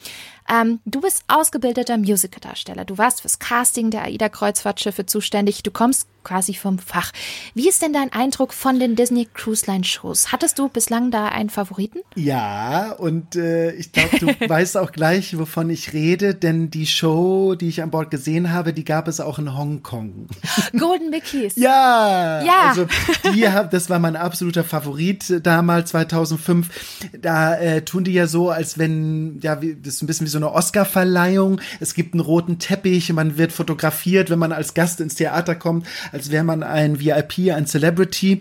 Ähm, 0.50 0.80
du 0.84 1.00
bist 1.00 1.24
ausgebildeter 1.28 1.96
Musicaldarsteller. 1.96 2.84
Du 2.84 2.98
warst 2.98 3.22
fürs 3.22 3.38
Casting 3.38 3.90
der 3.90 4.02
AIDA-Kreuzfahrtschiffe 4.02 5.06
zuständig. 5.06 5.62
Du 5.62 5.70
kommst 5.70 6.08
quasi 6.28 6.52
vom 6.52 6.78
Fach. 6.78 7.10
Wie 7.54 7.68
ist 7.68 7.80
denn 7.80 7.94
dein 7.94 8.12
Eindruck 8.12 8.52
von 8.52 8.78
den 8.78 8.96
Disney 8.96 9.26
Cruise 9.32 9.64
Line 9.66 9.84
Shows? 9.84 10.30
Hattest 10.30 10.58
du 10.58 10.68
bislang 10.68 11.10
da 11.10 11.28
einen 11.28 11.48
Favoriten? 11.48 12.00
Ja, 12.16 12.92
und 12.92 13.34
äh, 13.34 13.72
ich 13.72 13.92
glaube, 13.92 14.18
du 14.18 14.26
weißt 14.48 14.76
auch 14.76 14.92
gleich, 14.92 15.38
wovon 15.38 15.70
ich 15.70 15.94
rede, 15.94 16.34
denn 16.34 16.70
die 16.70 16.86
Show, 16.86 17.54
die 17.54 17.68
ich 17.68 17.82
an 17.82 17.90
Bord 17.90 18.10
gesehen 18.10 18.52
habe, 18.52 18.74
die 18.74 18.84
gab 18.84 19.08
es 19.08 19.20
auch 19.20 19.38
in 19.38 19.56
Hongkong. 19.56 20.26
Golden 20.78 21.08
Mickeys. 21.08 21.56
ja, 21.56 22.42
ja. 22.44 22.68
Also 22.68 22.86
die, 23.32 23.48
das 23.70 23.88
war 23.88 23.98
mein 23.98 24.16
absoluter 24.16 24.64
Favorit 24.64 25.40
damals 25.42 25.90
2005. 25.90 27.08
Da 27.22 27.56
äh, 27.56 27.82
tun 27.82 28.04
die 28.04 28.12
ja 28.12 28.26
so, 28.26 28.50
als 28.50 28.76
wenn 28.76 29.40
ja, 29.40 29.56
das 29.56 29.94
ist 29.94 30.02
ein 30.02 30.06
bisschen 30.06 30.26
wie 30.26 30.30
so 30.30 30.38
eine 30.38 30.52
Oscar-Verleihung. 30.52 31.62
Es 31.80 31.94
gibt 31.94 32.12
einen 32.12 32.20
roten 32.20 32.58
Teppich, 32.58 33.10
man 33.14 33.38
wird 33.38 33.52
fotografiert, 33.52 34.28
wenn 34.28 34.38
man 34.38 34.52
als 34.52 34.74
Gast 34.74 35.00
ins 35.00 35.14
Theater 35.14 35.54
kommt 35.54 35.86
als 36.18 36.32
wäre 36.32 36.42
man 36.42 36.64
ein 36.64 36.98
VIP, 36.98 37.52
ein 37.54 37.66
Celebrity. 37.66 38.40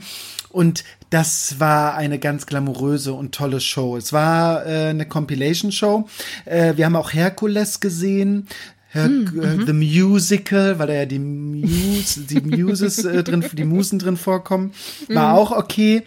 Und 0.49 0.83
das 1.11 1.59
war 1.59 1.93
eine 1.93 2.17
ganz 2.17 2.47
glamouröse 2.47 3.13
und 3.13 3.35
tolle 3.35 3.61
Show. 3.61 3.97
Es 3.97 4.11
war 4.11 4.65
äh, 4.65 4.89
eine 4.89 5.05
Compilation-Show. 5.05 6.07
Äh, 6.45 6.75
wir 6.75 6.85
haben 6.85 6.95
auch 6.95 7.13
Herkules 7.13 7.79
gesehen. 7.79 8.47
Her 8.89 9.09
mhm. 9.09 9.65
The 9.67 9.73
Musical, 9.73 10.79
weil 10.79 10.87
da 10.87 10.93
ja 10.93 11.05
die 11.05 11.19
Muse, 11.19 12.21
die 12.21 12.41
Muses 12.41 13.05
äh, 13.05 13.23
drin, 13.25 13.45
die 13.53 13.65
Musen 13.65 13.99
drin 13.99 14.17
vorkommen, 14.17 14.73
war 15.07 15.33
mhm. 15.33 15.37
auch 15.37 15.51
okay. 15.51 16.01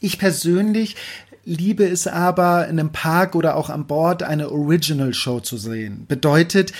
Ich 0.00 0.18
persönlich 0.18 0.96
liebe 1.44 1.84
es 1.84 2.06
aber, 2.06 2.68
in 2.68 2.80
einem 2.80 2.92
Park 2.92 3.34
oder 3.34 3.54
auch 3.56 3.68
an 3.68 3.86
Bord 3.86 4.22
eine 4.22 4.50
Original 4.50 5.12
Show 5.12 5.40
zu 5.40 5.58
sehen. 5.58 6.06
Bedeutet, 6.08 6.72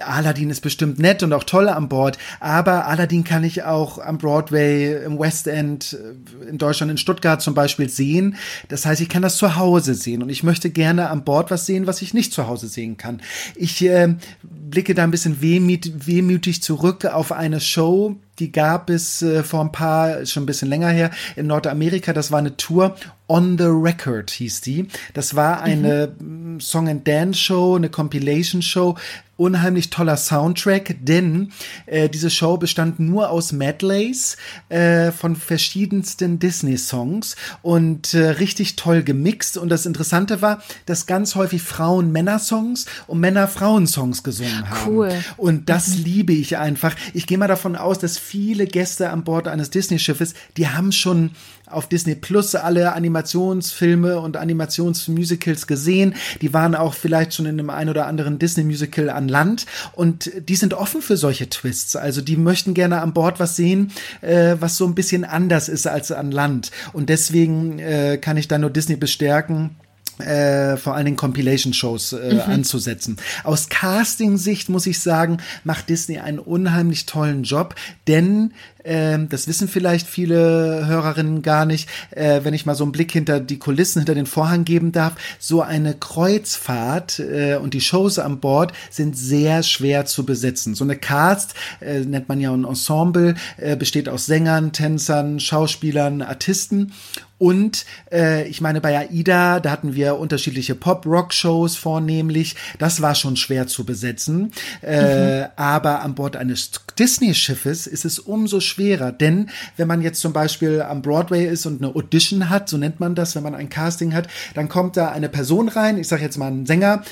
Aladdin 0.00 0.50
ist 0.50 0.60
bestimmt 0.60 0.98
nett 0.98 1.22
und 1.22 1.32
auch 1.32 1.44
toll 1.44 1.68
an 1.68 1.88
Bord, 1.88 2.18
aber 2.38 2.86
Aladdin 2.86 3.24
kann 3.24 3.44
ich 3.44 3.64
auch 3.64 3.98
am 3.98 4.18
Broadway, 4.18 5.04
im 5.04 5.18
West 5.18 5.46
End, 5.46 5.98
äh, 5.98 6.48
in 6.48 6.58
Deutschland, 6.58 6.90
in 6.90 6.98
Stuttgart 6.98 7.42
zum 7.42 7.54
Beispiel 7.54 7.88
sehen. 7.88 8.36
Das 8.68 8.86
heißt, 8.86 9.00
ich 9.00 9.08
kann 9.08 9.22
das 9.22 9.36
zu 9.36 9.56
Hause 9.56 9.94
sehen 9.94 10.22
und 10.22 10.28
ich 10.28 10.42
möchte 10.42 10.70
gerne 10.70 11.10
an 11.10 11.24
Bord 11.24 11.50
was 11.50 11.66
sehen, 11.66 11.86
was 11.86 12.02
ich 12.02 12.14
nicht 12.14 12.32
zu 12.32 12.46
Hause 12.46 12.68
sehen 12.68 12.96
kann. 12.96 13.20
Ich 13.54 13.84
äh, 13.84 14.14
blicke 14.42 14.94
da 14.94 15.04
ein 15.04 15.10
bisschen 15.10 15.40
wehmüt, 15.40 16.06
wehmütig 16.06 16.62
zurück 16.62 17.04
auf 17.04 17.32
eine 17.32 17.60
Show, 17.60 18.16
die 18.40 18.50
gab 18.50 18.88
es 18.90 19.22
äh, 19.22 19.42
vor 19.44 19.60
ein 19.60 19.70
paar, 19.70 20.24
schon 20.24 20.44
ein 20.44 20.46
bisschen 20.46 20.68
länger 20.68 20.88
her, 20.88 21.10
in 21.36 21.46
Nordamerika. 21.46 22.12
Das 22.12 22.32
war 22.32 22.38
eine 22.38 22.56
Tour 22.56 22.96
On 23.28 23.58
the 23.58 23.66
Record 23.66 24.30
hieß 24.30 24.62
die. 24.62 24.88
Das 25.14 25.36
war 25.36 25.62
eine 25.62 26.12
mhm. 26.18 26.58
Song 26.58 26.88
and 26.88 27.06
Dance 27.06 27.38
Show, 27.38 27.76
eine 27.76 27.90
Compilation 27.90 28.62
Show 28.62 28.96
unheimlich 29.40 29.88
toller 29.88 30.18
Soundtrack, 30.18 30.96
denn 31.00 31.50
äh, 31.86 32.10
diese 32.10 32.28
Show 32.28 32.58
bestand 32.58 33.00
nur 33.00 33.30
aus 33.30 33.52
Medleys 33.52 34.36
äh, 34.68 35.10
von 35.12 35.34
verschiedensten 35.34 36.38
Disney-Songs 36.38 37.36
und 37.62 38.12
äh, 38.12 38.28
richtig 38.28 38.76
toll 38.76 39.02
gemixt. 39.02 39.56
Und 39.56 39.70
das 39.70 39.86
Interessante 39.86 40.42
war, 40.42 40.62
dass 40.84 41.06
ganz 41.06 41.36
häufig 41.36 41.62
Frauen 41.62 42.12
Männer-Songs 42.12 42.84
und 43.06 43.18
Männer 43.20 43.48
Frauen-Songs 43.48 44.22
gesungen 44.22 44.68
haben. 44.68 44.90
Cool. 44.92 45.12
Und 45.38 45.70
das 45.70 45.96
mhm. 45.96 46.04
liebe 46.04 46.32
ich 46.34 46.58
einfach. 46.58 46.94
Ich 47.14 47.26
gehe 47.26 47.38
mal 47.38 47.48
davon 47.48 47.76
aus, 47.76 47.98
dass 47.98 48.18
viele 48.18 48.66
Gäste 48.66 49.08
an 49.08 49.24
Bord 49.24 49.48
eines 49.48 49.70
Disney-Schiffes, 49.70 50.34
die 50.58 50.68
haben 50.68 50.92
schon 50.92 51.30
auf 51.70 51.88
Disney 51.88 52.14
Plus 52.14 52.54
alle 52.54 52.92
Animationsfilme 52.92 54.20
und 54.20 54.36
Animationsmusicals 54.36 55.66
gesehen. 55.66 56.14
Die 56.40 56.52
waren 56.52 56.74
auch 56.74 56.94
vielleicht 56.94 57.34
schon 57.34 57.46
in 57.46 57.58
einem 57.58 57.70
ein 57.70 57.88
oder 57.88 58.06
anderen 58.06 58.38
Disney 58.38 58.64
Musical 58.64 59.10
an 59.10 59.28
Land 59.28 59.66
und 59.92 60.30
die 60.48 60.56
sind 60.56 60.74
offen 60.74 61.02
für 61.02 61.16
solche 61.16 61.48
Twists. 61.48 61.96
Also 61.96 62.20
die 62.20 62.36
möchten 62.36 62.74
gerne 62.74 63.00
an 63.00 63.12
Bord 63.12 63.40
was 63.40 63.56
sehen, 63.56 63.92
äh, 64.20 64.56
was 64.60 64.76
so 64.76 64.86
ein 64.86 64.94
bisschen 64.94 65.24
anders 65.24 65.68
ist 65.68 65.86
als 65.86 66.12
an 66.12 66.30
Land. 66.30 66.70
Und 66.92 67.08
deswegen 67.08 67.78
äh, 67.78 68.18
kann 68.18 68.36
ich 68.36 68.48
da 68.48 68.58
nur 68.58 68.70
Disney 68.70 68.96
bestärken 68.96 69.76
äh, 70.20 70.76
vor 70.76 70.94
allen 70.94 71.06
Dingen 71.06 71.16
Compilation-Shows 71.16 72.12
äh, 72.12 72.34
mhm. 72.34 72.40
anzusetzen. 72.40 73.16
Aus 73.44 73.68
Casting-Sicht 73.68 74.68
muss 74.68 74.86
ich 74.86 75.00
sagen, 75.00 75.38
macht 75.64 75.88
Disney 75.88 76.18
einen 76.18 76.38
unheimlich 76.38 77.06
tollen 77.06 77.42
Job, 77.42 77.74
denn 78.06 78.52
ähm, 78.84 79.28
das 79.28 79.48
wissen 79.48 79.68
vielleicht 79.68 80.06
viele 80.06 80.86
Hörerinnen 80.86 81.42
gar 81.42 81.64
nicht, 81.64 81.88
äh, 82.10 82.40
wenn 82.42 82.54
ich 82.54 82.66
mal 82.66 82.74
so 82.74 82.84
einen 82.84 82.92
Blick 82.92 83.12
hinter 83.12 83.40
die 83.40 83.58
Kulissen, 83.58 84.00
hinter 84.00 84.14
den 84.14 84.26
Vorhang 84.26 84.64
geben 84.64 84.92
darf. 84.92 85.14
So 85.38 85.62
eine 85.62 85.94
Kreuzfahrt 85.94 87.18
äh, 87.18 87.56
und 87.56 87.74
die 87.74 87.80
Shows 87.80 88.18
an 88.18 88.40
Bord 88.40 88.72
sind 88.90 89.16
sehr 89.16 89.62
schwer 89.62 90.06
zu 90.06 90.24
besetzen. 90.24 90.74
So 90.74 90.84
eine 90.84 90.96
Cast, 90.96 91.54
äh, 91.80 92.00
nennt 92.00 92.28
man 92.28 92.40
ja 92.40 92.52
ein 92.52 92.64
Ensemble, 92.64 93.34
äh, 93.56 93.76
besteht 93.76 94.08
aus 94.08 94.26
Sängern, 94.26 94.72
Tänzern, 94.72 95.40
Schauspielern, 95.40 96.22
Artisten 96.22 96.92
und 97.40 97.86
äh, 98.12 98.46
ich 98.48 98.60
meine, 98.60 98.82
bei 98.82 98.98
AIDA, 98.98 99.60
da 99.60 99.70
hatten 99.70 99.94
wir 99.94 100.18
unterschiedliche 100.18 100.74
Pop-Rock-Shows 100.74 101.74
vornehmlich. 101.74 102.54
Das 102.78 103.00
war 103.00 103.14
schon 103.14 103.36
schwer 103.36 103.66
zu 103.66 103.84
besetzen. 103.86 104.52
Äh, 104.82 105.44
mhm. 105.44 105.46
Aber 105.56 106.02
an 106.02 106.14
Bord 106.14 106.36
eines 106.36 106.70
Disney-Schiffes 106.98 107.86
ist 107.86 108.04
es 108.04 108.18
umso 108.18 108.60
schwerer. 108.60 108.69
Denn 109.12 109.50
wenn 109.76 109.88
man 109.88 110.02
jetzt 110.02 110.20
zum 110.20 110.32
Beispiel 110.32 110.82
am 110.82 111.02
Broadway 111.02 111.46
ist 111.46 111.66
und 111.66 111.82
eine 111.82 111.94
Audition 111.94 112.50
hat, 112.50 112.68
so 112.68 112.76
nennt 112.76 113.00
man 113.00 113.14
das, 113.14 113.34
wenn 113.34 113.42
man 113.42 113.54
ein 113.54 113.68
Casting 113.68 114.14
hat, 114.14 114.28
dann 114.54 114.68
kommt 114.68 114.96
da 114.96 115.10
eine 115.10 115.28
Person 115.28 115.68
rein, 115.68 115.98
ich 115.98 116.08
sage 116.08 116.22
jetzt 116.22 116.38
mal 116.38 116.50
ein 116.50 116.66
Sänger, 116.66 117.02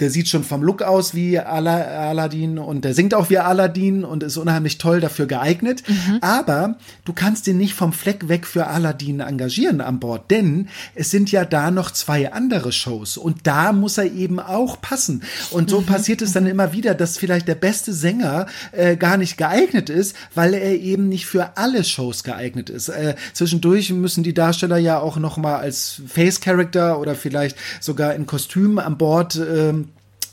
der 0.00 0.10
sieht 0.10 0.28
schon 0.28 0.42
vom 0.42 0.62
Look 0.62 0.82
aus 0.82 1.14
wie 1.14 1.38
Aladdin 1.38 2.58
und 2.58 2.84
der 2.84 2.94
singt 2.94 3.14
auch 3.14 3.30
wie 3.30 3.38
Aladdin 3.38 4.04
und 4.04 4.22
ist 4.22 4.36
unheimlich 4.36 4.78
toll 4.78 5.00
dafür 5.00 5.26
geeignet. 5.26 5.82
Mhm. 5.86 6.18
Aber 6.22 6.76
du 7.04 7.12
kannst 7.12 7.46
ihn 7.46 7.58
nicht 7.58 7.74
vom 7.74 7.92
Fleck 7.92 8.28
weg 8.28 8.46
für 8.46 8.66
Aladdin 8.66 9.20
engagieren 9.20 9.80
an 9.80 10.00
Bord, 10.00 10.30
denn 10.30 10.68
es 10.94 11.10
sind 11.10 11.30
ja 11.30 11.44
da 11.44 11.70
noch 11.70 11.90
zwei 11.90 12.32
andere 12.32 12.72
Shows 12.72 13.16
und 13.16 13.46
da 13.46 13.72
muss 13.72 13.98
er 13.98 14.10
eben 14.10 14.40
auch 14.40 14.80
passen. 14.80 15.22
Und 15.50 15.70
so 15.70 15.82
mhm. 15.82 15.86
passiert 15.86 16.22
es 16.22 16.32
dann 16.32 16.46
immer 16.46 16.72
wieder, 16.72 16.94
dass 16.94 17.18
vielleicht 17.18 17.46
der 17.46 17.54
beste 17.54 17.92
Sänger 17.92 18.46
äh, 18.72 18.96
gar 18.96 19.16
nicht 19.16 19.36
geeignet 19.36 19.88
ist, 19.88 20.16
weil 20.34 20.54
er 20.54 20.80
eben 20.80 21.08
nicht 21.08 21.26
für 21.26 21.56
alle 21.56 21.84
Shows 21.84 22.24
geeignet 22.24 22.70
ist. 22.70 22.88
Äh, 22.88 23.14
zwischendurch 23.34 23.90
müssen 23.90 24.24
die 24.24 24.34
Darsteller 24.34 24.78
ja 24.78 24.98
auch 24.98 25.18
noch 25.18 25.36
mal 25.36 25.58
als 25.58 26.02
Face 26.08 26.40
Character 26.40 26.98
oder 26.98 27.14
vielleicht 27.14 27.56
sogar 27.80 28.14
in 28.14 28.26
Kostüm 28.26 28.78
an 28.78 28.98
Bord 28.98 29.36
äh, 29.36 29.74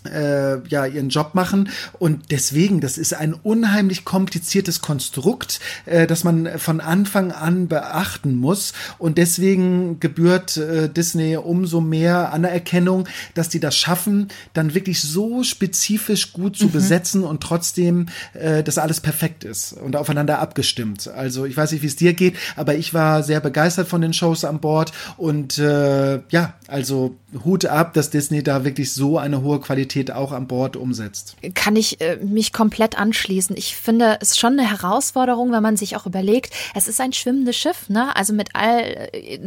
äh, 0.05 0.59
ja 0.67 0.85
ihren 0.85 1.09
Job 1.09 1.35
machen 1.35 1.69
und 1.97 2.31
deswegen 2.31 2.81
das 2.81 2.97
ist 2.97 3.13
ein 3.13 3.33
unheimlich 3.33 4.05
kompliziertes 4.05 4.81
Konstrukt, 4.81 5.59
äh, 5.85 6.07
das 6.07 6.23
man 6.23 6.57
von 6.57 6.81
Anfang 6.81 7.31
an 7.31 7.67
beachten 7.67 8.35
muss 8.35 8.73
und 8.97 9.17
deswegen 9.17 9.99
gebührt 9.99 10.57
äh, 10.57 10.89
Disney 10.89 11.37
umso 11.37 11.81
mehr 11.81 12.33
Anerkennung, 12.33 13.07
dass 13.33 13.49
die 13.49 13.59
das 13.59 13.75
schaffen, 13.75 14.29
dann 14.53 14.73
wirklich 14.73 15.01
so 15.01 15.43
spezifisch 15.43 16.33
gut 16.33 16.57
zu 16.57 16.67
mhm. 16.67 16.71
besetzen 16.71 17.23
und 17.23 17.41
trotzdem 17.41 18.07
äh, 18.33 18.63
das 18.63 18.77
alles 18.77 19.01
perfekt 19.01 19.43
ist 19.43 19.73
und 19.73 19.95
aufeinander 19.95 20.39
abgestimmt. 20.39 21.07
Also 21.07 21.45
ich 21.45 21.55
weiß 21.55 21.71
nicht, 21.71 21.81
wie 21.81 21.87
es 21.87 21.95
dir 21.95 22.13
geht, 22.13 22.35
aber 22.55 22.75
ich 22.75 22.93
war 22.93 23.23
sehr 23.23 23.39
begeistert 23.39 23.87
von 23.87 24.01
den 24.01 24.13
Shows 24.13 24.43
an 24.45 24.59
Bord 24.59 24.91
und 25.17 25.57
äh, 25.57 26.19
ja, 26.29 26.53
also 26.67 27.15
Hut 27.43 27.65
ab, 27.65 27.93
dass 27.93 28.09
Disney 28.09 28.43
da 28.43 28.63
wirklich 28.65 28.93
so 28.93 29.17
eine 29.17 29.41
hohe 29.41 29.59
Qualität 29.59 29.88
auch 30.11 30.31
an 30.31 30.47
Bord 30.47 30.75
umsetzt. 30.75 31.35
Kann 31.53 31.75
ich 31.75 32.01
äh, 32.01 32.17
mich 32.17 32.53
komplett 32.53 32.97
anschließen. 32.97 33.55
Ich 33.57 33.75
finde 33.75 34.17
es 34.21 34.37
schon 34.37 34.59
eine 34.59 34.69
Herausforderung, 34.69 35.51
wenn 35.51 35.63
man 35.63 35.77
sich 35.77 35.95
auch 35.95 36.05
überlegt, 36.05 36.53
es 36.75 36.87
ist 36.87 37.01
ein 37.01 37.13
schwimmendes 37.13 37.57
Schiff, 37.57 37.89
ne? 37.89 38.15
Also 38.15 38.33
mit 38.33 38.49
all 38.53 39.09
äh, 39.11 39.39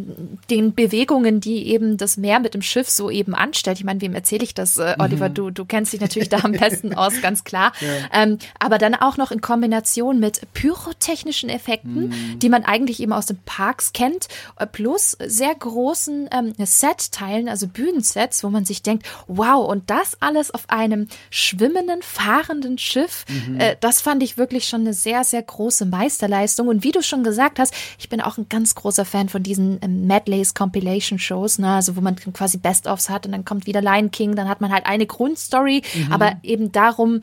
den 0.50 0.74
Bewegungen, 0.74 1.40
die 1.40 1.68
eben 1.68 1.96
das 1.96 2.16
Meer 2.16 2.40
mit 2.40 2.54
dem 2.54 2.62
Schiff 2.62 2.88
so 2.88 3.10
eben 3.10 3.34
anstellt. 3.34 3.78
Ich 3.78 3.84
meine, 3.84 4.00
wem 4.00 4.14
erzähle 4.14 4.44
ich 4.44 4.54
das, 4.54 4.76
äh, 4.78 4.96
Oliver? 4.98 5.28
Mhm. 5.28 5.34
Du, 5.34 5.50
du 5.50 5.64
kennst 5.64 5.92
dich 5.92 6.00
natürlich 6.00 6.28
da 6.28 6.38
am 6.38 6.52
besten 6.52 6.94
aus, 6.96 7.20
ganz 7.22 7.44
klar. 7.44 7.72
Ja. 7.80 8.22
Ähm, 8.22 8.38
aber 8.58 8.78
dann 8.78 8.94
auch 8.94 9.16
noch 9.16 9.30
in 9.30 9.40
Kombination 9.40 10.18
mit 10.20 10.40
pyrotechnischen 10.54 11.48
Effekten, 11.48 12.08
mhm. 12.08 12.38
die 12.38 12.48
man 12.48 12.64
eigentlich 12.64 13.00
eben 13.00 13.12
aus 13.12 13.26
den 13.26 13.38
Parks 13.44 13.92
kennt, 13.92 14.28
äh, 14.58 14.66
plus 14.66 15.16
sehr 15.24 15.54
großen 15.54 16.28
ähm, 16.32 16.54
Set-Teilen, 16.58 17.48
also 17.48 17.66
Bühnensets, 17.68 18.42
wo 18.44 18.50
man 18.50 18.64
sich 18.64 18.82
denkt, 18.82 19.06
wow, 19.26 19.68
und 19.68 19.90
das 19.90 20.16
alles 20.20 20.31
auf 20.52 20.68
einem 20.68 21.08
schwimmenden, 21.30 22.02
fahrenden 22.02 22.78
Schiff, 22.78 23.24
mhm. 23.28 23.60
äh, 23.60 23.76
das 23.80 24.00
fand 24.00 24.22
ich 24.22 24.36
wirklich 24.36 24.66
schon 24.66 24.82
eine 24.82 24.94
sehr, 24.94 25.24
sehr 25.24 25.42
große 25.42 25.86
Meisterleistung. 25.86 26.68
Und 26.68 26.84
wie 26.84 26.92
du 26.92 27.02
schon 27.02 27.24
gesagt 27.24 27.58
hast, 27.58 27.74
ich 27.98 28.08
bin 28.08 28.20
auch 28.20 28.38
ein 28.38 28.48
ganz 28.48 28.74
großer 28.74 29.04
Fan 29.04 29.28
von 29.28 29.42
diesen 29.42 29.80
äh, 29.82 29.88
Medleys 29.88 30.54
Compilation 30.54 31.18
Shows, 31.18 31.58
ne? 31.58 31.70
also 31.70 31.96
wo 31.96 32.00
man 32.00 32.16
quasi 32.16 32.58
Best-ofs 32.58 33.08
hat 33.08 33.26
und 33.26 33.32
dann 33.32 33.44
kommt 33.44 33.66
wieder 33.66 33.80
Lion 33.80 34.10
King, 34.10 34.34
dann 34.34 34.48
hat 34.48 34.60
man 34.60 34.72
halt 34.72 34.86
eine 34.86 35.06
Grundstory, 35.06 35.82
mhm. 35.94 36.12
aber 36.12 36.36
eben 36.42 36.72
darum, 36.72 37.20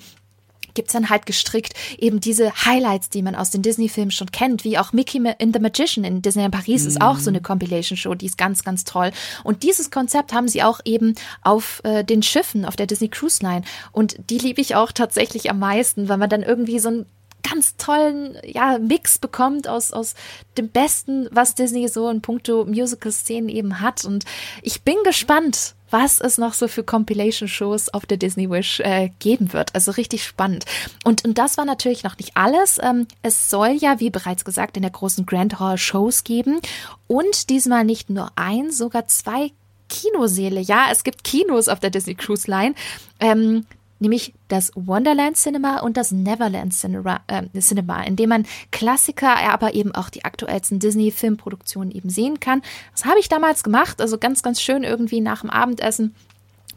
gibt's 0.74 0.93
dann 0.93 1.09
halt 1.09 1.26
gestrickt 1.26 1.74
eben 1.97 2.20
diese 2.20 2.53
Highlights, 2.65 3.09
die 3.09 3.22
man 3.22 3.36
aus 3.36 3.49
den 3.49 3.61
Disney-Filmen 3.61 4.11
schon 4.11 4.32
kennt, 4.32 4.63
wie 4.63 4.78
auch 4.78 4.93
Mickey 4.93 5.22
in 5.39 5.53
the 5.53 5.59
Magician 5.59 6.03
in 6.03 6.22
Disney 6.22 6.43
in 6.43 6.51
Paris 6.51 6.84
mhm. 6.84 6.88
ist 6.89 7.01
auch 7.01 7.17
so 7.17 7.30
eine 7.30 7.41
Compilation-Show, 7.41 8.15
die 8.15 8.26
ist 8.26 8.38
ganz, 8.38 8.63
ganz 8.63 8.84
toll. 8.84 9.11
Und 9.43 9.63
dieses 9.63 9.91
Konzept 9.91 10.34
haben 10.34 10.47
sie 10.47 10.63
auch 10.63 10.80
eben 10.86 11.15
auf 11.41 11.82
äh, 11.84 12.03
den 12.03 12.24
Schiffen, 12.24 12.65
auf 12.65 12.76
der 12.76 12.88
Disney 12.88 13.09
Cruise 13.09 13.43
Line. 13.43 13.63
Und 13.91 14.17
die 14.30 14.38
liebe 14.38 14.61
ich 14.61 14.76
auch 14.76 14.91
tatsächlich 14.91 15.49
am 15.49 15.59
meisten, 15.59 16.09
weil 16.09 16.17
man 16.17 16.30
dann 16.30 16.43
irgendwie 16.43 16.80
so 16.80 16.89
ein 16.89 17.05
ganz 17.48 17.78
tollen 17.78 18.38
ja, 18.44 18.78
Mix 18.80 19.18
bekommt 19.18 19.68
aus, 19.68 19.92
aus 19.92 20.16
dem 20.58 20.70
Besten, 20.70 21.28
was 21.32 21.56
Disney 21.56 21.88
so 21.88 22.10
in 22.10 22.22
puncto 22.22 22.66
Musical-Szenen 22.66 23.50
eben 23.50 23.82
hat. 23.82 24.06
Und 24.06 24.26
ich 24.62 24.82
bin 24.84 24.96
gespannt, 25.04 25.76
was 25.92 26.22
es 26.22 26.38
noch 26.38 26.54
so 26.54 26.68
für 26.68 26.84
Compilation-Shows 26.84 27.90
auf 27.90 28.06
der 28.06 28.18
Disney 28.18 28.50
Wish 28.50 28.80
äh, 28.82 29.10
geben 29.20 29.54
wird. 29.54 29.74
Also 29.74 29.92
richtig 29.92 30.24
spannend. 30.24 30.66
Und, 31.04 31.26
und 31.26 31.38
das 31.38 31.58
war 31.58 31.66
natürlich 31.66 32.04
noch 32.04 32.18
nicht 32.18 32.36
alles. 32.36 32.80
Ähm, 32.82 33.08
es 33.24 33.50
soll 33.50 33.72
ja, 33.72 34.00
wie 34.00 34.10
bereits 34.10 34.46
gesagt, 34.46 34.78
in 34.78 34.84
der 34.84 34.92
großen 34.92 35.26
Grand 35.26 35.60
Hall 35.60 35.78
Shows 35.78 36.24
geben. 36.24 36.60
Und 37.08 37.50
diesmal 37.50 37.84
nicht 37.84 38.10
nur 38.10 38.32
ein, 38.36 38.72
sogar 38.72 39.08
zwei 39.08 39.52
Kinoseele. 39.90 40.62
Ja, 40.62 40.88
es 40.92 41.04
gibt 41.04 41.24
Kinos 41.24 41.68
auf 41.68 41.80
der 41.80 41.90
Disney 41.90 42.16
Cruise 42.16 42.50
Line. 42.50 42.76
Ähm, 43.20 43.66
nämlich 44.00 44.34
das 44.47 44.72
Wonderland 44.76 45.38
Cinema 45.38 45.80
und 45.80 45.97
das 45.97 46.12
Neverland 46.12 46.74
Cinema, 46.74 47.22
äh, 47.28 47.43
Cinema, 47.60 48.04
in 48.04 48.16
dem 48.16 48.30
man 48.30 48.45
Klassiker, 48.72 49.36
aber 49.38 49.74
eben 49.74 49.93
auch 49.93 50.10
die 50.10 50.26
aktuellsten 50.26 50.80
Disney-Filmproduktionen 50.80 51.91
eben 51.91 52.10
sehen 52.10 52.39
kann. 52.39 52.62
Das 52.91 53.06
habe 53.06 53.20
ich 53.20 53.30
damals 53.30 53.64
gemacht, 53.64 54.02
also 54.02 54.18
ganz, 54.18 54.41
ganz 54.43 54.62
schön 54.62 54.84
irgendwie 54.84 55.22
nach 55.22 55.41
dem 55.41 55.50
Abendessen 55.50 56.16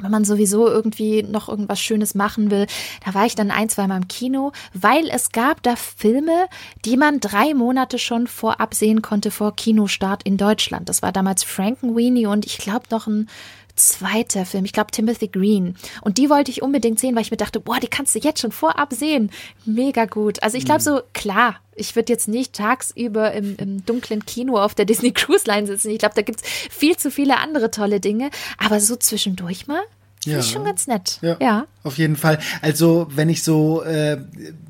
wenn 0.03 0.11
man 0.11 0.25
sowieso 0.25 0.69
irgendwie 0.69 1.23
noch 1.23 1.49
irgendwas 1.49 1.81
Schönes 1.81 2.15
machen 2.15 2.51
will. 2.51 2.67
Da 3.05 3.15
war 3.15 3.27
ich 3.27 3.35
dann 3.35 3.51
ein, 3.51 3.69
zwei 3.69 3.87
Mal 3.87 3.99
im 3.99 4.09
Kino, 4.09 4.53
weil 4.75 5.09
es 5.09 5.31
gab 5.31 5.63
da 5.63 5.77
Filme, 5.77 6.47
die 6.85 6.97
man 6.97 7.21
drei 7.21 7.55
Monate 7.55 7.99
schon 7.99 8.27
vorab 8.27 8.75
sehen 8.75 9.03
konnte 9.03 9.31
vor 9.31 9.55
Kinostart 9.55 10.23
in 10.25 10.37
Deutschland. 10.37 10.89
Das 10.89 11.03
war 11.03 11.13
damals 11.13 11.45
Frankenweenie 11.45 12.27
und 12.27 12.47
ich 12.47 12.59
glaube 12.59 12.87
noch 12.91 13.07
ein 13.07 13.29
zweiter 13.77 14.45
Film, 14.45 14.65
ich 14.65 14.73
glaube 14.73 14.91
Timothy 14.91 15.29
Green. 15.29 15.77
Und 16.03 16.19
die 16.19 16.31
wollte 16.31 16.51
ich 16.51 16.63
unbedingt 16.63 17.01
sehen, 17.01 17.15
weil 17.15 17.23
ich 17.23 17.31
mir 17.31 17.37
dachte, 17.37 17.61
boah, 17.61 17.79
die 17.81 17.89
kannst 17.89 18.15
du 18.15 18.19
jetzt 18.19 18.41
schon 18.41 18.53
vorab 18.53 18.93
sehen. 18.93 19.31
Mega 19.65 20.05
gut. 20.05 20.43
Also 20.43 20.57
ich 20.57 20.65
glaube 20.65 20.81
mhm. 20.81 20.85
so, 20.85 21.01
klar, 21.13 21.57
ich 21.75 21.97
würde 21.97 22.13
jetzt 22.13 22.29
nicht 22.29 22.55
tagsüber 22.55 23.33
im, 23.33 23.57
im 23.57 23.85
dunklen 23.85 24.25
Kino 24.27 24.59
auf 24.59 24.75
der 24.75 24.85
Disney 24.87 25.13
Cruise 25.13 25.47
Line 25.47 25.67
sitzen. 25.67 25.91
Ich 25.91 25.99
glaube, 25.99 26.15
da 26.15 26.23
gibt 26.23 26.43
es 26.43 26.49
viel 26.71 26.97
zu 26.97 27.11
viele 27.11 27.39
andere 27.39 27.71
tolle 27.71 28.01
Dinge. 28.01 28.31
Aber 28.59 28.81
so 28.81 28.97
zwischendurch 28.97 29.67
mal, 29.67 29.83
ja. 30.25 30.39
ist 30.39 30.51
schon 30.51 30.65
ganz 30.65 30.87
nett. 30.87 31.19
Ja. 31.23 31.37
ja. 31.41 31.67
Auf 31.85 31.99
jeden 31.99 32.17
Fall. 32.17 32.39
Also, 32.61 33.09
wenn 33.13 33.29
ich 33.29 33.43
so 33.43 33.83
äh, 33.83 34.19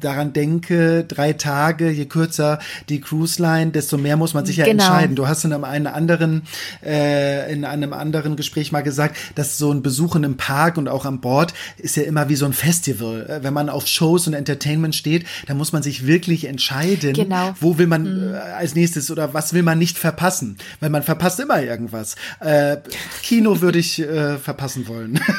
daran 0.00 0.32
denke, 0.32 1.04
drei 1.04 1.34
Tage, 1.34 1.90
je 1.90 2.06
kürzer 2.06 2.58
die 2.88 3.02
Cruise 3.02 3.40
Line, 3.40 3.70
desto 3.70 3.98
mehr 3.98 4.16
muss 4.16 4.32
man 4.32 4.46
sich 4.46 4.56
ja 4.56 4.64
genau. 4.64 4.84
entscheiden. 4.84 5.14
Du 5.14 5.28
hast 5.28 5.44
in 5.44 5.52
einem 5.52 5.64
anderen, 5.64 6.42
äh, 6.82 7.52
in 7.52 7.66
einem 7.66 7.92
anderen 7.92 8.36
Gespräch 8.36 8.72
mal 8.72 8.82
gesagt, 8.82 9.16
dass 9.34 9.58
so 9.58 9.70
ein 9.70 9.82
Besuch 9.82 10.16
in 10.16 10.24
einem 10.24 10.38
Park 10.38 10.78
und 10.78 10.88
auch 10.88 11.04
an 11.04 11.20
Bord 11.20 11.52
ist 11.76 11.96
ja 11.96 12.04
immer 12.04 12.30
wie 12.30 12.36
so 12.36 12.46
ein 12.46 12.54
Festival. 12.54 13.26
Äh, 13.28 13.44
wenn 13.44 13.52
man 13.52 13.68
auf 13.68 13.86
Shows 13.86 14.26
und 14.26 14.32
Entertainment 14.32 14.94
steht, 14.94 15.26
dann 15.46 15.58
muss 15.58 15.72
man 15.72 15.82
sich 15.82 16.06
wirklich 16.06 16.46
entscheiden, 16.46 17.12
genau. 17.12 17.54
wo 17.60 17.76
will 17.76 17.88
man 17.88 18.28
mhm. 18.28 18.34
äh, 18.34 18.38
als 18.38 18.74
nächstes 18.74 19.10
oder 19.10 19.34
was 19.34 19.52
will 19.52 19.62
man 19.62 19.78
nicht 19.78 19.98
verpassen. 19.98 20.56
Weil 20.80 20.88
man 20.88 21.02
verpasst 21.02 21.40
immer 21.40 21.62
irgendwas. 21.62 22.16
Äh, 22.40 22.78
Kino 23.22 23.60
würde 23.60 23.78
ich 23.78 23.98
äh, 24.00 24.38
verpassen 24.38 24.88
wollen. 24.88 25.20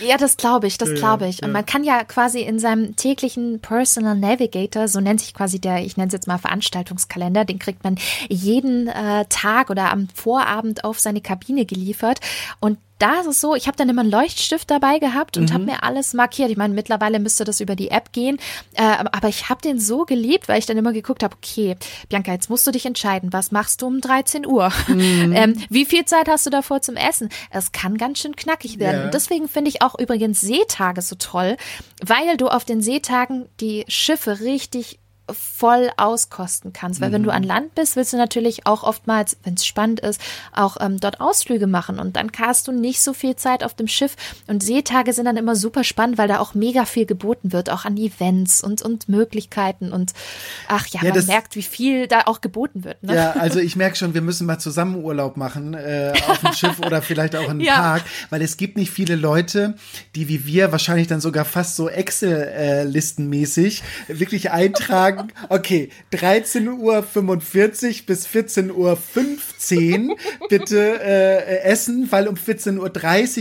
Ja, 0.00 0.16
das 0.16 0.36
glaube 0.50 0.66
ich, 0.66 0.78
das 0.78 0.94
glaube 0.94 1.28
ich. 1.28 1.42
Und 1.42 1.52
man 1.52 1.64
kann 1.64 1.84
ja 1.84 2.02
quasi 2.02 2.40
in 2.40 2.58
seinem 2.58 2.96
täglichen 2.96 3.60
Personal 3.60 4.16
Navigator, 4.16 4.88
so 4.88 5.00
nennt 5.00 5.20
sich 5.20 5.32
quasi 5.32 5.60
der, 5.60 5.84
ich 5.84 5.96
nenne 5.96 6.08
es 6.08 6.12
jetzt 6.12 6.26
mal 6.26 6.38
Veranstaltungskalender, 6.38 7.44
den 7.44 7.60
kriegt 7.60 7.84
man 7.84 7.96
jeden 8.28 8.88
äh, 8.88 9.26
Tag 9.28 9.70
oder 9.70 9.92
am 9.92 10.08
Vorabend 10.12 10.84
auf 10.84 10.98
seine 10.98 11.20
Kabine 11.20 11.66
geliefert. 11.66 12.20
Und 12.58 12.78
da 13.00 13.20
ist 13.20 13.26
es 13.26 13.40
so, 13.40 13.54
ich 13.54 13.66
habe 13.66 13.76
dann 13.76 13.88
immer 13.88 14.02
einen 14.02 14.10
Leuchtstift 14.10 14.70
dabei 14.70 14.98
gehabt 14.98 15.36
und 15.36 15.50
mhm. 15.50 15.54
habe 15.54 15.64
mir 15.64 15.82
alles 15.82 16.14
markiert. 16.14 16.50
Ich 16.50 16.56
meine, 16.56 16.74
mittlerweile 16.74 17.18
müsste 17.18 17.44
das 17.44 17.60
über 17.60 17.74
die 17.74 17.90
App 17.90 18.12
gehen, 18.12 18.38
äh, 18.74 18.82
aber 18.82 19.28
ich 19.28 19.48
habe 19.48 19.62
den 19.62 19.80
so 19.80 20.04
geliebt, 20.04 20.48
weil 20.48 20.58
ich 20.58 20.66
dann 20.66 20.76
immer 20.76 20.92
geguckt 20.92 21.22
habe, 21.22 21.34
okay, 21.34 21.76
Bianca, 22.08 22.32
jetzt 22.32 22.50
musst 22.50 22.66
du 22.66 22.70
dich 22.70 22.86
entscheiden, 22.86 23.32
was 23.32 23.52
machst 23.52 23.82
du 23.82 23.86
um 23.86 24.00
13 24.00 24.46
Uhr? 24.46 24.70
Mhm. 24.88 25.30
Ähm, 25.40 25.56
wie 25.70 25.84
viel 25.84 26.04
Zeit 26.04 26.28
hast 26.28 26.44
du 26.44 26.50
davor 26.50 26.82
zum 26.82 26.96
Essen? 26.96 27.28
Es 27.50 27.72
kann 27.72 27.96
ganz 27.96 28.18
schön 28.18 28.36
knackig 28.36 28.78
werden. 28.78 28.98
Ja. 28.98 29.04
Und 29.06 29.14
deswegen 29.14 29.48
finde 29.48 29.70
ich 29.70 29.80
auch 29.80 29.98
übrigens 29.98 30.40
Seetage 30.40 31.00
so 31.02 31.14
toll, 31.14 31.56
weil 32.04 32.36
du 32.36 32.48
auf 32.48 32.64
den 32.64 32.82
Seetagen 32.82 33.48
die 33.60 33.84
Schiffe 33.88 34.40
richtig 34.40 34.98
voll 35.34 35.90
auskosten 35.96 36.72
kannst. 36.72 37.00
Weil 37.00 37.10
mhm. 37.10 37.14
wenn 37.14 37.22
du 37.22 37.30
mhm. 37.30 37.36
an 37.36 37.42
Land 37.42 37.74
bist, 37.74 37.96
willst 37.96 38.12
du 38.12 38.16
natürlich 38.16 38.66
auch 38.66 38.82
oftmals, 38.82 39.36
wenn 39.44 39.54
es 39.54 39.66
spannend 39.66 40.00
ist, 40.00 40.20
auch 40.52 40.76
ähm, 40.80 40.98
dort 41.00 41.20
Ausflüge 41.20 41.66
machen. 41.66 41.98
Und 41.98 42.16
dann 42.16 42.30
hast 42.38 42.68
du 42.68 42.72
nicht 42.72 43.00
so 43.00 43.12
viel 43.12 43.36
Zeit 43.36 43.64
auf 43.64 43.74
dem 43.74 43.88
Schiff. 43.88 44.16
Und 44.46 44.62
Seetage 44.62 45.12
sind 45.12 45.26
dann 45.26 45.36
immer 45.36 45.56
super 45.56 45.84
spannend, 45.84 46.18
weil 46.18 46.28
da 46.28 46.38
auch 46.38 46.54
mega 46.54 46.84
viel 46.84 47.06
geboten 47.06 47.52
wird, 47.52 47.70
auch 47.70 47.84
an 47.84 47.96
Events 47.96 48.62
und, 48.62 48.82
und 48.82 49.08
Möglichkeiten. 49.08 49.92
Und 49.92 50.12
ach 50.68 50.86
ja, 50.88 51.02
ja 51.02 51.14
man 51.14 51.26
merkt, 51.26 51.56
wie 51.56 51.62
viel 51.62 52.06
da 52.06 52.22
auch 52.26 52.40
geboten 52.40 52.84
wird. 52.84 53.02
Ne? 53.02 53.14
Ja, 53.14 53.32
also 53.32 53.58
ich 53.60 53.76
merke 53.76 53.96
schon, 53.96 54.14
wir 54.14 54.22
müssen 54.22 54.46
mal 54.46 54.58
zusammen 54.58 54.96
Urlaub 54.96 55.36
machen 55.36 55.74
äh, 55.74 56.12
auf 56.28 56.40
dem 56.40 56.52
Schiff 56.52 56.78
oder 56.80 57.02
vielleicht 57.02 57.36
auch 57.36 57.44
in 57.44 57.50
einem 57.50 57.60
ja. 57.66 57.76
Park, 57.76 58.02
weil 58.30 58.42
es 58.42 58.56
gibt 58.56 58.76
nicht 58.76 58.90
viele 58.90 59.16
Leute, 59.16 59.74
die 60.14 60.28
wie 60.28 60.46
wir 60.46 60.72
wahrscheinlich 60.72 61.06
dann 61.06 61.20
sogar 61.20 61.44
fast 61.44 61.76
so 61.76 61.88
Excel-Listenmäßig 61.88 63.82
äh, 64.08 64.18
wirklich 64.18 64.50
eintragen, 64.50 65.19
okay, 65.48 65.90
13.45 66.12 66.68
Uhr 66.78 68.06
bis 68.06 68.26
14.15 68.26 68.70
Uhr 70.08 70.16
bitte 70.48 71.00
äh, 71.00 71.62
essen, 71.62 72.10
weil 72.10 72.28
um 72.28 72.34
14.30 72.34 72.78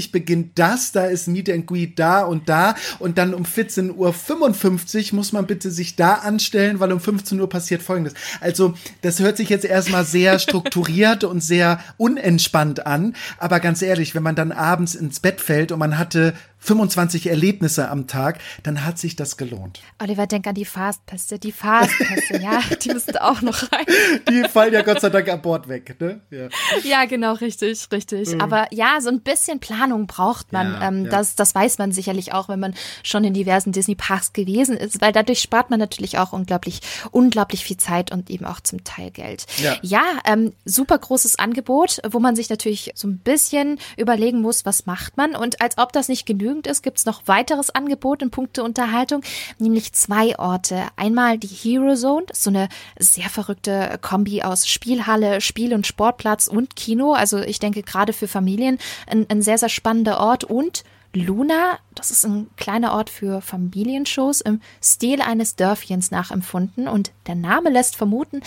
Uhr 0.05 0.11
beginnt 0.11 0.57
das, 0.57 0.91
da 0.91 1.05
ist 1.05 1.27
Meet 1.27 1.49
and 1.49 1.67
Greet 1.67 1.97
da 1.99 2.21
und 2.21 2.49
da. 2.49 2.75
Und 2.99 3.17
dann 3.17 3.34
um 3.34 3.43
14.55 3.43 5.11
Uhr 5.11 5.15
muss 5.15 5.32
man 5.32 5.45
bitte 5.45 5.71
sich 5.71 5.95
da 5.95 6.15
anstellen, 6.15 6.80
weil 6.80 6.91
um 6.91 6.99
15 6.99 7.39
Uhr 7.39 7.49
passiert 7.49 7.82
folgendes. 7.82 8.13
Also, 8.41 8.73
das 9.01 9.19
hört 9.19 9.38
sich 9.38 9.49
jetzt 9.49 9.65
erstmal 9.65 10.05
sehr 10.05 10.39
strukturiert 10.39 11.23
und 11.23 11.41
sehr 11.41 11.80
unentspannt 11.97 12.86
an, 12.86 13.15
aber 13.38 13.59
ganz 13.59 13.82
ehrlich, 13.82 14.15
wenn 14.15 14.23
man 14.23 14.36
dann 14.36 14.51
abends 14.51 14.95
ins 14.95 15.19
Bett 15.19 15.41
fällt 15.41 15.71
und 15.71 15.80
man 15.80 15.97
hatte 15.97 16.34
25 16.60 17.28
Erlebnisse 17.28 17.89
am 17.89 18.07
Tag, 18.07 18.39
dann 18.64 18.86
hat 18.86 18.99
sich 18.99 19.16
das 19.16 19.38
gelohnt. 19.38 19.82
Oliver, 20.01 20.28
denk 20.28 20.45
an 20.45 20.55
die 20.55 20.66
Fastpässe, 20.66 21.39
die 21.39 21.51
Fastpässe, 21.51 22.41
ja, 22.41 22.62
die 22.84 22.89
müssen 22.89 23.18
auch 23.18 23.41
noch 23.41 23.72
rein. 23.72 23.86
Die 24.30 24.43
fallen 24.47 24.74
ja 24.74 24.82
Gott 24.82 25.01
sei 25.01 25.10
Dank 25.10 25.30
an 25.30 25.41
Bord 25.41 25.70
weg, 25.70 25.95
ne? 25.99 26.22
Ja, 26.30 26.49
ja 26.84 27.05
genau, 27.05 27.34
richtig, 27.34 27.88
richtig. 27.91 28.34
Mhm. 28.34 28.41
Aber 28.41 28.68
ja, 28.72 28.99
so 28.99 29.10
ein 29.10 29.22
bisschen 29.22 29.60
Planung 29.60 30.05
braucht 30.05 30.51
man. 30.51 30.74
Ja, 30.74 30.88
ähm, 30.89 31.05
ja. 31.05 31.12
Das, 31.12 31.36
das 31.36 31.55
weiß 31.55 31.78
man 31.78 31.91
sicherlich 31.91 32.34
auch, 32.34 32.49
wenn 32.49 32.60
man 32.60 32.74
schon 33.03 33.24
in 33.24 33.34
diversen 33.34 33.72
Disney-Parks 33.72 34.34
gewesen 34.34 34.76
ist, 34.76 35.01
weil 35.01 35.14
dadurch 35.14 35.39
spart 35.39 35.70
man 35.70 35.80
natürlich 35.80 36.18
auch 36.18 36.34
unglaublich, 36.34 36.82
unglaublich 37.12 37.64
viel 37.64 37.78
Zeit 37.78 38.12
und 38.12 38.30
eben 38.30 38.45
auch 38.45 38.60
zum 38.60 38.84
Teil 38.84 39.12
Geld. 39.12 39.45
Ja, 39.57 39.78
ja 39.82 40.03
ähm, 40.26 40.53
super 40.66 40.97
großes 40.97 41.39
Angebot, 41.39 41.99
wo 42.10 42.20
man 42.20 42.36
sich 42.36 42.49
natürlich 42.49 42.91
so 42.95 43.07
ein 43.07 43.20
bisschen 43.20 43.80
überlegen 43.97 44.41
muss, 44.41 44.66
was 44.66 44.86
macht 44.86 45.16
man 45.16 45.36
und 45.36 45.62
als 45.62 45.78
ob 45.78 45.93
das 45.93 46.10
nicht 46.10 46.26
genügt, 46.26 46.49
genügend 46.50 46.68
ist, 46.68 46.82
gibt 46.82 46.97
es 46.97 47.06
noch 47.06 47.22
weiteres 47.28 47.70
Angebot 47.70 48.22
in 48.22 48.32
puncto 48.32 48.64
Unterhaltung, 48.64 49.22
nämlich 49.60 49.93
zwei 49.93 50.38
Orte. 50.39 50.88
Einmal 50.95 51.38
die 51.38 51.47
Hero 51.47 51.95
Zone, 51.95 52.26
das 52.28 52.39
ist 52.39 52.43
so 52.43 52.50
eine 52.50 52.70
sehr 52.97 53.30
verrückte 53.30 54.00
Kombi 54.02 54.41
aus 54.41 54.68
Spielhalle, 54.68 55.41
Spiel- 55.41 55.74
und 55.74 55.86
Sportplatz 55.86 56.47
und 56.47 56.76
Kino. 56.76 57.14
Also 57.14 57.39
ich 57.39 57.60
denke 57.60 57.84
gerade 57.84 58.14
für 58.14 58.28
Familien 58.28 58.80
ein, 59.08 59.26
ein 59.30 59.41
sehr, 59.41 59.58
sehr 59.58 59.70
spannender 59.70 60.20
Ort 60.20 60.43
und 60.43 60.84
Luna, 61.14 61.80
das 61.95 62.12
ist 62.12 62.24
ein 62.24 62.50
kleiner 62.56 62.93
Ort 62.93 63.10
für 63.10 63.41
Familienshows 63.41 64.41
im 64.41 64.62
Stil 64.82 65.22
eines 65.22 65.56
Dörfchens 65.56 66.12
nachempfunden 66.12 66.88
und 66.88 67.12
der 67.26 67.34
Name 67.34 67.72
lässt 67.72 67.95
vermuten, 67.95 68.41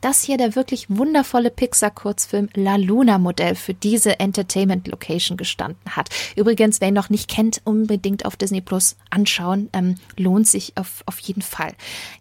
dass 0.00 0.22
hier 0.22 0.36
der 0.36 0.54
wirklich 0.54 0.86
wundervolle 0.88 1.50
Pixar-Kurzfilm 1.50 2.48
La 2.54 2.76
Luna 2.76 3.18
Modell 3.18 3.54
für 3.54 3.74
diese 3.74 4.20
Entertainment 4.20 4.88
Location 4.88 5.36
gestanden 5.36 5.96
hat. 5.96 6.08
Übrigens, 6.36 6.80
wer 6.80 6.88
ihn 6.88 6.94
noch 6.94 7.10
nicht 7.10 7.28
kennt, 7.28 7.60
unbedingt 7.64 8.24
auf 8.24 8.36
Disney 8.36 8.60
Plus 8.60 8.96
anschauen. 9.10 9.70
Ähm, 9.72 9.96
lohnt 10.16 10.46
sich 10.48 10.76
auf, 10.76 11.02
auf 11.06 11.18
jeden 11.20 11.42
Fall. 11.42 11.74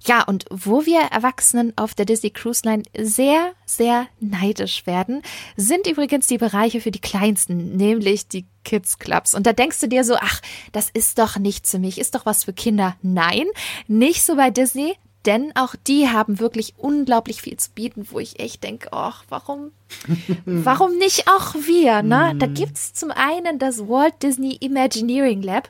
Ja, 0.05 0.23
und 0.23 0.45
wo 0.49 0.85
wir 0.85 0.99
Erwachsenen 0.99 1.73
auf 1.75 1.93
der 1.93 2.05
Disney 2.05 2.29
Cruise 2.29 2.61
Line 2.63 2.83
sehr, 2.97 3.53
sehr 3.65 4.07
neidisch 4.19 4.85
werden, 4.85 5.21
sind 5.55 5.87
übrigens 5.87 6.27
die 6.27 6.37
Bereiche 6.37 6.81
für 6.81 6.91
die 6.91 7.01
Kleinsten, 7.01 7.75
nämlich 7.77 8.27
die 8.27 8.45
Kids 8.63 8.99
Clubs. 8.99 9.33
Und 9.33 9.47
da 9.47 9.53
denkst 9.53 9.79
du 9.79 9.87
dir 9.87 10.03
so, 10.03 10.15
ach, 10.17 10.41
das 10.73 10.89
ist 10.89 11.19
doch 11.19 11.37
nichts 11.37 11.71
für 11.71 11.79
mich, 11.79 11.99
ist 11.99 12.15
doch 12.15 12.25
was 12.25 12.43
für 12.43 12.53
Kinder. 12.53 12.97
Nein, 13.01 13.45
nicht 13.87 14.23
so 14.23 14.35
bei 14.35 14.49
Disney 14.49 14.95
denn 15.27 15.51
auch 15.55 15.75
die 15.75 16.09
haben 16.09 16.39
wirklich 16.39 16.73
unglaublich 16.77 17.41
viel 17.41 17.57
zu 17.57 17.71
bieten, 17.71 18.07
wo 18.09 18.19
ich 18.19 18.39
echt 18.39 18.63
denke, 18.63 18.89
ach, 18.91 19.25
warum, 19.29 19.71
warum 20.45 20.97
nicht 20.97 21.27
auch 21.27 21.53
wir? 21.53 22.01
Ne? 22.01 22.33
Da 22.39 22.47
mhm. 22.47 22.53
gibt 22.53 22.77
es 22.77 22.93
zum 22.93 23.11
einen 23.11 23.59
das 23.59 23.87
Walt 23.87 24.23
Disney 24.23 24.55
Imagineering 24.59 25.41
Lab. 25.41 25.69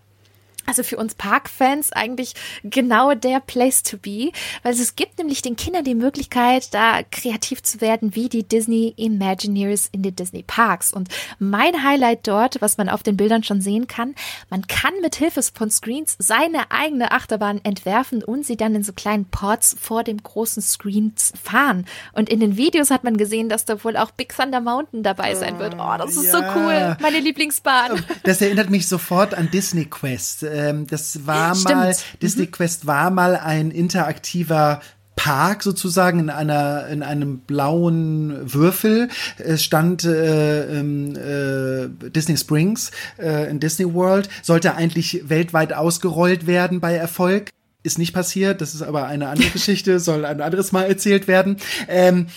Also 0.67 0.83
für 0.83 0.97
uns 0.97 1.15
Parkfans 1.15 1.93
eigentlich 1.93 2.33
genau 2.63 3.15
der 3.15 3.39
Place 3.39 3.83
to 3.83 3.97
be, 3.97 4.31
weil 4.63 4.73
es 4.73 4.95
gibt 4.97 5.17
nämlich 5.17 5.41
den 5.41 5.55
Kindern 5.55 5.85
die 5.85 5.95
Möglichkeit, 5.95 6.73
da 6.73 7.03
kreativ 7.09 7.63
zu 7.63 7.79
werden 7.79 8.15
wie 8.15 8.27
die 8.27 8.43
Disney 8.43 8.93
Imagineers 8.97 9.87
in 9.91 10.03
den 10.03 10.15
Disney 10.15 10.43
Parks. 10.43 10.91
Und 10.91 11.07
mein 11.39 11.83
Highlight 11.83 12.27
dort, 12.27 12.61
was 12.61 12.77
man 12.77 12.89
auf 12.89 13.01
den 13.01 13.15
Bildern 13.15 13.43
schon 13.43 13.61
sehen 13.61 13.87
kann, 13.87 14.13
man 14.49 14.67
kann 14.67 14.93
mit 15.01 15.15
Hilfe 15.15 15.41
von 15.41 15.71
Screens 15.71 16.17
seine 16.19 16.69
eigene 16.69 17.11
Achterbahn 17.11 17.61
entwerfen 17.63 18.21
und 18.21 18.45
sie 18.45 18.57
dann 18.57 18.75
in 18.75 18.83
so 18.83 18.91
kleinen 18.91 19.25
Ports 19.25 19.75
vor 19.79 20.03
dem 20.03 20.21
großen 20.21 20.61
Screens 20.61 21.31
fahren. 21.41 21.85
Und 22.11 22.29
in 22.29 22.41
den 22.41 22.57
Videos 22.57 22.91
hat 22.91 23.05
man 23.05 23.15
gesehen, 23.15 23.47
dass 23.47 23.63
da 23.63 23.83
wohl 23.85 23.95
auch 23.95 24.11
Big 24.11 24.35
Thunder 24.35 24.59
Mountain 24.59 25.01
dabei 25.01 25.33
sein 25.35 25.59
wird. 25.59 25.75
Oh, 25.79 25.95
das 25.97 26.17
ist 26.17 26.25
ja. 26.25 26.31
so 26.31 26.59
cool. 26.59 26.97
Meine 26.99 27.19
Lieblingsbahn. 27.19 28.03
Das 28.23 28.41
erinnert 28.41 28.69
mich 28.69 28.87
sofort 28.87 29.33
an 29.33 29.49
Disney 29.49 29.85
Quest 29.85 30.43
ähm, 30.57 30.87
das 30.87 31.25
war 31.25 31.55
Stimmt. 31.55 31.75
mal, 31.75 31.95
Disney 32.21 32.45
mhm. 32.45 32.51
Quest 32.51 32.87
war 32.87 33.09
mal 33.09 33.35
ein 33.35 33.71
interaktiver 33.71 34.81
Park 35.15 35.63
sozusagen 35.63 36.19
in 36.19 36.29
einer 36.29 36.87
in 36.87 37.01
einem 37.03 37.39
blauen 37.39 38.53
Würfel 38.53 39.09
es 39.39 39.63
stand 39.63 40.05
äh, 40.05 40.79
äh, 40.79 41.89
Disney 41.89 42.37
Springs 42.37 42.91
äh, 43.17 43.49
in 43.49 43.59
Disney 43.59 43.91
World 43.93 44.29
sollte 44.43 44.75
eigentlich 44.75 45.27
weltweit 45.27 45.73
ausgerollt 45.73 46.45
werden 46.45 46.79
bei 46.79 46.93
Erfolg 46.93 47.49
ist 47.87 47.97
nicht 47.97 48.13
passiert. 48.13 48.61
Das 48.61 48.75
ist 48.75 48.83
aber 48.83 49.07
eine 49.07 49.29
andere 49.29 49.49
Geschichte, 49.49 49.99
soll 50.07 50.25
ein 50.25 50.41
anderes 50.41 50.71
Mal 50.71 50.83
erzählt 50.83 51.27
werden. 51.27 51.57
Ähm, 51.87 52.27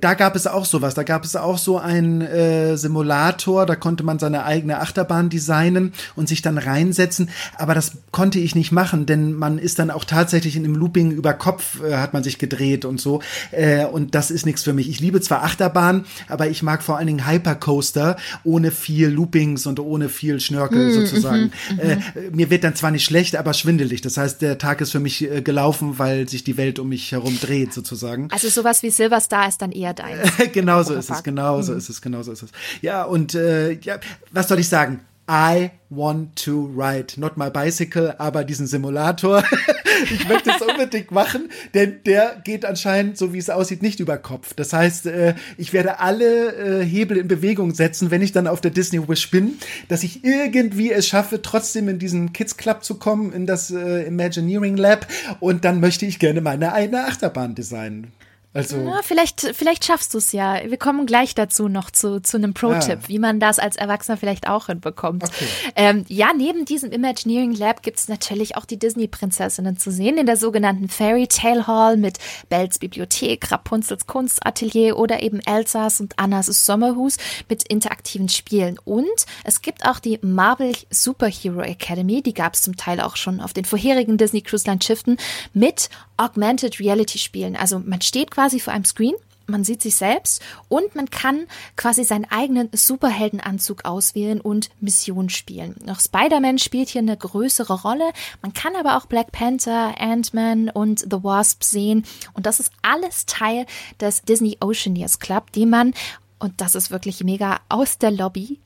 da 0.00 0.14
gab 0.14 0.34
es 0.34 0.46
auch 0.46 0.64
sowas. 0.64 0.94
Da 0.94 1.04
gab 1.04 1.24
es 1.24 1.36
auch 1.36 1.58
so 1.58 1.78
einen 1.78 2.22
äh, 2.22 2.76
Simulator. 2.76 3.66
Da 3.66 3.76
konnte 3.76 4.02
man 4.02 4.18
seine 4.18 4.44
eigene 4.44 4.80
Achterbahn 4.80 5.28
designen 5.28 5.92
und 6.16 6.28
sich 6.28 6.42
dann 6.42 6.58
reinsetzen. 6.58 7.30
Aber 7.56 7.74
das 7.74 7.92
konnte 8.10 8.40
ich 8.40 8.54
nicht 8.54 8.72
machen, 8.72 9.06
denn 9.06 9.34
man 9.34 9.58
ist 9.58 9.78
dann 9.78 9.90
auch 9.90 10.04
tatsächlich 10.04 10.56
in 10.56 10.64
einem 10.64 10.74
Looping 10.74 11.12
über 11.12 11.34
Kopf 11.34 11.82
äh, 11.82 11.96
hat 11.96 12.14
man 12.14 12.24
sich 12.24 12.38
gedreht 12.38 12.84
und 12.84 13.00
so. 13.00 13.20
Äh, 13.50 13.84
und 13.84 14.14
das 14.14 14.30
ist 14.30 14.46
nichts 14.46 14.62
für 14.62 14.72
mich. 14.72 14.88
Ich 14.88 15.00
liebe 15.00 15.20
zwar 15.20 15.44
Achterbahn, 15.44 16.06
aber 16.28 16.48
ich 16.48 16.62
mag 16.62 16.82
vor 16.82 16.96
allen 16.96 17.06
Dingen 17.06 17.26
Hypercoaster 17.26 18.16
ohne 18.42 18.70
viel 18.70 19.08
Loopings 19.08 19.66
und 19.66 19.78
ohne 19.78 20.08
viel 20.08 20.40
Schnörkel 20.40 20.88
mm, 20.88 20.92
sozusagen. 20.94 21.52
Mm, 21.76 21.80
äh, 21.80 21.96
mir 22.32 22.50
wird 22.50 22.64
dann 22.64 22.74
zwar 22.74 22.90
nicht 22.90 23.04
schlecht, 23.04 23.36
aber 23.36 23.52
schwindelig. 23.52 24.00
Das 24.00 24.16
heißt, 24.16 24.40
der 24.40 24.53
Tag 24.58 24.80
ist 24.80 24.92
für 24.92 25.00
mich 25.00 25.22
äh, 25.22 25.42
gelaufen, 25.42 25.98
weil 25.98 26.28
sich 26.28 26.44
die 26.44 26.56
Welt 26.56 26.78
um 26.78 26.88
mich 26.88 27.12
herum 27.12 27.38
dreht 27.40 27.72
sozusagen. 27.72 28.28
Also 28.30 28.48
sowas 28.48 28.82
wie 28.82 28.90
Silverstar 28.90 29.48
ist 29.48 29.62
dann 29.62 29.72
eher 29.72 29.94
dein. 29.94 30.18
genau 30.52 30.82
so 30.82 30.94
ist 30.94 31.10
es, 31.10 31.22
genau 31.22 31.62
so 31.62 31.72
hm. 31.72 31.78
ist 31.78 31.88
es, 31.88 32.00
genau 32.00 32.22
so 32.22 32.32
ist 32.32 32.42
es. 32.42 32.50
Ja, 32.82 33.04
und 33.04 33.34
äh, 33.34 33.72
ja, 33.72 33.98
was 34.32 34.48
soll 34.48 34.58
ich 34.58 34.68
sagen? 34.68 35.00
I 35.28 35.70
want 35.88 36.36
to 36.44 36.70
ride, 36.76 37.18
not 37.18 37.36
my 37.36 37.48
bicycle, 37.48 38.14
aber 38.18 38.44
diesen 38.44 38.66
Simulator. 38.66 39.42
ich 40.10 40.28
möchte 40.28 40.50
es 40.50 40.60
unbedingt 40.60 41.10
machen, 41.10 41.50
denn 41.72 42.00
der 42.04 42.40
geht 42.44 42.64
anscheinend, 42.64 43.16
so 43.16 43.32
wie 43.32 43.38
es 43.38 43.48
aussieht, 43.48 43.82
nicht 43.82 44.00
über 44.00 44.18
Kopf. 44.18 44.54
Das 44.54 44.72
heißt, 44.72 45.06
äh, 45.06 45.34
ich 45.56 45.72
werde 45.72 46.00
alle 46.00 46.80
äh, 46.80 46.84
Hebel 46.84 47.16
in 47.16 47.28
Bewegung 47.28 47.74
setzen, 47.74 48.10
wenn 48.10 48.22
ich 48.22 48.32
dann 48.32 48.46
auf 48.46 48.60
der 48.60 48.70
Disney 48.70 49.08
Wish 49.08 49.30
bin, 49.30 49.54
dass 49.88 50.02
ich 50.02 50.24
irgendwie 50.24 50.92
es 50.92 51.06
schaffe, 51.06 51.40
trotzdem 51.40 51.88
in 51.88 51.98
diesen 51.98 52.32
Kids 52.32 52.56
Club 52.56 52.84
zu 52.84 52.96
kommen, 52.96 53.32
in 53.32 53.46
das 53.46 53.70
äh, 53.70 54.02
Imagineering 54.02 54.76
Lab 54.76 55.06
und 55.40 55.64
dann 55.64 55.80
möchte 55.80 56.06
ich 56.06 56.18
gerne 56.18 56.40
meine 56.40 56.72
eigene 56.72 57.06
Achterbahn 57.06 57.54
designen. 57.54 58.12
Also 58.54 58.76
Na, 58.76 59.02
vielleicht, 59.02 59.40
vielleicht 59.40 59.84
schaffst 59.84 60.14
du 60.14 60.18
es 60.18 60.30
ja. 60.30 60.60
Wir 60.64 60.76
kommen 60.76 61.06
gleich 61.06 61.34
dazu 61.34 61.68
noch 61.68 61.90
zu, 61.90 62.22
zu 62.22 62.36
einem 62.36 62.54
Pro-Tipp, 62.54 63.00
ah. 63.02 63.08
wie 63.08 63.18
man 63.18 63.40
das 63.40 63.58
als 63.58 63.74
Erwachsener 63.74 64.16
vielleicht 64.16 64.48
auch 64.48 64.66
hinbekommt. 64.66 65.24
Okay. 65.24 65.48
Ähm, 65.74 66.04
ja, 66.06 66.28
neben 66.36 66.64
diesem 66.64 66.92
Imagineering 66.92 67.52
Lab 67.52 67.82
gibt 67.82 67.98
es 67.98 68.06
natürlich 68.06 68.56
auch 68.56 68.64
die 68.64 68.78
Disney-Prinzessinnen 68.78 69.76
zu 69.76 69.90
sehen 69.90 70.18
in 70.18 70.26
der 70.26 70.36
sogenannten 70.36 70.88
Fairy 70.88 71.26
Tale 71.26 71.66
Hall 71.66 71.96
mit 71.96 72.18
Bells 72.48 72.78
Bibliothek, 72.78 73.50
Rapunzels 73.50 74.06
Kunstatelier 74.06 74.96
oder 74.96 75.20
eben 75.20 75.40
Elsas 75.40 76.00
und 76.00 76.16
Annas 76.20 76.46
Sommerhus 76.46 77.16
mit 77.48 77.66
interaktiven 77.66 78.28
Spielen. 78.28 78.78
Und 78.84 79.26
es 79.42 79.62
gibt 79.62 79.84
auch 79.84 79.98
die 79.98 80.20
Marvel 80.22 80.74
Superhero 80.90 81.60
Academy, 81.60 82.22
die 82.22 82.34
gab 82.34 82.54
es 82.54 82.62
zum 82.62 82.76
Teil 82.76 83.00
auch 83.00 83.16
schon 83.16 83.40
auf 83.40 83.52
den 83.52 83.64
vorherigen 83.64 84.16
Disney 84.16 84.42
Cruise 84.42 84.64
Line 84.64 84.80
Schiffen 84.80 85.16
mit 85.54 85.90
Augmented 86.16 86.80
Reality 86.80 87.18
Spielen. 87.18 87.56
Also 87.56 87.78
man 87.78 88.00
steht 88.00 88.30
quasi 88.30 88.60
vor 88.60 88.72
einem 88.72 88.84
Screen 88.84 89.14
man 89.46 89.64
sieht 89.64 89.82
sich 89.82 89.96
selbst 89.96 90.42
und 90.68 90.94
man 90.94 91.10
kann 91.10 91.46
quasi 91.76 92.04
seinen 92.04 92.24
eigenen 92.24 92.70
Superheldenanzug 92.72 93.84
auswählen 93.84 94.40
und 94.40 94.70
Mission 94.80 95.28
spielen. 95.28 95.76
Noch 95.84 96.00
Spider-Man 96.00 96.58
spielt 96.58 96.88
hier 96.88 97.02
eine 97.02 97.16
größere 97.16 97.82
Rolle. 97.82 98.10
Man 98.40 98.54
kann 98.54 98.74
aber 98.76 98.96
auch 98.96 99.06
Black 99.06 99.32
Panther, 99.32 99.94
Ant-Man 100.00 100.70
und 100.70 101.00
The 101.00 101.22
Wasp 101.22 101.62
sehen. 101.62 102.04
Und 102.32 102.46
das 102.46 102.60
ist 102.60 102.72
alles 102.82 103.26
Teil 103.26 103.66
des 104.00 104.22
Disney 104.22 104.56
Oceaneers 104.60 105.18
Club, 105.18 105.52
den 105.52 105.70
man 105.70 105.92
und 106.38 106.60
das 106.60 106.74
ist 106.74 106.90
wirklich 106.90 107.24
mega 107.24 107.60
aus 107.68 107.96
der 107.96 108.10
Lobby 108.10 108.60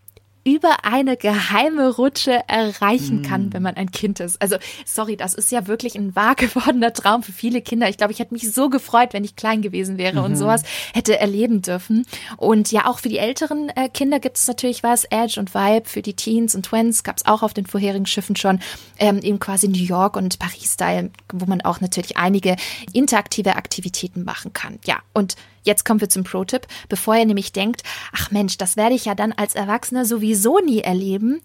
über 0.55 0.85
eine 0.85 1.17
geheime 1.17 1.95
Rutsche 1.95 2.41
erreichen 2.49 3.23
kann, 3.23 3.49
mm. 3.49 3.53
wenn 3.53 3.63
man 3.63 3.77
ein 3.77 3.91
Kind 3.91 4.21
ist. 4.21 4.41
Also, 4.41 4.57
sorry, 4.87 5.17
das 5.17 5.35
ist 5.35 5.53
ja 5.53 5.67
wirklich 5.67 5.95
ein 5.95 6.17
wahr 6.17 6.35
gewordener 6.37 6.93
Traum 6.93 7.23
für 7.23 7.33
viele 7.33 7.61
Kinder. 7.61 7.89
Ich 7.89 7.99
glaube, 7.99 8.13
ich 8.13 8.19
hätte 8.19 8.33
mich 8.33 8.51
so 8.53 8.71
gefreut, 8.71 9.13
wenn 9.13 9.25
ich 9.25 9.37
klein 9.37 9.63
gewesen 9.63 9.99
wäre 9.99 10.19
mhm. 10.19 10.25
und 10.25 10.37
sowas 10.37 10.63
hätte 10.95 11.19
erleben 11.19 11.63
dürfen. 11.63 12.07
Und 12.37 12.73
ja, 12.73 12.87
auch 12.87 13.01
für 13.01 13.09
die 13.09 13.19
älteren 13.19 13.69
äh, 13.71 13.89
Kinder 13.89 14.21
gibt 14.21 14.39
es 14.39 14.47
natürlich 14.47 14.83
was. 14.83 15.05
Edge 15.05 15.39
und 15.39 15.55
Vibe 15.55 15.89
für 15.89 16.03
die 16.03 16.15
Teens 16.15 16.55
und 16.55 16.65
Twins 16.65 17.03
gab 17.03 17.19
es 17.19 17.27
auch 17.27 17.43
auf 17.43 17.55
den 17.55 17.67
vorherigen 17.67 18.07
Schiffen 18.07 18.37
schon. 18.37 18.61
Ähm, 18.99 19.19
eben 19.19 19.39
quasi 19.39 19.69
New 19.69 19.79
York 19.79 20.17
und 20.17 20.39
Paris-Style, 20.39 21.11
wo 21.33 21.47
man 21.47 21.61
auch 21.61 21.81
natürlich 21.81 22.17
einige 22.17 22.57
interaktive 22.93 23.57
Aktivitäten 23.57 24.25
machen 24.25 24.53
kann. 24.53 24.79
Ja, 24.85 24.99
und 25.13 25.37
Jetzt 25.63 25.85
kommen 25.85 26.01
wir 26.01 26.09
zum 26.09 26.25
Pro-Tipp, 26.25 26.67
bevor 26.89 27.17
ihr 27.17 27.27
nämlich 27.27 27.53
denkt, 27.53 27.83
ach 28.13 28.31
Mensch, 28.31 28.59
das 28.59 28.77
werde 28.77 28.95
ich 28.95 29.05
ja 29.05 29.15
dann 29.15 29.33
als 29.33 29.55
Erwachsener 29.55 30.05
sowieso 30.05 30.59
nie 30.59 30.81
erleben. 30.81 31.41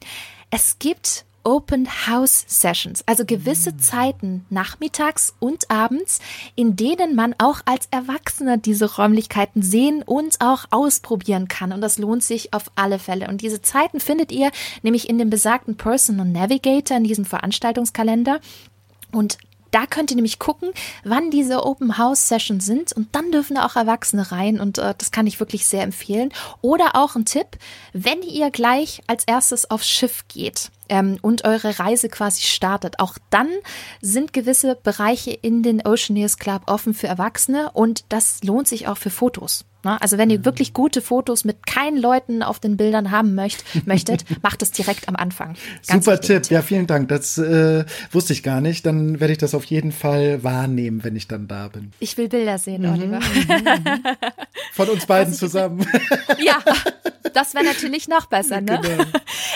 Es 0.49 0.79
gibt 0.79 1.25
Open 1.43 1.87
House 2.07 2.45
Sessions, 2.47 3.03
also 3.05 3.25
gewisse 3.25 3.71
mm. 3.71 3.79
Zeiten 3.79 4.45
nachmittags 4.49 5.33
und 5.39 5.69
abends, 5.69 6.19
in 6.55 6.75
denen 6.75 7.15
man 7.15 7.35
auch 7.37 7.61
als 7.65 7.87
Erwachsener 7.91 8.57
diese 8.57 8.95
Räumlichkeiten 8.95 9.61
sehen 9.61 10.03
und 10.03 10.39
auch 10.39 10.65
ausprobieren 10.71 11.47
kann. 11.47 11.73
Und 11.73 11.81
das 11.81 11.97
lohnt 11.97 12.23
sich 12.23 12.53
auf 12.53 12.71
alle 12.75 12.99
Fälle. 12.99 13.27
Und 13.27 13.41
diese 13.41 13.61
Zeiten 13.61 13.99
findet 13.99 14.31
ihr 14.31 14.51
nämlich 14.81 15.09
in 15.09 15.17
dem 15.17 15.29
besagten 15.29 15.75
Personal 15.75 16.25
Navigator, 16.25 16.97
in 16.97 17.03
diesem 17.03 17.25
Veranstaltungskalender. 17.25 18.39
Und 19.11 19.37
da 19.73 19.85
könnt 19.87 20.11
ihr 20.11 20.15
nämlich 20.15 20.39
gucken, 20.39 20.71
wann 21.03 21.31
diese 21.31 21.65
Open 21.65 21.97
House 21.97 22.27
Sessions 22.27 22.65
sind 22.65 22.93
und 22.93 23.15
dann 23.15 23.31
dürfen 23.31 23.57
auch 23.57 23.75
Erwachsene 23.75 24.31
rein 24.31 24.59
und 24.59 24.77
äh, 24.77 24.93
das 24.97 25.11
kann 25.11 25.27
ich 25.27 25.39
wirklich 25.39 25.65
sehr 25.65 25.83
empfehlen. 25.83 26.31
Oder 26.61 26.95
auch 26.95 27.15
ein 27.15 27.25
Tipp, 27.25 27.57
wenn 27.91 28.21
ihr 28.21 28.51
gleich 28.51 29.01
als 29.07 29.23
erstes 29.23 29.69
aufs 29.69 29.89
Schiff 29.89 30.25
geht 30.27 30.71
ähm, 30.89 31.17
und 31.21 31.43
eure 31.43 31.79
Reise 31.79 32.07
quasi 32.09 32.43
startet, 32.43 32.99
auch 32.99 33.17
dann 33.31 33.49
sind 34.01 34.31
gewisse 34.31 34.75
Bereiche 34.75 35.31
in 35.31 35.63
den 35.63 35.85
Oceaneers 35.85 36.37
Club 36.37 36.63
offen 36.67 36.93
für 36.93 37.07
Erwachsene 37.07 37.71
und 37.71 38.05
das 38.09 38.43
lohnt 38.43 38.67
sich 38.67 38.87
auch 38.87 38.97
für 38.97 39.09
Fotos. 39.09 39.65
Ne? 39.83 40.01
Also 40.01 40.17
wenn 40.17 40.29
ihr 40.29 40.39
mhm. 40.39 40.45
wirklich 40.45 40.73
gute 40.73 41.01
Fotos 41.01 41.43
mit 41.45 41.65
keinen 41.65 41.97
Leuten 41.97 42.43
auf 42.43 42.59
den 42.59 42.77
Bildern 42.77 43.11
haben 43.11 43.35
möcht, 43.35 43.63
möchtet, 43.85 44.25
macht 44.41 44.61
es 44.61 44.71
direkt 44.71 45.07
am 45.07 45.15
Anfang. 45.15 45.55
Ganz 45.87 46.05
Super 46.05 46.21
Tipp, 46.21 46.49
ja 46.49 46.61
vielen 46.61 46.87
Dank. 46.87 47.09
Das 47.09 47.37
äh, 47.37 47.85
wusste 48.11 48.33
ich 48.33 48.43
gar 48.43 48.61
nicht. 48.61 48.85
Dann 48.85 49.19
werde 49.19 49.33
ich 49.33 49.37
das 49.37 49.53
auf 49.53 49.65
jeden 49.65 49.91
Fall 49.91 50.43
wahrnehmen, 50.43 51.03
wenn 51.03 51.15
ich 51.15 51.27
dann 51.27 51.47
da 51.47 51.67
bin. 51.67 51.91
Ich 51.99 52.17
will 52.17 52.29
Bilder 52.29 52.57
sehen, 52.57 52.83
mhm. 52.83 52.93
Oliver. 52.93 53.19
Mhm. 53.19 54.03
Von 54.73 54.89
uns 54.89 55.05
beiden 55.07 55.33
zusammen. 55.33 55.85
ja, 56.39 56.57
das 57.33 57.53
wäre 57.53 57.65
natürlich 57.65 58.07
noch 58.07 58.27
besser, 58.27 58.61
ne? 58.61 58.79
Genau. 58.81 59.03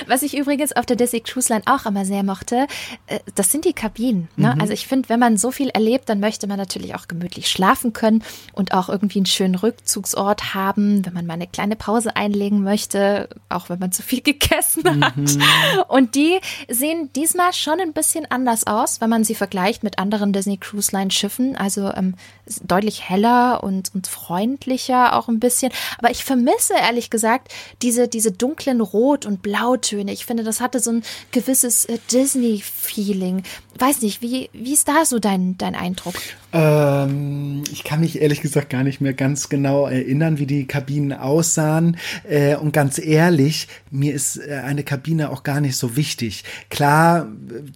Was 0.08 0.24
ich 0.24 0.38
übrigens 0.38 0.74
auf 0.74 0.86
der 0.86 0.96
Disney 0.96 1.22
Cruise 1.22 1.52
Line 1.52 1.64
auch 1.66 1.86
immer 1.86 2.06
sehr 2.06 2.24
mochte, 2.24 2.68
äh, 3.08 3.20
das 3.36 3.52
sind 3.52 3.66
die 3.66 3.74
Kabinen. 3.74 4.28
Ne? 4.36 4.54
Mhm. 4.54 4.62
Also 4.62 4.74
ich 4.74 4.88
finde, 4.88 5.10
wenn 5.10 5.20
man 5.20 5.38
so 5.38 5.52
viel 5.52 5.70
erlebt, 5.70 6.10
dann 6.10 6.20
möchte 6.20 6.48
man 6.48 6.58
natürlich 6.58 6.96
auch 6.96 7.08
gemütlich 7.08 7.50
schlafen 7.50 7.94
können 7.94 8.24
und 8.54 8.74
auch 8.74 8.90
irgendwie 8.90 9.20
einen 9.20 9.26
schönen 9.26 9.56
Rückzugsort 9.56 10.17
haben, 10.18 11.06
wenn 11.06 11.14
man 11.14 11.26
mal 11.26 11.34
eine 11.34 11.48
kleine 11.48 11.76
Pause 11.76 12.16
einlegen 12.16 12.64
möchte, 12.64 13.30
auch 13.50 13.70
wenn 13.70 13.80
man 13.80 13.92
zu 13.92 14.02
viel 14.02 14.22
gegessen 14.24 15.04
hat. 15.04 15.16
Mhm. 15.16 15.42
Und 15.88 16.16
die 16.16 16.40
sehen 16.70 17.10
diesmal 17.16 17.54
schon 17.54 17.80
ein 17.80 17.94
bisschen 17.94 18.30
anders 18.30 18.68
aus, 18.68 19.02
wenn 19.02 19.10
man 19.10 19.24
sie 19.24 19.36
vergleicht 19.36 19.84
mit 19.84 20.00
anderen 20.00 20.34
Disney 20.34 20.58
Cruise 20.58 20.92
Line 20.92 21.12
Schiffen. 21.12 21.56
Also 21.56 21.92
ähm, 21.94 22.16
deutlich 22.64 23.08
heller 23.10 23.64
und, 23.64 23.94
und 23.94 24.08
freundlicher 24.08 25.16
auch 25.16 25.28
ein 25.28 25.40
bisschen. 25.40 25.72
Aber 25.98 26.12
ich 26.12 26.24
vermisse 26.24 26.74
ehrlich 26.74 27.10
gesagt 27.10 27.54
diese, 27.82 28.08
diese 28.08 28.32
dunklen 28.32 28.82
Rot- 28.82 29.26
und 29.26 29.42
Blautöne. 29.42 30.12
Ich 30.12 30.26
finde, 30.26 30.44
das 30.44 30.62
hatte 30.62 30.80
so 30.80 30.92
ein 30.92 31.04
gewisses 31.32 31.86
äh, 31.86 32.00
Disney-Feeling. 32.12 33.44
Weiß 33.78 34.02
nicht, 34.02 34.22
wie, 34.22 34.50
wie 34.54 34.74
ist 34.74 34.88
da 34.88 35.06
so 35.06 35.20
dein, 35.20 35.58
dein 35.58 35.76
Eindruck? 35.76 36.16
Ähm, 36.54 37.64
ich 37.72 37.84
kann 37.84 38.00
mich 38.00 38.22
ehrlich 38.22 38.42
gesagt 38.42 38.70
gar 38.70 38.84
nicht 38.84 39.02
mehr 39.02 39.14
ganz 39.14 39.50
genau 39.50 39.86
erinnern, 39.88 40.07
wie 40.08 40.46
die 40.46 40.66
Kabinen 40.66 41.14
aussahen. 41.14 41.98
Äh, 42.28 42.56
und 42.56 42.74
ganz 42.74 43.00
ehrlich, 43.00 43.68
mir 43.92 44.14
ist 44.14 44.38
äh, 44.38 44.62
eine 44.64 44.84
Kabine 44.84 45.30
auch 45.30 45.44
gar 45.44 45.62
nicht 45.62 45.76
so 45.76 45.96
wichtig. 45.96 46.44
Klar, 46.70 47.28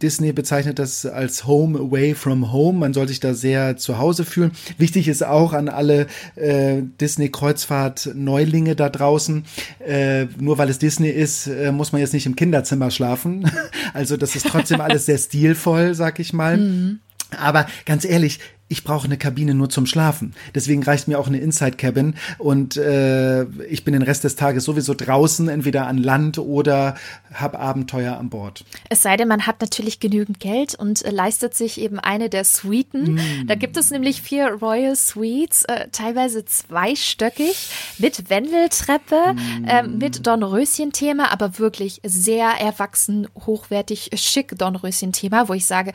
Disney 0.02 0.32
bezeichnet 0.34 0.80
das 0.80 1.06
als 1.06 1.46
Home 1.46 1.78
Away 1.78 2.16
from 2.16 2.52
Home. 2.52 2.80
Man 2.80 2.94
soll 2.94 3.08
sich 3.08 3.20
da 3.20 3.34
sehr 3.34 3.78
zu 3.78 3.98
Hause 3.98 4.26
fühlen. 4.26 4.52
Wichtig 4.78 5.08
ist 5.08 5.24
auch 5.24 5.54
an 5.54 5.70
alle 5.70 6.08
äh, 6.36 6.82
Disney-Kreuzfahrt-Neulinge 7.00 8.76
da 8.76 8.90
draußen. 8.90 9.44
Äh, 9.86 10.26
nur 10.40 10.58
weil 10.58 10.70
es 10.70 10.80
Disney 10.80 11.10
ist, 11.10 11.48
äh, 11.48 11.72
muss 11.72 11.92
man 11.92 12.02
jetzt 12.02 12.14
nicht 12.14 12.26
im 12.26 12.36
Kinderzimmer 12.36 12.92
schlafen. 12.92 13.50
also 13.94 14.18
das 14.18 14.36
ist 14.36 14.48
trotzdem 14.48 14.82
alles 14.82 15.06
sehr 15.06 15.18
stilvoll, 15.18 15.94
sag 15.96 16.20
ich 16.20 16.34
mal. 16.34 16.58
Mhm. 16.58 17.00
Aber 17.38 17.66
ganz 17.86 18.06
ehrlich, 18.06 18.40
ich 18.72 18.86
brauche 18.86 19.06
eine 19.06 19.18
Kabine 19.18 19.54
nur 19.54 19.70
zum 19.70 19.86
Schlafen. 19.86 20.34
Deswegen 20.56 20.82
reicht 20.82 21.10
mir 21.10 21.20
auch 21.20 21.28
eine 21.28 21.40
Inside 21.40 21.76
Cabin 21.76 22.16
und 22.38 22.78
äh, 22.78 23.44
ich 23.70 23.84
bin 23.84 23.92
den 23.92 24.02
Rest 24.02 24.24
des 24.24 24.38
Tages 24.38 24.64
sowieso 24.64 24.94
draußen, 24.94 25.50
entweder 25.50 25.88
an 25.88 25.98
Land 25.98 26.38
oder 26.38 26.96
habe 27.34 27.60
Abenteuer 27.60 28.18
an 28.18 28.30
Bord. 28.30 28.64
Es 28.90 29.02
sei 29.02 29.18
denn, 29.18 29.28
man 29.28 29.46
hat 29.46 29.60
natürlich 29.60 30.00
genügend 30.00 30.40
Geld 30.40 30.76
und 30.76 31.04
äh, 31.04 31.12
leistet 31.12 31.54
sich 31.54 31.82
eben 31.82 32.00
eine 32.00 32.30
der 32.30 32.46
Suiten. 32.46 33.16
Mm. 33.16 33.48
Da 33.48 33.56
gibt 33.56 33.76
es 33.76 33.92
nämlich 33.92 34.22
vier 34.22 34.48
Royal 34.54 34.96
Suites, 34.96 35.66
äh, 35.66 35.90
teilweise 35.92 36.46
zweistöckig 36.46 37.72
mit 37.98 38.30
Wendeltreppe, 38.30 39.34
mm. 39.34 39.66
äh, 39.66 39.84
mit 39.84 40.26
Dornröschen-Thema, 40.26 41.34
aber 41.34 41.60
wirklich 41.60 42.00
sehr 42.06 42.48
erwachsen, 42.62 43.28
hochwertig, 43.46 44.12
schick 44.14 44.58
Dornröschen-Thema, 44.58 45.50
wo 45.50 45.54
ich 45.54 45.66
sage, 45.66 45.92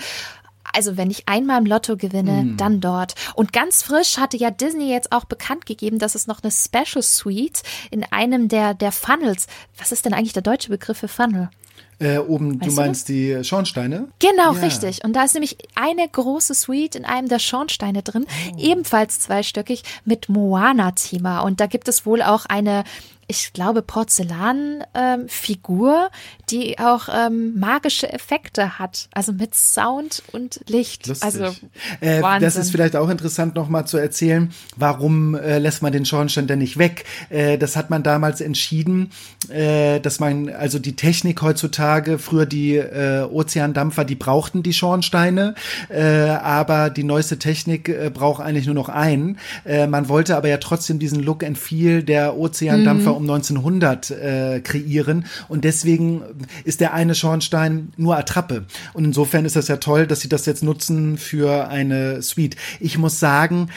Also 0.73 0.97
wenn 0.97 1.11
ich 1.11 1.29
einmal 1.29 1.61
im 1.61 1.67
Lotto 1.67 1.97
gewinne, 1.97 2.45
mm. 2.45 2.57
dann 2.57 2.81
dort. 2.81 3.15
Und 3.35 3.53
ganz 3.53 3.83
frisch 3.83 4.19
hatte 4.19 4.37
ja 4.37 4.51
Disney 4.51 4.91
jetzt 4.91 5.13
auch 5.13 5.25
bekannt 5.25 5.67
gegeben, 5.67 5.99
dass 5.99 6.15
es 6.15 6.27
noch 6.27 6.43
eine 6.43 6.53
Special 6.53 7.03
Suite 7.03 7.63
in 7.91 8.05
einem 8.11 8.49
der, 8.49 8.75
der 8.75 8.93
Funnels. 8.93 9.47
Was 9.79 9.93
ist 9.93 10.05
denn 10.05 10.15
eigentlich 10.15 10.33
der 10.33 10.43
deutsche 10.43 10.71
Begriff 10.71 10.99
für 10.99 11.09
Funnel? 11.09 11.51
Äh, 11.99 12.19
oben, 12.19 12.61
weißt 12.61 12.71
du 12.71 12.81
meinst 12.81 13.09
du? 13.09 13.13
die 13.15 13.45
Schornsteine? 13.45 14.09
Genau, 14.19 14.53
ja. 14.53 14.61
richtig. 14.61 15.03
Und 15.03 15.15
da 15.15 15.25
ist 15.25 15.33
nämlich 15.33 15.57
eine 15.75 16.07
große 16.07 16.53
Suite 16.53 16.95
in 16.95 17.07
einem 17.07 17.29
der 17.29 17.39
Schornsteine 17.39 18.03
drin, 18.03 18.27
oh. 18.53 18.57
ebenfalls 18.59 19.21
zweistöckig 19.21 19.83
mit 20.05 20.29
Moana-Thema. 20.29 21.41
Und 21.41 21.61
da 21.61 21.67
gibt 21.67 21.89
es 21.89 22.05
wohl 22.05 22.21
auch 22.21 22.45
eine 22.45 22.85
ich 23.29 23.53
glaube, 23.53 23.83
Porzellanfigur, 23.83 24.85
ähm, 24.95 26.09
die 26.51 26.79
auch 26.79 27.09
ähm, 27.13 27.59
magische 27.59 28.13
Effekte 28.13 28.79
hat. 28.79 29.09
Also 29.13 29.33
mit 29.33 29.53
Sound 29.55 30.23
und 30.33 30.61
Licht. 30.69 31.09
Lustig. 31.09 31.25
Also 31.25 31.57
äh, 32.01 32.21
das 32.41 32.55
ist 32.55 32.71
vielleicht 32.71 32.95
auch 32.95 33.09
interessant 33.09 33.57
nochmal 33.57 33.85
zu 33.87 33.97
erzählen, 33.97 34.53
warum 34.77 35.35
äh, 35.35 35.59
lässt 35.59 35.83
man 35.83 35.93
den 35.93 36.05
Schornstein 36.05 36.47
denn 36.47 36.61
nicht 36.61 36.79
weg? 36.79 37.05
Äh, 37.29 37.59
das 37.59 37.75
hat 37.75 37.91
man 37.91 38.05
damals 38.05 38.41
entschieden, 38.41 39.11
äh, 39.49 39.99
dass 39.99 40.21
man, 40.21 40.49
also 40.49 40.79
die 40.79 40.95
Technik 40.95 41.43
heutzutage, 41.43 42.21
früher 42.21 42.47
die 42.47 42.77
äh, 42.77 43.25
Ozeandampfer, 43.25 44.05
die 44.05 44.15
brauchten 44.15 44.63
die 44.63 44.73
Schornsteine, 44.73 45.57
äh, 45.89 46.03
aber 46.03 46.91
die 46.91 47.03
neueste 47.03 47.41
Technik 47.41 47.89
äh, 47.89 48.09
braucht 48.15 48.41
eigentlich 48.41 48.67
nur 48.67 48.77
noch 48.77 48.89
einen. 48.89 49.39
Äh, 49.65 49.89
man 49.89 50.09
wollte 50.09 50.37
aber 50.37 50.49
ja 50.49 50.59
trotzdem 50.59 51.01
diesen 51.01 51.21
Look 51.25 51.43
and 51.43 51.59
Feel 51.59 52.05
der 52.05 52.37
Ozeandampfer 52.37 53.11
mhm 53.11 53.16
um 53.17 53.23
1900 53.23 54.11
äh, 54.11 54.61
kreieren 54.61 55.27
und 55.49 55.65
deswegen 55.65 56.23
ist 56.65 56.81
der 56.81 56.93
eine 56.95 57.15
Schornstein 57.15 57.93
nur 57.97 58.17
Attrappe. 58.17 58.67
Und 58.93 59.05
insofern 59.05 59.45
ist 59.45 59.57
das 59.57 59.69
ja 59.69 59.77
toll, 59.77 60.07
dass 60.07 60.21
sie 60.21 60.29
das 60.29 60.47
jetzt 60.47 60.63
nutzen 60.63 61.19
für 61.19 61.69
eine 61.69 62.23
Suite. 62.23 62.57
Ich 62.81 62.99
muss 62.99 63.19
sagen, 63.19 63.69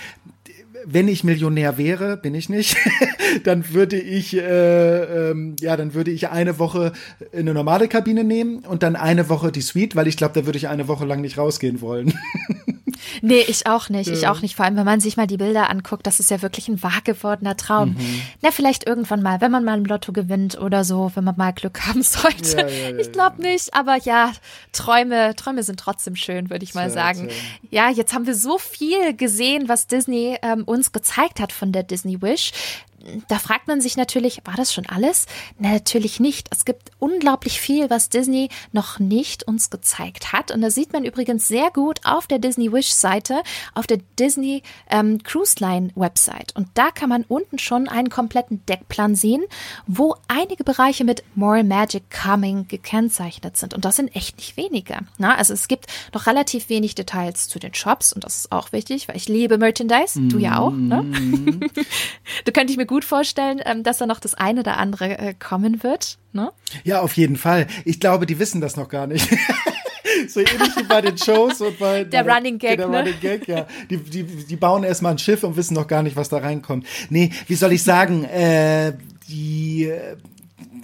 wenn 0.85 1.07
ich 1.07 1.23
Millionär 1.23 1.77
wäre, 1.77 2.17
bin 2.17 2.33
ich 2.33 2.49
nicht, 2.49 2.77
dann 3.43 3.73
würde 3.73 3.99
ich 3.99 4.35
äh, 4.35 5.29
ähm, 5.29 5.55
ja, 5.59 5.77
dann 5.77 5.93
würde 5.93 6.11
ich 6.11 6.29
eine 6.29 6.59
Woche 6.59 6.93
eine 7.35 7.53
normale 7.53 7.87
Kabine 7.87 8.23
nehmen 8.23 8.59
und 8.59 8.83
dann 8.83 8.95
eine 8.95 9.29
Woche 9.29 9.51
die 9.51 9.61
Suite, 9.61 9.95
weil 9.95 10.07
ich 10.07 10.17
glaube, 10.17 10.39
da 10.39 10.45
würde 10.45 10.57
ich 10.57 10.67
eine 10.67 10.87
Woche 10.87 11.05
lang 11.05 11.21
nicht 11.21 11.37
rausgehen 11.37 11.81
wollen. 11.81 12.13
Nee, 13.21 13.43
ich 13.47 13.67
auch 13.67 13.89
nicht. 13.89 14.09
Ich 14.09 14.27
auch 14.27 14.41
nicht. 14.41 14.55
Vor 14.55 14.65
allem, 14.65 14.75
wenn 14.75 14.85
man 14.85 14.99
sich 14.99 15.17
mal 15.17 15.27
die 15.27 15.37
Bilder 15.37 15.69
anguckt, 15.69 16.05
das 16.07 16.19
ist 16.19 16.29
ja 16.29 16.41
wirklich 16.41 16.67
ein 16.67 16.81
wahr 16.83 17.01
gewordener 17.03 17.57
Traum. 17.57 17.89
Mhm. 17.89 18.21
Na, 18.41 18.51
vielleicht 18.51 18.85
irgendwann 18.87 19.21
mal, 19.21 19.41
wenn 19.41 19.51
man 19.51 19.63
mal 19.63 19.77
im 19.77 19.85
Lotto 19.85 20.11
gewinnt 20.11 20.59
oder 20.59 20.83
so, 20.83 21.11
wenn 21.15 21.23
man 21.23 21.35
mal 21.37 21.53
Glück 21.53 21.81
haben 21.87 22.01
sollte. 22.01 22.61
Ja, 22.61 22.67
ja, 22.67 22.89
ja, 22.89 22.97
ich 22.97 23.11
glaube 23.11 23.41
nicht, 23.41 23.73
aber 23.73 23.97
ja, 23.97 24.31
Träume, 24.71 25.35
Träume 25.35 25.63
sind 25.63 25.79
trotzdem 25.79 26.15
schön, 26.15 26.49
würde 26.49 26.63
ich 26.63 26.73
mal 26.73 26.89
sagen. 26.89 27.29
Ja, 27.69 27.89
jetzt 27.89 28.13
haben 28.13 28.25
wir 28.27 28.35
so 28.35 28.57
viel 28.57 29.15
gesehen, 29.15 29.67
was 29.67 29.87
Disney 29.87 30.37
ähm, 30.41 30.63
uns 30.63 30.91
gezeigt 30.91 31.39
hat 31.39 31.51
von 31.51 31.71
der 31.71 31.83
Disney 31.83 32.21
Wish 32.21 32.51
da 33.27 33.39
fragt 33.39 33.67
man 33.67 33.81
sich 33.81 33.97
natürlich, 33.97 34.41
war 34.45 34.55
das 34.55 34.73
schon 34.73 34.85
alles? 34.87 35.25
Na, 35.57 35.71
natürlich 35.71 36.19
nicht. 36.19 36.47
Es 36.51 36.65
gibt 36.65 36.91
unglaublich 36.99 37.59
viel, 37.59 37.89
was 37.89 38.09
Disney 38.09 38.49
noch 38.71 38.99
nicht 38.99 39.43
uns 39.43 39.69
gezeigt 39.69 40.33
hat. 40.33 40.51
Und 40.51 40.61
da 40.61 40.69
sieht 40.69 40.93
man 40.93 41.05
übrigens 41.05 41.47
sehr 41.47 41.71
gut 41.71 41.99
auf 42.03 42.27
der 42.27 42.39
Disney 42.39 42.71
Wish 42.71 42.93
Seite, 42.93 43.41
auf 43.73 43.87
der 43.87 43.99
Disney 44.17 44.63
ähm, 44.89 45.21
Cruise 45.23 45.55
Line 45.59 45.91
Website. 45.95 46.55
Und 46.55 46.67
da 46.73 46.91
kann 46.91 47.09
man 47.09 47.25
unten 47.27 47.59
schon 47.59 47.87
einen 47.87 48.09
kompletten 48.09 48.65
Deckplan 48.65 49.15
sehen, 49.15 49.43
wo 49.87 50.15
einige 50.27 50.63
Bereiche 50.63 51.03
mit 51.03 51.23
More 51.35 51.63
Magic 51.63 52.03
Coming 52.09 52.67
gekennzeichnet 52.67 53.57
sind. 53.57 53.73
Und 53.73 53.85
das 53.85 53.95
sind 53.95 54.15
echt 54.15 54.37
nicht 54.37 54.57
wenige. 54.57 54.97
Na, 55.17 55.35
also 55.35 55.53
es 55.53 55.67
gibt 55.67 55.87
noch 56.13 56.27
relativ 56.27 56.69
wenig 56.69 56.95
Details 56.95 57.47
zu 57.47 57.59
den 57.59 57.73
Shops 57.73 58.13
und 58.13 58.23
das 58.23 58.37
ist 58.37 58.51
auch 58.51 58.71
wichtig, 58.71 59.07
weil 59.07 59.15
ich 59.15 59.27
liebe 59.27 59.57
Merchandise. 59.57 60.19
Du 60.19 60.37
ja 60.37 60.59
auch. 60.59 60.71
Ne? 60.71 61.03
Mhm. 61.03 61.59
du 62.45 62.51
könntest 62.51 62.77
mir 62.77 62.85
gut 62.89 63.05
vorstellen, 63.05 63.61
ähm, 63.65 63.83
dass 63.83 63.99
da 63.99 64.07
noch 64.07 64.19
das 64.19 64.33
eine 64.33 64.61
oder 64.61 64.77
andere 64.77 65.19
äh, 65.19 65.33
kommen 65.35 65.83
wird. 65.83 66.17
Ne? 66.33 66.51
Ja, 66.83 67.01
auf 67.01 67.13
jeden 67.17 67.35
Fall. 67.35 67.67
Ich 67.85 67.99
glaube, 67.99 68.25
die 68.25 68.39
wissen 68.39 68.61
das 68.61 68.77
noch 68.77 68.89
gar 68.89 69.05
nicht. 69.05 69.29
so 70.27 70.39
ähnlich 70.39 70.75
wie 70.75 70.83
bei 70.83 70.99
den 70.99 71.15
Shows 71.15 71.61
und 71.61 71.77
bei 71.77 72.03
der 72.05 72.23
bei, 72.23 72.33
Running 72.33 72.57
Gag. 72.57 72.77
Der 72.77 72.87
ne? 72.87 72.97
Running 72.97 73.19
Gag, 73.21 73.47
ja. 73.47 73.67
Die, 73.91 73.97
die, 73.97 74.23
die 74.23 74.55
bauen 74.55 74.83
erstmal 74.83 75.11
ein 75.11 75.19
Schiff 75.19 75.43
und 75.43 75.55
wissen 75.55 75.75
noch 75.75 75.87
gar 75.87 76.01
nicht, 76.01 76.15
was 76.15 76.29
da 76.29 76.39
reinkommt. 76.39 76.87
Nee, 77.11 77.29
wie 77.45 77.53
soll 77.53 77.73
ich 77.73 77.83
sagen, 77.83 78.23
äh, 78.23 78.93
die 79.29 79.93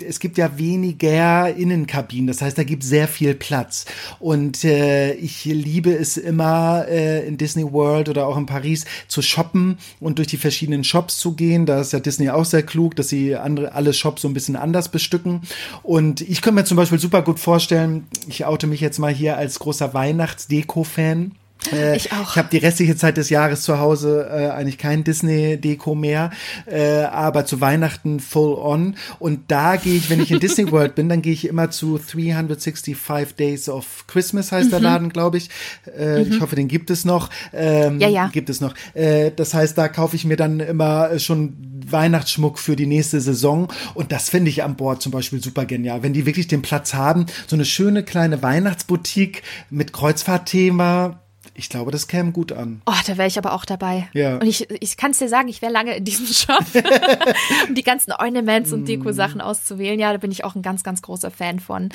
es 0.02 0.20
gibt 0.20 0.38
ja 0.38 0.58
weniger 0.58 1.56
Innenkabinen, 1.56 2.28
das 2.28 2.42
heißt, 2.42 2.58
da 2.58 2.64
gibt 2.64 2.84
sehr 2.84 3.08
viel 3.08 3.34
Platz. 3.34 3.86
Und 4.20 4.64
äh, 4.64 5.14
ich 5.14 5.46
liebe 5.46 5.94
es 5.94 6.18
immer 6.18 6.86
äh, 6.88 7.28
in 7.28 7.38
Disney 7.38 7.72
World 7.72 8.10
oder 8.10 8.28
auch 8.28 8.38
in 8.38 8.46
Paris 8.46 8.86
zu 9.08 9.22
shoppen 9.22 9.78
und 10.00 10.18
durch 10.18 10.28
die 10.28 10.38
verschiedenen 10.38 10.84
Shops 10.84 11.18
zu 11.18 11.34
gehen. 11.34 11.66
Da 11.66 11.82
ist 11.82 11.94
ja 11.94 12.00
Disney 12.00 12.30
auch 12.30 12.46
sehr 12.46 12.64
klug, 12.64 12.96
dass 12.96 13.10
sie 13.10 13.36
andere 13.36 13.74
alle 13.74 13.94
Shops 13.94 14.22
so 14.22 14.28
ein 14.28 14.34
bisschen 14.34 14.56
anders 14.56 14.90
bestücken. 14.90 15.42
Und 15.84 16.22
ich 16.22 16.42
könnte 16.42 16.56
mir 16.62 16.66
zum 16.66 16.78
Beispiel 16.78 17.00
super 17.00 17.22
gut 17.22 17.40
vorstellen, 17.40 18.08
ich 18.28 18.46
oute 18.46 18.68
mich 18.68 18.82
jetzt 18.82 19.00
mal 19.00 19.14
hier 19.14 19.38
als 19.38 19.60
großer 19.60 19.94
Weihnachtsdeko-Fan. 19.94 21.32
Äh, 21.72 21.98
ich 21.98 22.12
auch. 22.12 22.32
Ich 22.32 22.38
habe 22.38 22.50
die 22.52 22.58
restliche 22.58 22.96
Zeit 22.96 23.18
des 23.18 23.30
Jahres 23.30 23.62
zu 23.62 23.80
Hause 23.80 24.28
äh, 24.30 24.50
eigentlich 24.50 24.78
kein 24.78 25.04
Disney-Deko 25.04 25.96
mehr, 25.96 26.32
äh, 26.66 27.04
aber 27.04 27.46
zu 27.46 27.62
Weihnachten 27.62 28.20
full 28.20 28.56
on. 28.56 28.96
Und 29.20 29.52
da 29.52 29.76
gehe 29.76 29.96
ich, 29.96 30.10
wenn 30.10 30.22
ich 30.22 30.32
in 30.32 30.40
Disney 30.40 30.72
World 30.72 30.96
bin, 30.96 31.10
dann 31.10 31.22
gehe 31.22 31.34
ich 31.34 31.48
immer 31.48 31.72
zu 31.72 31.98
365 31.98 33.36
Days 33.36 33.70
of 33.70 34.06
Christmas, 34.08 34.52
heißt 34.52 34.68
mhm. 34.68 34.72
der 34.72 34.80
Laden, 34.80 35.10
glaube 35.10 35.38
ich. 35.38 35.50
Äh, 35.98 36.24
mhm. 36.24 36.32
Ich 36.32 36.42
hoffe, 36.42 36.56
den 36.56 36.68
gibt 36.68 36.90
es 36.90 37.06
noch. 37.06 37.30
Ähm, 37.54 38.00
ja, 38.00 38.08
ja. 38.08 38.28
Gibt 38.28 38.50
es 38.50 38.62
noch. 38.62 38.74
Äh, 38.94 39.32
das 39.36 39.54
heißt, 39.54 39.78
da 39.78 39.88
kaufe 39.88 40.16
ich 40.16 40.26
mir 40.26 40.38
dann 40.38 40.60
immer 40.60 41.18
schon 41.20 41.56
Weihnachtsschmuck 41.88 42.60
für 42.60 42.76
die 42.76 42.88
nächste 42.88 43.22
Saison. 43.22 43.68
Und 43.94 44.12
das 44.12 44.30
finde 44.30 44.50
ich 44.50 44.64
an 44.64 44.76
Bord 44.76 45.02
zum 45.02 45.12
Beispiel 45.12 45.42
super 45.42 45.66
genial. 45.66 46.04
Wenn 46.04 46.14
die 46.14 46.26
wirklich 46.26 46.48
den 46.48 46.62
Platz 46.62 46.94
haben, 46.94 47.26
so 47.48 47.56
eine 47.56 47.66
schöne 47.66 48.04
kleine 48.04 48.42
Weihnachtsboutique 48.42 49.44
mit 49.70 49.94
Kreuzfahrtthema 49.94 51.22
ich 51.58 51.70
glaube, 51.70 51.92
das 51.92 52.08
käme 52.08 52.32
gut 52.34 52.52
an. 52.52 52.82
Oh, 52.86 52.94
da 53.08 53.18
wäre 53.18 53.28
ich 53.28 53.38
aber 53.38 53.54
auch 53.54 53.64
dabei. 53.64 54.10
Ja. 54.14 54.36
Und 54.36 54.46
ich, 54.46 54.70
ich 54.70 54.98
kann 54.98 55.12
es 55.12 55.20
dir 55.20 55.30
sagen, 55.30 55.48
ich 55.48 55.62
wäre 55.62 55.72
lange 55.72 55.96
in 55.96 56.04
diesem 56.04 56.28
Shop, 56.28 56.66
um 57.68 57.76
die 57.76 57.84
ganzen 57.84 58.12
Ornaments 58.12 58.74
und 58.74 58.88
Deko-Sachen 58.88 59.40
auszuwählen. 59.40 60.00
Ja, 60.00 60.12
da 60.12 60.18
bin 60.18 60.32
ich 60.32 60.44
auch 60.44 60.56
ein 60.56 60.62
ganz, 60.62 60.84
ganz 60.84 61.02
großer 61.02 61.32
Fan 61.32 61.62
von. 61.62 61.90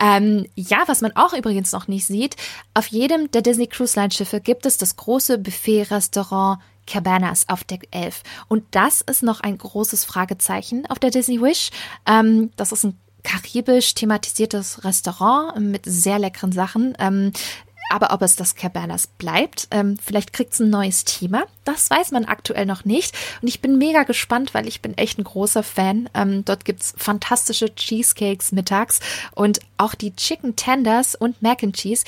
Ähm, 0.00 0.46
ja, 0.56 0.82
was 0.86 1.00
man 1.00 1.12
auch 1.14 1.32
übrigens 1.32 1.70
noch 1.70 1.86
nicht 1.86 2.06
sieht, 2.06 2.36
auf 2.74 2.88
jedem 2.88 3.30
der 3.30 3.42
Disney 3.42 3.68
Cruise 3.68 3.98
Line 3.98 4.10
Schiffe 4.10 4.40
gibt 4.40 4.66
es 4.66 4.78
das 4.78 4.96
große 4.96 5.38
Buffet-Restaurant 5.38 6.60
Cabanas 6.86 7.48
auf 7.48 7.64
Deck 7.64 7.88
11. 7.92 8.22
Und 8.48 8.64
das 8.72 9.00
ist 9.00 9.22
noch 9.22 9.40
ein 9.40 9.56
großes 9.56 10.04
Fragezeichen 10.04 10.86
auf 10.86 10.98
der 10.98 11.10
Disney 11.10 11.40
Wish. 11.40 11.70
Ähm, 12.06 12.50
das 12.56 12.72
ist 12.72 12.84
ein 12.84 12.98
karibisch 13.24 13.94
thematisiertes 13.94 14.84
Restaurant 14.84 15.58
mit 15.58 15.82
sehr 15.86 16.18
leckeren 16.18 16.52
Sachen. 16.52 16.94
Ähm, 16.98 17.32
aber 17.88 18.12
ob 18.12 18.22
es 18.22 18.36
das 18.36 18.54
Cabanas 18.54 19.06
bleibt, 19.06 19.68
ähm, 19.70 19.98
vielleicht 20.02 20.32
kriegt 20.32 20.52
es 20.52 20.60
ein 20.60 20.70
neues 20.70 21.04
Thema. 21.04 21.44
Das 21.64 21.90
weiß 21.90 22.10
man 22.10 22.24
aktuell 22.24 22.66
noch 22.66 22.84
nicht. 22.84 23.14
Und 23.40 23.48
ich 23.48 23.60
bin 23.60 23.78
mega 23.78 24.02
gespannt, 24.04 24.54
weil 24.54 24.66
ich 24.66 24.80
bin 24.80 24.96
echt 24.96 25.18
ein 25.18 25.24
großer 25.24 25.62
Fan. 25.62 26.08
Ähm, 26.14 26.44
dort 26.44 26.64
gibt's 26.64 26.94
fantastische 26.96 27.74
Cheesecakes 27.74 28.52
mittags 28.52 29.00
und 29.32 29.60
auch 29.76 29.94
die 29.94 30.14
Chicken 30.14 30.56
Tenders 30.56 31.14
und 31.14 31.40
Mac 31.42 31.62
and 31.62 31.76
Cheese. 31.76 32.04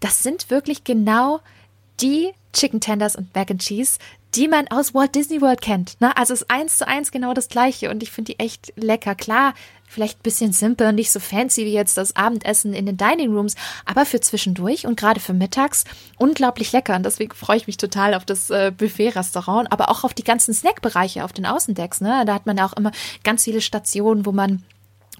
Das 0.00 0.22
sind 0.22 0.50
wirklich 0.50 0.84
genau 0.84 1.40
die 2.00 2.32
Chicken 2.52 2.80
Tenders 2.80 3.16
und 3.16 3.34
Mac 3.34 3.50
and 3.50 3.60
Cheese, 3.60 3.98
die 4.34 4.48
man 4.48 4.68
aus 4.68 4.94
Walt 4.94 5.14
Disney 5.14 5.40
World 5.40 5.60
kennt. 5.60 6.00
Ne? 6.00 6.16
Also 6.16 6.34
es 6.34 6.42
ist 6.42 6.50
eins 6.50 6.78
zu 6.78 6.86
eins 6.86 7.10
genau 7.10 7.34
das 7.34 7.48
gleiche 7.48 7.90
und 7.90 8.02
ich 8.02 8.10
finde 8.10 8.32
die 8.32 8.38
echt 8.38 8.72
lecker. 8.76 9.14
Klar, 9.14 9.54
vielleicht 9.88 10.18
ein 10.18 10.22
bisschen 10.22 10.52
simpel 10.52 10.92
nicht 10.92 11.10
so 11.10 11.20
fancy 11.20 11.64
wie 11.64 11.72
jetzt 11.72 11.96
das 11.96 12.16
Abendessen 12.16 12.72
in 12.74 12.86
den 12.86 12.96
Dining 12.96 13.32
Rooms, 13.32 13.54
aber 13.84 14.04
für 14.04 14.20
zwischendurch 14.20 14.86
und 14.86 14.98
gerade 14.98 15.20
für 15.20 15.32
mittags 15.32 15.84
unglaublich 16.18 16.72
lecker. 16.72 16.96
Und 16.96 17.04
deswegen 17.04 17.34
freue 17.34 17.56
ich 17.56 17.66
mich 17.66 17.76
total 17.76 18.14
auf 18.14 18.24
das 18.24 18.50
äh, 18.50 18.72
Buffet-Restaurant, 18.76 19.72
aber 19.72 19.90
auch 19.90 20.04
auf 20.04 20.14
die 20.14 20.24
ganzen 20.24 20.54
Snackbereiche 20.54 21.24
auf 21.24 21.32
den 21.32 21.46
Außendecks. 21.46 22.00
Ne? 22.00 22.24
Da 22.26 22.34
hat 22.34 22.46
man 22.46 22.56
ja 22.56 22.66
auch 22.66 22.74
immer 22.74 22.92
ganz 23.24 23.44
viele 23.44 23.60
Stationen, 23.60 24.26
wo 24.26 24.32
man 24.32 24.62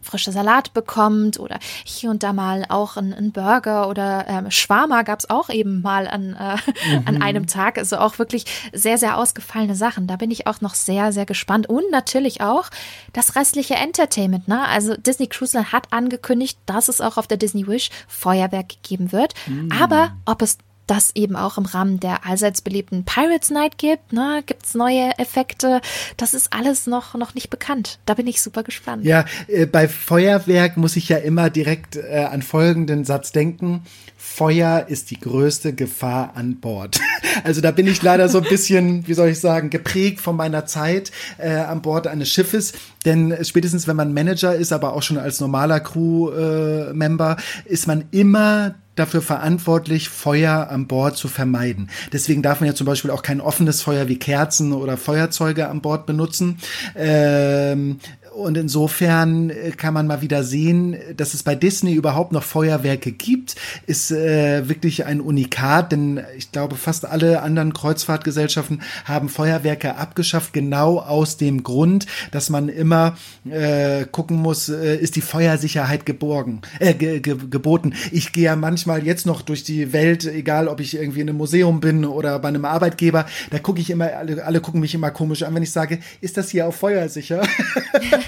frische 0.03 0.33
Salat 0.33 0.73
bekommt 0.75 1.39
oder 1.39 1.59
hier 1.85 2.11
und 2.11 2.23
da 2.23 2.33
mal 2.33 2.65
auch 2.69 2.97
ein, 2.97 3.13
ein 3.15 3.33
Burger 3.33 3.89
oder 3.89 4.27
ähm, 4.29 4.51
Schwarma 4.51 5.03
gab 5.03 5.21
es 5.21 5.31
auch 5.31 5.49
eben 5.51 5.83
mal 5.83 6.07
an, 6.09 6.35
äh, 6.35 6.57
mhm. 6.99 7.03
an 7.07 7.23
einem 7.23 7.47
Tag. 7.47 7.79
Also 7.79 7.99
auch 7.99 8.19
wirklich 8.19 8.45
sehr, 8.73 8.99
sehr 8.99 9.17
ausgefallene 9.17 9.75
Sachen. 9.75 10.07
Da 10.07 10.17
bin 10.17 10.31
ich 10.31 10.47
auch 10.47 10.61
noch 10.61 10.75
sehr, 10.75 11.13
sehr 11.13 11.27
gespannt. 11.27 11.69
Und 11.69 11.91
natürlich 11.91 12.41
auch 12.41 12.71
das 13.13 13.37
restliche 13.37 13.75
Entertainment. 13.75 14.49
Ne? 14.49 14.67
Also 14.67 14.97
Disney 14.97 15.27
Cruise 15.27 15.57
Line 15.57 15.73
hat 15.73 15.93
angekündigt, 15.93 16.59
dass 16.67 16.89
es 16.89 17.01
auch 17.01 17.17
auf 17.17 17.27
der 17.27 17.37
Disney 17.37 17.67
Wish 17.67 17.91
Feuerwerk 18.07 18.83
geben 18.83 19.13
wird. 19.13 19.35
Mhm. 19.47 19.71
Aber 19.73 20.13
ob 20.25 20.43
es 20.43 20.59
das 20.89 21.15
eben 21.15 21.37
auch 21.37 21.59
im 21.59 21.67
Rahmen 21.67 22.01
der 22.01 22.27
allseits 22.27 22.63
beliebten 22.63 23.05
Pirates 23.05 23.51
Night 23.51 23.79
gibt. 23.79 24.13
Ne? 24.13 24.43
Gibt 24.45 24.67
es 24.67 24.75
neue 24.75 25.17
Effekte? 25.19 25.81
Das 26.17 26.35
ist 26.35 26.53
alles 26.53 26.87
noch, 26.87 27.15
noch 27.15 27.35
nicht 27.35 27.51
bekannt. 27.51 27.99
Da 28.07 28.15
bin 28.15 28.27
ich 28.27 28.43
super 28.43 28.63
gespannt. 28.63 29.05
Ja, 29.05 29.25
äh, 29.47 29.67
bei 29.67 29.87
Feuerwerk 29.87 30.77
muss 30.77 30.97
ich 30.97 31.09
ja 31.09 31.19
immer 31.19 31.51
direkt 31.51 31.97
äh, 31.97 32.27
an 32.31 32.43
folgenden 32.43 33.05
Satz 33.05 33.33
denken. 33.33 33.83
Feuer 34.17 34.87
ist 34.89 35.11
die 35.11 35.21
größte 35.21 35.75
Gefahr 35.75 36.33
an 36.35 36.61
Bord. 36.61 37.01
Also 37.45 37.61
da 37.61 37.71
bin 37.71 37.87
ich 37.87 38.03
leider 38.03 38.29
so 38.29 38.39
ein 38.39 38.49
bisschen, 38.49 39.07
wie 39.07 39.15
soll 39.15 39.29
ich 39.29 39.39
sagen, 39.39 39.71
geprägt 39.71 40.19
von 40.19 40.35
meiner 40.35 40.67
Zeit 40.67 41.13
äh, 41.37 41.51
an 41.51 41.83
Bord 41.83 42.09
eines 42.09 42.31
Schiffes. 42.31 42.73
Denn 43.05 43.37
spätestens, 43.43 43.87
wenn 43.87 43.95
man 43.95 44.13
Manager 44.13 44.57
ist, 44.57 44.73
aber 44.73 44.93
auch 44.95 45.03
schon 45.03 45.19
als 45.19 45.39
normaler 45.39 45.79
Crew-Member, 45.79 47.37
äh, 47.39 47.73
ist 47.73 47.87
man 47.87 48.07
immer 48.11 48.75
dafür 48.99 49.23
verantwortlich, 49.23 50.09
Feuer 50.09 50.69
an 50.71 50.87
Bord 50.87 51.17
zu 51.17 51.29
vermeiden. 51.29 51.91
Deswegen 52.13 52.43
darf 52.43 52.61
man 52.61 52.69
ja 52.69 52.75
zum 52.75 52.87
Beispiel 52.87 53.11
auch 53.11 53.23
kein 53.23 53.41
offenes 53.41 53.83
Feuer 53.83 54.09
wie 54.09 54.19
Kerzen 54.19 54.73
oder 54.73 54.97
Feuerzeuge 54.97 55.69
an 55.69 55.81
Bord 55.81 56.07
benutzen. 56.07 56.59
Ähm, 56.97 58.01
und 58.39 58.57
insofern 58.57 59.51
äh, 59.51 59.73
kann 59.73 59.95
man 59.95 60.07
mal 60.07 60.23
wieder 60.23 60.45
sehen, 60.45 60.97
dass 61.17 61.35
es 61.35 61.43
bei 61.43 61.55
Disney 61.55 61.95
überhaupt 61.95 62.33
noch 62.33 62.45
Feuerwerke 62.45 63.11
gibt, 63.13 63.57
ist 63.87 64.11
äh, 64.11 64.69
wirklich 64.69 65.07
ein 65.07 65.21
Unikat, 65.21 65.93
denn 65.93 66.21
ich 66.37 66.53
glaube, 66.53 66.77
fast 66.77 67.05
alle 67.05 67.43
anderen 67.43 67.73
Kreuzfahrtgesellschaften 67.73 68.83
haben 69.05 69.29
Feuerwerke 69.29 69.97
abgeschafft, 69.97 70.53
genau 70.53 70.99
aus 70.99 71.37
dem 71.37 71.63
Grund, 71.63 72.07
dass 72.31 72.49
man 72.49 72.69
immer 72.69 73.17
äh, 73.51 74.05
gucken 74.11 74.37
muss, 74.37 74.69
äh, 74.69 74.97
ist 74.97 75.17
die 75.17 75.21
Feuersicherheit 75.21 76.07
geborgen, 76.07 76.63
äh, 76.79 76.95
ge 76.95 77.21
ge 77.21 77.37
geboten. 77.51 77.95
Ich 78.13 78.33
gehe 78.33 78.45
ja 78.45 78.57
manchmal 78.57 79.05
jetzt 79.05 79.27
noch 79.27 79.43
durch 79.43 79.65
die 79.65 79.93
Welt, 79.93 80.25
egal 80.25 80.69
ob 80.69 80.81
ich 80.81 80.95
irgendwie 80.95 81.21
in 81.21 81.29
einem 81.29 81.39
Museum 81.39 81.81
bin 81.81 82.05
oder 82.05 82.39
bei 82.39 82.49
einem 82.49 82.65
Arbeitgeber, 82.65 83.27
da 83.51 83.59
gucke 83.59 83.81
ich 83.81 83.91
immer, 83.91 84.13
alle, 84.13 84.45
alle 84.45 84.61
gucken 84.61 84.81
mich 84.81 84.95
immer 84.95 85.11
komisch 85.11 85.43
an, 85.43 85.55
wenn 85.55 85.63
ich 85.63 85.73
sage, 85.73 85.99
ist 86.21 86.37
das 86.37 86.51
hier 86.51 86.69
auch 86.69 86.75
feuersicher? 86.75 87.43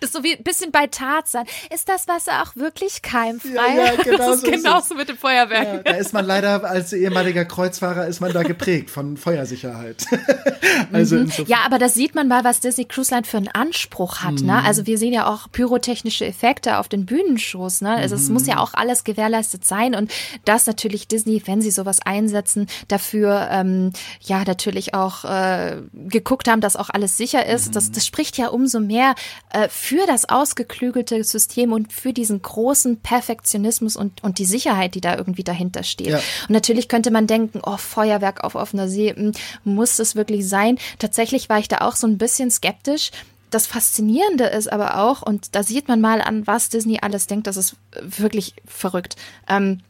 das 0.00 0.10
ist 0.10 0.12
so 0.12 0.22
wie 0.22 0.34
ein 0.36 0.42
bisschen 0.42 0.72
bei 0.72 0.86
Tarzan. 0.86 1.46
Ist 1.72 1.88
das 1.88 2.08
Wasser 2.08 2.42
auch 2.42 2.56
wirklich 2.56 3.02
keimfrei? 3.02 3.50
Ja, 3.54 3.84
ja 3.84 4.02
genau 4.02 4.16
das 4.18 4.36
ist 4.36 4.44
so 4.44 4.50
genauso 4.50 4.94
mit 4.94 5.08
dem 5.08 5.16
Feuerwerk. 5.16 5.86
Ja, 5.86 5.92
da 5.92 5.98
ist 5.98 6.12
man 6.12 6.24
leider 6.24 6.64
als 6.64 6.92
ehemaliger 6.92 7.44
Kreuzfahrer 7.44 8.06
ist 8.06 8.20
man 8.20 8.32
da 8.32 8.42
geprägt 8.42 8.90
von 8.90 9.16
Feuersicherheit. 9.16 10.04
also 10.92 11.16
mhm. 11.16 11.32
Ja, 11.46 11.58
aber 11.64 11.78
das 11.78 11.94
sieht 11.94 12.14
man 12.14 12.28
mal, 12.28 12.44
was 12.44 12.60
Disney 12.60 12.84
Cruise 12.84 13.12
Line 13.12 13.24
für 13.24 13.36
einen 13.36 13.48
Anspruch 13.48 14.20
hat. 14.20 14.34
Ne? 14.34 14.40
Mhm. 14.40 14.46
Ne? 14.46 14.64
Also 14.64 14.86
wir 14.86 14.98
sehen 14.98 15.12
ja 15.12 15.32
auch 15.32 15.50
pyrotechnische 15.50 16.24
Effekte 16.24 16.78
auf 16.78 16.88
den 16.88 17.06
Bühnenshows. 17.06 17.80
Ne? 17.80 17.90
Also 17.90 18.16
mhm. 18.16 18.22
es 18.22 18.28
muss 18.30 18.46
ja 18.46 18.58
auch 18.58 18.74
alles 18.74 19.04
gewährleistet 19.04 19.64
sein 19.64 19.94
und 19.94 20.10
das 20.44 20.66
natürlich 20.66 21.08
Disney, 21.08 21.42
wenn 21.46 21.60
sie 21.60 21.70
sowas 21.70 22.00
einsetzen, 22.04 22.66
dafür 22.88 23.48
ähm, 23.50 23.92
ja 24.20 24.44
natürlich 24.44 24.94
auch 24.94 25.24
äh, 25.24 25.82
geguckt 25.92 26.48
haben, 26.48 26.60
dass 26.60 26.76
auch 26.76 26.90
alles 26.90 27.16
sicher 27.16 27.46
ist. 27.46 27.76
Das, 27.76 27.90
das 27.90 28.06
spricht 28.06 28.38
ja 28.38 28.48
umso 28.48 28.80
mehr 28.80 29.14
äh, 29.52 29.57
für 29.68 30.06
das 30.06 30.28
ausgeklügelte 30.28 31.22
System 31.24 31.72
und 31.72 31.92
für 31.92 32.12
diesen 32.12 32.42
großen 32.42 33.00
Perfektionismus 33.00 33.96
und, 33.96 34.22
und 34.22 34.38
die 34.38 34.44
Sicherheit, 34.44 34.94
die 34.94 35.00
da 35.00 35.16
irgendwie 35.16 35.44
dahinter 35.44 35.82
steht. 35.82 36.08
Ja. 36.08 36.18
Und 36.18 36.50
natürlich 36.50 36.88
könnte 36.88 37.10
man 37.10 37.26
denken, 37.26 37.60
oh, 37.64 37.76
Feuerwerk 37.76 38.44
auf 38.44 38.54
offener 38.54 38.88
See, 38.88 39.14
hm, 39.14 39.32
muss 39.64 39.96
das 39.96 40.14
wirklich 40.14 40.48
sein? 40.48 40.78
Tatsächlich 40.98 41.48
war 41.48 41.58
ich 41.58 41.68
da 41.68 41.78
auch 41.78 41.96
so 41.96 42.06
ein 42.06 42.18
bisschen 42.18 42.50
skeptisch 42.50 43.10
das 43.50 43.66
Faszinierende 43.66 44.44
ist 44.44 44.70
aber 44.70 44.98
auch, 44.98 45.22
und 45.22 45.54
da 45.54 45.62
sieht 45.62 45.88
man 45.88 46.02
mal 46.02 46.20
an, 46.20 46.46
was 46.46 46.68
Disney 46.68 46.98
alles 47.00 47.26
denkt, 47.26 47.46
das 47.46 47.56
ist 47.56 47.76
wirklich 48.02 48.54
verrückt. 48.66 49.16
Ähm, 49.48 49.80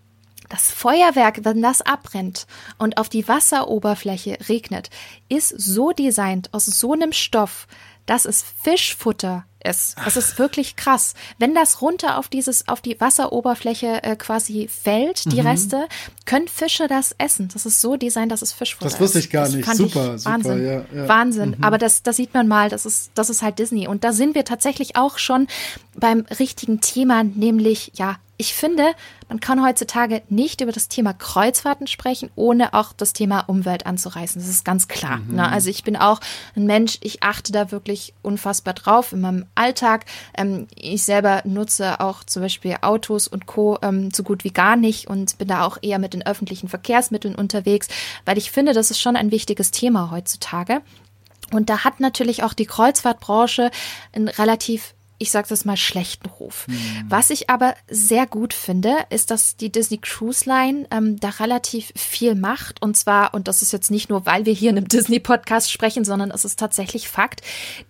das 0.49 0.70
Feuerwerk, 0.70 1.45
wenn 1.45 1.61
das 1.61 1.82
abbrennt 1.82 2.47
und 2.78 2.97
auf 2.97 3.09
die 3.09 3.28
Wasseroberfläche 3.28 4.39
regnet, 4.49 4.90
ist 5.28 5.49
so 5.49 5.93
designt 5.93 6.55
aus 6.55 6.66
so 6.66 6.93
einem 6.93 7.12
Stoff, 7.12 7.66
dass 8.07 8.24
es 8.24 8.43
Fischfutter 8.62 9.45
ist. 9.63 9.97
Das 10.05 10.17
ist 10.17 10.39
wirklich 10.39 10.77
krass. 10.77 11.15
Wenn 11.39 11.55
das 11.55 11.83
runter 11.83 12.19
auf 12.19 12.29
dieses, 12.29 12.69
auf 12.69 12.81
die 12.81 13.01
Wasseroberfläche 13.01 14.03
äh, 14.03 14.17
quasi 14.17 14.69
fällt, 14.69 15.33
die 15.33 15.41
mhm. 15.41 15.47
Reste, 15.47 15.89
können 16.25 16.49
Fische 16.49 16.87
das 16.87 17.15
essen. 17.19 17.49
Das 17.53 17.67
ist 17.67 17.81
so 17.81 17.97
designt, 17.97 18.33
dass 18.33 18.43
es 18.43 18.53
Fischfutter 18.53 18.87
ist. 18.87 18.95
Das 18.95 19.01
wusste 19.01 19.19
ich 19.19 19.31
gar 19.31 19.49
nicht. 19.49 19.69
Super, 19.69 20.19
super. 20.19 20.31
Wahnsinn. 20.31 20.65
Ja, 20.65 20.85
ja. 20.95 21.09
Wahnsinn. 21.09 21.51
Mhm. 21.59 21.65
Aber 21.65 21.79
das, 21.79 22.03
das 22.03 22.17
sieht 22.17 22.35
man 22.35 22.49
mal, 22.49 22.69
das 22.69 22.87
ist, 22.87 23.11
das 23.15 23.31
ist 23.31 23.43
halt 23.43 23.59
Disney. 23.59 23.89
Und 23.89 24.05
da 24.05 24.13
sind 24.13 24.35
wir 24.35 24.45
tatsächlich 24.45 24.97
auch 24.97 25.19
schon 25.19 25.49
beim 25.95 26.27
richtigen 26.39 26.81
Thema, 26.81 27.25
nämlich, 27.25 27.93
ja, 27.95 28.17
ich 28.41 28.55
finde, 28.55 28.93
man 29.29 29.41
kann 29.41 29.65
heutzutage 29.65 30.23
nicht 30.29 30.61
über 30.61 30.71
das 30.71 30.87
Thema 30.87 31.13
Kreuzfahrten 31.13 31.89
sprechen, 31.89 32.31
ohne 32.37 32.73
auch 32.73 32.93
das 32.93 33.13
Thema 33.13 33.41
Umwelt 33.41 33.85
anzureißen. 33.85 34.41
Das 34.41 34.49
ist 34.49 34.65
ganz 34.65 34.87
klar. 34.87 35.19
Mhm. 35.19 35.35
Ne? 35.35 35.49
Also 35.51 35.69
ich 35.69 35.83
bin 35.83 35.97
auch 35.97 36.21
ein 36.55 36.65
Mensch, 36.65 36.99
ich 37.03 37.25
achte 37.25 37.51
da 37.51 37.73
wirklich 37.73 38.15
unfassbar 38.23 38.75
drauf 38.75 39.13
in 39.13 39.21
meinem 39.21 39.47
Alltag. 39.59 40.07
Ähm, 40.37 40.67
ich 40.75 41.03
selber 41.03 41.43
nutze 41.45 42.01
auch 42.01 42.25
zum 42.25 42.43
Beispiel 42.43 42.77
Autos 42.81 43.29
und 43.29 43.47
Co. 43.47 43.79
Ähm, 43.83 44.11
so 44.13 44.23
gut 44.23 44.45
wie 44.45 44.53
gar 44.53 44.77
nicht 44.77 45.09
und 45.09 45.37
bin 45.39 45.49
da 45.49 45.65
auch 45.65 45.79
eher 45.83 45.99
mit 45.99 46.15
den 46.15 46.27
öffentlichen 46.27 46.69
Verkehrsmitteln 46.69 47.35
unterwegs, 47.35 47.89
weil 48.25 48.39
ich 48.39 48.51
finde, 48.51 48.73
das 48.73 48.91
ist 48.91 49.01
schon 49.01 49.17
ein 49.17 49.31
wichtiges 49.31 49.71
Thema 49.71 50.11
heutzutage. 50.11 50.81
Und 51.51 51.71
da 51.71 51.85
hat 51.85 52.01
natürlich 52.01 52.43
auch 52.43 52.53
die 52.53 52.67
Kreuzfahrtbranche 52.67 53.71
ein 54.13 54.29
relativ 54.29 54.95
ich 55.19 55.31
sage 55.32 55.49
das 55.49 55.65
mal, 55.65 55.77
schlechten 55.77 56.28
Ruf. 56.28 56.66
Mhm. 56.69 56.77
Was 57.09 57.31
ich 57.31 57.51
aber 57.51 57.74
sehr 57.89 58.27
gut 58.27 58.55
finde, 58.55 58.95
ist, 59.11 59.31
dass 59.31 59.57
die 59.57 59.70
Disney 59.70 59.99
Cruise 59.99 60.49
Line 60.49 60.86
ähm, 60.90 61.19
da 61.19 61.31
relativ 61.31 61.93
viel 61.97 62.36
macht. 62.36 62.81
Und 62.81 62.97
zwar, 62.97 63.35
und 63.35 63.49
das 63.49 63.61
ist 63.62 63.73
jetzt 63.73 63.90
nicht 63.90 64.11
nur, 64.11 64.27
weil 64.27 64.47
wir 64.47 64.53
hier 64.53 64.70
in 64.70 64.77
einem 64.77 64.89
Disney-Podcast 64.89 65.73
sprechen, 65.73 66.05
sondern 66.05 66.31
es 66.31 66.45
ist 66.45 66.59
tatsächlich 66.59 67.09
Fakt, 67.09 67.43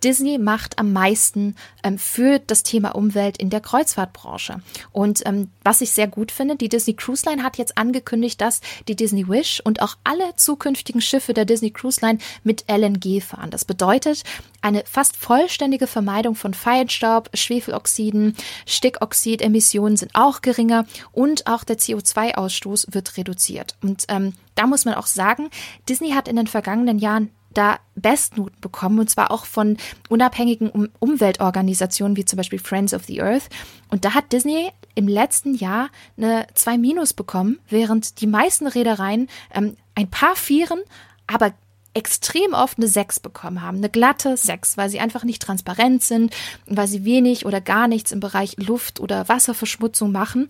Disney 0.03 0.39
macht 0.39 0.79
am 0.79 0.93
meisten 0.93 1.55
ähm, 1.83 1.99
für 1.99 2.39
das 2.39 2.63
Thema 2.63 2.95
Umwelt 2.95 3.37
in 3.37 3.51
der 3.51 3.61
Kreuzfahrtbranche. 3.61 4.63
Und 4.93 5.27
ähm, 5.27 5.51
was 5.63 5.83
ich 5.83 5.93
sehr 5.93 6.09
gut 6.09 6.33
finde, 6.33 6.57
die 6.57 6.71
Disney 6.71 6.95
Cruise 6.95 7.29
Line 7.29 7.43
hat 7.43 7.59
jetzt 7.59 7.77
angekündigt, 7.77 8.41
dass 8.41 8.61
die 8.89 8.97
Disney 8.97 9.29
Wish 9.29 9.61
und 9.65 9.83
auch 9.83 9.97
alle 10.03 10.35
zukünftigen 10.37 11.03
Schiffe 11.03 11.35
der 11.35 11.45
Disney 11.45 11.71
Cruise 11.71 12.01
Line 12.01 12.19
mit 12.43 12.65
LNG 12.69 13.21
fahren. 13.21 13.51
Das 13.51 13.67
bedeutet 13.67 14.25
eine 14.61 14.83
fast 14.87 15.17
vollständige 15.17 15.87
Vermeidung 15.87 16.35
von 16.35 16.55
Feinstaub, 16.55 17.31
Schwefeloxiden, 17.35 18.35
Stickoxidemissionen 18.67 19.97
sind 19.97 20.15
auch 20.15 20.43
geringer 20.43 20.85
und 21.13 21.47
auch 21.47 21.65
der 21.65 21.79
CO2-Ausstoß 21.79 22.95
wird 22.95 23.17
reduziert. 23.17 23.77
Und 23.83 24.05
ähm, 24.09 24.35
da 24.55 24.67
muss 24.67 24.85
man 24.85 24.95
auch 24.95 25.07
sagen, 25.07 25.51
Disney 25.89 26.11
hat 26.11 26.29
in 26.29 26.37
den 26.37 26.47
vergangenen 26.47 26.99
Jahren 26.99 27.31
da 27.55 27.79
Bestnoten 27.95 28.61
bekommen 28.61 29.01
und 29.01 29.11
zwar 29.11 29.31
auch 29.31 29.45
von 29.45 29.79
unabhängigen 30.09 30.71
um 30.71 30.89
Umweltorganisationen 31.01 32.17
wie 32.17 32.25
zum 32.25 32.37
Beispiel 32.37 32.59
Friends 32.59 32.95
of 32.95 33.05
the 33.05 33.23
Earth. 33.23 33.49
Und 33.89 34.05
da 34.05 34.15
hat 34.15 34.33
Disney 34.33 34.71
im 34.95 35.09
letzten 35.09 35.55
Jahr 35.55 35.89
eine 36.17 36.47
2 36.55 36.79
Minus 36.79 37.15
bekommen, 37.15 37.59
während 37.69 38.21
die 38.21 38.27
meisten 38.27 38.67
Reedereien 38.67 39.29
ähm, 39.53 39.77
ein 39.95 40.09
paar 40.09 40.37
Vieren, 40.37 40.81
aber 41.27 41.53
extrem 41.99 42.55
oft 42.55 42.79
eine 42.79 42.87
6 42.87 43.21
bekommen 43.21 43.61
haben, 43.61 43.79
eine 43.79 43.91
glatte 43.91 44.37
6, 44.37 44.77
weil 44.77 44.89
sie 44.89 45.01
einfach 45.01 45.25
nicht 45.25 45.43
transparent 45.43 46.03
sind, 46.03 46.35
weil 46.67 46.87
sie 46.87 47.05
wenig 47.05 47.45
oder 47.45 47.61
gar 47.61 47.89
nichts 47.89 48.13
im 48.13 48.21
Bereich 48.21 48.57
Luft- 48.57 49.01
oder 49.01 49.29
Wasserverschmutzung 49.29 50.13
machen. 50.13 50.49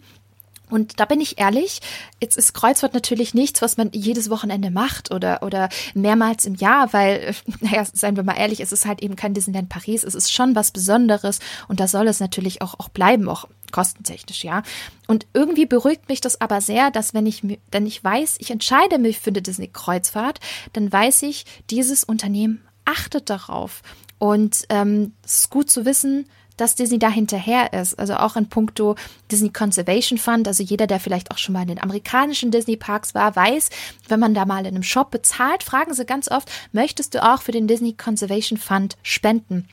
Und 0.71 1.01
da 1.01 1.07
bin 1.07 1.23
ich 1.23 1.39
ehrlich, 1.39 1.81
jetzt 2.21 2.37
ist 2.37 2.53
Kreuzfahrt 2.53 2.93
natürlich 2.93 3.33
nichts, 3.33 3.63
was 3.63 3.79
man 3.79 3.89
jedes 3.93 4.29
Wochenende 4.29 4.71
macht 4.71 5.11
oder, 5.11 5.43
oder 5.43 5.71
mehrmals 5.95 6.45
im 6.45 6.55
Jahr, 6.55 6.93
weil, 6.93 7.35
naja, 7.61 7.87
seien 7.91 8.17
wir 8.17 8.23
mal 8.23 8.37
ehrlich, 8.37 8.61
es 8.61 8.73
ist 8.73 8.85
halt 8.85 9.03
eben 9.03 9.17
kein 9.17 9.33
Disneyland 9.33 9.71
Paris, 9.71 10.05
es 10.05 10.15
ist 10.15 10.31
schon 10.31 10.55
was 10.55 10.71
Besonderes 10.71 11.39
und 11.69 11.81
da 11.81 11.89
soll 11.89 12.07
es 12.09 12.21
natürlich 12.21 12.61
auch, 12.61 12.79
auch 12.79 12.91
bleiben, 12.91 13.29
auch 13.31 13.47
kostentechnisch, 13.73 14.45
ja. 14.45 14.63
Und 15.07 15.27
irgendwie 15.33 15.67
beruhigt 15.67 16.09
mich 16.09 16.21
das 16.21 16.41
aber 16.41 16.61
sehr, 16.61 16.91
dass 16.91 17.15
wenn 17.15 17.27
ich, 17.27 17.43
denn 17.73 17.87
ich 17.87 18.03
weiß, 18.03 18.37
ich 18.39 18.51
entscheide 18.51 18.99
mich 18.99 19.19
für 19.19 19.31
eine 19.31 19.43
Disney 19.43 19.69
Kreuzfahrt, 19.69 20.41
dann 20.73 20.93
weiß 20.93 21.23
ich, 21.23 21.45
dieses 21.71 22.05
Unternehmen 22.05 22.63
achtet 22.85 23.31
darauf. 23.31 23.83
Und 24.19 24.65
ähm, 24.69 25.13
es 25.25 25.41
ist 25.41 25.51
gut 25.51 25.71
zu 25.71 25.85
wissen, 25.85 26.27
dass 26.59 26.75
Disney 26.75 26.99
da 26.99 27.09
hinterher 27.09 27.73
ist. 27.73 27.99
Also 27.99 28.15
auch 28.17 28.37
in 28.37 28.49
puncto 28.49 28.97
Disney 29.31 29.51
Conservation 29.51 30.19
Fund. 30.19 30.47
Also 30.47 30.63
jeder, 30.63 30.87
der 30.87 31.01
vielleicht 31.01 31.31
auch 31.31 31.39
schon 31.39 31.55
mal 31.55 31.63
in 31.63 31.69
den 31.69 31.83
amerikanischen 31.83 32.51
Disney 32.51 32.77
Parks 32.77 33.15
war, 33.15 33.35
weiß, 33.35 33.71
wenn 34.09 34.21
man 34.21 34.35
da 34.35 34.45
mal 34.45 34.67
in 34.67 34.75
einem 34.75 34.83
Shop 34.83 35.11
bezahlt, 35.11 35.63
fragen 35.63 35.95
sie 35.95 36.05
ganz 36.05 36.31
oft, 36.31 36.51
möchtest 36.73 37.15
du 37.15 37.23
auch 37.23 37.41
für 37.41 37.53
den 37.53 37.69
Disney 37.69 37.95
Conservation 37.95 38.59
Fund 38.59 38.97
spenden? 39.03 39.69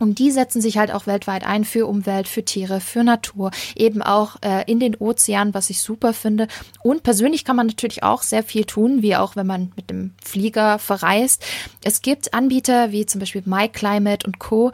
Und 0.00 0.18
die 0.18 0.30
setzen 0.30 0.60
sich 0.60 0.78
halt 0.78 0.90
auch 0.90 1.06
weltweit 1.06 1.46
ein 1.46 1.64
für 1.64 1.86
Umwelt, 1.86 2.26
für 2.26 2.44
Tiere, 2.44 2.80
für 2.80 3.04
Natur, 3.04 3.50
eben 3.76 4.02
auch 4.02 4.36
äh, 4.40 4.64
in 4.66 4.80
den 4.80 4.96
Ozeanen, 4.96 5.54
was 5.54 5.70
ich 5.70 5.82
super 5.82 6.14
finde. 6.14 6.48
Und 6.82 7.02
persönlich 7.02 7.44
kann 7.44 7.54
man 7.54 7.66
natürlich 7.66 8.02
auch 8.02 8.22
sehr 8.22 8.42
viel 8.42 8.64
tun, 8.64 9.02
wie 9.02 9.14
auch 9.14 9.36
wenn 9.36 9.46
man 9.46 9.72
mit 9.76 9.90
dem 9.90 10.14
Flieger 10.24 10.78
verreist. 10.78 11.44
Es 11.84 12.00
gibt 12.00 12.32
Anbieter 12.32 12.92
wie 12.92 13.04
zum 13.04 13.20
Beispiel 13.20 13.42
MyClimate 13.44 14.26
und 14.26 14.38
Co., 14.38 14.72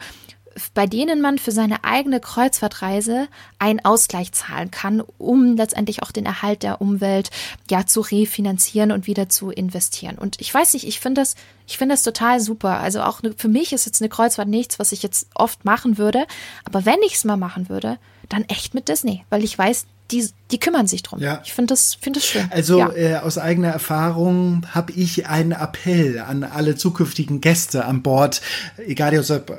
bei 0.73 0.87
denen 0.87 1.21
man 1.21 1.37
für 1.37 1.51
seine 1.51 1.83
eigene 1.83 2.19
Kreuzfahrtreise 2.19 3.27
einen 3.59 3.83
Ausgleich 3.83 4.31
zahlen 4.31 4.71
kann, 4.71 5.01
um 5.17 5.55
letztendlich 5.55 6.03
auch 6.03 6.11
den 6.11 6.25
Erhalt 6.25 6.63
der 6.63 6.81
Umwelt 6.81 7.29
ja 7.69 7.85
zu 7.85 8.01
refinanzieren 8.01 8.91
und 8.91 9.07
wieder 9.07 9.29
zu 9.29 9.49
investieren. 9.49 10.17
Und 10.17 10.39
ich 10.41 10.53
weiß 10.53 10.73
nicht, 10.73 10.87
ich 10.87 10.99
finde 10.99 11.21
das, 11.21 11.35
ich 11.67 11.77
finde 11.77 11.93
das 11.93 12.03
total 12.03 12.39
super. 12.39 12.79
Also 12.79 13.01
auch 13.01 13.21
ne, 13.21 13.33
für 13.37 13.49
mich 13.49 13.73
ist 13.73 13.85
jetzt 13.85 14.01
eine 14.01 14.09
Kreuzfahrt 14.09 14.47
nichts, 14.47 14.79
was 14.79 14.91
ich 14.91 15.03
jetzt 15.03 15.27
oft 15.35 15.65
machen 15.65 15.97
würde. 15.97 16.25
Aber 16.63 16.85
wenn 16.85 17.01
ich 17.05 17.15
es 17.15 17.23
mal 17.23 17.37
machen 17.37 17.69
würde, 17.69 17.97
dann 18.29 18.43
echt 18.45 18.73
mit 18.73 18.87
Disney, 18.89 19.25
weil 19.29 19.43
ich 19.43 19.57
weiß, 19.57 19.85
die, 20.11 20.29
die 20.51 20.59
kümmern 20.59 20.87
sich 20.87 21.03
drum. 21.03 21.19
Ja. 21.19 21.41
Ich 21.43 21.53
finde 21.53 21.73
das, 21.73 21.95
finde 21.95 22.19
das 22.19 22.27
schön. 22.27 22.47
Also 22.51 22.79
ja. 22.79 22.91
äh, 22.95 23.15
aus 23.17 23.37
eigener 23.37 23.69
Erfahrung 23.69 24.65
habe 24.73 24.93
ich 24.93 25.27
einen 25.27 25.51
Appell 25.51 26.19
an 26.19 26.43
alle 26.43 26.75
zukünftigen 26.75 27.41
Gäste 27.41 27.85
an 27.85 28.01
Bord, 28.01 28.41
egal 28.77 29.17
ob 29.17 29.49
äh, 29.49 29.55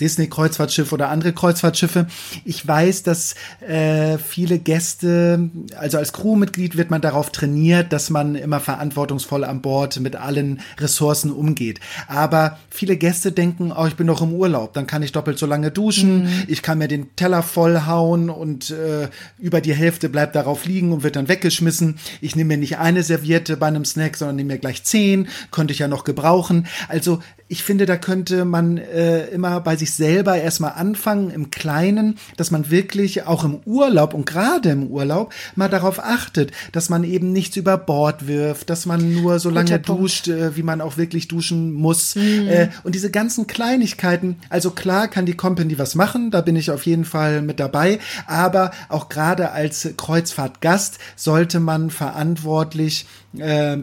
Disney 0.00 0.28
Kreuzfahrtschiff 0.28 0.92
oder 0.92 1.10
andere 1.10 1.32
Kreuzfahrtschiffe. 1.32 2.06
Ich 2.44 2.66
weiß, 2.66 3.02
dass 3.02 3.34
äh, 3.60 4.18
viele 4.18 4.58
Gäste, 4.58 5.50
also 5.76 5.98
als 5.98 6.12
Crewmitglied 6.12 6.76
wird 6.76 6.90
man 6.90 7.00
darauf 7.00 7.30
trainiert, 7.30 7.92
dass 7.92 8.10
man 8.10 8.34
immer 8.34 8.60
verantwortungsvoll 8.60 9.44
an 9.44 9.60
Bord 9.60 10.00
mit 10.00 10.16
allen 10.16 10.60
Ressourcen 10.78 11.30
umgeht. 11.30 11.80
Aber 12.08 12.58
viele 12.70 12.96
Gäste 12.96 13.32
denken, 13.32 13.72
oh, 13.72 13.86
ich 13.86 13.96
bin 13.96 14.06
doch 14.06 14.22
im 14.22 14.32
Urlaub, 14.32 14.72
dann 14.72 14.86
kann 14.86 15.02
ich 15.02 15.12
doppelt 15.12 15.38
so 15.38 15.46
lange 15.46 15.70
duschen, 15.70 16.24
mhm. 16.24 16.44
ich 16.48 16.62
kann 16.62 16.78
mir 16.78 16.88
den 16.88 17.14
Teller 17.16 17.42
vollhauen 17.42 18.30
und 18.30 18.70
äh, 18.70 19.08
über 19.38 19.60
die 19.60 19.74
Hälfte 19.74 19.90
Hälfte 19.90 20.08
bleibt 20.30 20.36
darauf 20.36 20.64
liegen 20.64 20.92
und 20.92 21.02
wird 21.02 21.16
dann 21.16 21.28
weggeschmissen. 21.28 21.98
Ich 22.20 22.36
nehme 22.36 22.48
mir 22.48 22.58
nicht 22.58 22.78
eine 22.78 23.02
Serviette 23.02 23.56
bei 23.56 23.66
einem 23.66 23.84
Snack, 23.84 24.16
sondern 24.16 24.36
nehme 24.36 24.54
mir 24.54 24.58
gleich 24.58 24.84
zehn. 24.84 25.28
Könnte 25.50 25.72
ich 25.72 25.80
ja 25.80 25.88
noch 25.88 26.04
gebrauchen. 26.04 26.66
Also 26.88 27.20
ich 27.50 27.64
finde, 27.64 27.84
da 27.84 27.96
könnte 27.96 28.44
man 28.44 28.78
äh, 28.78 29.26
immer 29.26 29.60
bei 29.60 29.74
sich 29.74 29.92
selber 29.92 30.36
erstmal 30.36 30.74
anfangen, 30.74 31.30
im 31.30 31.50
Kleinen, 31.50 32.16
dass 32.36 32.52
man 32.52 32.70
wirklich 32.70 33.26
auch 33.26 33.42
im 33.42 33.58
Urlaub 33.64 34.14
und 34.14 34.24
gerade 34.24 34.70
im 34.70 34.86
Urlaub 34.86 35.34
mal 35.56 35.68
darauf 35.68 35.98
achtet, 35.98 36.52
dass 36.70 36.90
man 36.90 37.02
eben 37.02 37.32
nichts 37.32 37.56
über 37.56 37.76
Bord 37.76 38.28
wirft, 38.28 38.70
dass 38.70 38.86
man 38.86 39.14
nur 39.14 39.40
so 39.40 39.50
lange 39.50 39.80
duscht, 39.80 40.28
äh, 40.28 40.54
wie 40.54 40.62
man 40.62 40.80
auch 40.80 40.96
wirklich 40.96 41.26
duschen 41.26 41.72
muss. 41.72 42.14
Mhm. 42.14 42.46
Äh, 42.46 42.68
und 42.84 42.94
diese 42.94 43.10
ganzen 43.10 43.48
Kleinigkeiten, 43.48 44.36
also 44.48 44.70
klar 44.70 45.08
kann 45.08 45.26
die 45.26 45.36
Company 45.36 45.76
was 45.76 45.96
machen, 45.96 46.30
da 46.30 46.42
bin 46.42 46.54
ich 46.54 46.70
auf 46.70 46.86
jeden 46.86 47.04
Fall 47.04 47.42
mit 47.42 47.58
dabei, 47.58 47.98
aber 48.28 48.70
auch 48.88 49.08
gerade 49.08 49.50
als 49.50 49.88
Kreuzfahrtgast 49.96 50.98
sollte 51.16 51.58
man 51.58 51.90
verantwortlich 51.90 53.06
äh, 53.36 53.78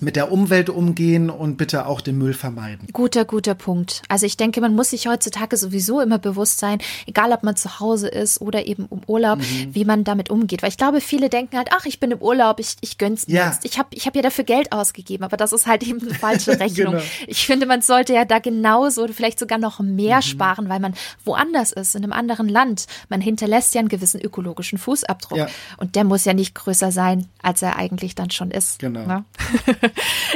mit 0.00 0.16
der 0.16 0.32
Umwelt 0.32 0.70
umgehen 0.70 1.30
und 1.30 1.56
bitte 1.56 1.86
auch 1.86 2.00
den 2.00 2.18
Müll 2.18 2.34
vermeiden. 2.34 2.88
Guter, 2.92 3.24
guter 3.24 3.54
Punkt. 3.54 4.02
Also 4.08 4.26
ich 4.26 4.36
denke, 4.36 4.60
man 4.60 4.74
muss 4.74 4.90
sich 4.90 5.06
heutzutage 5.06 5.56
sowieso 5.56 6.00
immer 6.00 6.18
bewusst 6.18 6.58
sein, 6.58 6.78
egal 7.06 7.32
ob 7.32 7.42
man 7.42 7.56
zu 7.56 7.80
Hause 7.80 8.08
ist 8.08 8.40
oder 8.40 8.66
eben 8.66 8.88
im 8.90 9.00
Urlaub, 9.06 9.38
mhm. 9.38 9.74
wie 9.74 9.84
man 9.84 10.04
damit 10.04 10.30
umgeht. 10.30 10.62
Weil 10.62 10.70
ich 10.70 10.76
glaube, 10.76 11.00
viele 11.00 11.28
denken 11.28 11.56
halt, 11.56 11.68
ach, 11.72 11.86
ich 11.86 12.00
bin 12.00 12.10
im 12.10 12.18
Urlaub, 12.18 12.60
ich, 12.60 12.76
ich 12.80 12.98
gönn's 12.98 13.26
mir 13.26 13.34
ja. 13.34 13.46
jetzt. 13.46 13.64
Ich 13.64 13.78
habe 13.78 13.88
ich 13.92 14.06
hab 14.06 14.14
ja 14.14 14.22
dafür 14.22 14.44
Geld 14.44 14.72
ausgegeben, 14.72 15.24
aber 15.24 15.36
das 15.36 15.52
ist 15.52 15.66
halt 15.66 15.82
eben 15.82 16.00
eine 16.00 16.14
falsche 16.14 16.58
Rechnung. 16.60 16.94
genau. 16.94 17.04
Ich 17.26 17.46
finde, 17.46 17.66
man 17.66 17.82
sollte 17.82 18.14
ja 18.14 18.24
da 18.24 18.38
genauso 18.38 19.04
oder 19.04 19.12
vielleicht 19.12 19.38
sogar 19.38 19.58
noch 19.58 19.80
mehr 19.80 20.16
mhm. 20.16 20.22
sparen, 20.22 20.68
weil 20.68 20.80
man 20.80 20.94
woanders 21.24 21.72
ist, 21.72 21.94
in 21.94 22.04
einem 22.04 22.12
anderen 22.12 22.48
Land. 22.48 22.86
Man 23.08 23.20
hinterlässt 23.20 23.74
ja 23.74 23.80
einen 23.80 23.88
gewissen 23.88 24.20
ökologischen 24.20 24.78
Fußabdruck. 24.78 25.38
Ja. 25.38 25.46
Und 25.78 25.96
der 25.96 26.04
muss 26.04 26.24
ja 26.24 26.34
nicht 26.34 26.54
größer 26.54 26.92
sein, 26.92 27.28
als 27.42 27.62
er 27.62 27.76
eigentlich 27.76 28.14
dann 28.14 28.30
schon 28.30 28.50
ist. 28.50 28.78
Genau. 28.78 29.06
Ne? 29.06 29.24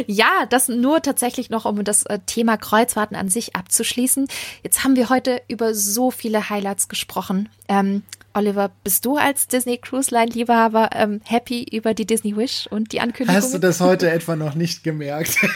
ja, 0.06 0.46
das 0.48 0.68
nur 0.68 1.02
tatsächlich 1.02 1.50
noch, 1.50 1.64
um 1.64 1.84
das 1.84 2.04
äh, 2.04 2.18
Thema 2.26 2.56
Kreuzfahrten 2.56 3.16
an 3.16 3.28
sich 3.28 3.56
abzuschließen. 3.56 4.28
Jetzt 4.62 4.84
haben 4.84 4.96
wir 4.96 5.08
heute 5.08 5.42
über 5.48 5.74
so 5.74 6.10
viele 6.10 6.50
Highlights 6.50 6.88
gesprochen. 6.88 7.48
Ähm, 7.68 8.02
Oliver, 8.32 8.70
bist 8.84 9.04
du 9.04 9.16
als 9.16 9.48
Disney 9.48 9.78
Cruise 9.78 10.14
Line 10.14 10.30
Liebhaber 10.32 10.90
ähm, 10.92 11.20
happy 11.24 11.66
über 11.72 11.94
die 11.94 12.06
Disney 12.06 12.36
Wish 12.36 12.68
und 12.70 12.92
die 12.92 13.00
Ankündigung? 13.00 13.34
Hast 13.34 13.52
du 13.52 13.58
das 13.58 13.80
heute 13.80 14.10
etwa 14.10 14.36
noch 14.36 14.54
nicht 14.54 14.84
gemerkt? 14.84 15.36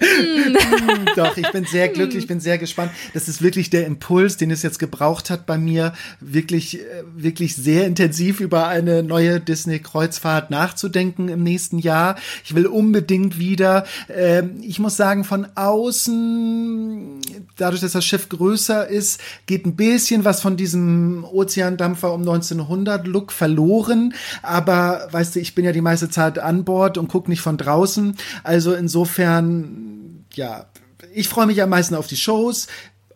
Hm. 0.00 1.06
Doch, 1.16 1.36
ich 1.36 1.50
bin 1.52 1.64
sehr 1.64 1.88
glücklich, 1.88 2.24
ich 2.24 2.26
bin 2.26 2.40
sehr 2.40 2.58
gespannt. 2.58 2.90
Das 3.14 3.28
ist 3.28 3.42
wirklich 3.42 3.70
der 3.70 3.86
Impuls, 3.86 4.36
den 4.36 4.50
es 4.50 4.62
jetzt 4.62 4.78
gebraucht 4.78 5.30
hat 5.30 5.46
bei 5.46 5.58
mir, 5.58 5.92
wirklich, 6.20 6.80
äh, 6.80 7.02
wirklich 7.14 7.56
sehr 7.56 7.86
intensiv 7.86 8.40
über 8.40 8.68
eine 8.68 9.02
neue 9.02 9.40
Disney 9.40 9.78
Kreuzfahrt 9.78 10.50
nachzudenken 10.50 11.28
im 11.28 11.42
nächsten 11.42 11.78
Jahr. 11.78 12.16
Ich 12.44 12.54
will 12.54 12.66
unbedingt 12.66 13.38
wieder, 13.38 13.84
äh, 14.08 14.42
ich 14.62 14.78
muss 14.78 14.96
sagen, 14.96 15.24
von 15.24 15.46
außen, 15.54 17.20
dadurch, 17.56 17.80
dass 17.80 17.92
das 17.92 18.04
Schiff 18.04 18.28
größer 18.28 18.88
ist, 18.88 19.20
geht 19.46 19.66
ein 19.66 19.76
bisschen 19.76 20.24
was 20.24 20.40
von 20.40 20.56
diesem 20.56 21.24
Ozean 21.24 21.76
Dampfer 21.90 22.12
um 22.14 22.20
1900 22.20 23.06
Look 23.06 23.32
verloren. 23.32 24.14
Aber 24.42 25.08
weißt 25.10 25.34
du, 25.34 25.40
ich 25.40 25.54
bin 25.54 25.64
ja 25.64 25.72
die 25.72 25.80
meiste 25.80 26.08
Zeit 26.08 26.38
an 26.38 26.64
Bord 26.64 26.98
und 26.98 27.08
gucke 27.08 27.30
nicht 27.30 27.40
von 27.40 27.56
draußen. 27.56 28.16
Also 28.44 28.74
insofern, 28.74 30.24
ja, 30.34 30.66
ich 31.12 31.28
freue 31.28 31.46
mich 31.46 31.62
am 31.62 31.70
meisten 31.70 31.94
auf 31.94 32.06
die 32.06 32.16
Shows. 32.16 32.68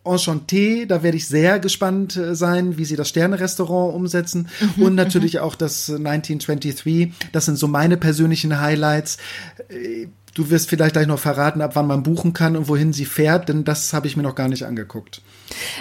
Enchanté, 0.03 0.85
da 0.85 1.01
werde 1.01 1.17
ich 1.17 1.27
sehr 1.27 1.59
gespannt 1.59 2.15
äh, 2.15 2.35
sein, 2.35 2.77
wie 2.77 2.85
sie 2.85 2.95
das 2.95 3.09
Sterne-Restaurant 3.09 3.95
umsetzen. 3.95 4.49
Mhm, 4.75 4.83
und 4.83 4.95
natürlich 4.95 5.39
auch 5.39 5.55
das 5.55 5.89
1923. 5.89 7.11
Das 7.31 7.45
sind 7.45 7.57
so 7.57 7.67
meine 7.67 7.97
persönlichen 7.97 8.59
Highlights. 8.59 9.17
Du 10.35 10.49
wirst 10.49 10.69
vielleicht 10.69 10.93
gleich 10.93 11.07
noch 11.07 11.17
verraten, 11.17 11.61
ab 11.61 11.71
wann 11.75 11.87
man 11.87 12.03
buchen 12.03 12.33
kann 12.33 12.57
und 12.57 12.67
wohin 12.67 12.91
sie 12.91 13.05
fährt, 13.05 13.47
denn 13.47 13.63
das 13.63 13.93
habe 13.93 14.05
ich 14.05 14.17
mir 14.17 14.23
noch 14.23 14.35
gar 14.35 14.49
nicht 14.49 14.63
angeguckt. 14.63 15.21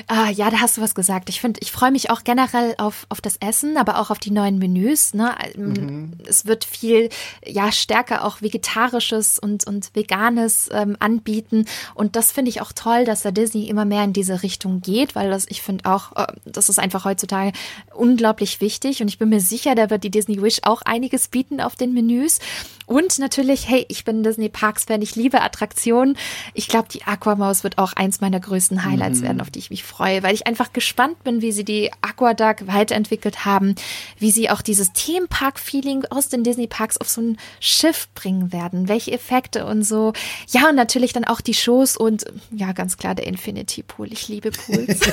Ah, 0.07 0.31
ja, 0.31 0.49
da 0.49 0.61
hast 0.61 0.77
du 0.77 0.81
was 0.81 0.95
gesagt. 0.95 1.29
Ich 1.29 1.41
finde, 1.41 1.59
ich 1.61 1.73
freue 1.73 1.91
mich 1.91 2.09
auch 2.11 2.23
generell 2.23 2.75
auf, 2.79 3.07
auf 3.09 3.21
das 3.21 3.37
Essen, 3.39 3.77
aber 3.77 3.99
auch 3.99 4.11
auf 4.11 4.21
die 4.21 4.31
neuen 4.31 4.59
Menüs. 4.59 5.13
Ne? 5.13 5.35
Ähm, 5.57 5.73
mhm. 5.73 6.13
Es 6.25 6.47
wird 6.47 6.65
viel, 6.65 7.09
ja, 7.45 7.73
stärker 7.73 8.25
auch 8.25 8.43
vegetarisches 8.43 9.41
und, 9.41 9.67
und 9.67 9.91
veganes 9.95 10.69
ähm, 10.73 10.97
anbieten. 11.01 11.65
Und 11.95 12.15
das 12.15 12.31
finde 12.31 12.51
ich 12.51 12.61
auch 12.61 12.73
toll, 12.73 13.05
dass 13.05 13.23
da 13.23 13.33
Disney 13.33 13.69
immer 13.69 13.85
mehr 13.85 14.05
in 14.05 14.13
diese 14.13 14.45
Richtung 14.45 14.81
geht, 14.81 15.17
weil 15.17 15.31
das, 15.31 15.47
ich 15.49 15.63
finde 15.63 15.91
auch, 15.91 16.15
äh, 16.15 16.27
das 16.45 16.69
ist 16.69 16.79
einfach 16.79 17.05
heutzutage 17.05 17.51
unglaublich 17.93 18.61
wichtig. 18.61 19.03
Und 19.03 19.09
ich 19.09 19.19
bin 19.19 19.31
mir 19.31 19.41
sicher, 19.41 19.75
da 19.75 19.91
wird 19.91 20.05
die 20.05 20.11
Disney 20.11 20.41
Wish 20.41 20.61
auch 20.63 20.83
einiges 20.83 21.27
bieten 21.27 21.61
auf 21.61 21.75
den 21.75 21.93
Menüs. 21.93 22.39
Und 22.87 23.19
natürlich, 23.19 23.69
hey, 23.69 23.87
ich 23.89 24.05
bin 24.05 24.23
Disney 24.23 24.49
Parks 24.49 24.85
Fan, 24.85 25.03
ich 25.03 25.17
liebe 25.17 25.41
Attraktionen. 25.41 26.17
Ich 26.53 26.69
glaube, 26.69 26.89
die 26.91 27.05
Aquamaus 27.05 27.65
wird 27.65 27.79
auch 27.79 27.95
eins 27.95 28.21
meiner 28.21 28.41
größten 28.41 28.85
Highlights 28.85 29.21
mhm. 29.21 29.25
werden, 29.25 29.41
auf 29.41 29.51
die 29.51 29.59
ich 29.59 29.71
mich 29.71 29.85
freue, 29.85 30.23
weil 30.23 30.35
ich 30.35 30.47
einfach 30.47 30.73
gespannt 30.73 31.25
bin, 31.25 31.41
wie 31.43 31.53
sie 31.53 31.65
die 31.65 31.91
Aquaduck 32.03 32.67
weiterentwickelt 32.67 33.45
haben, 33.45 33.75
wie 34.19 34.31
sie 34.31 34.51
auch 34.51 34.63
dieses 34.63 34.93
Themenpark-Feeling 34.93 36.07
aus 36.11 36.29
den 36.29 36.45
Disney-Parks 36.45 36.99
auf 36.99 37.09
so 37.09 37.21
ein 37.21 37.39
Schiff 37.61 38.09
bringen 38.15 38.53
werden, 38.53 38.89
welche 38.89 39.13
Effekte 39.13 39.65
und 39.67 39.83
so. 39.83 40.13
Ja, 40.49 40.69
und 40.69 40.77
natürlich 40.77 41.13
dann 41.13 41.25
auch 41.25 41.41
die 41.41 41.55
Shows 41.55 41.97
und 41.97 42.25
ja, 42.51 42.73
ganz 42.73 42.97
klar 42.97 43.15
der 43.15 43.27
Infinity 43.27 43.83
Pool. 43.83 44.13
Ich 44.13 44.29
liebe 44.29 44.51
Pools. 44.51 45.01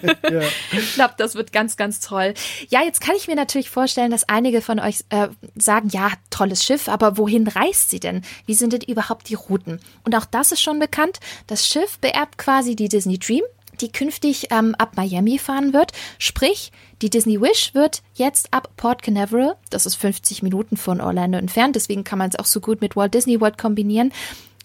ja. 0.30 0.42
Ich 0.72 0.94
glaube, 0.94 1.14
das 1.16 1.34
wird 1.34 1.52
ganz, 1.52 1.76
ganz 1.76 2.00
toll. 2.00 2.34
Ja, 2.68 2.82
jetzt 2.82 3.00
kann 3.00 3.14
ich 3.16 3.28
mir 3.28 3.36
natürlich 3.36 3.70
vorstellen, 3.70 4.10
dass 4.10 4.28
einige 4.28 4.60
von 4.62 4.80
euch 4.80 5.04
äh, 5.10 5.28
sagen, 5.56 5.88
ja, 5.92 6.10
tolles 6.30 6.64
Schiff, 6.64 6.88
aber 6.88 7.16
wohin 7.20 7.46
reist 7.46 7.90
sie 7.90 8.00
denn? 8.00 8.22
Wie 8.46 8.54
sind 8.54 8.72
denn 8.72 8.80
überhaupt 8.80 9.28
die 9.28 9.34
Routen? 9.34 9.78
Und 10.04 10.16
auch 10.16 10.24
das 10.24 10.50
ist 10.50 10.60
schon 10.60 10.78
bekannt. 10.78 11.20
Das 11.46 11.66
Schiff 11.66 11.98
beerbt 11.98 12.38
quasi 12.38 12.74
die 12.74 12.88
Disney 12.88 13.18
Dream 13.18 13.44
die 13.80 13.90
künftig 13.90 14.48
ähm, 14.50 14.74
ab 14.76 14.92
Miami 14.96 15.38
fahren 15.38 15.72
wird. 15.72 15.92
Sprich, 16.18 16.70
die 17.02 17.10
Disney 17.10 17.40
Wish 17.40 17.74
wird 17.74 18.02
jetzt 18.14 18.52
ab 18.52 18.68
Port 18.76 19.02
Canaveral, 19.02 19.56
das 19.70 19.86
ist 19.86 19.94
50 19.94 20.42
Minuten 20.42 20.76
von 20.76 21.00
Orlando 21.00 21.38
entfernt, 21.38 21.76
deswegen 21.76 22.04
kann 22.04 22.18
man 22.18 22.28
es 22.28 22.38
auch 22.38 22.44
so 22.44 22.60
gut 22.60 22.80
mit 22.80 22.96
Walt 22.96 23.14
Disney 23.14 23.40
World 23.40 23.58
kombinieren, 23.58 24.12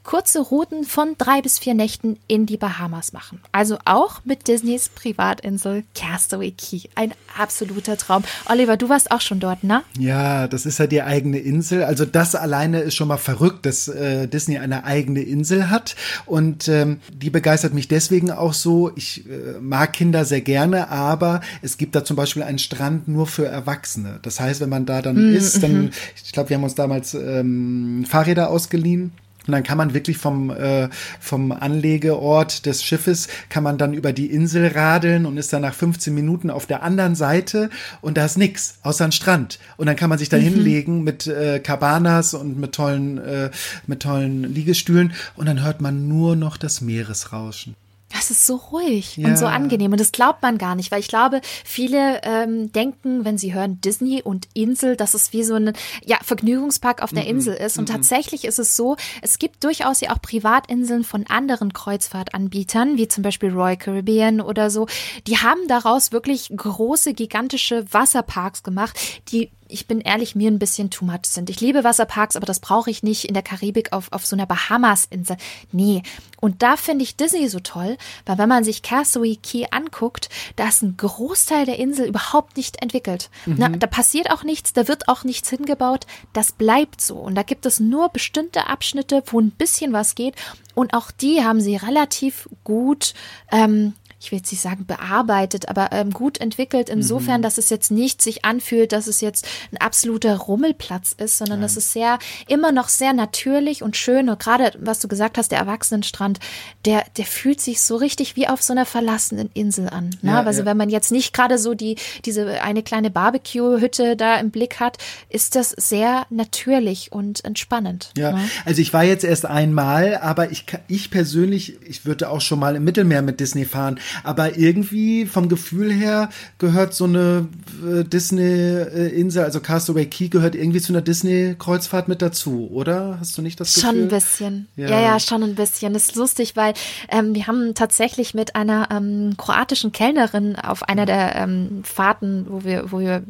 kurze 0.06 0.40
Routen 0.40 0.84
von 0.86 1.16
drei 1.18 1.42
bis 1.42 1.60
vier 1.60 1.74
Nächten 1.74 2.18
in 2.28 2.46
die 2.46 2.58
Bahamas 2.58 3.12
machen. 3.12 3.42
Also 3.52 3.78
auch 3.86 4.22
mit 4.24 4.48
Disneys 4.48 4.90
Privatinsel 4.90 5.84
Castaway 5.96 6.52
Key. 6.52 6.82
Ein 6.94 7.14
absoluter 7.38 7.98
Traum. 7.98 8.24
Oliver, 8.46 8.78
du 8.78 8.88
warst 8.88 9.12
auch 9.12 9.20
schon 9.20 9.40
dort, 9.40 9.64
ne? 9.64 9.84
Ja, 9.98 10.48
das 10.48 10.66
ist 10.66 10.78
ja 10.78 10.88
die 10.88 11.02
eigene 11.02 11.40
Insel. 11.40 11.84
Also 11.84 12.06
das 12.06 12.36
alleine 12.36 12.82
ist 12.82 12.96
schon 12.96 13.08
mal 13.08 13.18
verrückt, 13.18 13.66
dass 13.66 13.88
äh, 13.88 14.28
Disney 14.28 14.60
eine 14.60 14.86
eigene 14.86 15.22
Insel 15.22 15.70
hat. 15.70 15.96
Und 16.26 16.68
ähm, 16.68 17.00
die 17.12 17.32
begeistert 17.32 17.74
mich 17.74 17.88
deswegen 17.88 18.32
auch 18.32 18.54
so. 18.54 18.92
Ich 18.96 19.28
äh, 19.28 19.60
mag 19.60 19.94
Kinder 19.94 20.24
sehr 20.24 20.42
gerne, 20.42 20.90
aber 20.90 21.42
es 21.64 21.78
gibt 21.78 21.96
da 21.96 22.06
zum 22.06 22.16
Beispiel 22.16 22.44
einen 22.44 22.60
Strand 22.60 23.08
nur 23.08 23.26
für 23.26 23.48
Erwachsene. 23.48 24.20
Das 24.22 24.40
heißt, 24.40 24.62
wenn 24.62 24.70
man 24.70 24.86
da 24.86 25.02
dann 25.02 25.32
mm, 25.32 25.36
ist, 25.36 25.64
dann, 25.64 25.86
mhm. 25.86 25.92
ich 26.24 26.32
glaube, 26.32 26.50
wir 26.50 26.58
haben 26.58 26.64
uns 26.64 26.76
damals 26.76 27.16
ähm, 27.16 28.06
Fahrräder 28.08 28.52
ausgeliehen 28.52 29.12
und 29.48 29.52
dann 29.52 29.64
kann 29.64 29.78
man 29.78 29.94
wirklich 29.94 30.18
vom, 30.18 30.50
äh, 30.50 30.90
vom 31.20 31.52
Anlegeort 31.52 32.66
des 32.66 32.84
Schiffes, 32.84 33.28
kann 33.50 33.64
man 33.64 33.78
dann 33.78 33.94
über 33.94 34.14
die 34.14 34.28
Insel 34.28 34.68
radeln 34.68 35.26
und 35.26 35.38
ist 35.38 35.54
dann 35.54 35.62
nach 35.62 35.74
15 35.74 36.14
Minuten 36.14 36.50
auf 36.50 36.66
der 36.66 36.84
anderen 36.84 37.16
Seite 37.16 37.70
und 38.02 38.18
da 38.18 38.26
ist 38.26 38.38
nix, 38.38 38.80
außer 38.84 39.06
ein 39.06 39.12
Strand. 39.12 39.60
Und 39.78 39.88
dann 39.88 39.96
kann 39.96 40.10
man 40.10 40.20
sich 40.20 40.30
da 40.30 40.38
mhm. 40.38 40.42
hinlegen 40.42 41.04
mit 41.04 41.28
äh, 41.28 41.60
Cabanas 41.60 42.34
und 42.34 42.60
mit 42.60 42.74
tollen, 42.74 43.18
äh, 43.18 43.52
mit 43.88 44.02
tollen 44.02 44.44
Liegestühlen 44.44 45.14
und 45.36 45.48
dann 45.48 45.64
hört 45.64 45.82
man 45.82 46.08
nur 46.08 46.36
noch 46.36 46.58
das 46.58 46.82
Meeresrauschen. 46.82 47.76
Das 48.10 48.30
ist 48.30 48.46
so 48.46 48.56
ruhig 48.56 49.18
ja. 49.18 49.28
und 49.28 49.38
so 49.38 49.46
angenehm. 49.48 49.92
Und 49.92 50.00
das 50.00 50.12
glaubt 50.12 50.42
man 50.42 50.58
gar 50.58 50.76
nicht, 50.76 50.92
weil 50.92 51.00
ich 51.00 51.08
glaube, 51.08 51.42
viele 51.64 52.22
ähm, 52.24 52.72
denken, 52.72 53.26
wenn 53.26 53.38
sie 53.38 53.54
hören 53.54 53.82
Disney 53.82 54.22
und 54.22 54.48
Insel, 54.54 54.96
dass 54.96 55.16
es 55.16 55.34
wie 55.34 55.44
so 55.44 55.56
ein 55.56 55.74
ja, 56.04 56.18
Vergnügungspark 56.24 57.02
auf 57.02 57.12
der 57.12 57.24
mhm. 57.24 57.30
Insel 57.30 57.56
ist. 57.56 57.78
Und 57.78 57.90
mhm. 57.90 57.94
tatsächlich 57.94 58.46
ist 58.46 58.60
es 58.60 58.76
so, 58.76 58.96
es 59.22 59.40
gibt 59.40 59.64
durchaus 59.64 60.02
ja 60.02 60.12
auch 60.12 60.22
Privatinseln 60.22 61.04
von 61.04 61.26
anderen 61.28 61.74
Kreuzfahrtanbietern, 61.74 62.98
wie 62.98 63.08
zum 63.08 63.24
Beispiel 63.24 63.50
Royal 63.50 63.78
Caribbean 63.78 64.40
oder 64.40 64.70
so. 64.70 64.88
Die 65.26 65.38
haben 65.38 65.68
daraus 65.68 66.12
wirklich 66.12 66.52
große, 66.56 67.14
gigantische 67.14 67.86
Wasserparks 67.92 68.62
gemacht, 68.62 68.98
die 69.32 69.50
ich 69.68 69.88
bin 69.88 70.02
ehrlich, 70.02 70.36
mir 70.36 70.52
ein 70.52 70.60
bisschen 70.60 70.90
too 70.90 71.06
much 71.06 71.26
sind. 71.26 71.50
Ich 71.50 71.60
liebe 71.60 71.84
Wasserparks, 71.84 72.36
aber 72.36 72.46
das 72.46 72.60
brauche 72.60 72.90
ich 72.90 73.04
nicht 73.04 73.26
in 73.26 73.34
der 73.34 73.44
Karibik 73.44 73.94
auf, 73.94 74.12
auf 74.12 74.26
so 74.26 74.36
einer 74.36 74.46
Bahamas-Insel. 74.46 75.38
Nee. 75.72 76.04
Und 76.40 76.62
da 76.62 76.78
finde 76.78 77.04
ich 77.04 77.16
Disney 77.16 77.48
so 77.48 77.60
toll, 77.60 77.98
weil 78.26 78.38
wenn 78.38 78.50
man 78.50 78.64
sich 78.64 78.84
Castaway 78.84 79.38
Key 79.38 79.66
anguckt, 79.72 80.30
da 80.56 80.68
ist 80.68 80.84
ein 80.84 80.98
Großteil 80.98 81.66
der 81.66 81.80
Insel 81.80 82.08
überhaupt 82.08 82.58
nicht 82.58 82.82
entwickelt. 82.82 83.30
Mhm. 83.46 83.56
Na, 83.58 83.70
da 83.70 83.88
passiert 83.88 84.30
auch 84.30 84.44
nichts, 84.44 84.74
da 84.74 84.88
wird 84.88 85.08
auch 85.08 85.24
nichts 85.24 85.50
hingebaut. 85.50 86.06
Das 86.34 86.52
bleibt 86.52 87.02
so. 87.02 87.16
Und 87.16 87.36
da 87.36 87.44
gibt 87.44 87.66
es 87.66 87.80
nur 87.80 88.10
bestimmte 88.10 88.68
Abschnitte, 88.68 89.24
wo 89.28 89.40
ein 89.40 89.52
bisschen 89.52 89.94
was 89.94 90.16
geht. 90.16 90.36
Und 90.76 90.94
auch 90.94 91.10
die 91.10 91.44
haben 91.44 91.62
sie 91.62 91.78
relativ 91.78 92.50
gut 92.64 93.14
ähm, 93.52 93.94
ich 94.26 94.32
will 94.32 94.40
jetzt 94.40 94.52
nicht 94.52 94.62
sagen 94.62 94.86
bearbeitet, 94.88 95.70
aber 95.70 95.90
ähm, 95.92 96.10
gut 96.10 96.40
entwickelt, 96.40 96.90
insofern, 96.90 97.42
mhm. 97.42 97.44
dass 97.44 97.60
es 97.60 97.70
jetzt 97.70 97.92
nicht 97.92 98.22
sich 98.22 98.44
anfühlt, 98.44 98.92
dass 98.92 99.06
es 99.06 99.22
jetzt 99.22 99.48
ein 99.72 99.78
absoluter 99.78 100.36
Rummelplatz 100.36 101.14
ist, 101.18 101.38
sondern 101.38 101.60
ja. 101.60 101.66
das 101.66 101.78
ist 101.78 101.94
sehr, 101.94 102.18
immer 102.48 102.72
noch 102.72 102.90
sehr 102.90 103.14
natürlich 103.14 103.84
und 103.84 103.96
schön. 103.96 104.30
Und 104.30 104.40
gerade, 104.40 104.74
was 104.80 105.00
du 105.00 105.08
gesagt 105.08 105.38
hast, 105.38 105.52
der 105.52 105.60
Erwachsenenstrand, 105.60 106.40
der, 106.86 107.06
der 107.18 107.26
fühlt 107.26 107.62
sich 107.62 107.82
so 107.82 107.96
richtig 107.96 108.36
wie 108.36 108.48
auf 108.48 108.64
so 108.64 108.74
einer 108.74 108.86
verlassenen 108.86 109.52
Insel 109.54 109.90
an. 109.90 110.10
Ne? 110.24 110.32
Ja, 110.32 110.42
also 110.42 110.62
ja. 110.62 110.66
wenn 110.66 110.78
man 110.78 110.90
jetzt 110.90 111.12
nicht 111.12 111.34
gerade 111.34 111.60
so 111.60 111.76
die, 111.76 111.98
diese 112.26 112.62
eine 112.64 112.82
kleine 112.82 113.12
Barbecue-Hütte 113.12 114.16
da 114.16 114.38
im 114.38 114.50
Blick 114.50 114.80
hat, 114.80 114.98
ist 115.30 115.56
das 115.56 115.70
sehr 115.70 116.26
natürlich 116.32 117.12
und 117.12 117.46
entspannend. 117.46 118.12
Ja, 118.18 118.32
ne? 118.32 118.50
also 118.66 118.82
ich 118.82 118.92
war 118.92 119.04
jetzt 119.04 119.24
erst 119.24 119.46
einmal, 119.46 120.18
aber 120.18 120.52
ich, 120.52 120.66
ich 120.88 121.12
persönlich, 121.12 121.78
ich 121.88 122.06
würde 122.06 122.30
auch 122.30 122.42
schon 122.42 122.58
mal 122.58 122.76
im 122.76 122.84
Mittelmeer 122.84 123.22
mit 123.22 123.40
Disney 123.40 123.66
fahren 123.66 124.00
aber 124.24 124.58
irgendwie 124.58 125.26
vom 125.26 125.50
Gefühl 125.50 125.92
her 125.92 126.30
gehört 126.58 126.94
so 126.94 127.06
eine 127.06 127.48
äh, 127.86 128.04
Disney-Insel, 128.04 129.44
also 129.44 129.60
Castaway 129.60 130.06
Key 130.06 130.30
gehört 130.30 130.56
irgendwie 130.56 130.82
zu 130.82 130.94
einer 130.94 131.02
Disney-Kreuzfahrt 131.02 132.08
mit 132.08 132.22
dazu, 132.22 132.70
oder? 132.72 133.18
Hast 133.20 133.38
du 133.38 133.42
nicht 133.42 133.60
das 133.60 133.74
Gefühl? 133.74 133.90
Schon 133.90 134.02
ein 134.02 134.08
bisschen. 134.08 134.68
Ja, 134.76 134.90
ja, 134.90 135.02
ja 135.02 135.20
schon 135.20 135.44
ein 135.44 135.56
bisschen. 135.56 135.94
Das 135.94 136.08
ist 136.08 136.16
lustig, 136.16 136.56
weil 136.56 136.74
ähm, 137.10 137.36
wir 137.36 137.48
haben 137.48 137.74
tatsächlich 137.74 138.34
mit 138.34 138.56
einer 138.56 138.90
ähm, 138.92 139.36
kroatischen 139.38 139.92
Kellnerin 139.92 140.56
auf 140.56 140.84
einer 140.84 141.06
der 141.06 141.36
ähm, 141.36 141.82
Fahrten, 141.84 142.46
wo 142.50 142.64
wir, 142.64 142.92
wo 142.92 143.00
wir 143.00 143.24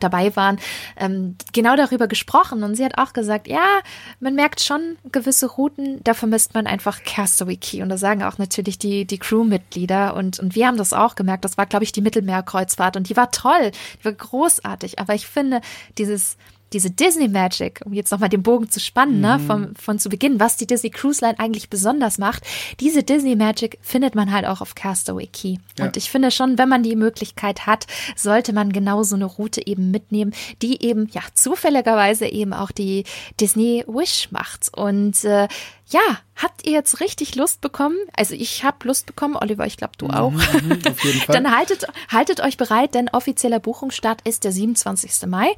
dabei 0.00 0.34
waren, 0.36 0.58
ähm, 0.96 1.36
genau 1.52 1.76
darüber 1.76 2.08
gesprochen 2.08 2.62
und 2.62 2.74
sie 2.76 2.84
hat 2.84 2.98
auch 2.98 3.12
gesagt, 3.12 3.48
ja, 3.48 3.80
man 4.20 4.34
merkt 4.34 4.60
schon 4.60 4.96
gewisse 5.12 5.46
Routen, 5.46 6.00
da 6.04 6.14
vermisst 6.14 6.54
man 6.54 6.66
einfach 6.66 7.02
Castaway 7.04 7.56
Key 7.56 7.82
und 7.82 7.88
da 7.88 7.98
sagen 7.98 8.22
auch 8.22 8.38
natürlich 8.38 8.78
die, 8.78 9.04
die 9.04 9.18
Crewmitglieder 9.18 10.15
und, 10.16 10.38
und 10.40 10.54
wir 10.54 10.66
haben 10.66 10.76
das 10.76 10.92
auch 10.92 11.14
gemerkt. 11.14 11.44
Das 11.44 11.58
war, 11.58 11.66
glaube 11.66 11.84
ich, 11.84 11.92
die 11.92 12.00
Mittelmeerkreuzfahrt 12.00 12.96
und 12.96 13.08
die 13.08 13.16
war 13.16 13.30
toll, 13.30 13.70
die 14.00 14.04
war 14.04 14.12
großartig. 14.12 14.98
Aber 14.98 15.14
ich 15.14 15.26
finde, 15.26 15.60
dieses, 15.98 16.36
diese 16.72 16.90
Disney 16.90 17.28
Magic, 17.28 17.80
um 17.84 17.92
jetzt 17.92 18.10
nochmal 18.10 18.28
den 18.28 18.42
Bogen 18.42 18.70
zu 18.70 18.80
spannen, 18.80 19.20
ne, 19.20 19.38
mhm. 19.38 19.46
vom, 19.46 19.76
von 19.76 19.98
zu 19.98 20.08
Beginn, 20.08 20.40
was 20.40 20.56
die 20.56 20.66
Disney 20.66 20.90
Cruise 20.90 21.24
Line 21.24 21.38
eigentlich 21.38 21.70
besonders 21.70 22.18
macht, 22.18 22.42
diese 22.80 23.02
Disney 23.02 23.36
Magic 23.36 23.78
findet 23.82 24.14
man 24.14 24.32
halt 24.32 24.46
auch 24.46 24.60
auf 24.60 24.74
Castaway 24.74 25.26
Key. 25.26 25.56
Ja. 25.78 25.86
Und 25.86 25.96
ich 25.96 26.10
finde 26.10 26.30
schon, 26.30 26.58
wenn 26.58 26.68
man 26.68 26.82
die 26.82 26.96
Möglichkeit 26.96 27.66
hat, 27.66 27.86
sollte 28.16 28.52
man 28.52 28.72
genau 28.72 29.02
so 29.02 29.14
eine 29.14 29.26
Route 29.26 29.66
eben 29.66 29.90
mitnehmen, 29.90 30.34
die 30.62 30.82
eben, 30.82 31.08
ja, 31.12 31.22
zufälligerweise 31.34 32.26
eben 32.26 32.52
auch 32.52 32.72
die 32.72 33.04
Disney 33.40 33.84
Wish 33.86 34.32
macht. 34.32 34.70
Und 34.76 35.24
äh, 35.24 35.48
ja, 35.88 36.00
habt 36.34 36.66
ihr 36.66 36.72
jetzt 36.72 37.00
richtig 37.00 37.36
Lust 37.36 37.60
bekommen? 37.60 37.96
Also 38.16 38.34
ich 38.34 38.64
habe 38.64 38.86
Lust 38.88 39.06
bekommen, 39.06 39.36
Oliver, 39.36 39.66
ich 39.66 39.76
glaube 39.76 39.94
du 39.98 40.08
auch. 40.08 40.32
Mhm, 40.32 40.68
mhm. 40.68 40.82
Dann 41.28 41.56
haltet, 41.56 41.86
haltet 42.08 42.40
euch 42.40 42.56
bereit, 42.56 42.94
denn 42.94 43.08
offizieller 43.08 43.60
Buchungsstart 43.60 44.20
ist 44.26 44.42
der 44.42 44.52
27. 44.52 45.28
Mai 45.28 45.54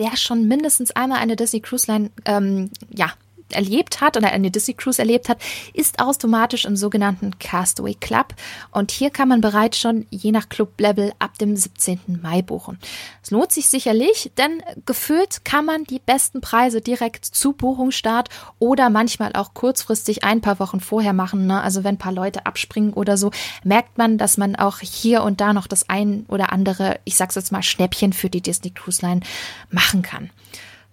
wer 0.00 0.16
schon 0.16 0.48
mindestens 0.48 0.92
einmal 0.92 1.18
eine 1.18 1.36
Disney 1.36 1.60
Cruise 1.60 1.90
Line 1.92 2.10
ähm, 2.24 2.70
ja, 2.88 3.12
erlebt 3.54 4.00
hat 4.00 4.16
oder 4.16 4.30
eine 4.30 4.50
Disney 4.50 4.74
Cruise 4.74 5.00
erlebt 5.00 5.28
hat, 5.28 5.38
ist 5.74 6.00
automatisch 6.00 6.64
im 6.64 6.76
sogenannten 6.76 7.38
Castaway 7.38 7.94
Club. 7.94 8.34
Und 8.70 8.90
hier 8.90 9.10
kann 9.10 9.28
man 9.28 9.40
bereits 9.40 9.78
schon 9.78 10.06
je 10.10 10.32
nach 10.32 10.48
Club-Level 10.48 11.12
ab 11.18 11.38
dem 11.38 11.56
17. 11.56 12.20
Mai 12.22 12.42
buchen. 12.42 12.78
Es 13.22 13.30
lohnt 13.30 13.52
sich 13.52 13.68
sicherlich, 13.68 14.32
denn 14.38 14.62
gefühlt 14.86 15.44
kann 15.44 15.64
man 15.64 15.84
die 15.84 15.98
besten 15.98 16.40
Preise 16.40 16.80
direkt 16.80 17.24
zu 17.24 17.52
Buchungsstart 17.52 18.28
oder 18.58 18.90
manchmal 18.90 19.32
auch 19.34 19.54
kurzfristig 19.54 20.24
ein 20.24 20.40
paar 20.40 20.58
Wochen 20.58 20.80
vorher 20.80 21.12
machen. 21.12 21.46
Ne? 21.46 21.60
Also 21.60 21.84
wenn 21.84 21.96
ein 21.96 21.98
paar 21.98 22.12
Leute 22.12 22.46
abspringen 22.46 22.92
oder 22.92 23.16
so, 23.16 23.30
merkt 23.64 23.98
man, 23.98 24.18
dass 24.18 24.36
man 24.36 24.56
auch 24.56 24.80
hier 24.80 25.22
und 25.22 25.40
da 25.40 25.52
noch 25.52 25.66
das 25.66 25.88
ein 25.88 26.24
oder 26.28 26.52
andere, 26.52 26.98
ich 27.04 27.16
sag's 27.16 27.34
jetzt 27.34 27.52
mal, 27.52 27.62
Schnäppchen 27.62 28.12
für 28.12 28.30
die 28.30 28.40
Disney 28.40 28.70
Cruise 28.70 29.04
Line 29.04 29.20
machen 29.70 30.02
kann. 30.02 30.30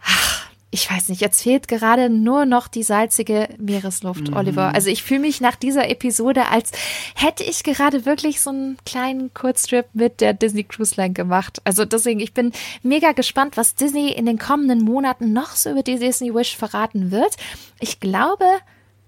Ach, 0.03 0.36
ich 0.77 0.91
weiß 0.91 1.09
nicht, 1.09 1.21
jetzt 1.21 1.41
fehlt 1.41 1.67
gerade 1.67 2.07
nur 2.07 2.45
noch 2.45 2.67
die 2.67 2.83
salzige 2.83 3.49
Meeresluft, 3.57 4.29
mhm. 4.29 4.37
Oliver. 4.37 4.75
Also 4.75 4.91
ich 4.91 5.01
fühle 5.01 5.21
mich 5.21 5.41
nach 5.41 5.55
dieser 5.55 5.89
Episode, 5.89 6.49
als 6.49 6.71
hätte 7.15 7.43
ich 7.43 7.63
gerade 7.63 8.05
wirklich 8.05 8.41
so 8.41 8.51
einen 8.51 8.77
kleinen 8.85 9.33
Kurztrip 9.33 9.87
mit 9.93 10.21
der 10.21 10.33
Disney 10.33 10.63
Cruise 10.63 10.93
Line 10.95 11.13
gemacht. 11.13 11.61
Also 11.63 11.83
deswegen, 11.83 12.19
ich 12.19 12.35
bin 12.35 12.51
mega 12.83 13.13
gespannt, 13.13 13.57
was 13.57 13.73
Disney 13.73 14.11
in 14.11 14.27
den 14.27 14.37
kommenden 14.37 14.81
Monaten 14.81 15.33
noch 15.33 15.55
so 15.55 15.71
über 15.71 15.81
die 15.81 15.97
Disney 15.97 16.31
Wish 16.31 16.55
verraten 16.55 17.09
wird. 17.09 17.35
Ich 17.79 17.99
glaube, 17.99 18.45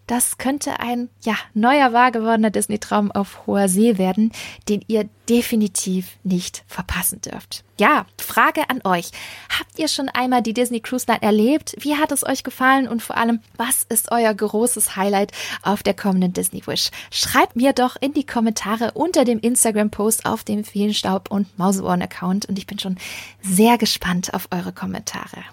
das 0.10 0.40
könnte 0.40 0.80
ein 0.80 1.08
ja, 1.22 1.36
neuer 1.54 1.94
wahr 1.94 2.12
gewordener 2.12 2.50
Disney-Traum 2.50 3.12
auf 3.12 3.46
hoher 3.46 3.70
See 3.70 4.00
werden, 4.00 4.32
den 4.68 4.84
ihr 4.88 5.08
definitiv 5.30 6.18
nicht 6.24 6.64
verpassen 6.66 7.22
dürft. 7.22 7.64
Ja, 7.80 8.08
Frage 8.20 8.68
an 8.72 8.82
euch. 8.86 9.12
Habt 9.60 9.78
ihr 9.78 9.88
schon 9.88 10.10
einmal 10.10 10.42
die 10.42 10.56
Disney 10.56 10.80
Cruise 10.80 11.06
Line 11.08 11.22
erlebt? 11.22 11.76
Wie 11.78 11.96
hat 11.96 12.12
es 12.12 12.26
euch 12.26 12.44
gefallen? 12.44 12.88
Und 12.88 13.04
vor 13.04 13.18
allem, 13.18 13.42
was 13.56 13.84
ist 13.84 14.12
euer 14.12 14.34
großes 14.34 14.96
Highlight 14.96 15.32
auf 15.62 15.84
der 15.84 15.94
kommenden 15.94 16.34
Disney 16.34 16.66
Wish? 16.66 16.90
Schreibt 17.12 17.56
mir 17.56 17.74
doch 17.74 17.96
in 18.02 18.14
die 18.14 18.26
Kommentare 18.26 18.94
unter 18.94 19.26
dem 19.26 19.40
Instagram-Post 19.40 20.26
auf 20.26 20.44
dem 20.44 20.64
Feenstaub 20.64 21.30
und 21.30 21.56
Mauseohren-Account 21.60 22.48
und 22.48 22.58
ich 22.58 22.66
bin 22.66 22.80
schon 22.80 22.98
sehr 23.44 23.78
gespannt 23.78 24.34
auf 24.34 24.48
eure 24.50 24.74
Kommentare. 24.74 25.44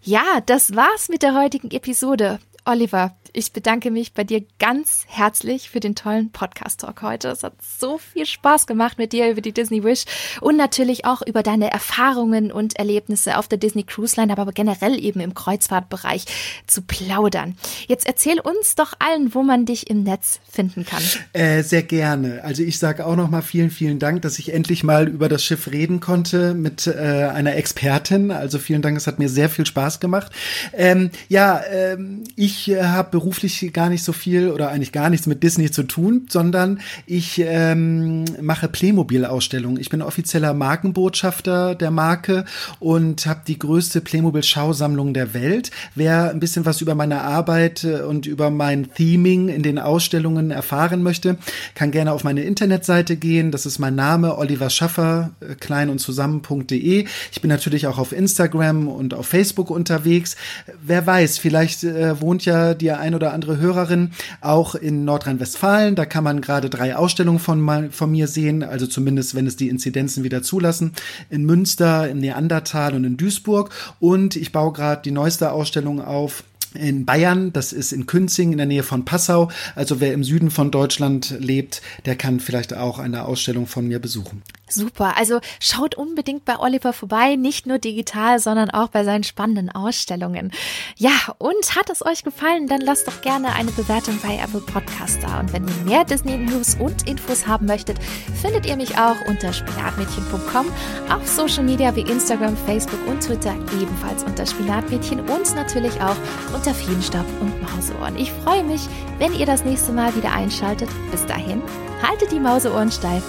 Ja, 0.00 0.40
das 0.46 0.74
war's 0.74 1.10
mit 1.10 1.22
der 1.22 1.34
heutigen 1.34 1.70
Episode. 1.70 2.38
Oliver, 2.64 3.14
ich 3.32 3.52
bedanke 3.52 3.90
mich 3.90 4.12
bei 4.12 4.24
dir 4.24 4.44
ganz 4.58 5.04
herzlich 5.08 5.70
für 5.70 5.80
den 5.80 5.94
tollen 5.94 6.30
Podcast-Talk 6.30 7.02
heute. 7.02 7.28
Es 7.28 7.42
hat 7.42 7.54
so 7.62 7.98
viel 7.98 8.26
Spaß 8.26 8.66
gemacht 8.66 8.98
mit 8.98 9.12
dir 9.12 9.30
über 9.30 9.40
die 9.40 9.52
Disney 9.52 9.82
Wish 9.82 10.04
und 10.40 10.56
natürlich 10.56 11.04
auch 11.04 11.22
über 11.22 11.42
deine 11.42 11.70
Erfahrungen 11.70 12.52
und 12.52 12.76
Erlebnisse 12.76 13.38
auf 13.38 13.48
der 13.48 13.58
Disney 13.58 13.84
Cruise 13.84 14.20
Line, 14.20 14.36
aber 14.36 14.52
generell 14.52 15.02
eben 15.02 15.20
im 15.20 15.34
Kreuzfahrtbereich 15.34 16.24
zu 16.66 16.82
plaudern. 16.82 17.56
Jetzt 17.86 18.06
erzähl 18.06 18.38
uns 18.38 18.74
doch 18.74 18.94
allen, 18.98 19.34
wo 19.34 19.42
man 19.42 19.64
dich 19.64 19.88
im 19.88 20.02
Netz 20.02 20.40
finden 20.50 20.84
kann. 20.84 21.02
Äh, 21.32 21.62
sehr 21.62 21.82
gerne. 21.82 22.44
Also 22.44 22.62
ich 22.62 22.78
sage 22.78 23.06
auch 23.06 23.16
noch 23.16 23.30
mal 23.30 23.42
vielen, 23.42 23.70
vielen 23.70 23.98
Dank, 23.98 24.22
dass 24.22 24.38
ich 24.38 24.52
endlich 24.52 24.84
mal 24.84 25.08
über 25.08 25.28
das 25.28 25.42
Schiff 25.44 25.70
reden 25.70 26.00
konnte 26.00 26.54
mit 26.54 26.86
äh, 26.86 26.90
einer 27.32 27.56
Expertin. 27.56 28.30
Also 28.30 28.58
vielen 28.58 28.82
Dank, 28.82 28.96
es 28.96 29.06
hat 29.06 29.18
mir 29.18 29.28
sehr 29.28 29.48
viel 29.48 29.64
Spaß 29.64 30.00
gemacht. 30.00 30.32
Ähm, 30.74 31.10
ja, 31.28 31.62
ähm, 31.70 32.24
ich 32.36 32.70
äh, 32.70 32.82
habe 32.82 33.21
beruflich 33.22 33.72
gar 33.72 33.88
nicht 33.88 34.02
so 34.02 34.12
viel 34.12 34.50
oder 34.50 34.70
eigentlich 34.70 34.90
gar 34.90 35.08
nichts 35.08 35.28
mit 35.28 35.44
Disney 35.44 35.70
zu 35.70 35.84
tun, 35.84 36.26
sondern 36.28 36.80
ich 37.06 37.40
ähm, 37.44 38.24
mache 38.40 38.66
Playmobil-Ausstellungen. 38.66 39.80
Ich 39.80 39.90
bin 39.90 40.02
offizieller 40.02 40.54
Markenbotschafter 40.54 41.76
der 41.76 41.92
Marke 41.92 42.44
und 42.80 43.26
habe 43.26 43.42
die 43.46 43.60
größte 43.60 44.00
Playmobil-Schausammlung 44.00 45.14
der 45.14 45.34
Welt. 45.34 45.70
Wer 45.94 46.30
ein 46.30 46.40
bisschen 46.40 46.66
was 46.66 46.80
über 46.80 46.96
meine 46.96 47.20
Arbeit 47.20 47.84
äh, 47.84 48.00
und 48.00 48.26
über 48.26 48.50
mein 48.50 48.92
Theming 48.92 49.48
in 49.48 49.62
den 49.62 49.78
Ausstellungen 49.78 50.50
erfahren 50.50 51.04
möchte, 51.04 51.38
kann 51.76 51.92
gerne 51.92 52.10
auf 52.10 52.24
meine 52.24 52.42
Internetseite 52.42 53.16
gehen. 53.16 53.52
Das 53.52 53.66
ist 53.66 53.78
mein 53.78 53.94
Name, 53.94 54.36
Oliver 54.36 54.68
Schaffer, 54.68 55.30
äh, 55.38 55.54
klein 55.54 55.90
und 55.90 56.00
zusammen.de. 56.00 57.06
Ich 57.30 57.40
bin 57.40 57.48
natürlich 57.48 57.86
auch 57.86 57.98
auf 57.98 58.10
Instagram 58.10 58.88
und 58.88 59.14
auf 59.14 59.26
Facebook 59.26 59.70
unterwegs. 59.70 60.34
Wer 60.82 61.06
weiß, 61.06 61.38
vielleicht 61.38 61.84
äh, 61.84 62.20
wohnt 62.20 62.44
ja 62.44 62.74
die 62.74 62.90
ein 62.90 63.11
ein 63.12 63.14
oder 63.14 63.32
andere 63.32 63.58
Hörerin 63.58 64.10
auch 64.40 64.74
in 64.74 65.04
Nordrhein-Westfalen. 65.04 65.94
Da 65.94 66.06
kann 66.06 66.24
man 66.24 66.40
gerade 66.40 66.70
drei 66.70 66.96
Ausstellungen 66.96 67.38
von, 67.38 67.90
von 67.90 68.10
mir 68.10 68.26
sehen, 68.26 68.62
also 68.62 68.86
zumindest, 68.86 69.34
wenn 69.34 69.46
es 69.46 69.56
die 69.56 69.68
Inzidenzen 69.68 70.24
wieder 70.24 70.42
zulassen. 70.42 70.92
In 71.30 71.44
Münster, 71.44 72.08
im 72.08 72.18
Neandertal 72.18 72.94
und 72.94 73.04
in 73.04 73.16
Duisburg. 73.16 73.70
Und 74.00 74.36
ich 74.36 74.52
baue 74.52 74.72
gerade 74.72 75.02
die 75.02 75.10
neueste 75.10 75.52
Ausstellung 75.52 76.00
auf 76.00 76.44
in 76.74 77.04
Bayern, 77.04 77.52
das 77.52 77.74
ist 77.74 77.92
in 77.92 78.06
Künzing 78.06 78.52
in 78.52 78.56
der 78.56 78.66
Nähe 78.66 78.82
von 78.82 79.04
Passau. 79.04 79.50
Also 79.74 80.00
wer 80.00 80.14
im 80.14 80.24
Süden 80.24 80.50
von 80.50 80.70
Deutschland 80.70 81.36
lebt, 81.38 81.82
der 82.06 82.16
kann 82.16 82.40
vielleicht 82.40 82.72
auch 82.72 82.98
eine 82.98 83.26
Ausstellung 83.26 83.66
von 83.66 83.86
mir 83.86 83.98
besuchen. 83.98 84.42
Super, 84.74 85.16
also 85.16 85.40
schaut 85.60 85.94
unbedingt 85.94 86.44
bei 86.44 86.58
Oliver 86.58 86.92
vorbei, 86.92 87.36
nicht 87.36 87.66
nur 87.66 87.78
digital, 87.78 88.38
sondern 88.38 88.70
auch 88.70 88.88
bei 88.88 89.04
seinen 89.04 89.24
spannenden 89.24 89.70
Ausstellungen. 89.70 90.52
Ja, 90.96 91.10
und 91.38 91.76
hat 91.76 91.90
es 91.90 92.04
euch 92.04 92.24
gefallen, 92.24 92.66
dann 92.68 92.80
lasst 92.80 93.06
doch 93.06 93.20
gerne 93.20 93.52
eine 93.54 93.70
Bewertung 93.72 94.18
bei 94.22 94.36
Apple 94.36 94.60
Podcast 94.60 95.22
da. 95.22 95.40
Und 95.40 95.52
wenn 95.52 95.66
ihr 95.66 95.84
mehr 95.84 96.04
Disney 96.04 96.36
News 96.36 96.76
und 96.78 97.08
Infos 97.08 97.46
haben 97.46 97.66
möchtet, 97.66 97.98
findet 98.40 98.66
ihr 98.66 98.76
mich 98.76 98.98
auch 98.98 99.16
unter 99.28 99.52
spinatmädchen.com, 99.52 100.66
auf 101.10 101.28
Social 101.28 101.64
Media 101.64 101.94
wie 101.94 102.02
Instagram, 102.02 102.56
Facebook 102.56 103.00
und 103.06 103.20
Twitter 103.20 103.54
ebenfalls 103.80 104.24
unter 104.24 104.46
Spinatmädchen 104.46 105.20
und 105.20 105.54
natürlich 105.54 106.00
auch 106.00 106.16
unter 106.54 106.74
Feenstaub 106.74 107.26
und 107.40 107.62
Mauseohren. 107.62 108.16
Ich 108.16 108.32
freue 108.32 108.64
mich, 108.64 108.82
wenn 109.18 109.34
ihr 109.34 109.46
das 109.46 109.64
nächste 109.64 109.92
Mal 109.92 110.14
wieder 110.16 110.32
einschaltet. 110.32 110.88
Bis 111.10 111.24
dahin, 111.26 111.62
haltet 112.02 112.32
die 112.32 112.40
Mauseohren 112.40 112.90
steif 112.90 113.22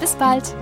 bis 0.00 0.14
bald! 0.14 0.54